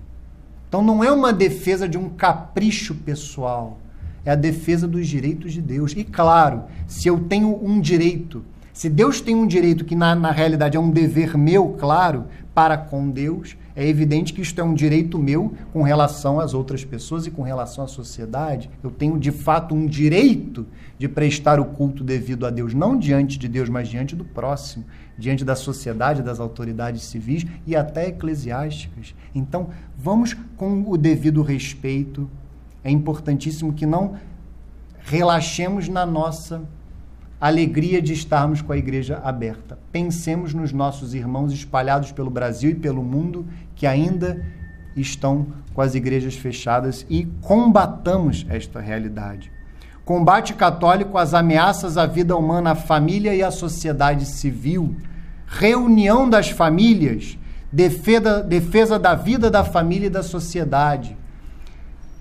Então 0.68 0.82
não 0.82 1.04
é 1.04 1.12
uma 1.12 1.32
defesa 1.32 1.88
de 1.88 1.98
um 1.98 2.10
capricho 2.10 2.93
pessoal, 2.95 3.78
é 4.26 4.32
a 4.32 4.36
defesa 4.36 4.88
dos 4.88 5.08
direitos 5.08 5.54
de 5.54 5.62
Deus. 5.62 5.93
E 5.95 6.04
claro, 6.04 6.64
se 6.86 7.08
eu 7.08 7.20
tenho 7.20 7.58
um 7.64 7.80
direito, 7.80 8.43
se 8.74 8.89
Deus 8.89 9.22
tem 9.22 9.36
um 9.36 9.48
direito 9.48 9.86
que 9.86 9.95
na, 9.95 10.14
na 10.14 10.32
realidade 10.32 10.76
é 10.76 10.80
um 10.80 10.91
dever 10.91 11.38
meu, 11.38 11.70
claro, 11.80 12.26
para 12.54 12.78
com 12.78 13.10
Deus, 13.10 13.56
é 13.76 13.88
evidente 13.88 14.34
que 14.34 14.41
isto 14.41 14.60
é 14.60 14.64
um 14.64 14.74
direito 14.74 15.20
meu 15.20 15.54
com 15.72 15.84
relação 15.84 16.39
às 16.39 16.56
outras 16.56 16.84
pessoas 16.84 17.28
e 17.28 17.32
com 17.32 17.43
relação 17.43 17.84
à 17.84 17.88
sociedade. 17.88 18.70
Eu 18.84 18.89
tenho 18.89 19.20
de 19.20 19.32
fato 19.32 19.76
um 19.76 19.86
direito 19.86 20.66
de 20.98 21.08
prestar 21.08 21.60
o 21.60 21.66
culto 21.66 22.04
devido 22.04 22.45
a 22.45 22.50
Deus, 22.50 22.74
não 22.74 22.98
diante 22.98 23.38
de 23.38 23.48
Deus, 23.48 23.70
mas 23.70 23.88
diante 23.88 24.16
do 24.16 24.26
próximo, 24.26 24.84
diante 25.18 25.43
da 25.43 25.55
sociedade, 25.55 26.22
das 26.22 26.39
autoridades 26.39 27.03
civis 27.03 27.45
e 27.65 27.76
até 27.76 28.07
eclesiásticas. 28.07 29.15
Então, 29.34 29.70
vamos 29.97 30.36
com 30.55 30.84
o 30.88 30.97
devido 30.97 31.41
respeito. 31.41 32.30
É 32.84 32.91
importantíssimo 32.91 33.74
que 33.74 33.86
não 33.86 34.18
relaxemos 34.99 35.88
na 35.88 36.05
nossa 36.05 36.61
alegria 37.39 38.01
de 38.01 38.13
estarmos 38.13 38.61
com 38.61 38.74
a 38.74 38.78
igreja 38.78 39.20
aberta. 39.24 39.78
Pensemos 39.91 40.53
nos 40.53 40.72
nossos 40.72 41.14
irmãos 41.14 41.53
espalhados 41.53 42.11
pelo 42.11 42.30
Brasil 42.30 42.72
e 42.72 42.76
pelo 42.76 43.03
mundo 43.03 43.45
que 43.76 43.85
ainda 43.85 44.44
estão 44.95 45.48
com 45.73 45.81
as 45.81 45.94
igrejas 45.94 46.35
fechadas 46.35 47.06
e 47.10 47.26
combatamos 47.41 48.45
esta 48.49 48.80
realidade. 48.80 49.52
Combate 50.08 50.56
católico 50.56 51.20
às 51.20 51.36
ameaças 51.36 51.98
à 51.98 52.08
vida 52.08 52.36
humana, 52.36 52.72
à 52.72 52.76
família 52.76 53.36
e 53.36 53.44
à 53.44 53.52
sociedade 53.52 54.26
civil. 54.26 54.96
Reunião 55.46 56.28
das 56.28 56.50
famílias, 56.50 57.38
defesa, 57.72 58.42
defesa 58.42 58.98
da 58.98 59.14
vida 59.14 59.52
da 59.52 59.64
família 59.64 60.08
e 60.08 60.10
da 60.10 60.24
sociedade 60.24 61.16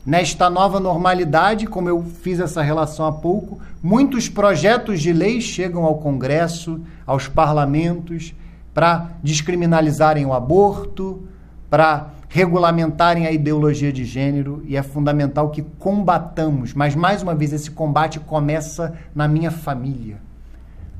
Nesta 0.06 0.48
nova 0.48 0.78
normalidade, 0.78 1.66
como 1.66 1.88
eu 1.88 2.00
fiz 2.22 2.38
essa 2.38 2.62
relação 2.62 3.04
há 3.06 3.10
pouco, 3.10 3.58
muitos 3.82 4.28
projetos 4.28 5.02
de 5.02 5.12
lei 5.12 5.40
chegam 5.40 5.84
ao 5.84 5.96
Congresso, 5.96 6.80
aos 7.04 7.26
parlamentos, 7.26 8.32
para 8.72 9.08
descriminalizarem 9.20 10.24
o 10.24 10.32
aborto, 10.32 11.26
para 11.68 12.10
regulamentarem 12.28 13.26
a 13.26 13.32
ideologia 13.32 13.92
de 13.92 14.04
gênero, 14.04 14.62
e 14.66 14.76
é 14.76 14.82
fundamental 14.82 15.50
que 15.50 15.62
combatamos, 15.78 16.74
mas 16.74 16.94
mais 16.94 17.22
uma 17.22 17.34
vez, 17.34 17.52
esse 17.52 17.70
combate 17.70 18.20
começa 18.20 18.94
na 19.14 19.26
minha 19.26 19.50
família. 19.50 20.18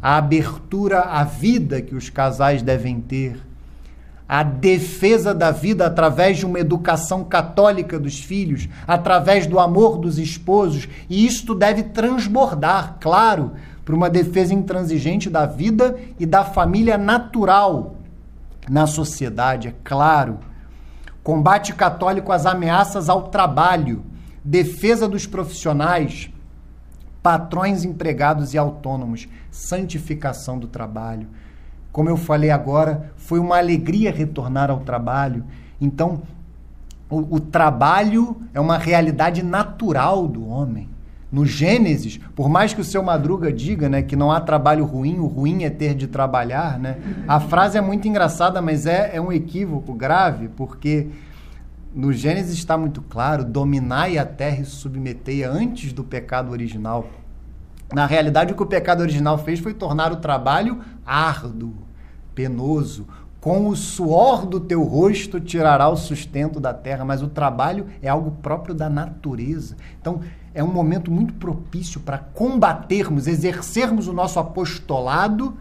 A 0.00 0.16
abertura 0.16 1.00
à 1.00 1.24
vida 1.24 1.82
que 1.82 1.94
os 1.94 2.08
casais 2.08 2.62
devem 2.62 3.00
ter, 3.00 3.38
a 4.28 4.42
defesa 4.42 5.32
da 5.32 5.50
vida 5.50 5.86
através 5.86 6.38
de 6.38 6.46
uma 6.46 6.58
educação 6.58 7.22
católica 7.22 7.98
dos 7.98 8.18
filhos, 8.18 8.68
através 8.86 9.46
do 9.46 9.58
amor 9.60 9.98
dos 9.98 10.18
esposos, 10.18 10.88
e 11.08 11.26
isto 11.26 11.54
deve 11.54 11.84
transbordar, 11.84 12.96
claro, 13.00 13.52
para 13.84 13.94
uma 13.94 14.10
defesa 14.10 14.52
intransigente 14.52 15.30
da 15.30 15.46
vida 15.46 15.96
e 16.18 16.26
da 16.26 16.44
família 16.44 16.98
natural, 16.98 17.94
na 18.68 18.86
sociedade, 18.86 19.68
é 19.68 19.74
claro. 19.84 20.38
Combate 21.26 21.74
católico 21.74 22.30
às 22.30 22.46
ameaças 22.46 23.08
ao 23.08 23.24
trabalho, 23.24 24.04
defesa 24.44 25.08
dos 25.08 25.26
profissionais, 25.26 26.30
patrões 27.20 27.82
empregados 27.82 28.54
e 28.54 28.58
autônomos, 28.58 29.26
santificação 29.50 30.56
do 30.56 30.68
trabalho. 30.68 31.26
Como 31.90 32.08
eu 32.08 32.16
falei 32.16 32.52
agora, 32.52 33.12
foi 33.16 33.40
uma 33.40 33.58
alegria 33.58 34.12
retornar 34.12 34.70
ao 34.70 34.78
trabalho. 34.78 35.44
Então, 35.80 36.22
o, 37.10 37.34
o 37.34 37.40
trabalho 37.40 38.36
é 38.54 38.60
uma 38.60 38.78
realidade 38.78 39.42
natural 39.42 40.28
do 40.28 40.46
homem. 40.46 40.88
No 41.30 41.44
Gênesis, 41.44 42.20
por 42.36 42.48
mais 42.48 42.72
que 42.72 42.80
o 42.80 42.84
seu 42.84 43.02
Madruga 43.02 43.52
diga 43.52 43.88
né, 43.88 44.00
que 44.00 44.14
não 44.14 44.30
há 44.30 44.40
trabalho 44.40 44.84
ruim, 44.84 45.18
o 45.18 45.26
ruim 45.26 45.64
é 45.64 45.70
ter 45.70 45.94
de 45.94 46.06
trabalhar, 46.06 46.78
né, 46.78 46.98
a 47.26 47.40
frase 47.40 47.76
é 47.76 47.80
muito 47.80 48.06
engraçada, 48.06 48.62
mas 48.62 48.86
é, 48.86 49.16
é 49.16 49.20
um 49.20 49.32
equívoco 49.32 49.92
grave, 49.92 50.48
porque 50.48 51.08
no 51.96 52.12
Gênesis 52.12 52.56
está 52.56 52.76
muito 52.76 53.00
claro: 53.00 53.42
dominai 53.42 54.18
a 54.18 54.26
terra 54.26 54.60
e 54.60 54.64
submetei-a 54.64 55.50
antes 55.50 55.92
do 55.92 56.04
pecado 56.04 56.52
original. 56.52 57.08
Na 57.92 58.04
realidade, 58.04 58.52
o 58.52 58.56
que 58.56 58.62
o 58.62 58.66
pecado 58.66 59.00
original 59.00 59.38
fez 59.38 59.60
foi 59.60 59.72
tornar 59.72 60.12
o 60.12 60.16
trabalho 60.16 60.80
árduo, 61.06 61.74
penoso, 62.34 63.06
com 63.46 63.68
o 63.68 63.76
suor 63.76 64.44
do 64.44 64.58
teu 64.58 64.82
rosto 64.82 65.38
tirará 65.38 65.88
o 65.88 65.96
sustento 65.96 66.58
da 66.58 66.74
terra, 66.74 67.04
mas 67.04 67.22
o 67.22 67.28
trabalho 67.28 67.86
é 68.02 68.08
algo 68.08 68.32
próprio 68.42 68.74
da 68.74 68.90
natureza. 68.90 69.76
Então, 70.00 70.20
é 70.52 70.64
um 70.64 70.72
momento 70.72 71.12
muito 71.12 71.32
propício 71.34 72.00
para 72.00 72.18
combatermos, 72.18 73.28
exercermos 73.28 74.08
o 74.08 74.12
nosso 74.12 74.40
apostolado 74.40 75.56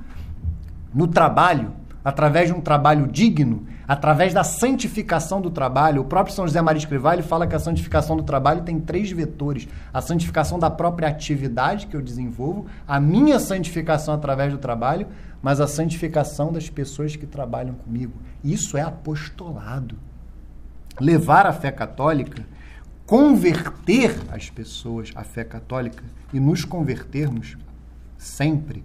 no 0.91 1.07
trabalho, 1.07 1.74
através 2.06 2.48
de 2.49 2.53
um 2.53 2.61
trabalho 2.61 3.07
digno, 3.07 3.65
através 3.88 4.32
da 4.32 4.44
santificação 4.44 5.41
do 5.41 5.49
trabalho. 5.49 6.03
O 6.03 6.06
próprio 6.06 6.36
São 6.36 6.45
José 6.45 6.61
Maria 6.61 6.77
Escrivá, 6.77 7.14
ele 7.14 7.23
fala 7.23 7.48
que 7.48 7.56
a 7.56 7.60
santificação 7.60 8.15
do 8.15 8.22
trabalho 8.22 8.61
tem 8.61 8.80
três 8.80 9.11
vetores: 9.11 9.68
a 9.91 9.99
santificação 10.02 10.60
da 10.60 10.69
própria 10.69 11.07
atividade 11.07 11.88
que 11.88 11.95
eu 11.95 12.02
desenvolvo, 12.03 12.68
a 12.88 12.99
minha 12.99 13.40
santificação 13.40 14.14
através 14.14 14.53
do 14.53 14.60
trabalho, 14.60 15.07
mas 15.41 15.60
a 15.60 15.68
santificação 15.68 16.53
das 16.53 16.69
pessoas 16.69 17.15
que 17.15 17.26
trabalham 17.26 17.73
comigo. 17.73 18.14
Isso 18.44 18.77
é 18.77 18.82
apostolado. 18.82 19.98
Levar 20.99 21.48
a 21.48 21.52
fé 21.52 21.72
católica, 21.72 22.45
converter 23.06 24.15
as 24.32 24.49
pessoas 24.49 25.11
à 25.15 25.23
fé 25.23 25.44
católica 25.44 26.03
e 26.32 26.40
nos 26.40 26.64
convertermos 26.64 27.57
sempre. 28.18 28.84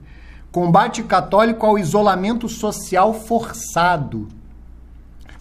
Combate 0.52 1.02
católico 1.02 1.64
ao 1.64 1.78
isolamento 1.78 2.48
social 2.48 3.14
forçado. 3.14 4.28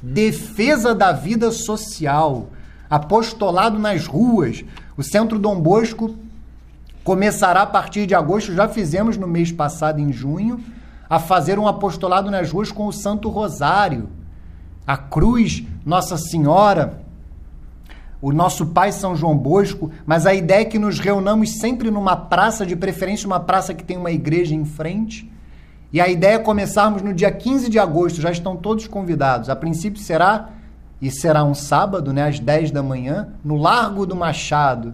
Defesa 0.02 0.94
da 0.94 1.11
vida 1.11 1.52
social. 1.52 2.48
Apostolado 2.90 3.80
nas 3.80 4.06
ruas. 4.06 4.64
O 4.95 5.03
Centro 5.03 5.40
Dom 5.40 5.60
Bosco 5.60 6.15
começará 7.03 7.64
a 7.64 7.65
partir 7.65 8.06
de 8.06 8.14
agosto, 8.14 8.53
já 8.53 8.68
fizemos 8.68 9.18
no 9.18 9.27
mês 9.27 9.52
passado, 9.52 9.99
em 9.99 10.14
junho 10.14 10.64
a 11.10 11.18
fazer 11.18 11.57
um 11.57 11.68
apostolado 11.68 12.30
nas 12.30 12.52
ruas 12.52 12.72
com 12.72 12.86
o 12.86 12.94
Santo 12.94 13.30
Rosário, 13.30 14.10
a 14.86 14.95
cruz, 14.95 15.64
Nossa 15.84 16.18
Senhora, 16.18 17.02
o 18.22 18.32
nosso 18.32 18.68
Pai 18.68 18.91
São 18.91 19.16
João 19.16 19.38
Bosco, 19.38 19.91
mas 20.06 20.26
a 20.26 20.34
ideia 20.34 20.62
é 20.62 20.66
que 20.66 20.78
nos 20.78 21.00
reunamos 21.00 21.58
sempre 21.60 21.90
numa 21.90 22.16
praça, 22.16 22.66
de 22.66 22.76
preferência 22.76 23.26
uma 23.26 23.40
praça 23.40 23.74
que 23.74 23.84
tem 23.84 23.98
uma 23.98 24.12
igreja 24.12 24.54
em 24.54 24.66
frente. 24.66 25.32
E 25.91 26.02
a 26.02 26.08
ideia 26.08 26.36
é 26.36 26.40
começarmos 26.40 27.02
no 27.02 27.14
dia 27.14 27.32
15 27.32 27.70
de 27.70 27.80
agosto, 27.80 28.22
já 28.22 28.30
estão 28.30 28.56
todos 28.56 28.88
convidados. 28.88 29.50
A 29.50 29.56
princípio 29.56 30.02
será, 30.02 30.50
e 31.02 31.10
será 31.10 31.44
um 31.44 31.54
sábado, 31.54 32.12
né, 32.12 32.28
às 32.28 32.40
10 32.40 32.72
da 32.72 32.84
manhã, 32.84 33.30
no 33.44 33.56
Largo 33.56 34.06
do 34.06 34.16
Machado. 34.16 34.94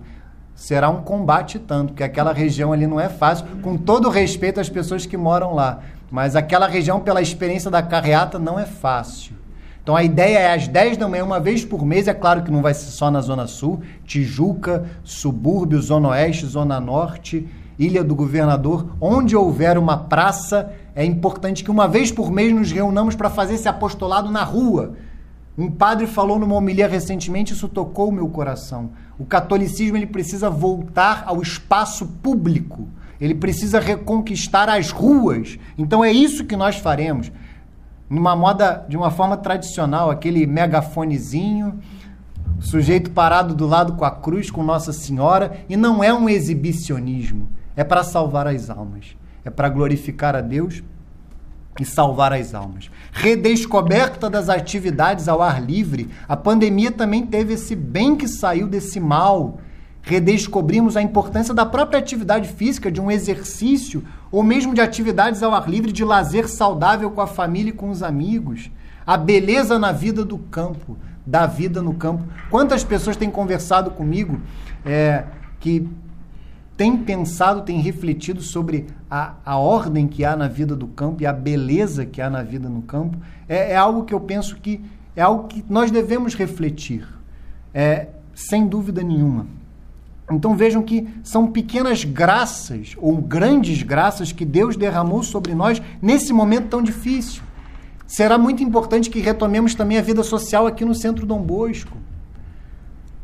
Será 0.53 0.89
um 0.89 1.01
combate 1.01 1.59
tanto, 1.59 1.89
porque 1.89 2.03
aquela 2.03 2.31
região 2.31 2.71
ali 2.71 2.87
não 2.87 2.99
é 2.99 3.09
fácil, 3.09 3.45
com 3.61 3.75
todo 3.75 4.07
respeito 4.09 4.59
às 4.59 4.69
pessoas 4.69 5.05
que 5.05 5.17
moram 5.17 5.53
lá. 5.53 5.79
Mas 6.09 6.35
aquela 6.35 6.67
região, 6.67 6.99
pela 6.99 7.21
experiência 7.21 7.71
da 7.71 7.81
carreata, 7.81 8.39
não 8.39 8.57
é 8.57 8.65
fácil. 8.65 9.35
Então 9.85 9.95
a 9.95 10.03
ideia 10.03 10.39
é 10.39 10.53
às 10.55 10.67
10 10.67 10.97
da 10.97 11.07
manhã, 11.07 11.23
uma 11.23 11.39
vez 11.39 11.63
por 11.63 11.85
mês, 11.85 12.07
é 12.07 12.13
claro 12.15 12.41
que 12.41 12.49
não 12.49 12.63
vai 12.63 12.73
ser 12.73 12.89
só 12.89 13.11
na 13.11 13.21
Zona 13.21 13.45
Sul, 13.45 13.81
Tijuca, 14.03 14.83
subúrbio, 15.03 15.79
Zona 15.79 16.07
Oeste, 16.07 16.47
Zona 16.47 16.79
Norte, 16.79 17.47
Ilha 17.77 18.03
do 18.03 18.15
Governador, 18.15 18.95
onde 18.99 19.35
houver 19.35 19.77
uma 19.77 19.95
praça, 19.95 20.73
é 20.95 21.05
importante 21.05 21.63
que 21.63 21.69
uma 21.69 21.87
vez 21.87 22.11
por 22.11 22.31
mês 22.31 22.51
nos 22.51 22.71
reunamos 22.71 23.13
para 23.13 23.29
fazer 23.29 23.53
esse 23.53 23.67
apostolado 23.67 24.31
na 24.31 24.43
rua. 24.43 24.95
Um 25.55 25.69
padre 25.69 26.07
falou 26.07 26.39
numa 26.39 26.55
homilia 26.55 26.87
recentemente, 26.87 27.53
isso 27.53 27.67
tocou 27.67 28.09
o 28.09 28.11
meu 28.11 28.27
coração. 28.27 28.89
O 29.19 29.25
catolicismo 29.25 29.97
ele 29.97 30.07
precisa 30.07 30.49
voltar 30.49 31.25
ao 31.27 31.43
espaço 31.43 32.07
público. 32.23 32.87
Ele 33.21 33.35
precisa 33.35 33.79
reconquistar 33.79 34.67
as 34.67 34.89
ruas. 34.89 35.59
Então 35.77 36.03
é 36.03 36.11
isso 36.11 36.43
que 36.43 36.55
nós 36.55 36.77
faremos. 36.77 37.31
Numa 38.09 38.35
moda, 38.35 38.85
de 38.87 38.95
uma 38.95 39.09
forma 39.09 39.35
tradicional, 39.35 40.11
aquele 40.11 40.45
megafonezinho, 40.45 41.79
sujeito 42.59 43.11
parado 43.11 43.55
do 43.55 43.65
lado 43.65 43.93
com 43.93 44.05
a 44.05 44.11
cruz, 44.11 44.51
com 44.51 44.63
Nossa 44.63 44.93
Senhora, 44.93 45.59
e 45.67 45.75
não 45.75 46.03
é 46.03 46.13
um 46.13 46.29
exibicionismo, 46.29 47.49
é 47.75 47.83
para 47.83 48.03
salvar 48.03 48.47
as 48.47 48.69
almas, 48.69 49.15
é 49.43 49.49
para 49.49 49.69
glorificar 49.69 50.35
a 50.35 50.41
Deus 50.41 50.83
e 51.79 51.85
salvar 51.85 52.31
as 52.31 52.53
almas. 52.53 52.89
Redescoberta 53.11 54.29
das 54.29 54.49
atividades 54.49 55.27
ao 55.27 55.41
ar 55.41 55.61
livre, 55.61 56.09
a 56.27 56.37
pandemia 56.37 56.91
também 56.91 57.25
teve 57.25 57.53
esse 57.53 57.75
bem 57.75 58.15
que 58.15 58.27
saiu 58.27 58.67
desse 58.67 58.99
mal 58.99 59.57
redescobrimos 60.05 60.95
a 60.95 61.01
importância 61.01 61.53
da 61.53 61.65
própria 61.65 61.99
atividade 61.99 62.47
física, 62.47 62.91
de 62.91 63.01
um 63.01 63.09
exercício, 63.09 64.03
ou 64.31 64.43
mesmo 64.43 64.73
de 64.73 64.79
atividades 64.79 65.41
ao 65.41 65.53
ar 65.53 65.67
livre, 65.67 65.91
de 65.91 66.03
lazer 66.03 66.47
saudável 66.47 67.09
com 67.09 67.21
a 67.21 67.27
família 67.27 67.71
e 67.71 67.73
com 67.73 67.89
os 67.89 68.03
amigos. 68.03 68.69
A 69.05 69.17
beleza 69.17 69.79
na 69.79 69.91
vida 69.91 70.23
do 70.23 70.37
campo, 70.37 70.95
da 71.25 71.47
vida 71.47 71.81
no 71.81 71.95
campo. 71.95 72.23
Quantas 72.51 72.83
pessoas 72.83 73.17
têm 73.17 73.31
conversado 73.31 73.89
comigo 73.91 74.39
é, 74.85 75.23
que 75.59 75.87
têm 76.77 76.97
pensado, 76.97 77.63
têm 77.63 77.81
refletido 77.81 78.41
sobre 78.43 78.85
a, 79.09 79.33
a 79.43 79.57
ordem 79.57 80.07
que 80.07 80.23
há 80.23 80.35
na 80.35 80.47
vida 80.47 80.75
do 80.75 80.87
campo 80.87 81.23
e 81.23 81.25
a 81.25 81.33
beleza 81.33 82.05
que 82.05 82.21
há 82.21 82.29
na 82.29 82.43
vida 82.43 82.69
no 82.69 82.83
campo? 82.83 83.17
É, 83.49 83.71
é 83.71 83.75
algo 83.75 84.03
que 84.03 84.13
eu 84.13 84.19
penso 84.19 84.55
que 84.57 84.81
é 85.15 85.21
algo 85.21 85.47
que 85.47 85.65
nós 85.67 85.89
devemos 85.89 86.35
refletir, 86.35 87.07
é, 87.73 88.09
sem 88.35 88.67
dúvida 88.67 89.01
nenhuma. 89.01 89.47
Então 90.31 90.55
vejam 90.55 90.81
que 90.81 91.07
são 91.23 91.47
pequenas 91.47 92.03
graças 92.03 92.95
ou 92.97 93.17
grandes 93.17 93.83
graças 93.83 94.31
que 94.31 94.43
Deus 94.43 94.75
derramou 94.75 95.21
sobre 95.21 95.53
nós 95.53 95.81
nesse 96.01 96.33
momento 96.33 96.69
tão 96.69 96.81
difícil. 96.81 97.43
Será 98.07 98.37
muito 98.37 98.63
importante 98.63 99.09
que 99.09 99.19
retomemos 99.19 99.75
também 99.75 99.97
a 99.97 100.01
vida 100.01 100.23
social 100.23 100.65
aqui 100.65 100.83
no 100.83 100.95
Centro 100.95 101.25
Dom 101.25 101.41
Bosco. 101.41 101.97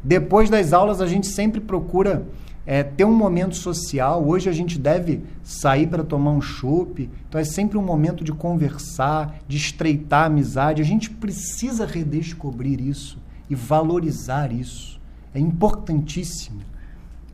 Depois 0.03 0.49
das 0.49 0.73
aulas, 0.73 1.01
a 1.01 1.07
gente 1.07 1.27
sempre 1.27 1.59
procura 1.59 2.27
é, 2.65 2.83
ter 2.83 3.05
um 3.05 3.13
momento 3.13 3.55
social. 3.55 4.23
Hoje 4.27 4.49
a 4.49 4.53
gente 4.53 4.77
deve 4.77 5.23
sair 5.43 5.87
para 5.87 6.03
tomar 6.03 6.31
um 6.31 6.41
chopp. 6.41 7.09
Então 7.27 7.41
é 7.41 7.43
sempre 7.43 7.77
um 7.77 7.83
momento 7.83 8.23
de 8.23 8.31
conversar, 8.31 9.39
de 9.47 9.57
estreitar 9.57 10.23
a 10.23 10.25
amizade. 10.25 10.81
A 10.81 10.85
gente 10.85 11.09
precisa 11.09 11.85
redescobrir 11.85 12.79
isso 12.79 13.17
e 13.49 13.55
valorizar 13.55 14.51
isso. 14.51 14.99
É 15.33 15.39
importantíssimo 15.39 16.70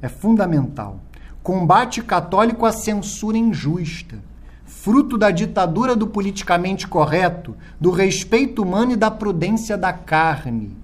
é 0.02 0.08
fundamental. 0.08 1.00
Combate 1.42 2.02
católico 2.02 2.66
à 2.66 2.72
censura 2.72 3.38
injusta, 3.38 4.18
fruto 4.66 5.18
da 5.18 5.32
ditadura 5.32 5.96
do 5.96 6.08
politicamente 6.08 6.88
correto, 6.88 7.56
do 7.80 7.90
respeito 7.90 8.62
humano 8.64 8.92
e 8.92 8.96
da 8.96 9.10
prudência 9.10 9.78
da 9.78 9.94
carne. 9.94 10.76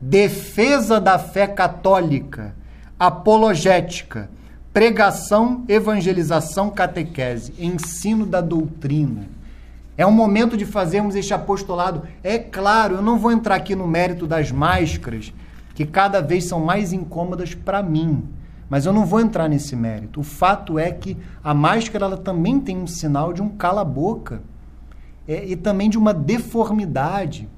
Defesa 0.00 1.00
da 1.00 1.18
fé 1.18 1.46
católica, 1.46 2.54
apologética, 2.98 4.30
pregação, 4.72 5.64
evangelização, 5.68 6.70
catequese, 6.70 7.54
ensino 7.58 8.26
da 8.26 8.40
doutrina. 8.40 9.26
É 9.96 10.06
um 10.06 10.12
momento 10.12 10.56
de 10.56 10.66
fazermos 10.66 11.14
este 11.14 11.32
apostolado. 11.32 12.02
É 12.22 12.38
claro, 12.38 12.96
eu 12.96 13.02
não 13.02 13.18
vou 13.18 13.32
entrar 13.32 13.54
aqui 13.54 13.74
no 13.74 13.88
mérito 13.88 14.26
das 14.26 14.52
máscaras, 14.52 15.32
que 15.74 15.86
cada 15.86 16.20
vez 16.20 16.44
são 16.44 16.60
mais 16.60 16.92
incômodas 16.92 17.54
para 17.54 17.82
mim. 17.82 18.28
Mas 18.68 18.84
eu 18.84 18.92
não 18.92 19.06
vou 19.06 19.20
entrar 19.20 19.48
nesse 19.48 19.76
mérito. 19.76 20.20
O 20.20 20.24
fato 20.24 20.78
é 20.78 20.90
que 20.90 21.16
a 21.42 21.54
máscara 21.54 22.06
ela 22.06 22.16
também 22.16 22.58
tem 22.58 22.76
um 22.76 22.86
sinal 22.86 23.32
de 23.32 23.40
um 23.40 23.48
cala-boca 23.48 24.42
é, 25.26 25.44
e 25.46 25.56
também 25.56 25.88
de 25.88 25.98
uma 25.98 26.12
deformidade. 26.12 27.48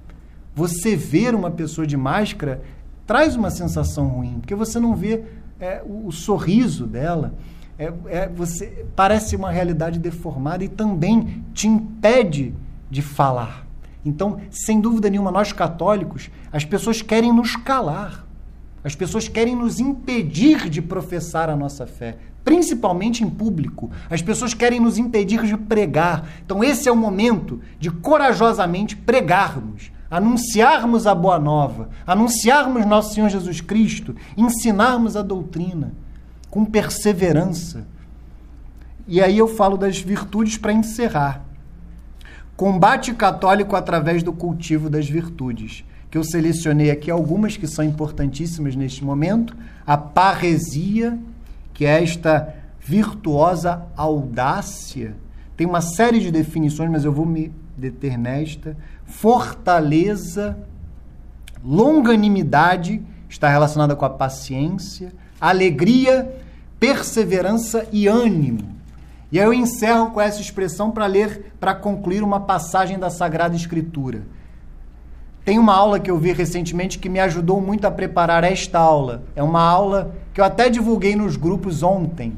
Você 0.55 0.97
ver 0.97 1.35
uma 1.35 1.51
pessoa 1.51 1.87
de 1.87 1.97
máscara 1.97 2.63
traz 3.07 3.37
uma 3.37 3.51
sensação 3.51 4.09
ruim, 4.09 4.39
porque 4.41 4.55
você 4.55 4.79
não 4.79 4.95
vê 4.95 5.25
é, 5.59 5.83
o, 5.85 6.09
o, 6.09 6.13
sorriso 6.13 6.87
dela. 6.87 7.35
É, 7.79 7.93
é, 8.07 8.29
você 8.29 8.85
parece 8.95 9.35
uma 9.35 9.51
realidade 9.51 9.99
deformada 9.99 10.63
e 10.63 10.69
também 10.69 11.45
te 11.55 11.67
impede 11.67 12.55
de 12.91 13.01
falar. 13.01 13.67
Então, 14.05 14.41
sem 14.51 14.81
dúvida 14.81 15.09
nenhuma, 15.09 15.31
nós 15.31 15.53
católicos, 15.53 16.31
as 16.53 16.65
pessoas 16.65 17.01
querem 17.03 17.33
nos 17.33 17.57
calar. 17.57 18.27
As 18.89 18.95
pessoas 18.95 19.29
querem 19.29 19.55
nos 19.55 19.81
impedir 19.81 20.71
de 20.71 20.81
professar 20.81 21.51
a 21.51 21.55
nossa 21.55 21.87
fé, 21.87 22.17
principalmente 22.43 23.23
em 23.23 23.29
público. 23.29 23.91
As 24.09 24.23
pessoas 24.23 24.55
querem 24.55 24.81
nos 24.81 24.97
impedir 24.97 25.43
de 25.43 25.59
pregar. 25.59 26.27
Então, 26.43 26.65
esse 26.65 26.89
é 26.89 26.91
o 26.91 26.97
momento 26.97 27.61
de 27.79 27.91
corajosamente 27.91 28.97
pregarmos, 28.97 29.93
anunciarmos 30.11 31.07
a 31.07 31.15
boa 31.15 31.39
nova, 31.39 31.91
anunciarmos 32.07 32.87
nosso 32.87 33.13
Senhor 33.13 33.29
Jesus 33.29 33.61
Cristo, 33.61 34.17
ensinarmos 34.39 35.19
a 35.19 35.23
doutrina 35.23 35.93
com 36.49 36.65
perseverança. 36.65 37.87
E 39.07 39.21
aí 39.21 39.37
eu 39.37 39.49
falo 39.49 39.77
das 39.77 39.99
virtudes 39.99 40.57
para 40.57 40.73
encerrar. 40.73 41.45
Combate 42.57 43.13
católico 43.13 43.77
através 43.77 44.23
do 44.23 44.33
cultivo 44.33 44.89
das 44.89 45.07
virtudes 45.07 45.85
que 46.11 46.17
eu 46.17 46.25
selecionei 46.25 46.91
aqui 46.91 47.11
algumas 47.11 47.57
que 47.57 47.67
são 47.67 47.85
importantíssimas 47.85 48.75
neste 48.75 49.05
momento. 49.05 49.57
A 49.87 49.97
parresia, 49.97 51.19
que 51.75 51.85
é 51.85 52.03
esta 52.03 52.55
virtuosa 52.81 53.83
audácia. 53.97 55.15
Tem 55.57 55.67
uma 55.67 55.81
série 55.81 56.21
de 56.21 56.31
definições, 56.31 56.91
mas 56.91 57.05
eu 57.05 57.13
vou 57.13 57.27
me 57.27 57.53
deter 57.77 58.17
nesta. 58.17 58.77
Fortaleza, 59.05 60.59
longanimidade, 61.63 63.03
está 63.29 63.49
relacionada 63.49 63.95
com 63.95 64.05
a 64.05 64.11
paciência, 64.11 65.13
alegria, 65.41 66.35
perseverança 66.81 67.87
e 67.93 68.07
ânimo. 68.07 68.77
E 69.31 69.39
aí 69.39 69.45
eu 69.45 69.53
encerro 69.53 70.11
com 70.11 70.21
essa 70.21 70.41
expressão 70.41 70.91
para 70.91 71.05
ler, 71.05 71.53
para 71.61 71.75
concluir 71.75 72.23
uma 72.23 72.41
passagem 72.41 72.99
da 72.99 73.11
Sagrada 73.11 73.55
Escritura. 73.55 74.23
Tem 75.49 75.59
uma 75.59 75.75
aula 75.75 75.99
que 75.99 76.11
eu 76.11 76.19
vi 76.19 76.31
recentemente 76.33 76.99
que 76.99 77.09
me 77.09 77.19
ajudou 77.21 77.59
muito 77.59 77.87
a 77.87 77.91
preparar 77.91 78.45
esta 78.45 78.79
aula. 78.79 79.23
É 79.35 79.43
uma 79.43 79.63
aula 79.63 80.15
que 80.35 80.43
eu 80.43 80.45
até 80.45 80.69
divulguei 80.69 81.17
nos 81.17 81.37
grupos 81.37 81.83
ontem, 81.83 82.35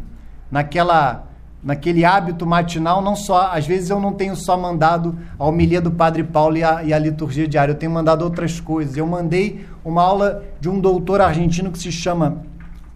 naquela 0.49 1.27
naquele 1.61 2.05
hábito 2.05 2.47
matinal, 2.47 3.03
não 3.03 3.17
só, 3.17 3.51
às 3.53 3.67
vezes 3.67 3.91
eu 3.91 3.99
não 3.99 4.13
tenho 4.13 4.37
só 4.37 4.57
mandado 4.57 5.19
a 5.37 5.45
homilia 5.45 5.81
do 5.81 5.91
Padre 5.91 6.23
Paulo 6.23 6.57
e 6.57 6.63
a, 6.63 6.85
e 6.85 6.95
a 6.95 6.99
liturgia 7.01 7.49
diária, 7.49 7.73
eu 7.73 7.77
tenho 7.77 7.91
mandado 7.91 8.23
outras 8.23 8.61
coisas. 8.61 8.97
Eu 8.97 9.09
mandei 9.09 9.67
uma 9.85 10.05
aula 10.05 10.45
de 10.61 10.69
um 10.69 10.79
doutor 10.79 11.21
argentino 11.21 11.73
que 11.73 11.81
se 11.81 11.91
chama 11.91 12.45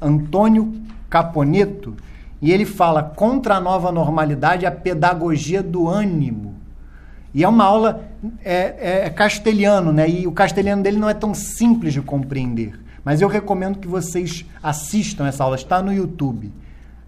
Antônio 0.00 0.74
Caponeto, 1.10 1.92
e 2.40 2.52
ele 2.52 2.64
fala 2.64 3.02
contra 3.02 3.56
a 3.56 3.60
nova 3.60 3.90
normalidade 3.90 4.64
a 4.64 4.70
pedagogia 4.70 5.60
do 5.60 5.88
ânimo. 5.88 6.53
E 7.34 7.42
é 7.42 7.48
uma 7.48 7.64
aula 7.64 8.08
é, 8.44 8.54
é, 8.54 9.06
é, 9.06 9.10
castelhano, 9.10 9.92
né? 9.92 10.08
E 10.08 10.24
o 10.24 10.30
castelhano 10.30 10.84
dele 10.84 10.98
não 10.98 11.08
é 11.08 11.14
tão 11.14 11.34
simples 11.34 11.92
de 11.92 12.00
compreender. 12.00 12.78
Mas 13.04 13.20
eu 13.20 13.26
recomendo 13.26 13.80
que 13.80 13.88
vocês 13.88 14.46
assistam 14.62 15.26
essa 15.26 15.42
aula. 15.42 15.56
Está 15.56 15.82
no 15.82 15.92
YouTube. 15.92 16.52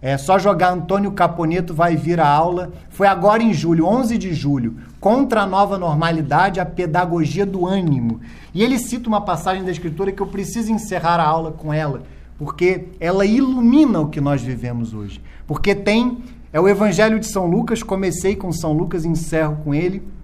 É 0.02 0.18
só 0.18 0.36
jogar 0.38 0.72
Antônio 0.72 1.12
Caponeto, 1.12 1.72
vai 1.72 1.96
vir 1.96 2.20
a 2.20 2.28
aula. 2.28 2.72
Foi 2.90 3.06
agora 3.06 3.40
em 3.40 3.54
julho, 3.54 3.86
11 3.86 4.18
de 4.18 4.34
julho, 4.34 4.76
contra 5.00 5.42
a 5.42 5.46
nova 5.46 5.78
normalidade, 5.78 6.58
a 6.58 6.66
pedagogia 6.66 7.46
do 7.46 7.64
ânimo. 7.64 8.20
E 8.52 8.64
ele 8.64 8.78
cita 8.78 9.08
uma 9.08 9.20
passagem 9.20 9.64
da 9.64 9.70
Escritura 9.70 10.10
que 10.10 10.20
eu 10.20 10.26
preciso 10.26 10.72
encerrar 10.72 11.20
a 11.20 11.26
aula 11.26 11.52
com 11.52 11.72
ela, 11.72 12.02
porque 12.36 12.88
ela 13.00 13.24
ilumina 13.24 14.00
o 14.00 14.08
que 14.08 14.20
nós 14.20 14.42
vivemos 14.42 14.92
hoje. 14.92 15.22
Porque 15.46 15.74
tem, 15.74 16.18
é 16.52 16.60
o 16.60 16.68
Evangelho 16.68 17.18
de 17.18 17.26
São 17.26 17.46
Lucas, 17.46 17.82
comecei 17.82 18.36
com 18.36 18.52
São 18.52 18.72
Lucas 18.72 19.04
encerro 19.04 19.58
com 19.64 19.72
ele 19.72 20.15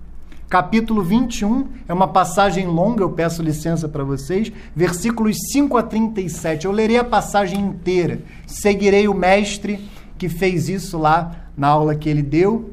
capítulo 0.53 1.03
21, 1.03 1.67
é 1.89 1.95
uma 1.95 2.07
passagem 2.07 2.67
longa, 2.67 3.03
eu 3.03 3.09
peço 3.09 3.43
licença 3.43 3.89
para 3.89 4.05
vocês, 4.05 4.53
versículos 4.77 5.35
5 5.51 5.79
a 5.79 5.83
37. 5.83 6.67
Eu 6.67 6.73
lerei 6.73 6.99
a 6.99 7.05
passagem 7.05 7.59
inteira, 7.59 8.21
seguirei 8.47 9.09
o 9.09 9.15
mestre 9.15 9.81
que 10.19 10.29
fez 10.29 10.69
isso 10.69 10.99
lá 10.99 11.49
na 11.57 11.69
aula 11.69 11.95
que 11.95 12.07
ele 12.07 12.21
deu. 12.21 12.71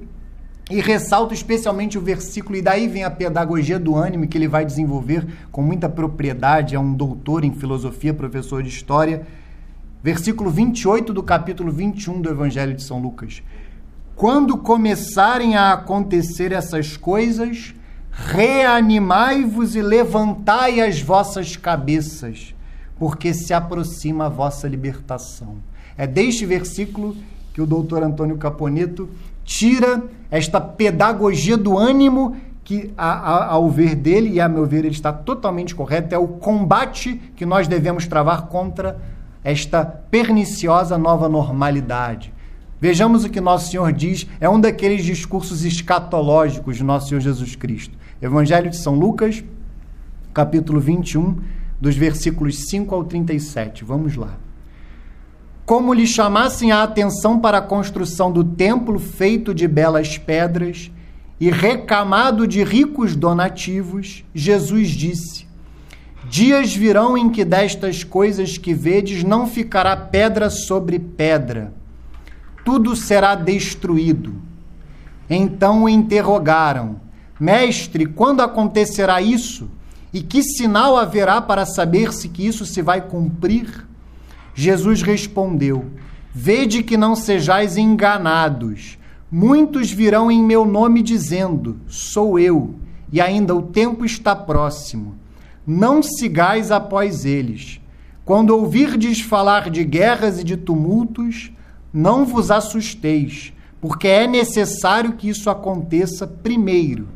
E 0.69 0.81
ressalto 0.81 1.33
especialmente 1.33 1.97
o 1.97 2.01
versículo, 2.01 2.57
e 2.57 2.61
daí 2.61 2.85
vem 2.85 3.05
a 3.05 3.09
pedagogia 3.09 3.79
do 3.79 3.95
ânimo 3.95 4.27
que 4.27 4.37
ele 4.37 4.49
vai 4.49 4.65
desenvolver 4.65 5.25
com 5.49 5.61
muita 5.61 5.87
propriedade, 5.87 6.75
é 6.75 6.79
um 6.79 6.93
doutor 6.93 7.45
em 7.45 7.53
filosofia, 7.53 8.13
professor 8.13 8.61
de 8.61 8.67
história. 8.67 9.25
Versículo 10.03 10.49
28 10.49 11.13
do 11.13 11.23
capítulo 11.23 11.71
21 11.71 12.19
do 12.19 12.29
Evangelho 12.29 12.73
de 12.73 12.83
São 12.83 13.01
Lucas. 13.01 13.41
Quando 14.19 14.57
começarem 14.57 15.55
a 15.55 15.71
acontecer 15.71 16.51
essas 16.51 16.97
coisas, 16.97 17.73
reanimai-vos 18.11 19.77
e 19.77 19.81
levantai 19.81 20.81
as 20.81 21.01
vossas 21.01 21.55
cabeças, 21.55 22.53
porque 22.97 23.33
se 23.33 23.53
aproxima 23.53 24.25
a 24.25 24.29
vossa 24.29 24.67
libertação. 24.67 25.55
É 25.97 26.05
deste 26.05 26.45
versículo 26.45 27.15
que 27.53 27.61
o 27.61 27.65
doutor 27.65 28.03
Antônio 28.03 28.37
Caponeto 28.37 29.09
tira 29.45 30.03
esta 30.29 30.59
pedagogia 30.59 31.55
do 31.55 31.77
ânimo 31.77 32.35
que, 32.65 32.93
a, 32.97 33.11
a, 33.13 33.45
ao 33.53 33.69
ver 33.69 33.95
dele, 33.95 34.31
e 34.31 34.41
a 34.41 34.49
meu 34.49 34.65
ver 34.65 34.79
ele 34.79 34.89
está 34.89 35.13
totalmente 35.13 35.73
correto, 35.73 36.13
é 36.13 36.17
o 36.17 36.27
combate 36.27 37.15
que 37.37 37.45
nós 37.45 37.69
devemos 37.69 38.05
travar 38.05 38.47
contra 38.47 38.99
esta 39.45 39.85
perniciosa 39.85 40.97
nova 40.97 41.29
normalidade. 41.29 42.33
Vejamos 42.81 43.25
o 43.25 43.29
que 43.29 43.41
Nosso 43.41 43.71
Senhor 43.71 43.91
diz, 43.91 44.25
é 44.39 44.47
um 44.49 44.59
daqueles 44.59 45.03
discursos 45.03 45.65
escatológicos 45.65 46.77
de 46.77 46.83
Nosso 46.83 47.09
Senhor 47.09 47.19
Jesus 47.19 47.53
Cristo. 47.53 47.97
Evangelho 48.21 48.69
de 48.69 48.77
São 48.77 48.95
Lucas, 48.95 49.43
capítulo 50.33 50.79
21, 50.79 51.39
dos 51.79 51.97
versículos 51.97 52.69
5 52.69 52.95
ao 52.95 53.03
37. 53.03 53.83
Vamos 53.83 54.15
lá. 54.15 54.37
Como 55.65 55.93
lhe 55.93 56.07
chamassem 56.07 56.71
a 56.71 56.81
atenção 56.81 57.37
para 57.37 57.57
a 57.57 57.61
construção 57.61 58.31
do 58.31 58.45
templo 58.45 58.97
feito 58.97 59.53
de 59.53 59.67
belas 59.67 60.17
pedras 60.17 60.89
e 61.37 61.51
recamado 61.51 62.47
de 62.47 62.63
ricos 62.63 63.13
donativos, 63.13 64.23
Jesus 64.33 64.91
disse: 64.91 65.45
Dias 66.29 66.73
virão 66.73 67.17
em 67.17 67.29
que 67.29 67.43
destas 67.43 68.05
coisas 68.05 68.57
que 68.57 68.73
vedes 68.73 69.21
não 69.21 69.45
ficará 69.45 69.97
pedra 69.97 70.49
sobre 70.49 70.97
pedra 70.97 71.73
tudo 72.69 72.95
será 72.95 73.33
destruído. 73.33 74.35
Então 75.27 75.85
o 75.85 75.89
interrogaram: 75.89 77.01
Mestre, 77.39 78.05
quando 78.05 78.41
acontecerá 78.41 79.19
isso? 79.19 79.67
E 80.13 80.21
que 80.21 80.43
sinal 80.43 80.95
haverá 80.95 81.41
para 81.41 81.65
saber 81.65 82.13
se 82.13 82.29
que 82.29 82.45
isso 82.45 82.67
se 82.67 82.83
vai 82.83 83.01
cumprir? 83.01 83.87
Jesus 84.53 85.01
respondeu: 85.01 85.87
Vede 86.31 86.83
que 86.83 86.95
não 86.95 87.15
sejais 87.15 87.75
enganados. 87.75 88.99
Muitos 89.31 89.89
virão 89.89 90.29
em 90.29 90.43
meu 90.43 90.63
nome 90.63 91.01
dizendo: 91.01 91.79
Sou 91.87 92.37
eu, 92.37 92.75
e 93.11 93.19
ainda 93.19 93.55
o 93.55 93.63
tempo 93.63 94.05
está 94.05 94.35
próximo. 94.35 95.15
Não 95.65 96.03
sigais 96.03 96.69
após 96.69 97.25
eles. 97.25 97.81
Quando 98.23 98.51
ouvirdes 98.51 99.21
falar 99.21 99.71
de 99.71 99.83
guerras 99.83 100.39
e 100.39 100.43
de 100.43 100.55
tumultos, 100.55 101.51
não 101.93 102.25
vos 102.25 102.51
assusteis, 102.51 103.53
porque 103.81 104.07
é 104.07 104.27
necessário 104.27 105.13
que 105.13 105.29
isso 105.29 105.49
aconteça 105.49 106.27
primeiro, 106.27 107.07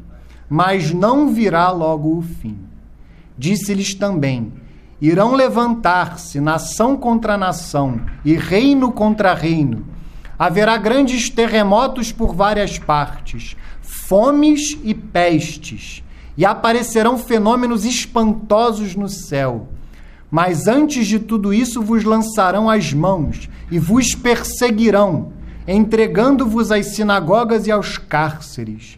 mas 0.50 0.91
não 0.91 1.34
virá 1.34 1.70
logo 1.72 2.18
o 2.18 2.22
fim. 2.22 2.58
Disse-lhes 3.38 3.94
também: 3.94 4.54
irão 5.02 5.34
levantar-se 5.36 6.40
nação 6.40 6.95
contra 6.95 7.38
nação 7.38 8.02
e 8.24 8.36
reino 8.36 8.91
contra 8.91 9.34
reino. 9.34 9.86
Haverá 10.38 10.78
grandes 10.78 11.30
terremotos 11.30 12.12
por 12.12 12.34
várias 12.34 12.80
partes, 12.80 13.56
fomes 13.82 14.78
e 14.84 14.94
pestes, 14.94 16.04
e 16.38 16.45
aparecerão 16.45 17.18
fenômenos 17.18 17.86
espantosos 17.86 18.95
no 18.95 19.08
céu 19.08 19.68
mas 20.34 20.68
antes 20.68 21.05
de 21.05 21.19
tudo 21.19 21.53
isso 21.53 21.80
vos 21.80 22.03
lançarão 22.03 22.68
as 22.68 22.91
mãos 22.91 23.47
e 23.69 23.77
vos 23.77 24.15
perseguirão, 24.15 25.31
entregando-vos 25.68 26.72
às 26.72 26.88
sinagogas 26.95 27.68
e 27.68 27.72
aos 27.72 27.99
cárceres, 27.99 28.97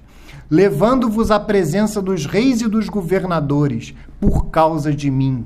levando-vos 0.49 1.31
à 1.31 1.37
presença 1.37 2.01
dos 2.01 2.25
reis 2.25 2.61
e 2.61 2.69
dos 2.69 2.87
governadores, 2.87 3.93
por 4.17 4.45
causa 4.45 4.93
de 4.93 5.11
mim. 5.11 5.45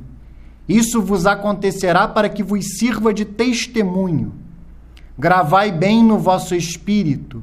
Isso 0.67 1.01
vos 1.01 1.25
acontecerá 1.25 2.07
para 2.07 2.29
que 2.29 2.43
vos 2.43 2.77
sirva 2.77 3.11
de 3.11 3.25
testemunho. 3.25 4.31
Gravai 5.17 5.71
bem 5.71 6.03
no 6.03 6.19
vosso 6.19 6.53
espírito. 6.53 7.41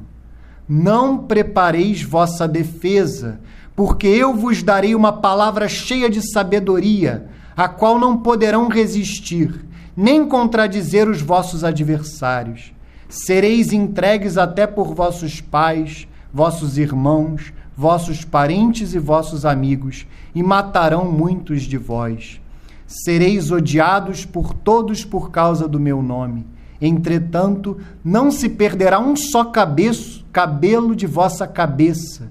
Não 0.69 1.17
prepareis 1.17 2.01
vossa 2.01 2.47
defesa, 2.47 3.41
porque 3.75 4.07
eu 4.07 4.33
vos 4.33 4.63
darei 4.63 4.95
uma 4.95 5.11
palavra 5.11 5.67
cheia 5.67 6.09
de 6.09 6.21
sabedoria 6.31 7.35
a 7.57 7.67
qual 7.67 7.97
não 7.97 8.19
poderão 8.19 8.67
resistir, 8.67 9.65
nem 9.95 10.27
contradizer 10.27 11.09
os 11.09 11.23
vossos 11.23 11.63
adversários. 11.63 12.71
Sereis 13.09 13.73
entregues 13.73 14.37
até 14.37 14.67
por 14.67 14.93
vossos 14.93 15.41
pais, 15.41 16.07
vossos 16.31 16.77
irmãos, 16.77 17.51
vossos 17.75 18.23
parentes 18.23 18.93
e 18.93 18.99
vossos 18.99 19.43
amigos, 19.43 20.05
e 20.35 20.43
matarão 20.43 21.11
muitos 21.11 21.63
de 21.63 21.79
vós. 21.79 22.39
Sereis 22.85 23.49
odiados 23.49 24.23
por 24.23 24.53
todos 24.53 25.03
por 25.03 25.31
causa 25.31 25.67
do 25.67 25.79
meu 25.79 26.03
nome. 26.03 26.45
Entretanto, 26.79 27.79
não 28.03 28.29
se 28.29 28.49
perderá 28.49 28.99
um 28.99 29.15
só 29.15 29.45
cabeço, 29.45 30.23
cabelo 30.31 30.95
de 30.95 31.07
vossa 31.07 31.47
cabeça. 31.47 32.29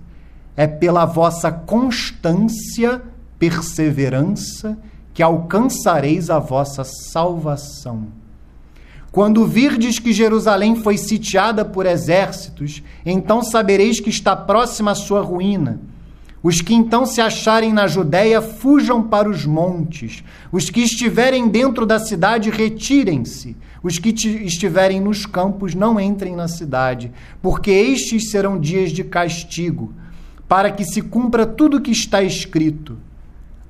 É 0.57 0.69
pela 0.69 1.05
vossa 1.05 1.51
constância, 1.51 3.03
perseverança, 3.40 4.78
que 5.16 5.22
alcançareis 5.22 6.28
a 6.28 6.38
vossa 6.38 6.84
salvação. 6.84 8.09
Quando 9.10 9.47
virdes 9.47 9.98
que 9.98 10.12
Jerusalém 10.12 10.76
foi 10.76 10.98
sitiada 10.98 11.64
por 11.64 11.86
exércitos, 11.86 12.82
então 13.05 13.43
sabereis 13.43 13.98
que 13.98 14.10
está 14.10 14.36
próxima 14.36 14.90
a 14.90 14.94
sua 14.94 15.22
ruína. 15.22 15.80
Os 16.43 16.60
que 16.60 16.74
então 16.74 17.06
se 17.06 17.22
acharem 17.22 17.72
na 17.72 17.86
Judéia, 17.86 18.43
fujam 18.43 19.02
para 19.02 19.26
os 19.26 19.47
montes. 19.47 20.22
Os 20.52 20.68
que 20.68 20.82
estiverem 20.82 21.48
dentro 21.48 21.86
da 21.86 21.98
cidade, 21.98 22.51
retirem-se. 22.51 23.56
Os 23.82 23.98
que 23.98 24.10
estiverem 24.10 25.01
nos 25.01 25.24
campos, 25.24 25.74
não 25.74 25.98
entrem 25.98 26.36
na 26.36 26.47
cidade, 26.47 27.10
porque 27.40 27.70
estes 27.70 28.30
serão 28.30 28.60
dias 28.60 28.93
de 28.93 29.02
castigo, 29.02 29.94
para 30.47 30.70
que 30.70 30.84
se 30.84 31.01
cumpra 31.01 31.47
tudo 31.47 31.78
o 31.78 31.80
que 31.80 31.90
está 31.90 32.22
escrito. 32.22 32.98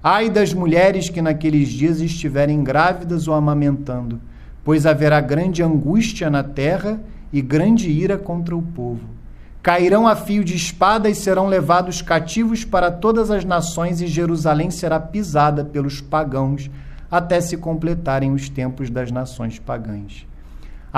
Ai 0.08 0.30
das 0.30 0.54
mulheres 0.54 1.08
que 1.08 1.20
naqueles 1.20 1.68
dias 1.68 2.00
estiverem 2.00 2.62
grávidas 2.62 3.26
ou 3.26 3.34
amamentando 3.34 4.20
pois 4.66 4.84
haverá 4.84 5.20
grande 5.20 5.62
angústia 5.62 6.28
na 6.28 6.42
terra 6.42 7.00
e 7.32 7.40
grande 7.40 7.88
ira 7.88 8.18
contra 8.18 8.56
o 8.56 8.60
povo. 8.60 9.06
Cairão 9.62 10.08
a 10.08 10.16
fio 10.16 10.42
de 10.42 10.56
espada 10.56 11.08
e 11.08 11.14
serão 11.14 11.46
levados 11.46 12.02
cativos 12.02 12.64
para 12.64 12.90
todas 12.90 13.30
as 13.30 13.44
nações, 13.44 14.00
e 14.00 14.08
Jerusalém 14.08 14.72
será 14.72 14.98
pisada 14.98 15.64
pelos 15.64 16.00
pagãos 16.00 16.68
até 17.08 17.40
se 17.40 17.56
completarem 17.56 18.32
os 18.32 18.48
tempos 18.48 18.90
das 18.90 19.12
nações 19.12 19.60
pagãs. 19.60 20.26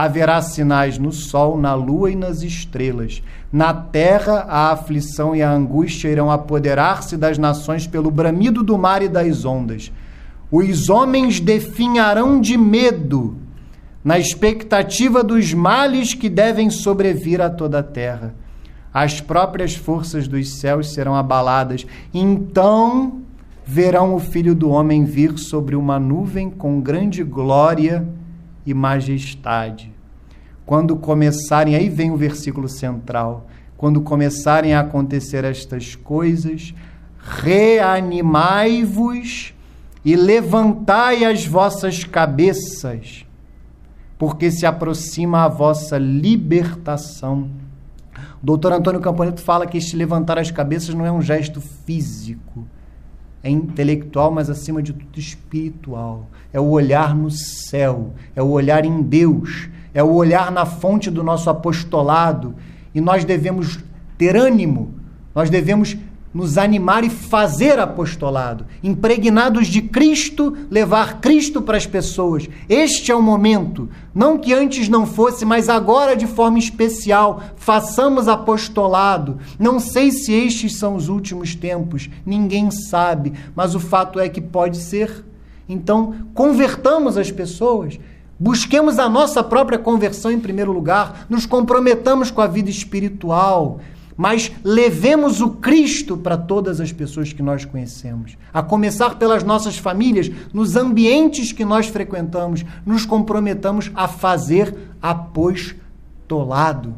Haverá 0.00 0.40
sinais 0.40 0.96
no 0.96 1.10
sol, 1.10 1.58
na 1.58 1.74
lua 1.74 2.12
e 2.12 2.14
nas 2.14 2.42
estrelas. 2.42 3.20
Na 3.52 3.74
terra, 3.74 4.46
a 4.48 4.70
aflição 4.70 5.34
e 5.34 5.42
a 5.42 5.50
angústia 5.50 6.08
irão 6.08 6.30
apoderar-se 6.30 7.16
das 7.16 7.36
nações 7.36 7.84
pelo 7.84 8.08
bramido 8.08 8.62
do 8.62 8.78
mar 8.78 9.02
e 9.02 9.08
das 9.08 9.44
ondas. 9.44 9.90
Os 10.52 10.88
homens 10.88 11.40
definharão 11.40 12.40
de 12.40 12.56
medo 12.56 13.38
na 14.04 14.20
expectativa 14.20 15.24
dos 15.24 15.52
males 15.52 16.14
que 16.14 16.28
devem 16.28 16.70
sobrevir 16.70 17.40
a 17.40 17.50
toda 17.50 17.80
a 17.80 17.82
terra. 17.82 18.36
As 18.94 19.20
próprias 19.20 19.74
forças 19.74 20.28
dos 20.28 20.60
céus 20.60 20.94
serão 20.94 21.16
abaladas. 21.16 21.84
Então 22.14 23.20
verão 23.66 24.14
o 24.14 24.20
Filho 24.20 24.54
do 24.54 24.70
Homem 24.70 25.04
vir 25.04 25.36
sobre 25.38 25.74
uma 25.74 25.98
nuvem 25.98 26.48
com 26.50 26.80
grande 26.80 27.24
glória 27.24 28.06
e 28.70 28.74
majestade. 28.74 29.92
Quando 30.64 30.96
começarem, 30.96 31.74
aí 31.74 31.88
vem 31.88 32.10
o 32.10 32.16
versículo 32.16 32.68
central. 32.68 33.48
Quando 33.76 34.00
começarem 34.00 34.74
a 34.74 34.80
acontecer 34.80 35.44
estas 35.44 35.96
coisas, 35.96 36.74
reanimai-vos 37.18 39.54
e 40.04 40.14
levantai 40.14 41.24
as 41.24 41.46
vossas 41.46 42.04
cabeças 42.04 43.26
porque 44.18 44.50
se 44.50 44.66
aproxima 44.66 45.44
a 45.44 45.48
vossa 45.48 45.96
libertação. 45.96 47.48
O 48.42 48.46
doutor 48.46 48.72
Antônio 48.72 49.00
Camponeto 49.00 49.40
fala 49.40 49.66
que 49.66 49.78
este 49.78 49.96
levantar 49.96 50.38
as 50.38 50.50
cabeças 50.50 50.94
não 50.94 51.06
é 51.06 51.12
um 51.12 51.22
gesto 51.22 51.60
físico, 51.60 52.66
é 53.42 53.50
intelectual, 53.50 54.30
mas 54.30 54.50
acima 54.50 54.82
de 54.82 54.92
tudo 54.92 55.18
espiritual. 55.18 56.28
É 56.52 56.58
o 56.58 56.68
olhar 56.68 57.14
no 57.14 57.30
céu, 57.30 58.12
é 58.34 58.42
o 58.42 58.48
olhar 58.48 58.84
em 58.84 59.02
Deus, 59.02 59.68
é 59.94 60.02
o 60.02 60.12
olhar 60.12 60.50
na 60.50 60.66
fonte 60.66 61.10
do 61.10 61.22
nosso 61.22 61.48
apostolado. 61.48 62.54
E 62.94 63.00
nós 63.00 63.24
devemos 63.24 63.78
ter 64.16 64.36
ânimo, 64.36 64.94
nós 65.34 65.50
devemos 65.50 65.96
nos 66.38 66.56
animar 66.56 67.02
e 67.02 67.10
fazer 67.10 67.80
apostolado, 67.80 68.64
impregnados 68.80 69.66
de 69.66 69.82
Cristo, 69.82 70.56
levar 70.70 71.20
Cristo 71.20 71.60
para 71.60 71.76
as 71.76 71.84
pessoas. 71.84 72.48
Este 72.68 73.10
é 73.10 73.14
o 73.16 73.20
momento, 73.20 73.88
não 74.14 74.38
que 74.38 74.54
antes 74.54 74.88
não 74.88 75.04
fosse, 75.04 75.44
mas 75.44 75.68
agora 75.68 76.14
de 76.14 76.28
forma 76.28 76.56
especial, 76.60 77.42
façamos 77.56 78.28
apostolado. 78.28 79.38
Não 79.58 79.80
sei 79.80 80.12
se 80.12 80.32
estes 80.32 80.76
são 80.76 80.94
os 80.94 81.08
últimos 81.08 81.56
tempos, 81.56 82.08
ninguém 82.24 82.70
sabe, 82.70 83.32
mas 83.56 83.74
o 83.74 83.80
fato 83.80 84.20
é 84.20 84.28
que 84.28 84.40
pode 84.40 84.76
ser. 84.76 85.24
Então, 85.68 86.14
convertamos 86.34 87.18
as 87.18 87.32
pessoas. 87.32 87.98
Busquemos 88.38 89.00
a 89.00 89.08
nossa 89.08 89.42
própria 89.42 89.76
conversão 89.76 90.30
em 90.30 90.38
primeiro 90.38 90.70
lugar, 90.70 91.26
nos 91.28 91.46
comprometamos 91.46 92.30
com 92.30 92.40
a 92.40 92.46
vida 92.46 92.70
espiritual, 92.70 93.80
mas 94.18 94.50
levemos 94.64 95.40
o 95.40 95.50
Cristo 95.50 96.16
para 96.16 96.36
todas 96.36 96.80
as 96.80 96.90
pessoas 96.90 97.32
que 97.32 97.40
nós 97.40 97.64
conhecemos. 97.64 98.36
A 98.52 98.60
começar 98.60 99.14
pelas 99.14 99.44
nossas 99.44 99.78
famílias, 99.78 100.28
nos 100.52 100.74
ambientes 100.74 101.52
que 101.52 101.64
nós 101.64 101.86
frequentamos, 101.86 102.64
nos 102.84 103.06
comprometamos 103.06 103.92
a 103.94 104.08
fazer 104.08 104.74
apostolado, 105.00 106.96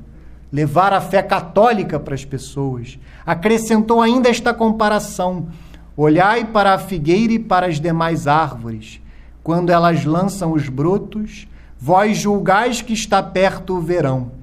levar 0.51 0.95
a 0.95 1.01
fé 1.03 1.23
católica 1.23 2.01
para 2.01 2.15
as 2.15 2.25
pessoas. 2.25 2.99
Acrescentou 3.27 4.01
ainda 4.01 4.31
esta 4.31 4.55
comparação: 4.55 5.49
olhai 5.95 6.47
para 6.47 6.73
a 6.73 6.79
figueira 6.79 7.35
e 7.35 7.39
para 7.39 7.67
as 7.67 7.79
demais 7.79 8.27
árvores. 8.27 8.99
Quando 9.43 9.69
elas 9.69 10.07
lançam 10.07 10.53
os 10.53 10.71
brotos, 10.71 11.47
vós 11.79 12.17
julgais 12.17 12.81
que 12.81 12.95
está 12.95 13.23
perto 13.23 13.77
o 13.77 13.81
verão. 13.83 14.40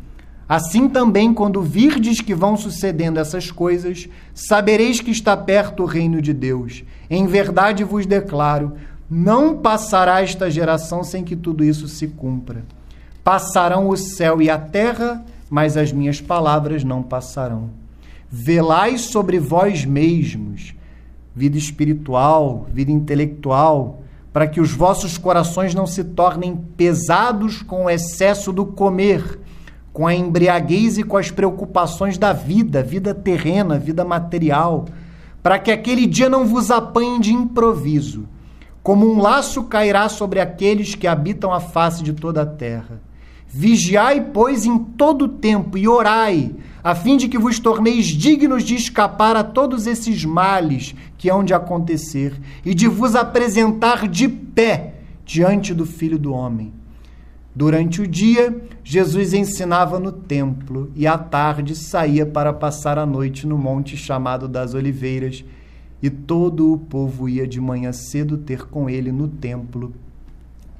Assim 0.48 0.88
também, 0.88 1.34
quando 1.34 1.62
virdes 1.62 2.22
que 2.22 2.34
vão 2.34 2.56
sucedendo 2.56 3.20
essas 3.20 3.52
coisas, 3.52 4.08
sabereis 4.34 5.02
que 5.02 5.12
está 5.12 5.36
perto 5.36 5.84
o 5.84 5.86
reino 5.86 6.22
de 6.22 6.32
Deus. 6.32 6.86
Em 7.10 7.28
verdade 7.28 7.84
vos 7.84 8.06
declaro: 8.06 8.74
não 9.10 9.58
passará 9.58 10.22
esta 10.22 10.50
geração 10.50 11.04
sem 11.04 11.24
que 11.24 11.36
tudo 11.36 11.66
isso 11.66 11.88
se 11.90 12.08
cumpra. 12.08 12.64
Passarão 13.26 13.90
o 13.90 13.98
céu 13.98 14.42
e 14.42 14.50
a 14.50 14.58
terra, 14.58 15.26
mas 15.50 15.76
as 15.76 15.92
minhas 15.92 16.22
palavras 16.22 16.82
não 16.82 17.04
passarão. 17.04 17.70
Velai 18.30 18.98
sobre 18.98 19.40
vós 19.40 19.84
mesmos, 19.84 20.74
vida 21.36 21.58
espiritual, 21.58 22.68
vida 22.72 22.92
intelectual, 22.92 24.02
para 24.32 24.48
que 24.48 24.62
os 24.62 24.72
vossos 24.72 25.18
corações 25.18 25.74
não 25.74 25.86
se 25.86 26.06
tornem 26.06 26.56
pesados 26.78 27.62
com 27.62 27.86
o 27.86 27.90
excesso 27.90 28.54
do 28.54 28.66
comer 28.66 29.40
com 29.98 30.06
a 30.06 30.14
embriaguez 30.14 31.00
e 31.00 31.04
com 31.04 31.18
as 31.18 31.32
preocupações 31.32 32.20
da 32.20 32.32
vida, 32.32 32.84
vida 32.84 33.16
terrena, 33.16 33.80
vida 33.80 34.06
material, 34.06 34.86
para 35.42 35.58
que 35.58 35.72
aquele 35.72 36.06
dia 36.06 36.30
não 36.30 36.46
vos 36.46 36.70
apanhe 36.70 37.20
de 37.20 37.34
improviso, 37.34 38.28
como 38.84 39.12
um 39.12 39.20
laço 39.20 39.64
cairá 39.64 40.08
sobre 40.08 40.40
aqueles 40.40 40.94
que 40.94 41.08
habitam 41.08 41.52
a 41.52 41.60
face 41.60 42.04
de 42.04 42.14
toda 42.14 42.44
a 42.44 42.46
terra. 42.46 43.02
Vigiai, 43.48 44.22
pois, 44.22 44.68
em 44.68 44.78
todo 44.78 45.26
o 45.26 45.30
tempo 45.30 45.80
e 45.80 45.88
orai, 45.88 46.52
a 46.84 46.94
fim 46.94 47.18
de 47.18 47.28
que 47.28 47.40
vos 47.40 47.58
torneis 47.58 48.06
dignos 48.06 48.62
de 48.62 48.76
escapar 48.76 49.36
a 49.36 49.44
todos 49.44 49.88
esses 49.88 50.24
males 50.24 50.94
que 51.18 51.28
hão 51.28 51.44
de 51.44 51.56
acontecer 51.56 52.40
e 52.64 52.76
de 52.76 52.88
vos 52.88 53.16
apresentar 53.16 54.08
de 54.08 54.28
pé 54.28 54.94
diante 55.26 55.74
do 55.74 55.88
Filho 55.88 56.20
do 56.20 56.34
Homem. 56.34 56.72
Durante 57.58 58.04
o 58.04 58.08
dia, 58.08 58.56
Jesus 58.84 59.34
ensinava 59.34 60.00
no 60.00 60.12
templo 60.12 60.92
e 60.96 61.08
à 61.08 61.18
tarde 61.18 61.76
saía 61.76 62.24
para 62.24 62.54
passar 62.54 63.00
a 63.00 63.06
noite 63.06 63.48
no 63.48 63.58
monte 63.58 63.98
chamado 63.98 64.48
das 64.48 64.76
Oliveiras, 64.76 65.44
e 66.00 66.08
todo 66.08 66.72
o 66.72 66.78
povo 66.78 67.28
ia 67.28 67.48
de 67.48 67.60
manhã 67.60 67.92
cedo 67.92 68.38
ter 68.38 68.68
com 68.68 68.88
ele 68.88 69.12
no 69.12 69.28
templo 69.28 69.92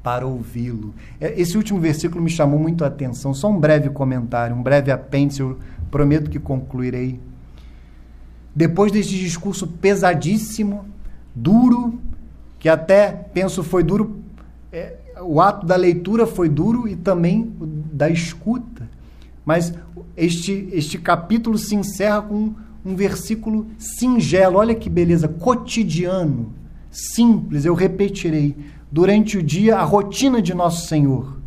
para 0.04 0.28
ouvi-lo. 0.28 0.94
É, 1.20 1.42
esse 1.42 1.58
último 1.58 1.80
versículo 1.80 2.24
me 2.24 2.30
chamou 2.30 2.60
muito 2.60 2.84
a 2.84 2.88
atenção. 2.90 3.34
Só 3.34 3.50
um 3.50 3.60
breve 3.60 3.90
comentário, 3.90 4.56
um 4.56 4.62
breve 4.62 4.92
apêndice, 4.92 5.40
eu 5.40 5.58
prometo 5.90 6.30
que 6.30 6.38
concluirei. 6.38 7.20
Depois 8.56 8.92
deste 8.92 9.18
discurso 9.18 9.66
pesadíssimo, 9.66 10.86
duro, 11.34 12.00
que 12.60 12.70
até 12.70 13.12
penso 13.12 13.64
foi 13.64 13.82
duro 13.84 14.22
é, 14.72 15.07
o 15.22 15.42
ato 15.42 15.66
da 15.66 15.76
leitura 15.76 16.26
foi 16.26 16.50
duro 16.50 16.88
e 16.88 16.96
também 16.96 17.54
da 17.92 18.10
escuta. 18.10 18.90
Mas 19.46 19.74
este, 20.16 20.68
este 20.72 20.98
capítulo 20.98 21.58
se 21.58 21.76
encerra 21.76 22.22
com 22.22 22.54
um 22.86 22.96
versículo 22.96 23.68
singelo, 23.78 24.58
olha 24.58 24.74
que 24.74 24.90
beleza, 24.90 25.28
cotidiano, 25.28 26.54
simples, 26.90 27.66
eu 27.66 27.74
repetirei. 27.74 28.56
Durante 28.92 29.38
o 29.38 29.44
dia, 29.44 29.78
a 29.78 29.84
rotina 29.84 30.42
de 30.42 30.54
Nosso 30.54 30.88
Senhor. 30.88 31.38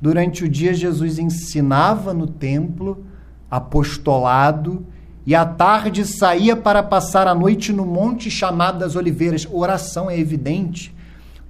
Durante 0.00 0.44
o 0.44 0.48
dia, 0.48 0.74
Jesus 0.74 1.18
ensinava 1.18 2.12
no 2.12 2.26
templo, 2.26 3.04
apostolado, 3.50 4.84
e 5.24 5.34
à 5.34 5.44
tarde 5.44 6.04
saía 6.04 6.56
para 6.56 6.82
passar 6.82 7.28
a 7.28 7.34
noite 7.34 7.72
no 7.72 7.84
monte 7.84 8.30
chamado 8.30 8.78
das 8.78 8.96
Oliveiras. 8.96 9.46
Oração 9.50 10.10
é 10.10 10.18
evidente. 10.18 10.94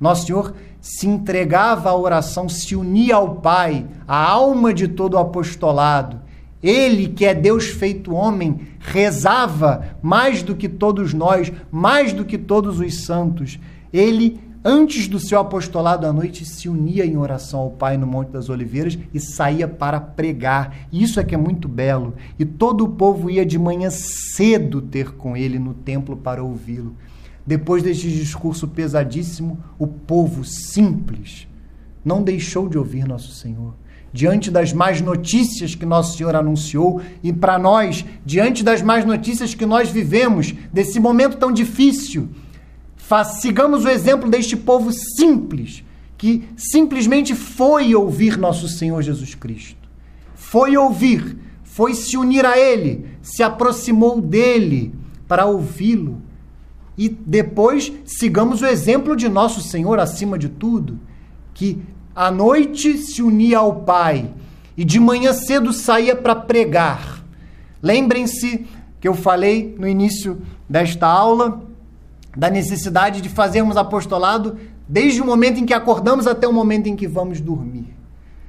Nosso 0.00 0.26
Senhor 0.26 0.54
se 0.80 1.06
entregava 1.06 1.90
à 1.90 1.96
oração, 1.96 2.48
se 2.48 2.74
unia 2.74 3.16
ao 3.16 3.36
Pai, 3.36 3.86
a 4.06 4.24
alma 4.24 4.72
de 4.72 4.88
todo 4.88 5.14
o 5.14 5.18
apostolado. 5.18 6.20
Ele, 6.62 7.08
que 7.08 7.24
é 7.24 7.34
Deus 7.34 7.66
feito 7.66 8.12
homem, 8.12 8.60
rezava 8.80 9.96
mais 10.02 10.42
do 10.42 10.56
que 10.56 10.68
todos 10.68 11.14
nós, 11.14 11.52
mais 11.70 12.12
do 12.12 12.24
que 12.24 12.36
todos 12.36 12.80
os 12.80 13.04
santos. 13.04 13.58
Ele 13.92 14.40
antes 14.64 15.08
do 15.08 15.20
seu 15.20 15.38
apostolado 15.38 16.06
à 16.06 16.12
noite, 16.12 16.44
se 16.44 16.68
unia 16.68 17.06
em 17.06 17.16
oração 17.16 17.60
ao 17.60 17.70
Pai 17.70 17.96
no 17.96 18.06
Monte 18.06 18.30
das 18.30 18.48
Oliveiras 18.48 18.98
e 19.14 19.20
saía 19.20 19.68
para 19.68 20.00
pregar. 20.00 20.88
Isso 20.92 21.20
é 21.20 21.24
que 21.24 21.34
é 21.34 21.38
muito 21.38 21.68
belo. 21.68 22.14
E 22.38 22.44
todo 22.44 22.84
o 22.84 22.88
povo 22.88 23.30
ia 23.30 23.46
de 23.46 23.58
manhã 23.58 23.88
cedo 23.90 24.82
ter 24.82 25.12
com 25.12 25.36
ele 25.36 25.58
no 25.58 25.74
templo 25.74 26.16
para 26.16 26.42
ouvi-lo. 26.42 26.94
Depois 27.48 27.82
deste 27.82 28.10
discurso 28.10 28.68
pesadíssimo, 28.68 29.58
o 29.78 29.86
povo 29.86 30.44
simples 30.44 31.48
não 32.04 32.22
deixou 32.22 32.68
de 32.68 32.76
ouvir 32.76 33.08
Nosso 33.08 33.32
Senhor. 33.32 33.72
Diante 34.12 34.50
das 34.50 34.70
más 34.74 35.00
notícias 35.00 35.74
que 35.74 35.86
Nosso 35.86 36.18
Senhor 36.18 36.36
anunciou, 36.36 37.00
e 37.22 37.32
para 37.32 37.58
nós, 37.58 38.04
diante 38.22 38.62
das 38.62 38.82
más 38.82 39.02
notícias 39.06 39.54
que 39.54 39.64
nós 39.64 39.88
vivemos, 39.88 40.54
desse 40.70 41.00
momento 41.00 41.38
tão 41.38 41.50
difícil, 41.50 42.28
sigamos 43.40 43.86
o 43.86 43.88
exemplo 43.88 44.28
deste 44.28 44.54
povo 44.54 44.92
simples, 44.92 45.82
que 46.18 46.46
simplesmente 46.54 47.34
foi 47.34 47.94
ouvir 47.94 48.36
nosso 48.36 48.68
Senhor 48.68 49.00
Jesus 49.00 49.34
Cristo. 49.34 49.88
Foi 50.34 50.76
ouvir, 50.76 51.38
foi 51.62 51.94
se 51.94 52.14
unir 52.18 52.44
a 52.44 52.58
Ele, 52.58 53.06
se 53.22 53.42
aproximou 53.42 54.20
dele 54.20 54.94
para 55.26 55.46
ouvi-lo. 55.46 56.27
E 56.98 57.08
depois 57.08 57.92
sigamos 58.04 58.60
o 58.60 58.66
exemplo 58.66 59.14
de 59.14 59.28
nosso 59.28 59.62
Senhor 59.62 60.00
acima 60.00 60.36
de 60.36 60.48
tudo, 60.48 60.98
que 61.54 61.80
à 62.12 62.28
noite 62.28 62.98
se 62.98 63.22
unia 63.22 63.58
ao 63.58 63.82
Pai 63.82 64.28
e 64.76 64.84
de 64.84 64.98
manhã 64.98 65.32
cedo 65.32 65.72
saía 65.72 66.16
para 66.16 66.34
pregar. 66.34 67.24
Lembrem-se 67.80 68.66
que 69.00 69.06
eu 69.06 69.14
falei 69.14 69.76
no 69.78 69.86
início 69.86 70.42
desta 70.68 71.06
aula 71.06 71.62
da 72.36 72.50
necessidade 72.50 73.20
de 73.20 73.28
fazermos 73.28 73.76
apostolado 73.76 74.56
desde 74.88 75.20
o 75.20 75.24
momento 75.24 75.60
em 75.60 75.66
que 75.66 75.74
acordamos 75.74 76.26
até 76.26 76.48
o 76.48 76.52
momento 76.52 76.88
em 76.88 76.96
que 76.96 77.06
vamos 77.06 77.40
dormir. 77.40 77.97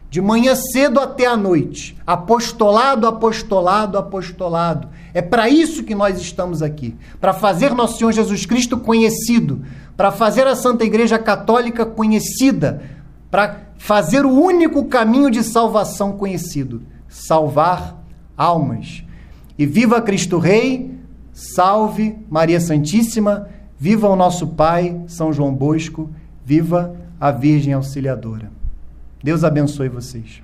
De 0.10 0.22
manhã 0.22 0.56
cedo 0.56 1.00
até 1.00 1.26
a 1.26 1.38
noite. 1.38 1.96
Apostolado, 2.06 3.06
apostolado, 3.08 3.98
apostolado. 3.98 4.88
É 5.14 5.22
para 5.22 5.50
isso 5.50 5.84
que 5.84 5.94
nós 5.94 6.20
estamos 6.20 6.62
aqui. 6.62 6.96
Para 7.22 7.34
fazer 7.34 7.74
nosso 7.76 7.98
Senhor 7.98 8.12
Jesus 8.12 8.46
Cristo 8.46 8.78
conhecido. 8.78 9.62
Para 9.96 10.12
fazer 10.12 10.48
a 10.48 10.56
Santa 10.56 10.84
Igreja 10.84 11.20
Católica 11.20 11.86
conhecida. 11.86 12.82
Para 13.30 13.70
fazer 13.78 14.26
o 14.26 14.32
único 14.32 14.86
caminho 14.86 15.30
de 15.30 15.44
salvação 15.44 16.14
conhecido: 16.14 16.82
salvar 17.08 18.02
almas. 18.36 19.04
E 19.58 19.66
viva 19.66 20.02
Cristo 20.02 20.40
Rei, 20.40 20.98
salve 21.34 22.18
Maria 22.30 22.60
Santíssima 22.60 23.48
Viva 23.82 24.10
o 24.10 24.16
nosso 24.16 24.46
Pai, 24.46 25.00
São 25.08 25.32
João 25.32 25.56
Bosco, 25.56 26.10
viva 26.44 26.98
a 27.18 27.32
Virgem 27.32 27.72
Auxiliadora. 27.74 28.52
Deus 29.24 29.44
abençoe 29.44 29.90
vocês. 29.90 30.42